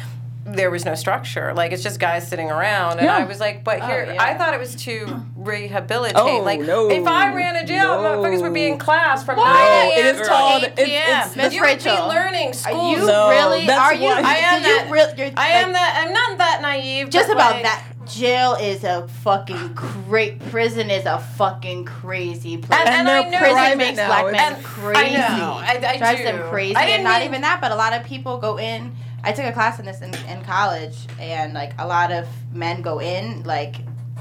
there 0.47 0.71
was 0.71 0.85
no 0.87 0.95
structure. 0.95 1.53
Like 1.55 1.71
it's 1.71 1.83
just 1.83 2.01
guys 2.01 2.27
sitting 2.27 2.51
around, 2.51 2.93
and 2.99 3.03
Yeah. 3.03 3.17
I 3.19 3.25
was 3.25 3.39
like, 3.41 3.63
but 3.63 3.83
oh, 3.83 3.87
here, 3.87 4.11
yeah. 4.13 4.23
I 4.23 4.35
thought 4.37 4.55
it 4.55 4.59
was 4.59 4.75
to 4.77 5.23
rehabilitate. 5.37 6.17
Oh, 6.17 6.39
like 6.43 6.61
no. 6.61 6.91
if 6.91 7.07
I 7.07 7.33
ran 7.35 7.57
a 7.57 7.65
jail, 7.67 8.03
No. 8.03 8.09
motherfuckers 8.23 8.43
would 8.43 8.55
be 8.55 8.67
in 8.67 8.79
class 8.79 9.23
from 9.23 9.37
Why? 9.37 9.53
9 9.53 9.63
a.m. 9.63 9.99
it 9.99 10.15
is 10.15 10.21
to 10.23 10.27
called. 10.29 10.63
8 10.65 10.73
It's, 10.79 10.83
p.m. 10.83 11.27
it's, 11.27 11.37
Miss 11.37 11.55
you 11.55 11.61
would 11.61 11.67
be 11.67 11.73
Rachel, 11.91 12.09
learning 12.09 12.49
Are 12.49 12.55
school. 12.55 12.91
you 12.91 13.07
No, 13.07 13.29
really? 13.29 13.67
that's 13.67 13.81
Are 13.81 13.95
you? 13.95 14.09
I 14.09 14.35
am 14.37 14.63
do 14.63 14.69
you 14.69 14.77
that- 14.77 14.91
real- 14.91 15.15
you're, 15.17 15.31
I 15.37 15.49
am 15.49 15.69
like, 15.69 15.75
that. 15.75 16.05
I'm 16.07 16.13
not 16.13 16.39
that 16.39 16.63
naive. 16.63 17.11
Just 17.11 17.29
but, 17.29 17.35
about 17.35 17.53
like, 17.53 17.63
that. 17.65 17.85
Jail 18.11 18.55
is 18.55 18.85
a 18.85 19.07
fucking 19.23 19.73
great. 19.75 20.39
Prison 20.51 20.91
is 20.91 21.07
a 21.07 21.19
fucking 21.19 21.85
crazy 21.85 22.57
place. 22.57 22.81
And- 22.81 22.89
and 22.89 23.09
I 23.09 23.23
they're 23.23 23.31
know- 23.31 23.39
prison 23.39 23.57
private 23.57 23.79
makes 23.79 23.97
now. 23.97 24.07
black 24.07 24.33
men 24.33 24.53
And 24.55 24.65
crazy. 24.65 25.17
I 25.17 25.39
know. 25.39 25.53
I- 25.55 25.81
I 25.95 25.97
Drives 25.99 26.19
do. 26.19 26.25
them 26.25 26.49
crazy, 26.51 26.77
I 26.77 26.87
didn't 26.87 26.95
and 26.97 27.05
not 27.05 27.21
mean- 27.21 27.29
even 27.29 27.41
that, 27.43 27.61
but 27.61 27.71
a 27.73 27.77
lot 27.77 27.93
of 27.93 28.05
people 28.05 28.39
go 28.39 28.59
in. 28.59 28.93
I 29.23 29.33
took 29.33 29.45
a 29.45 29.53
class 29.53 29.79
in 29.79 29.85
this 29.85 30.01
in, 30.01 30.15
in 30.29 30.43
college, 30.45 30.97
and 31.21 31.53
like 31.53 31.73
a 31.79 31.87
lot 31.87 32.11
of 32.11 32.27
men 32.53 32.81
go 32.83 33.01
in 33.01 33.43
like 33.45 33.77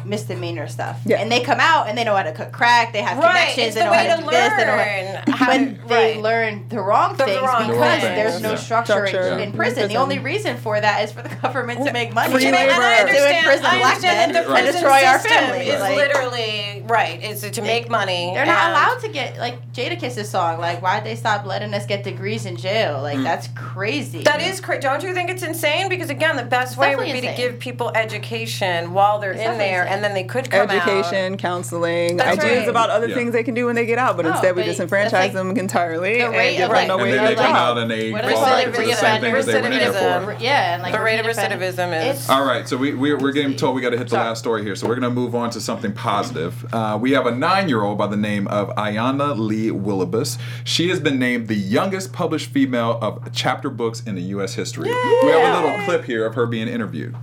misdemeanor 0.06 0.68
stuff, 0.68 1.00
Yeah. 1.06 1.18
and 1.18 1.32
they 1.32 1.41
come 1.41 1.60
out 1.60 1.88
and 1.88 1.97
they 1.97 2.04
know 2.04 2.16
how 2.16 2.24
to 2.24 2.32
cook 2.32 2.52
crack. 2.52 2.93
They 2.93 3.02
have 3.02 3.18
Right, 3.18 3.28
connections. 3.56 3.68
it's 3.68 3.76
they 3.76 3.82
the 3.82 3.86
know 3.86 3.91
way 3.91 3.97
how 4.08 4.16
to 4.16 4.22
to 4.22 4.24
do 4.24 4.30
this. 4.32 4.54
They 4.58 4.66
know 4.66 4.72
learn 4.72 5.24
how, 5.28 5.36
how 5.38 5.45
but 5.47 5.58
to- 5.58 5.88
they 5.88 6.14
right. 6.14 6.22
learn 6.22 6.66
the 6.70 6.80
wrong 6.82 7.16
The 7.18 7.26
things 7.26 7.41
wrong 7.41 7.68
because 7.68 8.02
things. 8.02 8.16
there's 8.16 8.41
no 8.41 8.50
Yeah. 8.52 8.56
structure, 8.56 9.08
Structure. 9.08 9.39
in 9.39 9.50
Yeah. 9.52 9.56
prison. 9.56 9.88
The 9.88 9.97
only 9.97 10.20
reason 10.20 10.58
for 10.58 10.80
that 10.80 11.04
is 11.04 11.12
for 11.12 11.22
the 11.22 11.30
government 11.36 11.86
to 11.86 11.93
make 11.93 12.14
money. 12.14 12.32
Free 12.34 12.45
And 12.47 12.56
I- 12.56 12.60
and 12.64 12.72
I 12.72 12.78
labor. 12.78 13.02
understand, 13.02 13.30
To 13.30 13.38
imprison 13.39 13.66
I 13.66 13.78
black 13.80 13.86
understand 13.95 14.34
men 14.34 14.43
the 14.43 14.50
Right. 14.50 14.64
and 14.64 14.72
destroy 14.74 15.06
our 15.06 15.20
system 15.20 15.38
families. 15.45 15.68
Is 15.74 15.80
Like- 15.82 15.95
literally 15.95 16.84
right. 16.88 17.24
Is 17.24 17.41
to 17.50 17.62
make 17.62 17.89
money. 17.89 18.32
They're 18.34 18.45
not 18.45 18.70
allowed 18.72 19.00
to 19.02 19.10
get 19.10 19.38
like 19.38 19.72
Jadakiss's 19.74 20.30
song. 20.30 20.60
Like, 20.60 20.82
why'd 20.82 21.04
they 21.04 21.16
stop 21.16 21.45
letting 21.45 21.74
us 21.74 21.86
get 21.86 22.04
degrees 22.04 22.45
in 22.45 22.58
jail? 22.58 23.00
Like, 23.02 23.18
mm. 23.18 23.24
that's 23.24 23.47
crazy. 23.56 24.24
That 24.24 24.41
is 24.41 24.60
crazy. 24.60 24.82
Don't 24.82 25.04
you 25.04 25.14
think 25.14 25.30
it's 25.30 25.43
insane? 25.43 25.88
Because 25.89 26.10
again, 26.10 26.36
the 26.36 26.43
best 26.43 26.78
way 26.78 26.95
would 26.95 27.06
be 27.06 27.14
definitely 27.14 27.30
to 27.30 27.50
give 27.52 27.60
people 27.60 27.91
education 27.95 28.93
while 28.93 29.20
they're 29.20 29.32
It's 29.32 29.41
in 29.41 29.58
there, 29.58 29.84
insane. 29.84 29.89
And 29.90 30.04
then 30.04 30.14
they 30.14 30.24
could 30.24 30.50
come 30.50 30.70
out. 30.70 30.76
education, 30.88 31.38
counseling, 31.38 32.18
That's 32.18 32.40
ideas 32.40 32.60
right. 32.60 32.70
about 32.70 32.90
other 32.90 33.08
Yeah. 33.08 33.16
things 33.16 33.34
they 33.34 33.44
can 33.44 33.54
do 33.54 33.66
when 33.66 33.76
they 33.76 33.86
get 33.86 33.98
out, 33.98 34.16
but 34.18 34.26
Oh, 34.26 34.32
instead 34.32 34.56
we 34.56 34.64
disenfranchise 34.64 35.12
like 35.12 35.34
them 35.34 35.58
entirely 35.58 36.18
the 36.20 36.26
and 36.26 36.34
rate 36.36 36.58
give 36.58 36.64
of, 36.64 36.70
them 36.70 36.76
like- 36.78 36.88
no 36.88 36.94
And 36.98 37.04
way 37.04 37.12
then 37.12 37.22
to 37.24 37.30
they 37.30 37.36
get 37.36 37.46
come 37.46 37.56
out. 37.56 37.72
out 37.72 37.78
and 37.80 37.92
they 37.92 38.12
What 38.12 38.26
fall 38.26 38.46
back 38.46 38.68
it? 38.68 38.74
to 38.76 38.82
the 38.82 38.94
same 38.94 39.22
thing 39.22 39.34
that 39.34 39.46
they 39.46 39.54
went 39.62 39.74
in 39.74 39.80
there 39.80 40.22
for. 40.22 40.36
yeah, 40.40 40.74
and 40.76 40.84
like 40.84 40.94
The 40.94 41.00
rate 41.02 41.20
of 41.20 41.26
recidivism 41.26 41.60
recidivism 41.60 42.10
is- 42.12 42.20
It's 42.20 42.30
All 42.30 42.46
right, 42.46 42.68
so 42.68 42.78
we, 42.78 42.94
we're, 42.94 43.18
we're 43.18 43.32
getting 43.32 43.56
told 43.56 43.76
we 43.76 43.82
got 43.82 43.90
to 43.92 43.98
hit 43.98 44.10
the 44.10 44.16
last 44.16 44.40
story 44.40 44.64
here. 44.64 44.76
So 44.76 44.88
we're 44.88 44.96
going 44.96 45.10
to 45.10 45.16
move 45.16 45.36
on 45.36 45.50
to 45.52 45.62
something 45.62 45.92
positive. 45.92 46.66
Uh, 46.74 46.98
we 47.00 47.12
have 47.12 47.26
a 47.26 47.32
nine 47.36 47.70
year 47.70 47.82
old 47.82 47.98
by 47.98 48.08
the 48.08 48.18
name 48.18 48.48
of 48.48 48.70
Ayana 48.76 49.38
Lee 49.38 49.70
Willibus. 49.70 50.38
She 50.64 50.90
has 50.90 51.00
been 51.00 51.20
named 51.20 51.48
the 51.48 51.56
youngest 51.56 52.14
published 52.14 52.52
female 52.52 52.98
of 53.02 53.20
chapter 53.34 53.70
books 53.70 54.02
in 54.06 54.16
the 54.16 54.22
U.S. 54.22 54.54
history. 54.56 54.90
We 54.90 55.30
have 55.30 55.64
a 55.64 55.68
little 55.68 55.86
clip 55.86 56.06
here 56.06 56.26
of 56.26 56.36
her 56.36 56.46
being 56.46 56.68
interviewed. 56.68 57.16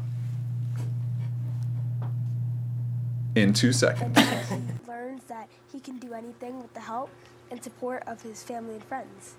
In 3.37 3.53
two 3.53 3.73
seconds. 3.73 4.19
learns 4.89 5.23
that 5.25 5.47
he 5.71 5.79
can 5.79 5.99
do 5.99 6.15
anything 6.15 6.59
with 6.59 6.73
the 6.73 6.81
help 6.81 7.11
and 7.51 7.63
support 7.63 8.03
of 8.07 8.23
his 8.23 8.43
family 8.43 8.77
and 8.77 8.85
friends. 8.85 9.35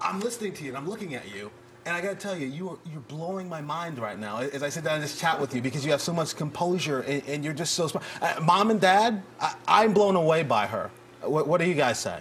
I'm 0.00 0.20
listening 0.20 0.52
to 0.54 0.62
you 0.62 0.70
and 0.70 0.78
I'm 0.78 0.88
looking 0.88 1.16
at 1.16 1.34
you, 1.34 1.50
and 1.84 1.96
I 1.96 2.00
gotta 2.00 2.14
tell 2.14 2.36
you, 2.36 2.46
you 2.46 2.70
are, 2.70 2.78
you're 2.90 3.00
blowing 3.00 3.48
my 3.48 3.60
mind 3.60 3.98
right 3.98 4.16
now 4.16 4.38
as 4.38 4.62
I 4.62 4.68
sit 4.68 4.84
down 4.84 4.94
and 4.94 5.02
just 5.02 5.18
chat 5.20 5.40
with 5.40 5.52
you 5.56 5.60
because 5.60 5.84
you 5.84 5.90
have 5.90 6.00
so 6.00 6.12
much 6.12 6.36
composure 6.36 7.00
and, 7.00 7.20
and 7.26 7.44
you're 7.44 7.52
just 7.52 7.74
so 7.74 7.88
smart. 7.88 8.04
Uh, 8.22 8.40
Mom 8.42 8.70
and 8.70 8.80
Dad, 8.80 9.22
I, 9.40 9.56
I'm 9.66 9.92
blown 9.92 10.14
away 10.14 10.44
by 10.44 10.66
her. 10.68 10.88
What, 11.22 11.48
what 11.48 11.60
do 11.60 11.66
you 11.66 11.74
guys 11.74 11.98
say? 11.98 12.20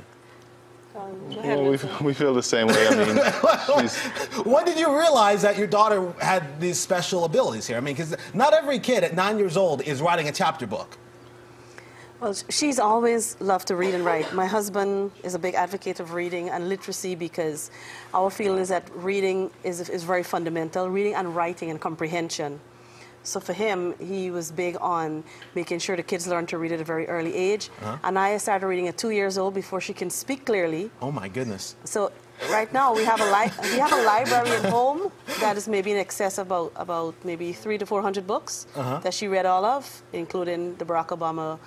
Well, 1.29 1.63
we, 1.63 1.77
we 2.01 2.13
feel 2.13 2.33
the 2.33 2.43
same 2.43 2.67
way. 2.67 2.87
I 2.87 2.95
mean, 2.95 3.79
she's, 3.81 3.97
When 4.45 4.65
did 4.65 4.77
you 4.77 4.97
realize 4.97 5.41
that 5.41 5.57
your 5.57 5.67
daughter 5.67 6.11
had 6.19 6.59
these 6.59 6.79
special 6.79 7.25
abilities 7.25 7.67
here? 7.67 7.77
I 7.77 7.79
mean, 7.79 7.95
because 7.95 8.15
not 8.33 8.53
every 8.53 8.79
kid 8.79 9.03
at 9.03 9.15
nine 9.15 9.37
years 9.37 9.57
old 9.57 9.81
is 9.81 10.01
writing 10.01 10.27
a 10.27 10.31
chapter 10.31 10.67
book. 10.67 10.97
Well, 12.19 12.33
she's 12.49 12.79
always 12.79 13.39
loved 13.39 13.67
to 13.67 13.77
read 13.77 13.93
and 13.93 14.03
write. 14.03 14.33
My 14.33 14.45
husband 14.45 15.11
is 15.23 15.35
a 15.35 15.39
big 15.39 15.55
advocate 15.55 16.01
of 16.01 16.13
reading 16.13 16.49
and 16.49 16.67
literacy 16.67 17.15
because 17.15 17.71
our 18.13 18.29
feeling 18.29 18.59
is 18.59 18.67
that 18.67 18.89
reading 18.93 19.49
is, 19.63 19.89
is 19.89 20.03
very 20.03 20.23
fundamental, 20.23 20.89
reading 20.89 21.15
and 21.15 21.33
writing 21.33 21.69
and 21.69 21.79
comprehension. 21.79 22.59
So 23.29 23.39
for 23.39 23.53
him, 23.53 23.93
he 23.99 24.31
was 24.31 24.51
big 24.51 24.75
on 24.81 25.23
making 25.53 25.79
sure 25.79 25.95
the 25.95 26.03
kids 26.11 26.25
learn 26.27 26.47
to 26.47 26.57
read 26.57 26.71
at 26.71 26.81
a 26.81 26.83
very 26.83 27.07
early 27.07 27.35
age. 27.35 27.69
Uh-huh. 27.81 27.97
And 28.03 28.17
I 28.17 28.37
started 28.37 28.65
reading 28.65 28.87
at 28.87 28.97
two 28.97 29.11
years 29.11 29.37
old 29.37 29.53
before 29.53 29.79
she 29.79 29.93
can 29.93 30.09
speak 30.09 30.45
clearly. 30.45 30.89
Oh 30.99 31.11
my 31.11 31.27
goodness. 31.27 31.75
So 31.83 32.11
right 32.49 32.71
now 32.73 32.95
we 32.95 33.05
have 33.05 33.21
a 33.21 33.29
li- 33.37 33.53
we 33.73 33.77
have 33.77 33.93
a 33.93 34.01
library 34.01 34.49
at 34.49 34.65
home 34.65 35.11
that 35.41 35.57
is 35.57 35.67
maybe 35.67 35.91
in 35.91 35.97
excess 35.97 36.39
of 36.39 36.47
about 36.47 36.71
about 36.75 37.13
maybe 37.23 37.53
three 37.53 37.77
to 37.77 37.85
four 37.85 38.01
hundred 38.01 38.25
books 38.25 38.65
uh-huh. 38.75 38.99
that 39.03 39.13
she 39.13 39.27
read 39.27 39.45
all 39.45 39.63
of, 39.63 39.83
including 40.11 40.75
the 40.79 40.85
Barack 40.85 41.09
Obama, 41.17 41.59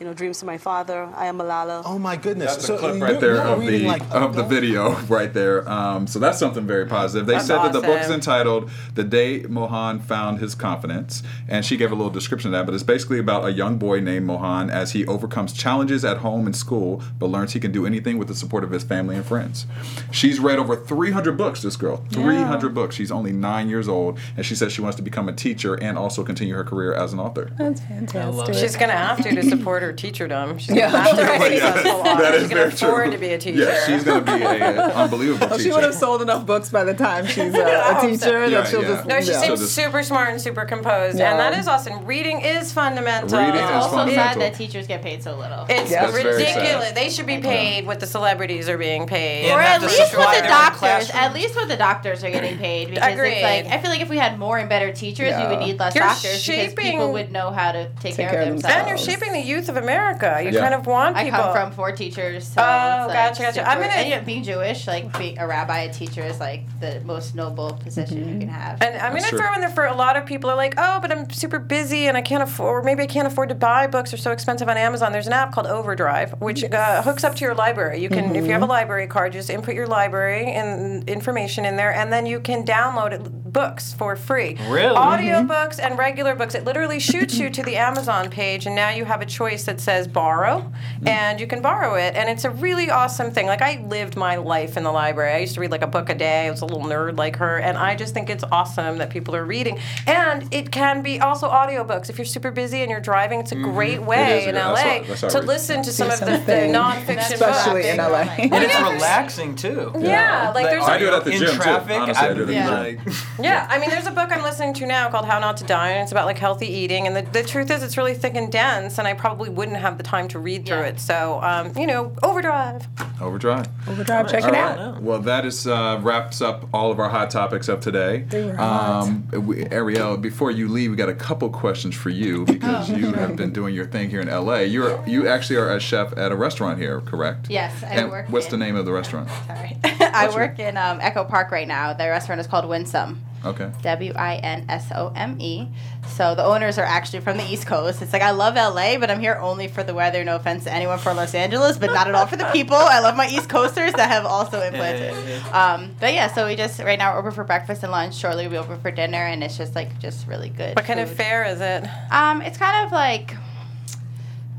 you 0.00 0.06
know, 0.06 0.14
Dreams 0.14 0.38
to 0.40 0.46
My 0.46 0.56
Father, 0.56 1.10
I 1.14 1.26
Am 1.26 1.36
Malala. 1.36 1.82
Oh 1.84 1.98
my 1.98 2.16
goodness. 2.16 2.54
That's 2.54 2.66
So 2.66 2.76
a 2.76 2.78
clip 2.78 2.94
you- 2.96 3.02
right 3.02 3.20
there 3.20 3.34
you're 3.34 3.42
of 3.42 3.60
the 3.60 3.80
like 3.86 4.02
of 4.10 4.34
the 4.34 4.42
video 4.42 4.92
right 5.08 5.32
there. 5.34 5.68
Um, 5.68 6.06
so 6.06 6.18
that's 6.18 6.38
something 6.38 6.66
very 6.66 6.86
positive. 6.86 7.26
They 7.26 7.34
That's 7.34 7.46
said 7.46 7.58
that 7.58 7.74
the 7.74 7.82
book 7.82 8.00
is 8.00 8.08
entitled 8.08 8.70
"The 8.94 9.04
Day 9.04 9.42
Mohan 9.42 10.00
Found 10.00 10.38
His 10.40 10.54
Confidence," 10.54 11.22
and 11.46 11.66
she 11.66 11.76
gave 11.76 11.92
a 11.92 11.94
little 11.94 12.10
description 12.10 12.48
of 12.48 12.52
that. 12.52 12.64
But 12.64 12.74
it's 12.74 12.82
basically 12.82 13.18
about 13.18 13.44
a 13.44 13.52
young 13.52 13.76
boy 13.76 14.00
named 14.00 14.24
Mohan 14.24 14.70
as 14.70 14.92
he 14.92 15.06
overcomes 15.06 15.52
challenges 15.52 16.02
at 16.02 16.18
home 16.18 16.46
and 16.46 16.56
school, 16.56 17.02
but 17.18 17.26
learns 17.26 17.52
he 17.52 17.60
can 17.60 17.70
do 17.70 17.84
anything 17.84 18.16
with 18.16 18.28
the 18.28 18.34
support 18.34 18.64
of 18.64 18.70
his 18.70 18.82
family 18.82 19.16
and 19.16 19.24
friends. 19.26 19.66
She's 20.10 20.40
read 20.40 20.58
over 20.58 20.76
300 20.76 21.36
books. 21.36 21.60
This 21.60 21.76
girl, 21.76 22.02
300 22.10 22.72
books. 22.74 22.94
She's 22.96 23.10
only 23.12 23.32
nine 23.32 23.68
years 23.68 23.86
old, 23.86 24.18
and 24.38 24.46
she 24.46 24.54
says 24.54 24.72
she 24.72 24.80
wants 24.80 24.96
to 24.96 25.02
become 25.02 25.28
a 25.28 25.34
teacher 25.34 25.74
and 25.74 25.98
also 25.98 26.24
continue 26.24 26.54
her 26.54 26.64
career 26.64 26.94
as 26.94 27.12
an 27.12 27.20
author. 27.20 27.50
That's 27.58 27.82
fantastic. 27.82 28.54
She's 28.54 28.76
gonna 28.76 28.92
have 28.94 29.22
to 29.24 29.34
to 29.34 29.42
support 29.42 29.82
her 29.82 29.89
teacherdom. 29.92 30.58
She's 30.60 30.70
Yeah. 30.76 30.90
gonna 30.90 31.24
have 31.24 31.42
to 31.42 31.48
be 31.50 31.56
yeah, 31.56 31.72
successful. 31.74 32.02
that 32.04 32.34
She's 32.34 32.42
is 32.42 32.48
gonna 32.48 32.70
true. 32.70 33.10
to 33.10 33.18
be 33.18 33.28
a 33.32 33.38
teacher. 33.38 33.58
Yeah, 33.64 33.86
she's 33.86 34.04
going 34.04 34.24
to 34.24 34.36
be 34.36 34.42
an 34.44 34.78
unbelievable 34.78 35.46
Oh, 35.50 35.56
teacher. 35.56 35.62
she 35.62 35.70
would 35.72 35.84
have 35.84 35.94
sold 35.94 36.22
enough 36.22 36.46
books 36.46 36.68
by 36.70 36.84
the 36.84 36.94
time 36.94 37.26
she's 37.26 37.54
uh, 37.54 37.58
I 37.58 37.70
a 37.90 37.94
hope 37.94 38.00
so. 38.02 38.08
teacher 38.10 38.46
Yeah, 38.46 38.64
she'll 38.64 38.82
yeah. 38.82 38.88
just. 38.88 39.06
No, 39.06 39.20
she 39.20 39.30
yeah. 39.32 39.40
seems 39.40 39.58
So 39.60 39.64
this- 39.64 39.72
super 39.72 40.02
smart 40.02 40.30
and 40.30 40.40
super 40.40 40.64
composed, 40.64 41.18
Yeah. 41.18 41.30
and 41.30 41.40
that 41.40 41.58
is 41.58 41.66
awesome. 41.68 42.04
Reading 42.06 42.40
is 42.40 42.72
fundamental. 42.72 43.38
Reading 43.38 43.54
It's 43.54 43.64
is 43.64 43.70
also 43.70 43.96
fundamental. 43.96 44.32
sad 44.32 44.40
that 44.40 44.54
teachers 44.54 44.86
get 44.86 45.02
paid 45.02 45.22
so 45.22 45.36
little. 45.36 45.66
It's 45.68 45.90
Yeah. 45.90 46.10
Ridiculous. 46.10 46.92
They 46.92 47.10
should 47.10 47.26
be 47.26 47.38
paid 47.38 47.86
what 47.86 48.00
the 48.00 48.06
celebrities 48.06 48.68
are 48.68 48.78
being 48.78 49.06
paid. 49.06 49.50
Or 49.50 49.60
at 49.60 49.80
least 49.82 50.16
what 50.16 50.42
the 50.42 50.48
doctors. 50.48 51.10
At 51.10 51.34
least 51.34 51.54
what 51.56 51.68
the 51.68 51.76
doctors 51.76 52.22
are 52.24 52.30
getting 52.30 52.58
paid 52.58 52.90
because 52.90 53.12
Agreed. 53.12 53.32
it's 53.34 53.42
like 53.42 53.66
I 53.74 53.80
feel 53.82 53.90
like 53.90 54.00
if 54.00 54.08
we 54.08 54.18
had 54.18 54.38
more 54.38 54.58
and 54.58 54.68
better 54.68 54.92
teachers, 54.92 55.28
Yeah. 55.30 55.48
we 55.48 55.56
would 55.56 55.64
need 55.66 55.78
less 55.78 55.94
You're 55.94 56.04
doctors 56.04 56.46
because 56.46 56.74
people 56.74 57.12
would 57.12 57.32
know 57.32 57.50
how 57.50 57.72
to 57.72 57.88
take, 58.00 58.16
care, 58.16 58.40
of 58.40 58.48
themselves. 58.48 58.76
and 58.76 58.88
you're 58.88 58.98
shaping 58.98 59.32
the 59.32 59.40
youth 59.40 59.68
of 59.68 59.76
America. 59.80 60.40
You 60.42 60.50
Yeah. 60.50 60.60
kind 60.60 60.74
of 60.74 60.86
want 60.86 61.16
to. 61.16 61.20
I 61.20 61.24
people. 61.24 61.40
come 61.40 61.52
from 61.52 61.70
four 61.72 61.92
teachers. 61.92 62.46
So 62.46 62.62
Oh, 62.62 63.04
it's 63.04 63.08
like 63.08 63.16
gotcha, 63.16 63.42
gotcha. 63.42 63.68
I'm 63.68 63.78
gonna- 63.80 63.92
and 63.92 64.08
yet 64.08 64.24
being 64.24 64.42
Jewish, 64.42 64.86
like 64.86 65.16
being 65.18 65.38
a 65.38 65.46
rabbi, 65.46 65.80
a 65.80 65.92
teacher 65.92 66.22
is 66.22 66.38
like 66.40 66.62
the 66.80 67.00
most 67.04 67.34
noble 67.34 67.72
position 67.74 68.18
you 68.18 68.38
can 68.38 68.48
have. 68.48 68.80
And 68.82 68.96
I'm 69.00 69.10
going 69.12 69.22
to 69.24 69.28
true. 69.30 69.38
throw 69.38 69.52
in 69.54 69.60
there 69.60 69.70
for 69.70 69.84
a 69.86 69.94
lot 69.94 70.16
of 70.16 70.24
people 70.26 70.48
are 70.50 70.56
like, 70.56 70.74
oh, 70.78 70.98
but 71.00 71.10
I'm 71.10 71.28
super 71.30 71.58
busy 71.58 72.06
and 72.06 72.16
I 72.16 72.22
can't 72.22 72.42
afford, 72.42 72.70
or 72.70 72.82
maybe 72.82 73.02
I 73.02 73.06
can't 73.06 73.26
afford 73.26 73.48
to 73.50 73.54
buy 73.54 73.86
books. 73.86 74.10
They're 74.10 74.18
so 74.18 74.30
expensive 74.32 74.68
on 74.68 74.76
Amazon. 74.76 75.12
There's 75.12 75.26
an 75.26 75.32
app 75.32 75.52
called 75.52 75.66
Overdrive, 75.66 76.32
which 76.40 76.62
uh, 76.64 77.02
hooks 77.02 77.24
up 77.24 77.34
to 77.36 77.44
your 77.44 77.54
library. 77.54 78.00
You 78.00 78.08
can, 78.08 78.30
if 78.30 78.34
you 78.36 78.40
Mm-hmm. 78.42 78.50
have 78.52 78.62
a 78.62 78.66
library 78.66 79.06
card, 79.06 79.32
just 79.32 79.50
input 79.50 79.74
your 79.74 79.86
library 79.86 80.52
and 80.52 81.08
information 81.08 81.64
in 81.64 81.76
there, 81.76 81.92
and 81.94 82.12
then 82.12 82.26
you 82.26 82.40
can 82.40 82.64
download 82.64 83.12
it 83.12 83.20
books 83.52 83.92
for 83.92 84.16
free. 84.16 84.56
Really? 84.68 84.96
Audio 84.96 85.38
mm-hmm. 85.38 85.46
books 85.46 85.78
and 85.78 85.98
regular 85.98 86.34
books. 86.34 86.54
It 86.54 86.64
literally 86.64 86.98
shoots 87.00 87.38
you 87.38 87.50
to 87.50 87.62
the 87.62 87.76
Amazon 87.76 88.30
page, 88.30 88.66
and 88.66 88.74
now 88.74 88.90
you 88.90 89.04
have 89.04 89.20
a 89.20 89.26
choice 89.26 89.64
that 89.64 89.80
says 89.80 90.06
borrow, 90.06 90.58
mm-hmm. 90.60 91.08
and 91.08 91.40
you 91.40 91.46
can 91.46 91.62
borrow 91.62 91.94
it. 91.94 92.14
And 92.14 92.28
it's 92.28 92.44
a 92.44 92.50
really 92.50 92.90
awesome 92.90 93.30
thing. 93.30 93.46
Like, 93.46 93.62
I 93.62 93.82
lived 93.86 94.16
my 94.16 94.36
life 94.36 94.76
in 94.76 94.84
the 94.84 94.92
library. 94.92 95.34
I 95.34 95.38
used 95.38 95.54
to 95.54 95.60
read 95.60 95.70
like 95.70 95.82
a 95.82 95.86
book 95.86 96.08
a 96.08 96.14
day. 96.14 96.46
I 96.46 96.50
was 96.50 96.60
a 96.60 96.66
little 96.66 96.82
nerd 96.84 97.16
like 97.16 97.36
her, 97.36 97.58
and 97.58 97.76
I 97.76 97.94
just 97.94 98.14
think 98.14 98.30
it's 98.30 98.44
awesome 98.50 98.98
that 98.98 99.10
people 99.10 99.34
are 99.36 99.44
reading. 99.44 99.78
And 100.06 100.52
it 100.52 100.70
can 100.70 101.02
be 101.02 101.20
also 101.20 101.48
audiobooks. 101.48 102.10
If 102.10 102.18
you're 102.18 102.24
super 102.24 102.50
busy 102.50 102.82
and 102.82 102.90
you're 102.90 103.00
driving, 103.00 103.40
it's 103.40 103.52
a 103.52 103.56
mm-hmm. 103.56 103.72
great 103.72 104.02
way 104.02 104.42
is, 104.42 104.46
in 104.48 104.54
yeah, 104.54 104.68
LA 104.68 104.74
that's 104.74 104.82
how- 104.82 105.28
that's 105.28 105.34
to 105.34 105.38
it 105.38 105.42
is. 105.42 105.46
listen 105.46 105.82
to 105.82 105.92
some 105.92 106.10
of 106.10 106.20
the, 106.20 106.26
the 106.26 106.36
Something. 106.36 106.72
nonfiction 106.80 107.32
Especially 107.32 107.82
books. 107.82 107.86
in 107.86 107.96
LA. 107.98 108.20
And 108.60 108.64
it's 108.64 108.80
relaxing 108.80 109.54
too. 109.54 109.92
Yeah, 109.98 110.52
like 110.54 110.66
there's 110.66 110.84
I 110.84 110.96
a 110.96 110.98
do 110.98 111.06
it 111.06 111.14
at 111.14 111.24
the 111.24 111.30
in 111.30 111.38
gym, 111.38 111.50
too. 111.50 111.56
traffic. 111.56 111.96
Honestly, 111.96 112.28
I 112.28 112.34
do 112.34 112.42
it 112.42 112.42
at 112.42 112.46
be 112.48 112.54
the 112.54 113.06
like, 113.06 113.38
Yeah, 113.42 113.66
I 113.70 113.78
mean, 113.78 113.90
there's 113.90 114.06
a 114.06 114.10
book 114.10 114.30
I'm 114.32 114.42
listening 114.42 114.74
to 114.74 114.86
now 114.86 115.08
called 115.10 115.24
How 115.26 115.38
Not 115.38 115.56
to 115.58 115.64
Die, 115.64 115.90
and 115.90 116.02
it's 116.02 116.12
about 116.12 116.26
like 116.26 116.38
healthy 116.38 116.66
eating. 116.66 117.06
And 117.06 117.16
the, 117.16 117.22
the 117.22 117.42
truth 117.42 117.70
is, 117.70 117.82
it's 117.82 117.96
really 117.96 118.14
thick 118.14 118.34
and 118.34 118.50
dense, 118.50 118.98
and 118.98 119.06
I 119.08 119.14
probably 119.14 119.48
wouldn't 119.50 119.78
have 119.78 119.96
the 119.96 120.04
time 120.04 120.28
to 120.28 120.38
read 120.38 120.66
through 120.66 120.78
Yeah. 120.80 120.86
it. 120.86 121.00
So, 121.00 121.40
um, 121.42 121.72
you 121.76 121.86
know, 121.86 122.12
overdrive. 122.22 122.86
Overdrive. 123.20 123.66
Overdrive, 123.88 124.30
check 124.30 124.42
All 124.44 124.48
it 124.50 124.52
right. 124.52 124.78
out. 124.78 125.02
Well, 125.02 125.20
that 125.20 125.44
is 125.44 125.66
uh, 125.66 125.98
wraps 126.02 126.40
up 126.40 126.68
all 126.72 126.90
of 126.90 126.98
our 126.98 127.08
hot 127.08 127.30
topics 127.30 127.68
of 127.68 127.80
today. 127.80 128.24
They 128.28 128.44
were 128.44 128.56
hot. 128.56 129.02
Um, 129.08 129.28
we, 129.46 129.66
Ariel, 129.66 130.16
before 130.16 130.50
you 130.50 130.68
leave, 130.68 130.90
we 130.90 130.96
got 130.96 131.08
a 131.08 131.14
couple 131.14 131.48
questions 131.50 131.94
for 131.94 132.10
you 132.10 132.44
because 132.46 132.90
you 132.90 133.12
have 133.12 133.36
been 133.36 133.52
doing 133.52 133.74
your 133.74 133.86
thing 133.86 134.10
here 134.10 134.20
in 134.20 134.28
LA. 134.28 134.58
You're 134.60 135.02
you 135.06 135.28
actually 135.28 135.56
are 135.56 135.70
a 135.74 135.80
chef 135.80 136.16
at 136.16 136.32
a 136.32 136.36
restaurant 136.36 136.78
here, 136.78 137.00
correct? 137.02 137.48
Yes, 137.50 137.82
I 137.82 137.86
and 137.88 138.10
work 138.10 138.28
What's 138.28 138.46
the 138.46 138.56
name 138.56 138.76
of 138.76 138.84
the 138.86 138.92
restaurant? 138.92 139.28
Sorry. 139.46 139.76
I 140.14 140.34
work 140.34 140.58
in 140.58 140.76
um, 140.76 140.98
Echo 141.00 141.24
Park 141.24 141.50
right 141.50 141.68
now. 141.68 141.92
The 141.92 142.08
restaurant 142.08 142.40
is 142.40 142.46
called 142.46 142.68
Winsome. 142.68 143.24
Okay. 143.44 143.70
W 143.82 144.12
I 144.14 144.36
N 144.36 144.66
S 144.68 144.90
O 144.94 145.12
M 145.16 145.40
E. 145.40 145.66
So 146.08 146.34
the 146.34 146.44
owners 146.44 146.76
are 146.78 146.84
actually 146.84 147.20
from 147.20 147.38
the 147.38 147.44
East 147.44 147.66
Coast. 147.66 148.02
It's 148.02 148.12
like 148.12 148.22
I 148.22 148.32
love 148.32 148.54
LA, 148.54 148.98
but 148.98 149.10
I'm 149.10 149.20
here 149.20 149.36
only 149.36 149.66
for 149.66 149.82
the 149.82 149.94
weather. 149.94 150.22
No 150.24 150.36
offense 150.36 150.64
to 150.64 150.72
anyone 150.72 150.98
for 150.98 151.14
Los 151.14 151.34
Angeles, 151.34 151.78
but 151.78 151.92
not 151.92 152.06
at 152.06 152.14
all 152.14 152.26
for 152.26 152.36
the 152.36 152.44
people. 152.52 152.76
I 152.76 153.00
love 153.00 153.16
my 153.16 153.28
East 153.28 153.48
Coasters 153.48 153.92
that 153.94 154.10
have 154.10 154.26
also 154.26 154.60
implanted. 154.60 155.14
Um, 155.52 155.94
but 156.00 156.12
yeah, 156.12 156.32
so 156.32 156.46
we 156.46 156.56
just 156.56 156.80
right 156.80 156.98
now 156.98 157.14
we're 157.14 157.20
open 157.20 157.32
for 157.32 157.44
breakfast 157.44 157.82
and 157.82 157.92
lunch. 157.92 158.14
Shortly 158.16 158.46
we'll 158.46 158.62
be 158.62 158.68
open 158.68 158.80
for 158.80 158.90
dinner, 158.90 159.24
and 159.24 159.42
it's 159.42 159.56
just 159.56 159.74
like 159.74 159.98
just 159.98 160.26
really 160.26 160.50
good. 160.50 160.76
What 160.76 160.84
kind 160.84 161.00
of 161.00 161.10
fare 161.10 161.44
is 161.44 161.60
it? 161.60 161.88
Um, 162.10 162.42
it's 162.42 162.58
kind 162.58 162.84
of 162.84 162.92
like 162.92 163.34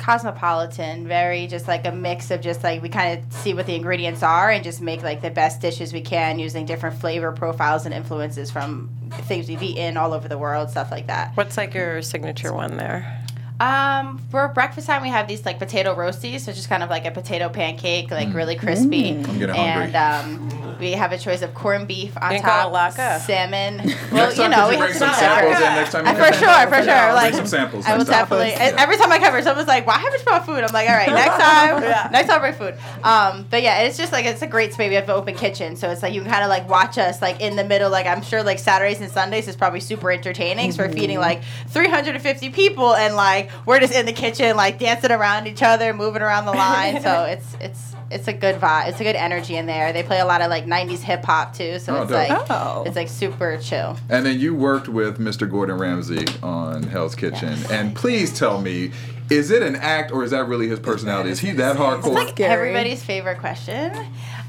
cosmopolitan, 0.02 1.08
very 1.08 1.46
just 1.46 1.68
like 1.68 1.86
a 1.86 1.92
mix 1.92 2.32
of 2.32 2.42
just 2.42 2.64
like 2.64 2.82
we 2.82 2.90
kind 2.90 3.20
of 3.20 3.34
see 3.34 3.54
what 3.54 3.68
the 3.68 3.76
ingredients 3.76 4.24
are 4.24 4.50
and 4.50 4.64
just 4.64 4.82
make 4.82 5.04
like 5.04 5.22
the 5.22 5.30
best 5.30 5.62
dishes 5.62 5.94
we 5.94 6.02
can 6.02 6.40
using 6.40 6.66
different 6.66 7.00
flavor 7.00 7.32
profiles 7.32 7.86
and 7.86 7.94
influences 7.94 8.50
from 8.50 8.90
things 9.12 9.48
we've 9.48 9.62
eaten 9.62 9.98
all 9.98 10.14
over 10.14 10.28
the 10.28 10.40
world, 10.40 10.72
stuff 10.72 10.90
like 10.90 11.08
that. 11.08 11.38
What's 11.38 11.56
like 11.56 11.76
your 11.76 12.02
signature 12.02 12.52
one 12.52 12.78
there? 12.78 13.24
Um, 13.62 14.18
for 14.32 14.48
breakfast 14.48 14.88
time, 14.88 15.04
we 15.04 15.10
have 15.10 15.28
these 15.28 15.46
like 15.46 15.60
potato 15.60 15.94
roasties, 15.96 16.40
so 16.42 16.52
just 16.52 16.68
kind 16.68 16.82
of 16.82 16.90
like 16.90 17.06
a 17.06 17.12
potato 17.12 17.48
pancake, 17.48 18.10
like 18.10 18.34
really 18.34 18.56
crispy. 18.56 19.12
I'm 19.12 19.42
and 19.52 19.96
um, 19.96 20.78
we 20.80 20.94
have 20.94 21.12
a 21.12 21.18
choice 21.20 21.44
of 21.44 21.54
corned 21.54 21.88
beef 21.88 22.18
on 22.20 22.32
You 22.36 22.42
top, 22.42 22.70
it 22.70 22.74
lacca? 22.76 23.20
salmon. 23.20 23.78
Next 23.78 24.12
Well, 24.12 24.34
you 24.34 24.50
know, 24.50 24.68
we 24.70 24.78
have 24.78 24.88
to 24.90 24.96
some 24.96 25.08
know 25.10 25.14
samples 25.14 25.60
that. 25.60 25.70
in 25.70 25.76
next 25.76 25.92
time? 25.92 26.06
you 26.06 26.12
Uh, 26.12 26.16
come? 26.16 26.26
for 26.26 26.34
sure, 26.40 26.68
for 26.68 26.84
sure. 26.84 27.04
Bring 27.04 27.14
Like 27.16 27.34
some 27.36 27.46
samples. 27.46 27.86
I 27.86 27.98
will 27.98 28.04
definitely. 28.06 28.54
and 28.54 28.78
Every 28.80 28.98
time 28.98 29.12
I 29.12 29.20
cover, 29.20 29.40
someone's 29.44 29.68
like, 29.68 29.86
"Why 29.86 29.94
haven't 30.00 30.18
you 30.20 30.26
brought 30.26 30.44
food?" 30.46 30.64
I'm 30.64 30.74
like, 30.74 30.90
"All 30.90 30.96
right, 30.96 31.10
next 31.10 31.38
time, 31.40 31.82
next 32.12 32.30
time, 32.30 32.42
bring 32.42 32.54
food." 32.54 32.76
Um, 33.04 33.46
but 33.52 33.62
yeah, 33.62 33.82
it's 33.82 33.96
just 33.96 34.12
like 34.12 34.26
it's 34.26 34.42
a 34.42 34.48
great 34.48 34.74
space. 34.74 34.90
We 34.90 34.96
have 34.96 35.04
an 35.04 35.12
open 35.12 35.36
kitchen, 35.36 35.76
so 35.76 35.92
it's 35.92 36.02
like 36.02 36.16
you 36.16 36.22
can 36.22 36.32
kind 36.32 36.44
of 36.44 36.50
like 36.50 36.68
watch 36.68 36.98
us 36.98 37.22
like 37.22 37.40
in 37.42 37.58
the 37.58 37.64
middle. 37.64 37.92
Like 37.92 38.08
I'm 38.08 38.24
sure 38.24 38.42
like 38.42 38.58
Saturdays 38.58 39.02
and 39.02 39.12
Sundays 39.12 39.48
is 39.48 39.56
probably 39.56 39.82
super 39.82 40.10
entertaining. 40.12 40.72
So 40.72 40.84
we're 40.84 40.92
feeding 40.92 41.20
like 41.20 41.44
350 41.68 42.50
people, 42.50 42.96
and 42.96 43.16
like 43.16 43.51
we're 43.66 43.80
just 43.80 43.94
in 43.94 44.06
the 44.06 44.14
kitchen 44.14 44.56
like 44.56 44.80
dancing 44.80 45.12
around 45.12 45.48
each 45.48 45.62
other, 45.64 45.94
moving 45.94 46.22
around 46.22 46.46
the 46.46 46.52
line. 46.54 47.02
so 47.02 47.24
it's 47.30 47.56
it's 47.60 47.96
it's 48.10 48.28
a 48.28 48.34
good 48.34 48.56
vibe. 48.56 48.90
It's 48.90 49.00
a 49.00 49.04
good 49.04 49.16
energy 49.16 49.56
in 49.56 49.66
there. 49.66 49.94
They 49.94 50.04
play 50.04 50.20
a 50.20 50.26
lot 50.26 50.42
of 50.42 50.50
like 50.50 50.66
90s 50.66 51.00
hip 51.00 51.24
hop 51.24 51.56
too, 51.56 51.80
so 51.80 51.96
Oh, 51.96 52.02
it's 52.04 52.12
dope. 52.12 52.30
like 52.30 52.48
Oh. 52.52 52.84
it's 52.86 52.96
like 52.98 53.08
super 53.08 53.58
chill. 53.58 53.98
And 54.10 54.26
then 54.26 54.38
you 54.40 54.54
worked 54.54 54.90
with 54.90 55.18
Mr. 55.18 55.50
Gordon 55.50 55.78
Ramsay 55.78 56.26
on 56.44 56.84
Hell's 56.84 57.16
Kitchen. 57.16 57.58
And 57.72 57.96
please 57.96 58.38
tell 58.38 58.60
me, 58.60 58.92
is 59.30 59.50
it 59.50 59.64
an 59.64 59.78
act 59.78 60.12
or 60.12 60.26
is 60.26 60.32
that 60.32 60.46
really 60.46 60.68
his 60.68 60.80
personality? 60.80 61.30
Is 61.30 61.40
he 61.40 61.52
that 61.52 61.78
hardcore? 61.78 61.98
It's 62.00 62.08
like 62.08 62.28
Scary. 62.30 62.52
everybody's 62.52 63.02
favorite 63.02 63.38
question. 63.40 63.96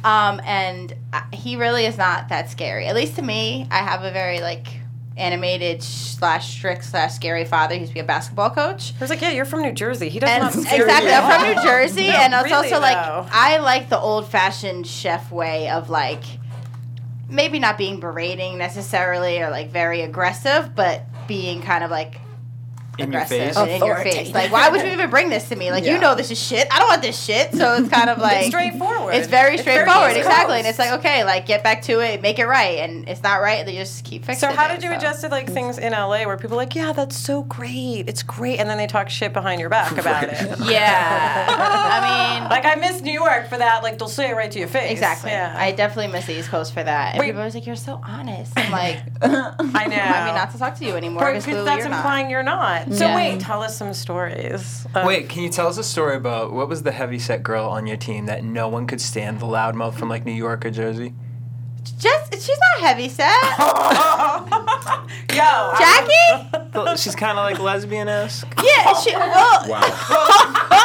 Um, 0.02 0.40
and 0.44 0.92
uh, 1.12 1.20
he 1.32 1.54
really 1.54 1.84
is 1.86 1.96
not 1.96 2.30
that 2.30 2.50
scary. 2.50 2.86
At 2.86 2.96
least 2.96 3.14
to 3.14 3.22
me, 3.22 3.68
I 3.70 3.76
have 3.78 4.02
a 4.02 4.10
very 4.10 4.40
like 4.40 4.66
animated 5.16 5.82
slash 5.82 6.50
strict 6.56 6.84
slash 6.84 7.12
scary 7.14 7.44
father. 7.44 7.74
He 7.74 7.80
used 7.80 7.90
to 7.90 7.94
be 7.94 8.00
a 8.00 8.04
basketball 8.04 8.50
coach. 8.50 8.94
I 8.96 9.00
was 9.00 9.10
like, 9.10 9.20
yeah, 9.20 9.30
you're 9.30 9.44
from 9.44 9.62
New 9.62 9.72
Jersey. 9.72 10.08
He 10.08 10.18
doesn't 10.18 10.60
exactly. 10.62 11.10
I'm 11.12 11.40
from 11.40 11.54
New 11.54 11.62
Jersey, 11.62 12.06
No, 12.08 12.14
and 12.14 12.34
it's 12.34 12.44
really, 12.44 12.72
also 12.72 12.80
like 12.80 12.96
though. 13.06 13.26
I 13.30 13.58
like 13.58 13.88
the 13.88 13.98
old 13.98 14.28
fashioned 14.28 14.86
chef 14.86 15.30
way 15.30 15.68
of 15.70 15.90
like 15.90 16.22
maybe 17.28 17.58
not 17.58 17.78
being 17.78 17.98
berating 18.00 18.58
necessarily 18.58 19.40
or 19.40 19.50
like 19.50 19.70
very 19.70 20.02
aggressive, 20.02 20.74
but 20.74 21.04
being 21.26 21.62
kind 21.62 21.82
of 21.84 21.90
like 21.90 22.20
In 22.98 23.10
your 23.10 23.24
face. 23.24 23.56
and 23.56 23.70
in 23.70 23.84
your 23.84 23.96
face. 23.96 24.32
Like, 24.34 24.52
why 24.52 24.68
would 24.68 24.82
you 24.82 24.88
even 24.92 25.08
bring 25.08 25.30
this 25.30 25.48
to 25.48 25.56
me? 25.56 25.70
Like, 25.70 25.84
you 25.84 25.98
know 25.98 26.14
this 26.14 26.30
is 26.30 26.38
shit. 26.40 26.68
I 26.70 26.78
don't 26.78 26.88
want 26.88 27.02
this 27.02 27.18
shit. 27.22 27.52
So 27.54 27.74
it's 27.76 27.88
kind 27.88 28.10
of 28.10 28.18
like 28.18 28.38
It's 28.38 28.46
straightforward. 28.48 29.14
It's 29.14 29.26
very 29.28 29.54
It's 29.54 29.62
straightforward, 29.62 30.10
easy 30.10 30.20
exactly. 30.20 30.58
And 30.58 30.66
it's 30.66 30.78
like, 30.78 30.92
okay, 30.98 31.24
like 31.24 31.46
get 31.46 31.62
back 31.64 31.82
to 31.82 32.00
it, 32.00 32.20
make 32.20 32.38
it 32.38 32.46
right, 32.46 32.78
and 32.80 33.08
it's 33.08 33.22
not 33.22 33.40
right. 33.40 33.64
They 33.64 33.74
just 33.74 34.04
keep 34.04 34.24
fixing 34.24 34.48
it. 34.50 34.52
So 34.52 34.56
how 34.56 34.66
it, 34.66 34.74
did 34.74 34.82
you 34.82 34.90
so. 34.90 34.96
adjust 34.96 35.20
to 35.22 35.28
like 35.28 35.48
things 35.50 35.78
in 35.78 35.92
LA 35.92 36.24
where 36.24 36.36
people 36.36 36.54
are 36.54 36.62
like, 36.62 36.74
yeah, 36.74 36.92
that's 36.92 37.16
so 37.16 37.42
great, 37.44 38.04
it's 38.08 38.22
great, 38.22 38.58
and 38.58 38.68
then 38.68 38.76
they 38.78 38.86
talk 38.86 39.08
shit 39.08 39.32
behind 39.32 39.60
your 39.60 39.70
back 39.70 39.92
about 39.96 40.24
it? 40.24 40.58
Yeah, 40.72 41.46
I 41.48 42.40
mean, 42.40 42.48
Like 42.52 42.64
I 42.66 42.74
miss 42.74 43.00
New 43.00 43.12
York 43.12 43.48
for 43.48 43.56
that. 43.56 43.82
Like 43.82 43.98
they'll 43.98 44.08
say 44.08 44.30
it 44.30 44.34
right 44.36 44.50
to 44.50 44.58
your 44.58 44.68
face. 44.68 44.90
exactly. 44.90 45.30
Yeah. 45.30 45.54
I 45.56 45.72
definitely 45.72 46.12
miss 46.12 46.26
the 46.26 46.38
East 46.38 46.50
Coast 46.50 46.74
for 46.74 46.82
that. 46.82 47.12
And 47.14 47.20
Wait. 47.20 47.26
people 47.26 47.38
are 47.38 47.42
always 47.44 47.54
like, 47.54 47.66
"You're 47.66 47.76
so 47.76 48.00
honest." 48.04 48.52
I'm 48.56 48.70
like, 48.70 48.98
I 49.22 49.28
know. 49.28 49.54
remind 49.58 50.26
me 50.26 50.32
not 50.32 50.50
to 50.52 50.58
talk 50.58 50.74
to 50.76 50.84
you 50.84 50.94
anymore 50.94 51.24
because 51.32 51.46
Because 51.46 51.64
that's 51.64 51.78
you're 51.80 51.88
not. 51.88 51.96
implying 51.98 52.30
you're 52.30 52.42
not. 52.42 52.81
So 52.90 53.06
Yeah. 53.06 53.16
wait, 53.16 53.40
tell 53.40 53.62
us 53.62 53.76
some 53.76 53.94
stories. 53.94 54.86
Um, 54.94 55.06
Wait, 55.06 55.28
can 55.28 55.42
you 55.42 55.48
tell 55.48 55.68
us 55.68 55.78
a 55.78 55.84
story 55.84 56.16
about 56.16 56.52
what 56.52 56.68
was 56.68 56.82
the 56.82 56.92
heavyset 56.92 57.42
girl 57.42 57.66
on 57.66 57.86
your 57.86 57.96
team 57.96 58.26
that 58.26 58.44
no 58.44 58.68
one 58.68 58.86
could 58.86 59.00
stand 59.00 59.40
the 59.40 59.46
loudmouth 59.46 59.94
from 59.94 60.08
like 60.08 60.24
New 60.24 60.32
York 60.32 60.64
or 60.66 60.70
Jersey? 60.70 61.14
Just 61.98 62.32
she's 62.34 62.58
not 62.80 62.88
heavy 62.88 63.08
set. 63.08 63.32
Yo, 65.32 65.72
Jackie? 65.78 66.96
She's 66.96 67.14
kind 67.16 67.38
of 67.38 67.44
like 67.44 67.58
lesbian 67.58 68.08
esque. 68.08 68.46
Yeah, 68.62 68.92
she. 69.00 69.14
Well, 69.14 69.68
Wow. 69.68 69.80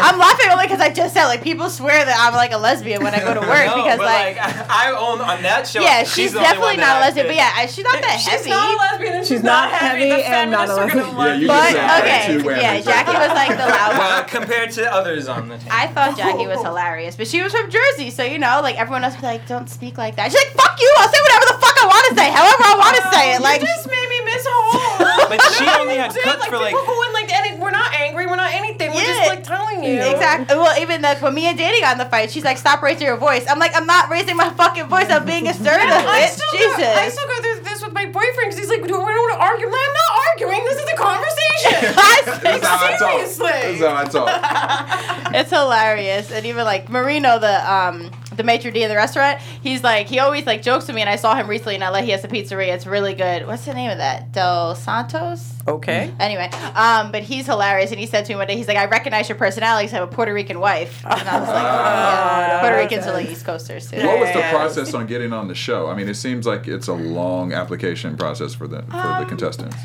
I'm 0.00 0.18
laughing 0.18 0.50
only 0.50 0.64
because 0.66 0.80
I 0.80 0.90
just 0.90 1.12
said 1.14 1.26
like 1.26 1.42
people 1.42 1.68
swear 1.70 2.04
that 2.04 2.16
I'm 2.18 2.32
like 2.34 2.52
a 2.52 2.56
lesbian 2.58 3.02
when 3.02 3.14
I 3.14 3.20
go 3.20 3.34
to 3.34 3.40
work 3.40 3.66
No, 3.66 3.76
because 3.82 3.98
but, 3.98 4.06
like, 4.06 4.36
I 4.38 4.94
own 4.96 5.20
on 5.20 5.42
that 5.42 5.66
show. 5.66 5.80
yeah, 5.80 6.00
she's, 6.04 6.12
she's, 6.14 6.32
the 6.32 6.38
only 6.38 6.48
definitely 6.48 6.68
one 6.68 6.76
that 6.78 6.86
not 6.86 6.96
a 6.96 6.98
I 6.98 7.00
lesbian. 7.06 7.26
But 7.26 7.30
could- 7.30 7.36
yeah, 7.36 7.52
I- 7.56 7.66
she's 7.66 7.84
not 7.84 8.00
that 8.02 8.16
she's 8.20 8.28
heavy. 8.28 8.50
not 8.50 8.74
a 8.74 8.76
lesbian 8.78 9.12
and 9.14 9.22
she's, 9.26 9.28
She's 9.38 9.42
not 9.42 9.70
heavy 9.70 10.08
The 10.08 10.28
and 10.28 10.50
not 10.50 10.68
a 10.68 10.72
feminists 10.76 10.96
are 10.96 11.02
gonna 11.02 11.18
lesbian. 11.18 11.18
love 11.18 11.28
Yeah, 11.28 11.40
you 11.40 11.46
but 11.48 11.64
said 11.66 11.74
that 11.76 12.02
okay, 12.04 12.38
too, 12.38 12.44
Wham. 12.46 12.60
yeah, 12.60 12.80
Jackie 12.80 13.12
was 13.18 13.28
like 13.34 13.50
the 13.50 13.66
loud. 13.66 13.98
Well, 13.98 14.24
compared 14.24 14.70
to 14.72 14.92
others 14.92 15.28
on 15.28 15.48
the 15.48 15.58
team. 15.58 15.68
I 15.70 15.86
thought 15.88 16.16
Jackie 16.16 16.46
was 16.46 16.62
hilarious, 16.62 17.16
but 17.16 17.26
she 17.26 17.42
was 17.42 17.52
from 17.52 17.70
Jersey, 17.70 18.10
so 18.10 18.22
you 18.22 18.38
know, 18.38 18.60
like 18.62 18.76
everyone 18.78 19.04
else 19.04 19.14
was 19.14 19.22
like, 19.24 19.46
"Don't 19.46 19.68
speak 19.68 19.98
like 19.98 20.16
that." 20.18 20.28
She's 20.34 20.40
like, 20.42 20.52
"Fuck 20.58 20.74
you! 20.82 20.90
I'll 20.98 21.08
say 21.08 21.20
whatever 21.22 21.46
the 21.54 21.58
fuck 21.62 21.76
I 21.78 21.86
want 21.86 22.04
to 22.10 22.14
say, 22.18 22.28
however 22.34 22.62
I 22.66 22.74
want 22.76 22.94
to 22.98 23.04
say 23.14 23.24
it." 23.34 23.40
Like, 23.40 23.60
you 23.62 23.70
just 23.70 23.86
made 23.86 24.08
me 24.10 24.18
miss 24.26 24.42
home. 24.50 25.30
But 25.30 25.38
she 25.54 25.64
only 25.68 25.96
had 25.96 26.12
Dude, 26.12 26.22
cuts 26.26 26.40
like, 26.42 26.50
for 26.50 26.58
like. 26.58 26.74
people 26.74 26.84
who 26.86 26.96
went 27.00 27.12
like 27.14 27.30
any, 27.32 27.50
we're 27.58 27.70
not 27.74 27.90
angry, 27.94 28.26
we're 28.26 28.36
not 28.40 28.52
anything. 28.52 28.90
We're 28.92 29.04
just 29.06 29.28
like 29.28 29.44
telling 29.44 29.84
you. 29.84 30.00
Exactly. 30.02 30.56
Well, 30.56 30.74
even 30.80 31.02
like 31.02 31.20
when 31.22 31.34
me 31.34 31.46
and 31.46 31.56
Danny 31.58 31.80
got 31.80 31.92
in 31.92 31.98
the 32.02 32.08
fight, 32.10 32.30
she's 32.30 32.44
like, 32.44 32.58
"Stop 32.58 32.82
raising 32.82 33.06
your 33.06 33.16
voice." 33.16 33.44
I'm 33.48 33.58
like, 33.58 33.72
"I'm 33.76 33.86
not 33.86 34.10
raising 34.10 34.36
my 34.36 34.50
fucking 34.50 34.86
voice. 34.90 35.08
I'm 35.10 35.24
being 35.24 35.46
assertive." 35.48 35.86
I 35.88 36.26
still 36.26 36.52
Jesus. 36.52 36.76
Go, 36.78 36.92
I 36.92 37.08
still 37.08 37.26
go 37.28 37.36
through 37.42 37.64
this 37.64 37.82
with 37.84 37.92
my 37.92 38.06
boyfriend 38.06 38.48
because 38.50 38.58
he's 38.58 38.68
like, 38.70 38.80
"Do 38.86 38.94
we 38.98 39.12
don't 39.12 39.22
want 39.26 39.34
to 39.38 39.40
argue?" 39.44 39.66
I'm 39.66 39.72
like, 39.72 39.86
I'm 39.88 39.94
not 39.94 40.12
arguing. 40.28 40.64
This 40.64 40.78
is 40.82 40.88
a 40.88 40.96
conversation. 40.96 41.94
This 42.48 42.62
I 42.64 42.96
talk. 42.98 43.20
This 43.20 43.36
Seriously. 43.36 43.70
is 43.74 43.80
how 43.80 43.96
I 43.96 44.04
talk. 44.04 45.34
it's 45.34 45.50
hilarious, 45.50 46.30
and 46.30 46.46
even 46.46 46.64
like 46.64 46.88
Marino, 46.88 47.38
the 47.38 47.72
um 47.72 48.10
the 48.38 48.44
maitre 48.44 48.70
d 48.70 48.82
in 48.82 48.88
the 48.88 48.96
restaurant, 48.96 49.38
he's 49.62 49.82
like 49.84 50.06
he 50.06 50.18
always 50.18 50.46
like 50.46 50.62
jokes 50.62 50.86
with 50.86 50.96
me, 50.96 51.02
and 51.02 51.10
I 51.10 51.16
saw 51.16 51.34
him 51.34 51.46
recently 51.46 51.74
in 51.74 51.82
LA. 51.82 52.00
He 52.00 52.12
has 52.12 52.24
a 52.24 52.28
pizzeria. 52.28 52.72
It's 52.74 52.86
really 52.86 53.12
good. 53.14 53.46
What's 53.46 53.66
the 53.66 53.74
name 53.74 53.90
of 53.90 53.98
that? 53.98 54.32
Del 54.32 54.74
Santos. 54.74 55.52
Okay. 55.66 56.10
Anyway, 56.18 56.48
um, 56.74 57.12
but 57.12 57.22
he's 57.22 57.44
hilarious, 57.44 57.90
and 57.90 58.00
he 58.00 58.06
said 58.06 58.24
to 58.24 58.32
me 58.32 58.36
one 58.36 58.46
day, 58.46 58.56
he's 58.56 58.68
like, 58.68 58.78
"I 58.78 58.86
recognize 58.86 59.28
your 59.28 59.36
personality 59.36 59.84
because 59.84 59.94
I 59.94 60.00
have 60.00 60.08
a 60.08 60.12
Puerto 60.14 60.32
Rican 60.32 60.60
wife." 60.60 61.04
And 61.04 61.28
I 61.28 61.40
was 61.40 61.48
like, 61.48 61.62
yeah. 61.62 62.60
Puerto 62.60 62.76
Ricans 62.76 63.06
are 63.06 63.12
like 63.12 63.28
East 63.28 63.44
Coasters 63.44 63.90
too. 63.90 63.98
What 64.06 64.18
was 64.20 64.32
the 64.32 64.40
process 64.50 64.94
on 64.94 65.06
getting 65.06 65.32
on 65.34 65.48
the 65.48 65.54
show? 65.54 65.88
I 65.88 65.94
mean, 65.94 66.08
it 66.08 66.14
seems 66.16 66.46
like 66.46 66.66
it's 66.66 66.88
a 66.88 66.94
long 66.94 67.52
application 67.52 68.16
process 68.16 68.54
for 68.54 68.66
the 68.66 68.82
for 68.82 68.92
the 68.92 69.16
Um, 69.18 69.26
contestants. 69.26 69.76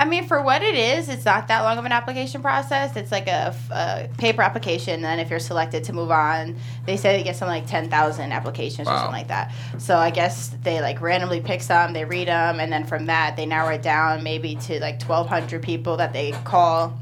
I 0.00 0.04
mean, 0.04 0.28
for 0.28 0.40
what 0.40 0.62
it 0.62 0.76
is, 0.76 1.08
it's 1.08 1.24
not 1.24 1.48
that 1.48 1.62
long 1.62 1.76
of 1.76 1.84
an 1.84 1.90
application 1.90 2.40
process. 2.40 2.94
It's 2.94 3.10
like 3.10 3.26
a 3.26 4.08
paper 4.16 4.42
application. 4.42 5.04
And 5.04 5.20
if 5.20 5.28
you're 5.28 5.40
selected 5.40 5.82
to 5.84 5.92
move 5.92 6.12
on, 6.12 6.56
they 6.86 6.96
say 6.96 7.16
they 7.16 7.24
get 7.24 7.34
something 7.34 7.62
like 7.62 7.68
10,000 7.68 8.30
applications 8.32 8.86
or 8.86 8.96
something 8.96 9.12
like 9.12 9.28
that. 9.28 9.52
So 9.78 9.96
I 9.96 10.10
guess 10.10 10.50
they 10.62 10.80
like 10.80 11.00
randomly 11.00 11.40
pick 11.40 11.62
some, 11.62 11.92
they 11.92 12.04
read 12.04 12.28
them, 12.28 12.60
and 12.60 12.72
then 12.72 12.84
from 12.84 13.06
that, 13.06 13.36
they 13.36 13.44
narrow 13.44 13.74
it 13.74 13.82
down 13.82 14.22
maybe 14.22 14.54
to 14.54 14.78
like 14.80 15.02
1,200 15.02 15.62
people 15.62 15.96
that 15.96 16.12
they 16.12 16.30
call 16.44 16.96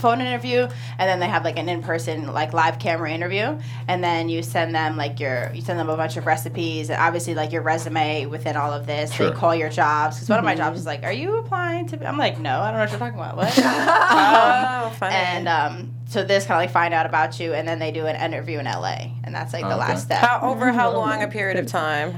phone 0.00 0.20
interview 0.20 0.66
and 0.98 1.08
then 1.08 1.20
they 1.20 1.26
have 1.26 1.44
like 1.44 1.58
an 1.58 1.68
in-person 1.68 2.32
like 2.32 2.52
live 2.52 2.78
camera 2.78 3.10
interview 3.12 3.58
and 3.88 4.02
then 4.02 4.28
you 4.28 4.42
send 4.42 4.74
them 4.74 4.96
like 4.96 5.20
your 5.20 5.50
you 5.54 5.60
send 5.60 5.78
them 5.78 5.88
a 5.88 5.96
bunch 5.96 6.16
of 6.16 6.26
recipes 6.26 6.90
and 6.90 7.00
obviously 7.00 7.34
like 7.34 7.52
your 7.52 7.62
resume 7.62 8.26
within 8.26 8.56
all 8.56 8.72
of 8.72 8.86
this 8.86 9.12
Sure. 9.12 9.30
they 9.30 9.36
call 9.36 9.54
your 9.54 9.68
jobs 9.68 10.16
because 10.16 10.28
one 10.28 10.38
of 10.38 10.44
my 10.44 10.52
mm-hmm. 10.54 10.62
jobs 10.62 10.80
is 10.80 10.86
like 10.86 11.02
are 11.02 11.12
you 11.12 11.38
applying 11.38 11.86
to 11.88 11.96
be? 11.96 12.06
i'm 12.06 12.18
like 12.18 12.38
no 12.38 12.60
i 12.60 12.70
don't 12.70 12.74
know 12.74 12.80
what 12.80 12.90
you're 12.90 12.98
talking 12.98 13.18
about 13.18 13.36
what 13.36 13.58
um, 13.58 14.80
Oh, 14.82 14.90
funny. 14.98 15.14
and 15.14 15.48
um 15.48 15.94
so 16.06 16.24
this 16.24 16.46
kind 16.46 16.58
of 16.58 16.62
like 16.66 16.72
find 16.72 16.92
out 16.94 17.06
about 17.06 17.38
you 17.38 17.52
and 17.54 17.68
then 17.68 17.78
they 17.78 17.92
do 17.92 18.06
an 18.06 18.16
interview 18.16 18.58
in 18.58 18.64
la 18.64 18.96
and 19.24 19.34
that's 19.34 19.52
like 19.52 19.62
the 19.62 19.68
oh, 19.68 19.80
Okay. 19.80 19.80
last 19.80 20.04
step 20.04 20.18
how 20.18 20.40
over 20.50 20.72
how 20.72 20.88
mm-hmm. 20.88 20.98
long 20.98 21.22
a 21.22 21.28
period 21.28 21.58
of 21.58 21.66
time? 21.66 22.16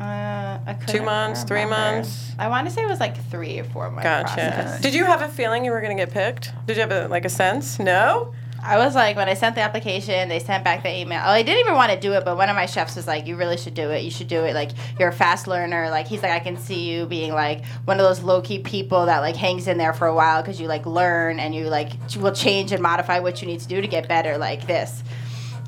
Uh, 0.00 0.58
I 0.66 0.76
Two 0.86 1.02
months, 1.02 1.44
three 1.44 1.64
months. 1.64 2.32
i 2.38 2.48
want 2.48 2.66
to 2.66 2.72
say 2.72 2.82
it 2.82 2.88
was 2.88 3.00
like 3.00 3.16
three 3.30 3.58
or 3.58 3.64
four 3.64 3.90
months. 3.90 4.04
Gotcha. 4.04 4.34
process. 4.34 4.80
Did 4.80 4.94
you 4.94 5.04
have 5.04 5.22
a 5.22 5.28
feeling 5.28 5.64
you 5.64 5.70
were 5.70 5.80
going 5.80 5.96
to 5.96 6.02
get 6.04 6.12
picked? 6.12 6.52
Did 6.66 6.76
you 6.76 6.82
have 6.82 6.92
a, 6.92 7.08
like 7.08 7.24
a 7.24 7.28
sense? 7.28 7.78
No. 7.78 8.34
I 8.66 8.78
was 8.78 8.94
like, 8.94 9.16
when 9.16 9.28
I 9.28 9.34
sent 9.34 9.56
the 9.56 9.60
application, 9.60 10.30
they 10.30 10.38
sent 10.38 10.64
back 10.64 10.82
the 10.82 10.90
email. 10.90 11.20
Oh, 11.22 11.28
I 11.28 11.42
didn't 11.42 11.60
even 11.60 11.74
want 11.74 11.92
to 11.92 12.00
do 12.00 12.14
it, 12.14 12.24
but 12.24 12.38
one 12.38 12.48
of 12.48 12.56
my 12.56 12.64
chefs 12.64 12.96
was 12.96 13.06
like, 13.06 13.26
"You 13.26 13.36
really 13.36 13.58
should 13.58 13.74
do 13.74 13.90
it. 13.90 14.04
You 14.04 14.10
should 14.10 14.26
do 14.28 14.42
it. 14.44 14.54
Like, 14.54 14.70
you're 14.98 15.10
a 15.10 15.12
fast 15.12 15.46
learner. 15.46 15.90
Like, 15.90 16.06
he's 16.08 16.22
like, 16.22 16.32
I 16.32 16.38
can 16.38 16.56
see 16.56 16.90
you 16.90 17.04
being 17.04 17.32
like 17.32 17.62
one 17.84 18.00
of 18.00 18.06
those 18.06 18.22
low 18.22 18.40
key 18.40 18.60
people 18.60 19.04
that 19.04 19.18
like 19.18 19.36
hangs 19.36 19.68
in 19.68 19.76
there 19.76 19.92
for 19.92 20.06
a 20.06 20.14
while 20.14 20.40
because 20.40 20.58
you 20.58 20.66
like 20.66 20.86
learn 20.86 21.40
and 21.40 21.54
you 21.54 21.64
like 21.68 21.92
will 22.18 22.32
change 22.32 22.72
and 22.72 22.82
modify 22.82 23.18
what 23.18 23.42
you 23.42 23.46
need 23.48 23.60
to 23.60 23.68
do 23.68 23.82
to 23.82 23.86
get 23.86 24.08
better, 24.08 24.38
like 24.38 24.66
this." 24.66 25.04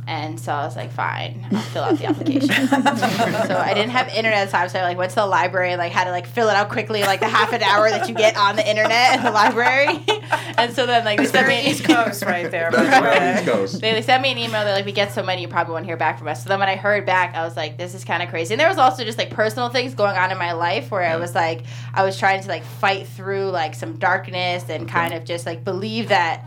And 0.08 0.38
so 0.38 0.52
I 0.52 0.64
was 0.64 0.76
like, 0.76 0.92
fine, 0.92 1.44
I'll 1.50 1.60
fill 1.60 1.82
out 1.82 1.98
the 1.98 2.06
application. 2.06 2.48
so 2.68 3.56
I 3.58 3.72
didn't 3.74 3.90
have 3.90 4.06
internet 4.08 4.34
at 4.34 4.44
the 4.44 4.52
time, 4.52 4.68
so 4.68 4.78
I 4.78 4.82
like 4.82 4.96
went 4.96 5.10
to 5.10 5.16
the 5.16 5.26
library 5.26 5.72
and 5.72 5.80
like 5.80 5.90
had 5.90 6.04
to 6.04 6.12
like 6.12 6.28
fill 6.28 6.48
it 6.48 6.54
out 6.54 6.68
quickly, 6.68 7.02
like 7.02 7.18
the 7.18 7.28
half 7.28 7.52
an 7.52 7.60
hour 7.60 7.90
that 7.90 8.08
you 8.08 8.14
get 8.14 8.36
on 8.36 8.54
the 8.54 8.68
internet 8.68 9.16
in 9.16 9.24
the 9.24 9.32
library. 9.32 9.88
and 10.58 10.72
so 10.72 10.86
then 10.86 11.04
like 11.04 11.18
they 11.18 11.26
sent 11.26 11.48
me 11.48 11.68
East 11.68 11.84
Coast 11.84 12.24
right 12.24 12.48
there. 12.52 12.70
That's 12.70 13.04
right. 13.04 13.36
East 13.42 13.46
Coast. 13.46 13.80
they, 13.80 13.94
they 13.94 14.02
sent 14.02 14.22
me 14.22 14.30
an 14.30 14.38
email. 14.38 14.64
They're 14.64 14.74
like, 14.74 14.86
we 14.86 14.92
get 14.92 15.12
so 15.12 15.24
many, 15.24 15.42
you 15.42 15.48
probably 15.48 15.72
won't 15.72 15.86
hear 15.86 15.96
back 15.96 16.18
from 16.18 16.28
us. 16.28 16.44
So 16.44 16.50
then 16.50 16.60
when 16.60 16.68
I 16.68 16.76
heard 16.76 17.04
back, 17.04 17.34
I 17.34 17.42
was 17.42 17.56
like, 17.56 17.76
this 17.76 17.92
is 17.92 18.04
kind 18.04 18.22
of 18.22 18.28
crazy. 18.28 18.54
And 18.54 18.60
there 18.60 18.68
was 18.68 18.78
also 18.78 19.02
just 19.02 19.18
like 19.18 19.30
personal 19.30 19.70
things 19.70 19.96
going 19.96 20.16
on 20.16 20.30
in 20.30 20.38
my 20.38 20.52
life 20.52 20.92
where 20.92 21.02
I 21.02 21.16
was 21.16 21.34
like, 21.34 21.62
I 21.92 22.04
was 22.04 22.16
trying 22.16 22.42
to 22.42 22.48
like 22.48 22.64
fight 22.64 23.08
through 23.08 23.50
like 23.50 23.74
some 23.74 23.96
darkness 23.96 24.68
and 24.68 24.88
kind 24.88 25.14
of 25.14 25.24
just 25.24 25.46
like 25.46 25.64
believe 25.64 26.10
that 26.10 26.44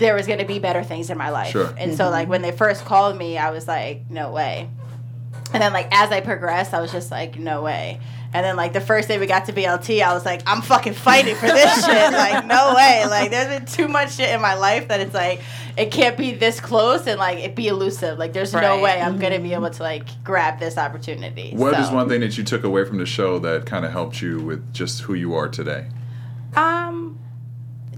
there 0.00 0.14
was 0.14 0.26
going 0.26 0.40
to 0.40 0.44
be 0.44 0.58
better 0.58 0.82
things 0.82 1.10
in 1.10 1.16
my 1.18 1.30
life. 1.30 1.52
Sure. 1.52 1.72
And 1.78 1.94
so 1.94 2.10
like 2.10 2.28
when 2.28 2.42
they 2.42 2.50
first 2.50 2.84
called 2.84 3.16
me, 3.16 3.38
I 3.38 3.50
was 3.50 3.68
like, 3.68 4.10
no 4.10 4.32
way. 4.32 4.68
And 5.52 5.62
then 5.62 5.72
like 5.72 5.88
as 5.92 6.10
I 6.10 6.20
progressed, 6.20 6.74
I 6.74 6.80
was 6.80 6.90
just 6.90 7.10
like, 7.10 7.38
no 7.38 7.62
way. 7.62 8.00
And 8.32 8.44
then 8.44 8.56
like 8.56 8.72
the 8.72 8.80
first 8.80 9.08
day 9.08 9.18
we 9.18 9.26
got 9.26 9.46
to 9.46 9.52
BLT, 9.52 10.02
I 10.02 10.14
was 10.14 10.24
like, 10.24 10.42
I'm 10.46 10.62
fucking 10.62 10.94
fighting 10.94 11.34
for 11.34 11.46
this 11.46 11.84
shit. 11.86 12.12
Like 12.12 12.46
no 12.46 12.74
way. 12.74 13.04
Like 13.08 13.30
there's 13.30 13.48
been 13.48 13.66
too 13.66 13.88
much 13.88 14.14
shit 14.14 14.30
in 14.30 14.40
my 14.40 14.54
life 14.54 14.88
that 14.88 15.00
it's 15.00 15.14
like 15.14 15.40
it 15.76 15.90
can't 15.90 16.16
be 16.16 16.32
this 16.32 16.60
close 16.60 17.06
and 17.06 17.18
like 17.18 17.38
it 17.38 17.56
be 17.56 17.66
elusive. 17.68 18.18
Like 18.18 18.32
there's 18.32 18.52
no 18.52 18.80
way 18.80 19.00
I'm 19.00 19.18
gonna 19.18 19.40
be 19.40 19.52
able 19.52 19.70
to 19.70 19.82
like 19.82 20.06
grab 20.22 20.60
this 20.60 20.78
opportunity. 20.78 21.52
What 21.54 21.78
is 21.78 21.88
So, 21.88 21.94
one 21.94 22.08
thing 22.08 22.20
that 22.20 22.38
you 22.38 22.44
took 22.44 22.62
away 22.62 22.84
from 22.84 22.98
the 22.98 23.06
show 23.06 23.40
that 23.40 23.66
kind 23.66 23.84
of 23.84 23.90
helped 23.90 24.22
you 24.22 24.40
with 24.40 24.72
just 24.72 25.02
who 25.02 25.14
you 25.14 25.34
are 25.34 25.48
today? 25.48 25.88
Um, 26.54 27.09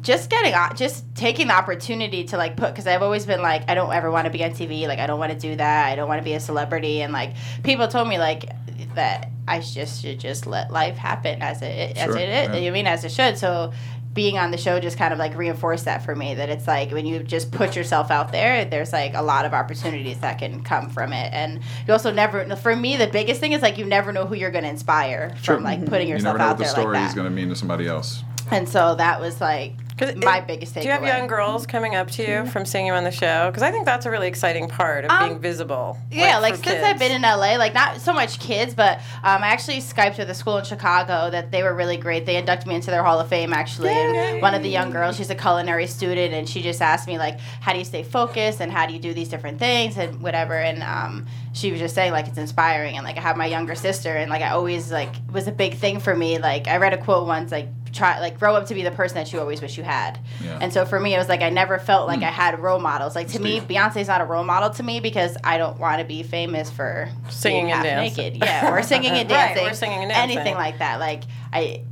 just 0.02 0.28
getting 0.30 0.52
on, 0.54 0.76
just 0.76 1.04
taking 1.14 1.46
the 1.46 1.54
opportunity 1.54 2.24
to 2.24 2.36
like 2.36 2.56
put 2.56 2.70
because 2.70 2.86
I've 2.86 3.02
always 3.02 3.24
been 3.24 3.40
like 3.40 3.68
I 3.70 3.74
don't 3.74 3.92
ever 3.92 4.10
want 4.10 4.26
to 4.26 4.30
be 4.30 4.44
on 4.44 4.50
TV. 4.50 4.86
Like 4.86 4.98
I 4.98 5.06
don't 5.06 5.18
want 5.18 5.32
to 5.32 5.38
do 5.38 5.56
that. 5.56 5.86
I 5.90 5.94
don't 5.94 6.08
want 6.08 6.18
to 6.18 6.24
be 6.24 6.34
a 6.34 6.40
celebrity. 6.40 7.02
And 7.02 7.12
like 7.12 7.34
people 7.62 7.88
told 7.88 8.08
me 8.08 8.18
like 8.18 8.46
that 8.94 9.30
I 9.46 9.60
just 9.60 10.02
should 10.02 10.20
just 10.20 10.46
let 10.46 10.70
life 10.70 10.96
happen 10.96 11.40
as 11.40 11.62
it 11.62 11.96
as 11.96 12.06
Sure, 12.06 12.18
it 12.18 12.28
is. 12.28 12.48
yeah. 12.48 12.56
You 12.56 12.72
mean 12.72 12.86
as 12.86 13.04
it 13.04 13.12
should. 13.12 13.38
So 13.38 13.72
being 14.12 14.36
on 14.36 14.50
the 14.50 14.58
show 14.58 14.78
just 14.78 14.98
kind 14.98 15.12
of 15.12 15.18
like 15.18 15.34
reinforced 15.36 15.86
that 15.86 16.04
for 16.04 16.14
me 16.14 16.34
that 16.34 16.50
it's 16.50 16.66
like 16.66 16.90
when 16.90 17.06
you 17.06 17.20
just 17.20 17.50
put 17.50 17.74
yourself 17.74 18.10
out 18.10 18.30
there 18.30 18.62
there's 18.66 18.92
like 18.92 19.14
a 19.14 19.22
lot 19.22 19.46
of 19.46 19.54
opportunities 19.54 20.18
that 20.18 20.38
can 20.38 20.62
come 20.62 20.90
from 20.90 21.14
it 21.14 21.32
and 21.32 21.60
you 21.86 21.92
also 21.94 22.10
never 22.12 22.44
for 22.56 22.76
me 22.76 22.98
the 22.98 23.06
biggest 23.06 23.40
thing 23.40 23.52
is 23.52 23.62
like 23.62 23.78
you 23.78 23.86
never 23.86 24.12
know 24.12 24.26
who 24.26 24.34
you're 24.34 24.50
going 24.50 24.64
to 24.64 24.70
inspire 24.70 25.34
from 25.42 25.62
like 25.62 25.78
mm-hmm. 25.78 25.88
putting 25.88 26.08
You 26.08 26.14
yourself 26.14 26.36
never 26.36 26.38
know 26.38 26.44
out 26.44 26.58
what 26.58 26.58
the 26.58 26.64
there 26.64 26.72
like 26.72 26.80
story 26.82 26.96
that 26.98 27.08
is 27.08 27.14
going 27.14 27.24
to 27.24 27.34
mean 27.34 27.48
to 27.48 27.56
somebody 27.56 27.86
else. 27.86 28.22
And 28.52 28.68
so 28.68 28.94
that 28.96 29.20
was 29.20 29.40
like 29.40 29.74
my 30.16 30.38
it- 30.38 30.46
biggest 30.46 30.74
takeaway. 30.74 30.82
Do 30.82 30.88
you 30.88 30.92
have 30.92 31.04
young 31.04 31.26
girls 31.26 31.66
coming 31.66 31.94
up 31.94 32.10
to 32.12 32.26
you 32.26 32.46
from 32.46 32.64
seeing 32.66 32.86
you 32.86 32.92
on 32.92 33.04
the 33.04 33.10
show? 33.10 33.48
Because 33.50 33.62
I 33.62 33.70
think 33.70 33.84
that's 33.84 34.06
a 34.06 34.10
really 34.10 34.28
exciting 34.28 34.68
part 34.68 35.04
of 35.04 35.10
Um, 35.10 35.28
being 35.28 35.40
visible. 35.40 35.96
Yeah, 36.10 36.38
like, 36.38 36.56
for 36.56 36.64
since 36.64 36.82
I've 36.84 36.98
been 36.98 37.12
in 37.12 37.22
LA, 37.22 37.56
like 37.56 37.74
not 37.74 38.00
so 38.00 38.12
much 38.12 38.40
kids, 38.40 38.74
but 38.74 38.98
um, 39.22 39.42
I 39.42 39.48
actually 39.48 39.78
Skyped 39.78 40.18
with 40.18 40.30
a 40.30 40.34
school 40.34 40.58
in 40.58 40.64
Chicago 40.64 41.30
that 41.30 41.50
they 41.50 41.62
were 41.62 41.74
really 41.74 41.96
great. 41.96 42.26
They 42.26 42.36
inducted 42.36 42.66
me 42.68 42.74
into 42.74 42.90
their 42.90 43.02
Hall 43.02 43.20
of 43.20 43.28
Fame 43.28 43.52
actually. 43.52 43.90
And 43.90 44.42
one 44.42 44.54
of 44.54 44.62
the 44.62 44.68
young 44.68 44.90
girls, 44.90 45.16
she's 45.16 45.30
a 45.30 45.34
culinary 45.34 45.86
student, 45.86 46.34
and 46.34 46.48
she 46.48 46.62
just 46.62 46.82
asked 46.82 47.06
me 47.06 47.18
like, 47.18 47.38
how 47.60 47.72
do 47.72 47.78
you 47.78 47.84
stay 47.84 48.02
focused 48.02 48.60
and 48.60 48.72
how 48.72 48.86
do 48.86 48.92
you 48.94 48.98
do 48.98 49.14
these 49.14 49.28
different 49.28 49.58
things 49.58 49.96
and 49.96 50.20
whatever. 50.20 50.54
And 50.54 50.82
um, 50.82 51.26
she 51.52 51.70
was 51.70 51.80
just 51.80 51.94
saying 51.94 52.12
like 52.12 52.26
it's 52.26 52.38
inspiring 52.38 52.96
and 52.96 53.04
like 53.04 53.18
I 53.18 53.20
have 53.20 53.36
my 53.36 53.46
younger 53.46 53.74
sister 53.74 54.10
and 54.16 54.30
like 54.30 54.42
I 54.42 54.50
always 54.50 54.90
like 54.90 55.14
was 55.32 55.46
a 55.46 55.52
big 55.52 55.74
thing 55.74 56.00
for 56.00 56.14
me. 56.14 56.38
Like 56.38 56.66
I 56.66 56.78
read 56.78 56.92
a 56.92 56.98
quote 56.98 57.26
once 57.26 57.52
like 57.52 57.68
try 57.92 58.20
like 58.20 58.38
grow 58.38 58.54
up 58.54 58.66
to 58.66 58.74
be 58.74 58.82
the 58.82 58.90
person 58.90 59.16
that 59.16 59.32
you 59.32 59.40
always 59.40 59.60
wish 59.60 59.76
you 59.76 59.84
had. 59.84 60.18
Yeah. 60.42 60.58
And 60.60 60.72
so 60.72 60.84
for 60.84 60.98
me, 60.98 61.14
it 61.14 61.18
was 61.18 61.28
like 61.28 61.42
I 61.42 61.50
never 61.50 61.78
felt 61.78 62.06
like 62.06 62.20
hmm. 62.20 62.24
I 62.24 62.30
had 62.30 62.58
role 62.60 62.78
models. 62.78 63.14
Like 63.14 63.28
to 63.28 63.38
me, 63.38 63.58
Steve. 63.58 63.68
Beyonce's 63.68 64.08
not 64.08 64.20
a 64.20 64.24
role 64.24 64.44
model 64.44 64.70
to 64.70 64.82
me 64.82 65.00
because 65.00 65.36
I 65.44 65.58
don't 65.58 65.78
want 65.78 66.00
to 66.00 66.04
be 66.04 66.22
famous 66.22 66.70
for 66.70 67.08
Singing 67.28 67.70
and 67.72 67.82
dancing. 67.82 68.24
naked. 68.24 68.44
Yeah, 68.44 68.72
or 68.72 68.82
singing 68.82 69.12
and 69.12 69.30
Right, 69.30 69.54
dancing. 69.54 69.66
or 69.66 69.74
singing 69.74 69.98
and 70.00 70.10
dancing. 70.10 70.38
Anything 70.38 70.54
like 70.54 70.78
that. 70.78 71.00
Like 71.00 71.24
I, 71.52 71.82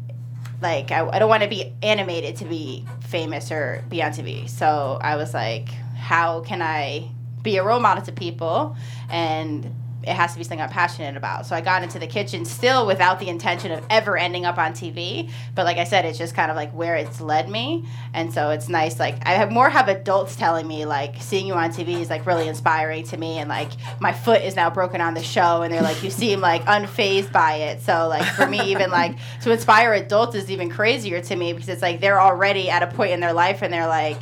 like 0.63 0.91
I, 0.91 1.07
I 1.09 1.19
don't 1.19 1.29
want 1.29 1.43
to 1.43 1.49
be 1.49 1.73
animated 1.83 2.37
to 2.37 2.45
be 2.45 2.85
famous 3.01 3.51
or 3.51 3.85
be 3.89 4.03
on 4.03 4.13
TV. 4.13 4.49
So 4.49 4.99
I 5.01 5.17
was 5.17 5.35
like, 5.35 5.69
how 5.97 6.41
can 6.41 6.63
I 6.63 7.11
be 7.43 7.57
a 7.57 7.65
role 7.65 7.81
model 7.81 8.05
to 8.05 8.13
people 8.13 8.77
and 9.09 9.75
it 10.03 10.15
has 10.15 10.33
to 10.33 10.39
be 10.39 10.45
something 10.45 10.61
I'm 10.61 10.71
passionate 10.71 11.17
about. 11.17 11.45
So 11.45 11.55
I 11.55 11.61
got 11.61 11.83
into 11.83 11.99
the 11.99 12.07
kitchen 12.07 12.45
still 12.47 12.87
without 12.87 13.19
the 13.21 13.29
intention 13.29 13.71
of 13.71 13.85
ever 13.91 14.17
ending 14.17 14.47
up 14.47 14.57
on 14.57 14.73
TV. 14.73 15.31
But 15.55 15.67
like 15.67 15.77
I 15.77 15.85
said, 15.85 16.07
it's 16.07 16.17
just 16.17 16.35
kind 16.35 16.51
of 16.51 16.57
like 16.57 16.73
where 16.73 16.97
it's 16.97 17.21
led 17.21 17.51
me. 17.51 17.85
And 18.15 18.33
so 18.33 18.51
it's 18.51 18.69
nice. 18.69 18.99
Like 18.99 19.17
I 19.27 19.33
have 19.33 19.53
more 19.53 19.69
have 19.69 19.89
adults 19.89 20.37
telling 20.37 20.67
me 20.67 20.87
like 20.87 21.17
seeing 21.21 21.47
you 21.47 21.53
on 21.53 21.71
TV 21.71 22.01
is 22.01 22.09
like 22.09 22.25
really 22.25 22.49
inspiring 22.49 23.05
to 23.05 23.17
me. 23.19 23.39
And 23.39 23.49
like 23.49 23.71
my 24.01 24.13
foot 24.13 24.43
is 24.43 24.57
now 24.57 24.71
broken 24.71 25.03
on 25.03 25.13
the 25.13 25.23
show 25.23 25.63
and 25.63 25.73
they're 25.73 25.83
like, 25.83 26.03
you 26.03 26.11
seem 26.11 26.41
like 26.41 26.65
unfazed 26.65 27.31
by 27.31 27.57
it. 27.57 27.83
So 27.83 28.09
like 28.09 28.25
for 28.25 28.47
me, 28.47 28.61
even 28.73 28.91
like 28.91 29.19
to 29.43 29.53
inspire 29.53 29.93
adults 29.93 30.35
is 30.35 30.51
even 30.51 30.71
crazier 30.71 31.21
to 31.21 31.37
me 31.37 31.53
because 31.53 31.69
it's 31.69 31.83
like 31.83 32.01
they're 32.01 32.21
already 32.21 32.71
at 32.71 32.83
a 32.83 32.87
point 32.87 33.13
in 33.13 33.21
their 33.21 33.35
life 33.35 33.61
and 33.61 33.71
they're 33.73 33.87
like, 33.87 34.21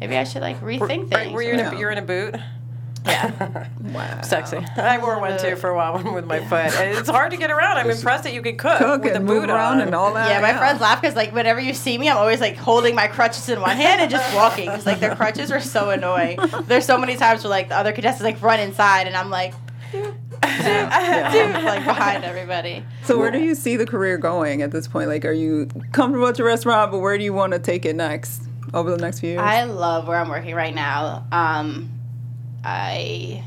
maybe 0.00 0.16
I 0.16 0.24
should 0.24 0.42
like 0.42 0.58
rethink 0.60 0.80
Were, 0.80 1.18
things. 1.18 1.32
were 1.32 1.42
you 1.42 1.52
in 1.52 1.60
a, 1.60 1.78
you're 1.78 1.90
in 1.90 1.98
a 1.98 2.02
boot? 2.02 2.34
Yeah. 3.06 3.68
Wow. 3.92 4.22
Sexy. 4.22 4.56
I 4.76 4.96
wore 4.98 5.18
one 5.20 5.38
too 5.38 5.54
for 5.56 5.68
a 5.68 5.76
while 5.76 6.02
with 6.14 6.24
my 6.24 6.38
foot. 6.46 6.74
And 6.80 6.96
It's 6.96 7.10
hard 7.10 7.30
to 7.32 7.36
get 7.36 7.50
around. 7.50 7.76
I'm 7.76 7.90
impressed 7.90 8.24
that 8.24 8.32
you 8.32 8.40
could 8.40 8.56
cook, 8.56 8.78
Cook 8.78 9.02
with 9.04 9.12
a 9.12 9.16
and 9.16 9.26
boot 9.26 9.50
around 9.50 9.80
on. 9.80 9.88
and 9.88 9.94
all 9.94 10.14
that. 10.14 10.30
Yeah, 10.30 10.40
my 10.40 10.56
friends 10.56 10.80
laugh 10.80 11.00
because 11.02 11.14
like 11.14 11.34
whenever 11.34 11.60
you 11.60 11.74
see 11.74 11.98
me, 11.98 12.08
I'm 12.08 12.16
always 12.16 12.40
like 12.40 12.56
holding 12.56 12.94
my 12.94 13.06
crutches 13.08 13.50
in 13.50 13.60
one 13.60 13.76
hand 13.76 14.00
and 14.00 14.10
just 14.10 14.34
walking 14.34 14.66
because 14.66 14.86
like 14.86 14.98
their 15.00 15.14
crutches 15.14 15.50
were 15.50 15.60
so 15.60 15.90
annoying. 15.90 16.38
There's 16.64 16.86
so 16.86 16.96
many 16.96 17.16
times 17.16 17.42
where 17.44 17.50
like 17.50 17.68
the 17.68 17.76
other 17.76 17.92
contestants 17.92 18.24
like 18.24 18.40
run 18.40 18.60
inside 18.60 19.06
and 19.08 19.14
I'm 19.16 19.28
like, 19.28 19.52
dude, 19.92 20.04
like 20.42 21.84
behind 21.84 22.24
everybody. 22.24 22.82
So 23.04 23.18
where 23.18 23.30
do 23.30 23.40
you 23.40 23.54
see 23.54 23.76
the 23.76 23.86
career 23.86 24.16
going 24.16 24.62
at 24.62 24.70
this 24.70 24.88
point? 24.88 25.08
Like, 25.08 25.24
are 25.26 25.32
you 25.32 25.66
comfortable 25.92 26.28
at 26.28 26.38
your 26.38 26.46
restaurant, 26.46 26.92
but 26.92 27.00
where 27.00 27.18
do 27.18 27.24
you 27.24 27.32
want 27.34 27.52
to 27.52 27.58
take 27.58 27.84
it 27.84 27.94
next 27.96 28.42
over 28.72 28.90
the 28.90 28.96
next 28.98 29.20
few 29.20 29.30
years? 29.30 29.42
I 29.42 29.64
love 29.64 30.08
where 30.08 30.16
I'm 30.18 30.28
working 30.30 30.54
right 30.54 30.74
now. 30.74 31.26
Um, 31.30 31.90
I. 32.64 33.44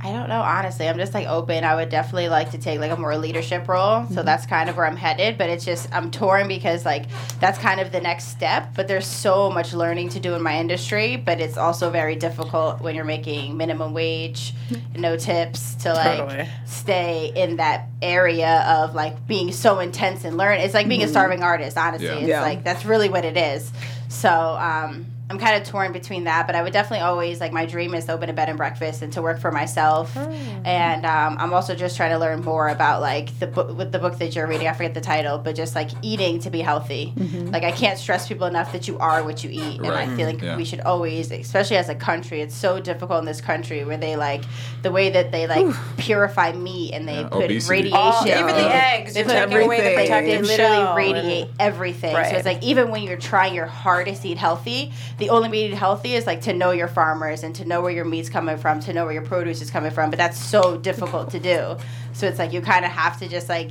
I 0.00 0.12
don't 0.12 0.28
know, 0.28 0.42
honestly. 0.42 0.86
I'm 0.86 0.98
just 0.98 1.14
like 1.14 1.26
open. 1.26 1.64
I 1.64 1.76
would 1.76 1.88
definitely 1.88 2.28
like 2.28 2.50
to 2.50 2.58
take 2.58 2.78
like 2.78 2.90
a 2.90 2.96
more 2.96 3.16
leadership 3.16 3.66
role. 3.66 4.04
So 4.04 4.16
mm-hmm. 4.16 4.26
that's 4.26 4.44
kind 4.44 4.68
of 4.68 4.76
where 4.76 4.84
I'm 4.84 4.98
headed. 4.98 5.38
But 5.38 5.48
it's 5.48 5.64
just 5.64 5.88
I'm 5.94 6.10
torn 6.10 6.46
because 6.46 6.84
like 6.84 7.06
that's 7.40 7.58
kind 7.58 7.80
of 7.80 7.90
the 7.90 8.02
next 8.02 8.24
step. 8.24 8.74
But 8.74 8.86
there's 8.86 9.06
so 9.06 9.50
much 9.50 9.72
learning 9.72 10.10
to 10.10 10.20
do 10.20 10.34
in 10.34 10.42
my 10.42 10.58
industry. 10.58 11.16
But 11.16 11.40
it's 11.40 11.56
also 11.56 11.88
very 11.88 12.16
difficult 12.16 12.82
when 12.82 12.94
you're 12.94 13.06
making 13.06 13.56
minimum 13.56 13.94
wage, 13.94 14.52
mm-hmm. 14.68 15.00
no 15.00 15.16
tips 15.16 15.74
to 15.76 15.94
like 15.94 16.18
Totally. 16.18 16.48
stay 16.66 17.32
in 17.34 17.56
that 17.56 17.88
area 18.02 18.62
of 18.68 18.94
like 18.94 19.26
being 19.26 19.52
so 19.52 19.78
intense 19.78 20.26
and 20.26 20.36
learn. 20.36 20.60
It's 20.60 20.74
like 20.74 20.86
being 20.86 21.00
a 21.00 21.04
mm-hmm. 21.04 21.12
starving 21.12 21.42
artist, 21.42 21.78
honestly. 21.78 22.08
Yeah. 22.08 22.18
It's 22.18 22.28
Yeah. 22.28 22.42
like 22.42 22.62
that's 22.62 22.84
really 22.84 23.08
what 23.08 23.24
it 23.24 23.38
is. 23.38 23.72
So 24.08 24.28
um, 24.28 25.06
I'm 25.30 25.38
kind 25.38 25.60
of 25.60 25.66
torn 25.66 25.92
between 25.92 26.24
that, 26.24 26.46
but 26.46 26.54
I 26.54 26.62
would 26.62 26.74
definitely 26.74 27.02
always 27.02 27.40
like 27.40 27.50
my 27.50 27.64
dream 27.64 27.94
is 27.94 28.04
to 28.04 28.12
open 28.12 28.28
a 28.28 28.34
bed 28.34 28.50
and 28.50 28.58
breakfast 28.58 29.00
and 29.00 29.10
to 29.14 29.22
work 29.22 29.40
for 29.40 29.50
myself. 29.50 30.12
Hmm. 30.12 30.30
And 30.66 31.06
um, 31.06 31.36
I'm 31.40 31.54
also 31.54 31.74
just 31.74 31.96
trying 31.96 32.10
to 32.10 32.18
learn 32.18 32.42
more 32.44 32.68
about 32.68 33.00
like 33.00 33.36
the 33.38 33.46
book 33.46 33.74
with 33.76 33.90
the 33.90 33.98
book 33.98 34.18
that 34.18 34.36
you're 34.36 34.46
reading. 34.46 34.68
I 34.68 34.74
forget 34.74 34.92
the 34.92 35.00
title, 35.00 35.38
but 35.38 35.56
just 35.56 35.74
like 35.74 35.90
eating 36.02 36.40
to 36.40 36.50
be 36.50 36.60
healthy. 36.60 37.14
Like 37.16 37.64
I 37.64 37.72
can't 37.72 37.98
stress 37.98 38.28
people 38.28 38.46
enough 38.46 38.72
that 38.72 38.86
you 38.86 38.98
are 38.98 39.24
what 39.24 39.42
you 39.42 39.48
eat, 39.50 39.78
and 39.80 39.86
I 39.86 40.14
feel 40.14 40.26
like 40.26 40.42
Yeah. 40.42 40.56
we 40.58 40.64
should 40.66 40.80
always, 40.80 41.30
especially 41.30 41.78
as 41.78 41.88
a 41.88 41.94
country, 41.94 42.42
it's 42.42 42.54
so 42.54 42.78
difficult 42.78 43.20
in 43.20 43.24
this 43.24 43.40
country 43.40 43.82
where 43.84 43.96
they 43.96 44.16
like 44.16 44.42
the 44.82 44.90
way 44.92 45.08
that 45.08 45.32
they 45.32 45.46
like 45.46 45.74
purify 45.96 46.52
meat 46.52 46.92
and 46.92 47.08
they 47.08 47.20
Yeah, 47.20 47.28
put 47.28 47.44
obesity. 47.44 47.70
radiation. 47.70 47.98
Oh, 47.98 48.24
even 48.26 48.46
the 48.54 48.74
eggs, 48.74 49.14
They 49.14 49.20
you're 49.20 49.28
put 49.30 49.34
taking 49.50 49.64
away 49.64 49.80
the 49.80 49.94
Like, 49.96 50.10
everything. 50.10 50.26
they 50.26 50.36
protective 50.38 50.46
literally 50.46 50.76
shell 50.84 50.94
radiate 50.96 51.48
and- 51.48 51.60
everything. 51.60 52.14
So 52.14 52.36
it's 52.36 52.44
like 52.46 52.62
even 52.62 52.90
when 52.90 53.02
you're 53.04 53.16
trying 53.16 53.54
your 53.54 53.66
hardest 53.66 54.20
to 54.22 54.28
eat 54.28 54.38
healthy, 54.38 54.92
the 55.18 55.30
only 55.30 55.48
way 55.48 55.68
to 55.68 55.74
eat 55.74 55.78
healthy 55.78 56.14
is 56.14 56.26
like 56.26 56.42
to 56.42 56.52
know 56.52 56.70
your 56.72 56.88
farmers 56.88 57.42
and 57.42 57.54
to 57.56 57.64
know 57.64 57.80
where 57.80 57.92
your 57.92 58.04
meat's 58.04 58.28
coming 58.28 58.56
from, 58.56 58.80
to 58.80 58.92
know 58.92 59.04
where 59.04 59.14
your 59.14 59.22
produce 59.22 59.60
is 59.62 59.70
coming 59.70 59.90
from. 59.90 60.10
But 60.10 60.18
that's 60.18 60.38
so 60.38 60.76
difficult 60.76 61.30
to 61.30 61.40
do. 61.40 61.76
So 62.12 62.26
it's 62.26 62.38
like 62.38 62.52
you 62.52 62.60
kind 62.60 62.84
of 62.84 62.90
have 62.90 63.18
to 63.20 63.28
just 63.28 63.48
like 63.48 63.70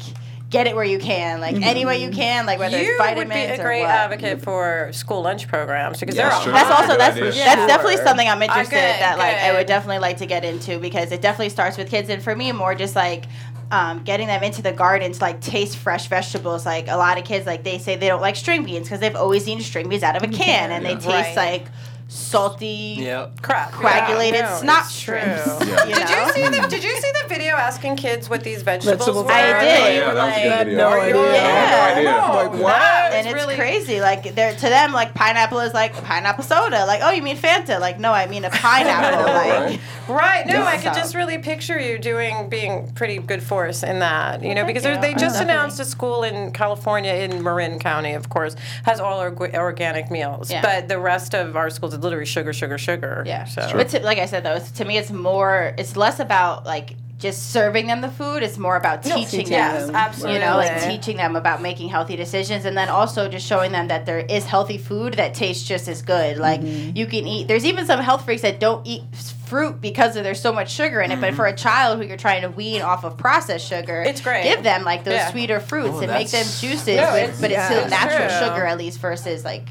get 0.50 0.68
it 0.68 0.76
where 0.76 0.86
you 0.86 1.00
can, 1.00 1.42
like 1.42 1.56
any 1.56 1.84
way 1.84 2.02
you 2.04 2.12
can, 2.12 2.46
like 2.46 2.60
whether 2.60 2.78
you 2.78 2.90
it's 2.90 2.98
vitamins 2.98 3.30
would 3.30 3.34
be 3.34 3.42
a 3.42 3.64
great 3.64 3.84
advocate 3.86 4.42
for 4.42 4.90
school 4.94 5.24
lunch 5.24 5.48
programs 5.48 6.00
because 6.00 6.16
Yeah, 6.16 6.30
they're 6.30 6.42
sure. 6.42 6.52
That's 6.54 6.70
also 6.70 6.98
that's 6.98 7.18
idea. 7.18 7.32
that's 7.32 7.38
Yeah. 7.38 7.68
definitely 7.68 7.98
something 7.98 8.28
I'm 8.28 8.40
uh, 8.42 8.46
interested 8.46 8.76
good, 8.76 9.02
that 9.02 9.18
like 9.18 9.36
I 9.36 9.54
would 9.54 9.66
definitely 9.66 10.00
like 10.00 10.18
to 10.18 10.28
get 10.28 10.46
into 10.46 10.78
because 10.78 11.12
it 11.12 11.22
definitely 11.22 11.50
starts 11.50 11.78
with 11.78 11.90
kids 11.90 12.10
and 12.10 12.22
for 12.22 12.36
me 12.36 12.52
more 12.52 12.76
just 12.76 12.96
like 12.96 13.26
um, 13.74 14.04
getting 14.04 14.28
them 14.28 14.44
into 14.44 14.62
the 14.62 14.72
garden 14.72 15.12
to 15.12 15.20
like 15.20 15.42
taste 15.42 15.78
fresh 15.78 16.08
vegetables. 16.08 16.66
Like 16.66 16.88
a 16.88 16.96
lot 16.96 17.18
of 17.18 17.26
kids 17.26 17.46
like 17.46 17.64
they 17.64 17.80
say 17.80 17.96
they 17.96 18.08
don't 18.08 18.22
like 18.22 18.36
string 18.36 18.64
beans 18.64 18.86
because 18.88 19.00
they've 19.00 19.16
always 19.16 19.48
eaten 19.48 19.64
string 19.64 19.90
beans 19.90 20.04
out 20.04 20.16
of 20.16 20.24
a 20.24 20.28
can 20.28 20.72
and 20.72 20.86
they 20.86 20.94
taste 20.94 21.08
Right. 21.08 21.36
like 21.36 21.66
salty 22.14 22.96
Yep. 23.00 23.42
crap. 23.42 23.72
coagulated 23.72 24.40
Yeah, 24.42 24.50
no, 24.50 24.58
snot 24.62 24.80
it's 24.86 24.94
strings. 24.94 25.42
true. 25.44 25.68
Yeah. 25.68 25.86
You 25.86 25.96
Did 25.96 26.10
you 26.10 26.32
see 26.34 26.48
the 26.62 26.68
Did 26.68 26.84
you 26.84 26.96
see 27.02 27.12
the 27.22 27.28
video 27.28 27.56
asking 27.56 27.96
kids 27.96 28.30
what 28.30 28.44
these 28.44 28.62
vegetables, 28.62 29.00
Vegetables 29.00 29.26
were? 29.26 29.32
I 29.32 29.42
did. 29.42 29.54
Oh, 29.54 29.84
they 29.84 29.98
Yeah, 29.98 30.14
that 30.14 30.26
was 30.28 30.38
a 30.38 30.44
good 30.44 30.68
video. 30.68 30.78
No 30.78 31.00
idea. 31.00 31.34
Yeah. 31.34 31.94
idea. 31.96 32.12
No, 32.12 32.18
Like, 32.36 32.52
what? 32.54 32.62
that 32.74 33.12
and 33.14 33.28
it's 33.28 33.34
really 33.34 33.56
crazy. 33.56 34.00
Like 34.02 34.36
they're 34.36 34.54
to 34.54 34.70
them, 34.70 34.94
like 34.94 35.14
pineapple 35.16 35.60
is 35.60 35.74
like 35.74 35.94
pineapple 36.04 36.44
soda. 36.44 36.86
Like, 36.86 37.02
oh, 37.04 37.10
you 37.12 37.22
mean 37.24 37.38
Fanta? 37.38 37.80
Like, 37.80 38.00
no, 38.00 38.12
I 38.14 38.28
mean 38.28 38.46
a 38.46 38.50
pineapple. 38.50 39.24
like, 39.34 39.44
Right. 39.54 39.80
Right. 40.08 40.46
No, 40.48 40.54
Yeah. 40.60 40.66
I 40.66 40.78
could 40.78 40.94
just 40.94 41.16
really 41.16 41.38
picture 41.38 41.80
you 41.80 41.98
doing 41.98 42.50
being 42.50 42.92
pretty 42.94 43.18
good 43.20 43.42
force 43.42 43.84
in 43.84 44.00
that. 44.00 44.44
You 44.44 44.54
know, 44.54 44.66
because 44.66 44.84
they 44.84 44.94
you. 44.96 45.02
they 45.02 45.14
just 45.14 45.42
announced 45.42 45.80
a 45.80 45.86
school 45.86 46.24
in 46.24 46.52
California 46.52 47.14
in 47.14 47.42
Marin 47.42 47.80
County, 47.80 48.14
of 48.14 48.30
course, 48.30 48.56
has 48.84 49.00
all 49.00 49.20
org- 49.20 49.56
organic 49.56 50.12
meals. 50.12 50.52
Yeah. 50.52 50.62
But 50.62 50.88
the 50.90 51.00
rest 51.00 51.34
of 51.34 51.56
our 51.56 51.70
schools 51.70 51.94
is 51.94 52.03
literally 52.04 52.26
sugar, 52.26 52.54
sugar, 52.54 52.78
sugar. 52.78 53.24
Yeah. 53.26 53.46
So 53.46 53.70
But 53.74 53.90
to, 53.90 54.00
like 54.02 54.18
I 54.20 54.26
said, 54.26 54.44
though, 54.44 54.54
it's, 54.56 54.72
to 54.72 54.86
me, 54.86 54.98
it's 54.98 55.12
more. 55.12 55.74
It's 55.78 55.96
less 55.96 56.20
about 56.20 56.66
like 56.66 56.96
just 57.20 57.52
serving 57.52 57.88
them 57.88 58.02
the 58.02 58.10
food. 58.10 58.44
It's 58.44 58.58
more 58.58 58.76
about 58.76 59.02
teaching 59.04 59.24
teaching 59.26 59.44
them. 59.46 59.74
yes, 59.76 59.86
them. 59.86 59.96
absolutely. 59.96 60.34
You 60.42 60.46
know, 60.46 60.58
like 60.58 60.82
teaching 60.84 61.16
them 61.16 61.38
about 61.38 61.62
making 61.62 61.88
healthy 61.88 62.16
decisions, 62.18 62.66
and 62.66 62.76
then 62.78 62.90
also 62.90 63.30
just 63.30 63.48
showing 63.48 63.72
them 63.72 63.88
that 63.88 64.06
there 64.06 64.20
is 64.20 64.46
healthy 64.46 64.78
food 64.78 65.14
that 65.14 65.34
tastes 65.34 65.66
just 65.68 65.88
as 65.88 66.02
good. 66.02 66.38
Like 66.38 66.60
Mm-hmm. 66.62 66.98
you 66.98 67.06
can 67.06 67.26
eat. 67.26 67.48
There's 67.48 67.64
even 67.66 67.86
some 67.86 68.00
health 68.02 68.26
freaks 68.26 68.42
that 68.42 68.60
don't 68.60 68.86
eat 68.86 69.04
fruit 69.46 69.80
because 69.80 70.16
of 70.16 70.24
there's 70.24 70.42
so 70.42 70.52
much 70.52 70.72
sugar 70.74 71.00
in 71.02 71.12
it. 71.12 71.22
But 71.22 71.34
for 71.36 71.46
a 71.46 71.56
child 71.56 72.00
who 72.00 72.06
you're 72.08 72.18
trying 72.18 72.42
to 72.42 72.50
wean 72.50 72.82
off 72.82 73.04
of 73.06 73.18
processed 73.18 73.68
sugar. 73.68 74.02
It's 74.02 74.20
great. 74.20 74.44
Give 74.44 74.62
them 74.64 74.84
like 74.84 75.04
those 75.06 75.14
Yeah. 75.14 75.32
sweeter 75.32 75.60
fruits 75.62 75.90
Oh, 75.94 76.00
and 76.02 76.12
make 76.12 76.30
them 76.30 76.46
juices, 76.60 76.98
No, 76.98 77.14
with, 77.14 77.24
it's- 77.24 77.40
but 77.42 77.52
it's 77.52 77.64
still 77.66 77.88
natural 77.88 78.28
true. 78.30 78.38
sugar 78.50 78.66
at 78.66 78.78
least 78.78 79.00
versus 79.00 79.46
like 79.46 79.70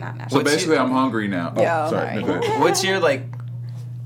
not 0.00 0.16
natural. 0.16 0.30
So 0.30 0.36
What's 0.38 0.50
basically, 0.52 0.74
your- 0.76 0.84
I'm 0.84 0.90
hungry 0.92 1.28
now. 1.28 1.52
Oh, 1.56 1.60
Yeah. 1.62 1.88
sorry. 1.90 2.08
Sorry. 2.08 2.22
Go 2.22 2.32
ahead. 2.46 2.60
What's 2.60 2.82
your 2.84 2.98
like 3.00 3.22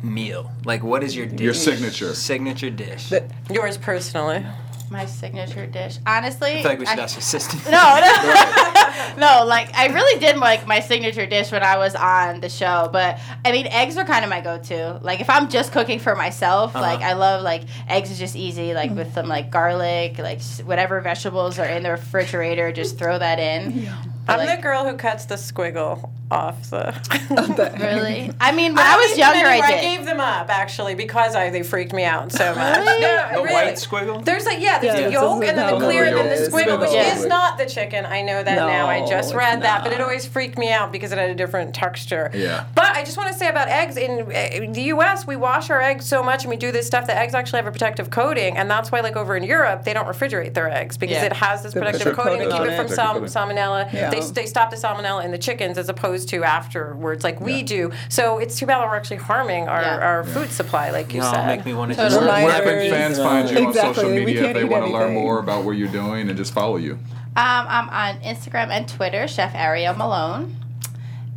meal? 0.03 0.51
Like, 0.65 0.83
what 0.83 1.03
is 1.03 1.17
your 1.17 1.27
dish? 1.27 1.41
Your 1.41 1.55
signature. 1.55 2.15
signature 2.15 2.71
dish. 2.71 3.09
That- 3.09 3.31
yours 3.51 3.77
personally. 3.79 4.45
My 4.91 5.07
signature 5.07 5.67
dish, 5.67 5.99
honestly. 6.07 6.59
I 6.59 6.63
feel 6.63 6.71
like 6.73 6.79
we 6.79 6.87
should 6.87 6.99
I- 6.99 7.03
ask 7.03 7.17
your 7.17 7.23
sister. 7.23 7.57
No, 7.71 8.01
no, 8.01 9.17
no. 9.41 9.45
Like 9.47 9.75
I 9.75 9.87
really 9.89 10.21
did 10.21 10.37
like 10.37 10.67
my 10.69 10.81
signature 10.81 11.27
dish 11.27 11.51
when 11.51 11.63
I 11.63 11.79
was 11.79 11.95
on 11.95 12.41
the 12.41 12.49
show, 12.51 12.91
but 12.93 13.19
I 13.45 13.51
mean, 13.51 13.67
eggs 13.69 13.97
are 13.97 14.05
kind 14.05 14.25
of 14.25 14.31
my 14.31 14.41
go-to. 14.43 15.01
Like 15.03 15.21
if 15.21 15.31
I'm 15.31 15.49
just 15.49 15.73
cooking 15.73 15.99
for 15.99 16.15
myself, 16.15 16.77
uh-huh. 16.77 16.83
like 16.85 17.01
I 17.01 17.15
love 17.15 17.43
like 17.43 17.63
eggs 17.89 18.11
is 18.11 18.19
just 18.19 18.37
easy. 18.37 18.75
Like 18.75 18.91
with 18.93 19.13
some 19.15 19.27
like 19.27 19.51
garlic, 19.51 20.19
like 20.19 20.43
whatever 20.65 21.01
vegetables 21.01 21.59
are 21.59 21.65
in 21.67 21.83
the 21.83 21.91
refrigerator, 21.91 22.71
just 22.71 22.99
throw 22.99 23.19
that 23.19 23.39
in. 23.41 23.87
But, 23.87 24.14
I'm 24.29 24.39
like, 24.39 24.57
the 24.57 24.63
girl 24.63 24.85
who 24.85 24.97
cuts 24.97 25.27
the 25.27 25.35
squiggle 25.35 26.11
off 26.31 26.71
the. 26.71 26.95
Really? 27.85 28.31
I 28.41 28.53
mean, 28.53 28.75
when 28.75 28.85
I, 28.85 28.97
was 28.97 29.11
don't 29.11 29.19
eat 29.19 29.21
them 29.23 29.35
younger, 29.35 29.49
anymore. 29.51 29.67
I 29.67 29.71
did. 29.73 29.81
gave 29.83 30.07
them 30.07 30.21
up 30.21 30.49
actually 30.49 30.95
because 30.95 31.35
I 31.35 31.51
they 31.51 31.63
freaked 31.63 31.93
me 31.93 32.05
out 32.05 32.33
so 32.33 32.55
much. 32.55 32.79
Really? 32.79 33.01
No, 33.01 33.29
The 33.35 33.43
really. 33.43 33.53
white 33.53 33.75
squiggle? 33.77 34.25
There's 34.25 34.45
like 34.47 34.61
yeah, 34.61 34.79
there's 34.79 34.99
Yeah, 34.99 35.07
the 35.07 35.13
yolk 35.13 35.45
and 35.45 35.59
then 35.59 35.73
the 35.73 35.79
the 35.79 35.85
clear 35.85 36.05
and 36.05 36.17
then 36.17 36.29
the 36.29 36.49
squiggle, 36.51 36.81
which 36.81 36.93
Yeah. 36.93 37.17
is 37.17 37.27
not 37.27 37.59
the 37.59 37.67
chicken. 37.67 38.07
I 38.07 38.23
know 38.23 38.43
that 38.43 38.57
No, 38.57 38.67
now. 38.67 38.87
I 38.87 39.01
just 39.07 39.31
it's 39.31 39.37
read 39.37 39.63
that, 39.63 39.85
but 39.85 39.93
it 39.93 40.01
always 40.01 40.27
freaked 40.27 40.59
me 40.59 40.73
out 40.73 40.93
because 40.93 41.13
it 41.13 41.19
had 41.19 41.31
a 41.31 41.35
different 41.35 41.75
texture. 41.75 42.31
Yeah. 42.35 42.65
But 42.75 42.97
I 42.97 43.05
just 43.05 43.17
want 43.17 43.33
to 43.33 43.39
say 43.39 43.49
about 43.49 43.69
eggs 43.69 43.97
in 43.97 44.23
uh, 44.23 44.73
the 44.73 44.83
U.S. 44.95 45.27
we 45.27 45.37
wash 45.37 45.71
our 45.71 45.81
eggs 45.81 46.07
so 46.07 46.23
much 46.23 46.45
and 46.45 46.51
we 46.51 46.57
do 46.57 46.73
this 46.73 46.87
stuff. 46.87 47.07
The 47.07 47.17
eggs 47.17 47.35
actually 47.35 47.59
have 47.59 47.67
a 47.67 47.73
protective 47.73 48.11
coating, 48.11 48.57
and 48.57 48.71
that's 48.71 48.91
why 48.91 49.01
like 49.01 49.17
over 49.17 49.37
in 49.37 49.43
Europe 49.45 49.85
they 49.85 49.93
don't 49.93 50.07
refrigerate 50.07 50.55
their 50.55 50.71
eggs 50.71 50.97
because 50.97 51.17
Yeah. 51.17 51.25
it 51.27 51.33
has 51.35 51.63
this 51.63 51.75
The 51.75 51.81
protective 51.81 52.15
protective 52.15 52.25
coating 52.25 52.49
to 52.51 52.57
keep 52.59 52.67
it 52.73 52.77
from 52.77 52.87
it. 52.87 52.91
sal- 52.91 53.15
Protective 53.21 53.35
salmonella. 53.35 53.93
Yeah. 54.15 54.21
They 54.21 54.43
they 54.43 54.47
stop 54.47 54.71
the 54.71 54.77
salmonella 54.77 55.25
in 55.25 55.31
the 55.31 55.39
chickens 55.39 55.79
as 55.79 55.89
opposed 55.89 56.29
to 56.31 56.43
afterwards 56.45 57.25
like 57.25 57.41
we 57.41 57.63
do. 57.63 57.93
So 58.09 58.39
it's 58.39 58.59
too 58.59 58.67
bad 58.67 58.85
we're 58.89 58.97
actually 58.97 59.19
harming 59.19 59.69
our, 59.69 59.81
Yeah. 59.83 59.99
our 59.99 60.25
food 60.25 60.51
supply, 60.51 60.91
like 60.91 61.13
you 61.13 61.21
Y'all 61.23 61.33
said. 61.33 61.47
make 61.47 61.65
me 61.67 61.75
want 61.75 61.93
to 61.93 61.97
Totally. 61.97 62.21
just 62.27 62.27
Where, 62.27 62.65
where 62.65 62.81
can 62.83 62.91
fans 62.91 63.19
find 63.19 63.51
you 63.51 63.67
on 63.67 63.75
social 63.75 64.11
media 64.11 64.45
if 64.49 64.55
they 64.55 64.65
want 64.65 64.85
to 64.87 64.93
learn 64.93 65.15
more 65.15 65.39
about 65.39 65.65
what 65.65 65.73
you're 65.73 65.89
doing 65.89 66.29
and 66.29 66.37
just 66.37 66.53
follow 66.53 66.77
you? 66.77 66.93
Um, 67.37 67.67
I'm 67.69 67.89
on 67.91 68.21
Instagram 68.23 68.69
and 68.69 68.87
Twitter, 68.89 69.27
Chef 69.27 69.53
Ariel 69.57 69.95
Malone, 69.95 70.55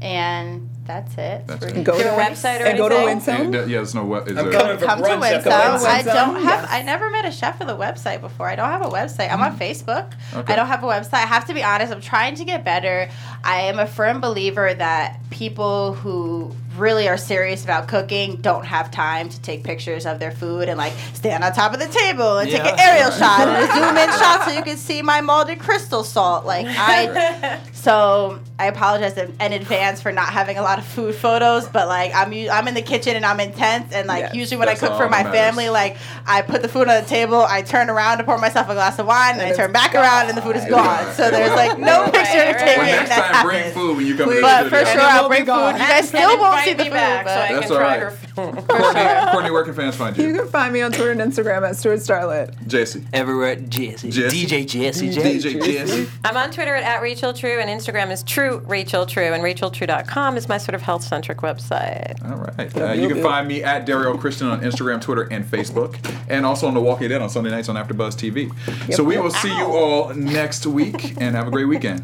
and 0.01 0.69
that's 0.87 1.11
it. 1.17 1.45
That's 1.45 1.59
Pretty 1.59 1.73
it. 1.73 1.77
And 1.77 1.85
go 1.85 1.95
Your 1.97 2.05
to 2.05 2.09
website 2.17 2.61
or 2.61 2.65
and 2.65 2.77
go 2.77 2.89
to 2.89 2.95
anything? 2.95 3.35
And, 3.35 3.51
Winsome. 3.51 3.63
uh, 3.63 3.65
yeah, 3.67 3.77
there's 3.77 3.93
no 3.93 4.05
what 4.05 4.27
is 4.27 4.37
I'm 4.37 4.49
there. 4.49 4.59
coming 4.59 4.77
for 4.79 4.85
Come 4.85 4.99
to 4.99 5.05
brunch 5.05 5.19
Winsome. 5.19 5.51
Winsome. 5.51 5.87
I 5.87 6.01
don't 6.01 6.35
Yes. 6.43 6.43
have. 6.61 6.67
I 6.71 6.81
never 6.81 7.09
met 7.11 7.25
a 7.25 7.31
chef 7.31 7.59
with 7.59 7.69
a 7.69 7.75
website 7.75 8.21
before. 8.21 8.47
I 8.47 8.55
don't 8.55 8.69
have 8.69 8.81
a 8.85 8.89
website. 8.89 9.31
I'm 9.31 9.41
on 9.41 9.57
Facebook. 9.59 10.11
Okay. 10.33 10.53
I 10.53 10.55
don't 10.55 10.67
have 10.67 10.83
a 10.83 10.87
website. 10.87 11.13
I 11.15 11.17
have 11.27 11.45
to 11.47 11.53
be 11.53 11.63
honest. 11.63 11.91
I'm 11.93 12.01
trying 12.01 12.35
to 12.35 12.45
get 12.45 12.63
better. 12.65 13.09
I 13.43 13.61
am 13.61 13.77
a 13.79 13.85
firm 13.85 14.21
believer 14.21 14.73
that 14.73 15.19
people 15.29 15.93
who 15.93 16.51
really 16.77 17.07
are 17.07 17.17
serious 17.17 17.63
about 17.63 17.87
cooking 17.87 18.35
don't 18.37 18.65
have 18.65 18.91
time 18.91 19.29
to 19.29 19.41
take 19.41 19.63
pictures 19.63 20.05
of 20.05 20.19
their 20.19 20.31
food 20.31 20.69
and 20.69 20.77
like 20.77 20.93
stand 21.13 21.43
on 21.43 21.51
top 21.53 21.73
of 21.73 21.79
the 21.79 21.87
table 21.87 22.37
and 22.37 22.49
take 22.49 22.61
an 22.63 22.79
aerial 22.79 23.11
shot 23.11 23.47
and 23.47 23.63
a 23.63 23.67
zoom 23.73 23.97
in 23.97 24.09
shot 24.19 24.43
so 24.45 24.51
you 24.51 24.61
can 24.63 24.77
see 24.77 25.01
my 25.01 25.21
molded 25.21 25.59
crystal 25.59 26.03
salt. 26.03 26.45
Like 26.45 26.65
I, 26.67 27.59
so 27.73 28.39
I 28.59 28.67
apologize 28.67 29.17
in, 29.17 29.35
in 29.39 29.53
advance 29.53 30.01
for 30.01 30.11
not 30.11 30.29
having 30.29 30.57
a 30.57 30.61
lot 30.61 30.79
of 30.79 30.85
food 30.85 31.15
photos, 31.15 31.67
but 31.67 31.87
like 31.87 32.13
I'm 32.15 32.33
u- 32.33 32.49
I'm 32.49 32.67
in 32.67 32.73
the 32.73 32.81
kitchen 32.81 33.15
and 33.15 33.25
I'm 33.25 33.39
intense 33.39 33.93
and 33.93 34.07
like 34.07 34.17
Yes. 34.17 34.35
usually 34.35 34.57
when 34.57 34.67
I 34.69 34.75
cook 34.75 34.93
for 34.97 35.07
my 35.09 35.23
matters. 35.23 35.33
family, 35.33 35.69
like 35.69 35.97
I 36.25 36.41
put 36.41 36.61
the 36.61 36.67
food 36.69 36.87
on 36.87 37.01
the 37.01 37.07
table, 37.07 37.41
I 37.47 37.61
turn 37.61 37.89
around 37.89 38.17
to 38.17 38.23
pour 38.23 38.37
myself 38.37 38.67
a 38.69 38.73
glass 38.73 38.97
of 38.99 39.05
wine, 39.05 39.33
and, 39.39 39.41
I 39.43 39.53
turn 39.53 39.71
back 39.71 39.93
around 39.93 40.29
and 40.29 40.37
the 40.37 40.41
food 40.41 40.55
is 40.55 40.65
gone. 40.65 41.13
So 41.13 41.29
there's 41.31 41.51
like 41.51 41.77
no 41.79 42.05
picture 42.05 42.37
right. 42.37 42.57
taking 42.57 42.77
Well, 42.83 42.85
next 42.97 43.09
that 43.09 43.31
time, 43.33 43.45
bring 43.45 43.57
happens. 43.57 43.73
food 43.75 43.97
when 43.97 44.05
you 44.07 44.17
come 44.17 44.29
to 44.29 44.35
the 44.35 44.41
But 44.41 44.67
studio. 44.67 44.79
for 44.79 44.85
sure, 44.85 44.99
it 45.01 45.03
I'll 45.03 45.21
will 45.23 45.29
bring 45.29 45.45
food. 45.45 45.71
You 45.73 45.87
guys 45.87 46.07
still 46.09 46.37
won't 46.39 46.65
see 46.67 46.71
invite 46.71 46.77
the 46.77 46.83
food. 46.85 46.93
back 46.93 47.27
so 47.27 47.33
I 47.33 47.37
but- 47.39 47.47
can 47.47 47.55
That's 47.59 47.71
all 47.71 47.77
try 47.77 47.87
right. 47.87 47.99
her 47.99 48.11
food. 48.11 48.67
Courtney, 48.67 49.31
Courtney, 49.31 49.51
where 49.51 49.63
can 49.63 49.73
fans 49.73 49.95
find 49.95 50.17
You 50.17 50.27
you? 50.27 50.33
can 50.35 50.47
find 50.47 50.73
me 50.73 50.81
on 50.81 50.91
Twitter 50.91 51.11
and 51.11 51.21
Instagram 51.21 51.67
at 51.67 51.75
Stuart 51.75 51.99
Starlet. 51.99 52.53
JC. 52.65 53.05
Everywhere, 53.13 53.55
Jesse. 53.55 54.11
Jesse. 54.11 54.45
DJ 54.45 54.67
Jesse. 54.67 55.09
DJ 55.09 55.63
Jesse. 55.63 56.07
I'm 56.23 56.37
on 56.37 56.51
Twitter 56.51 56.75
at, 56.75 56.83
at 56.83 57.01
Rachel 57.01 57.33
True, 57.33 57.59
and 57.59 57.69
Instagram 57.69 58.11
is 58.11 58.23
True 58.23 58.59
Rachel 58.67 59.05
True, 59.05 59.33
and 59.33 59.43
RachelTrue.com 59.43 60.37
is 60.37 60.47
my 60.49 60.57
sort 60.57 60.75
of 60.75 60.81
health 60.81 61.03
centric 61.03 61.39
website. 61.39 62.23
All 62.29 62.37
right. 62.37 62.77
Uh, 62.77 62.93
you 62.93 63.07
can 63.07 63.21
find 63.23 63.47
me 63.47 63.63
at 63.63 63.85
Dario 63.85 64.17
Christian 64.17 64.47
on 64.47 64.61
Instagram, 64.61 65.01
Twitter, 65.01 65.27
and 65.31 65.43
Facebook, 65.45 65.97
and 66.29 66.45
also 66.45 66.67
on 66.67 66.73
The 66.73 66.81
Walking 66.81 67.09
Dead 67.09 67.21
on 67.21 67.29
Sunday 67.29 67.49
nights 67.51 67.69
on 67.69 67.75
AfterBuzz 67.75 68.15
TV. 68.15 68.93
So 68.93 69.03
we 69.03 69.17
will 69.17 69.31
see 69.31 69.49
you 69.55 69.65
all 69.65 70.13
next 70.13 70.65
week, 70.65 71.19
and 71.21 71.35
have 71.35 71.47
a 71.47 71.51
great 71.51 71.65
weekend. 71.65 72.03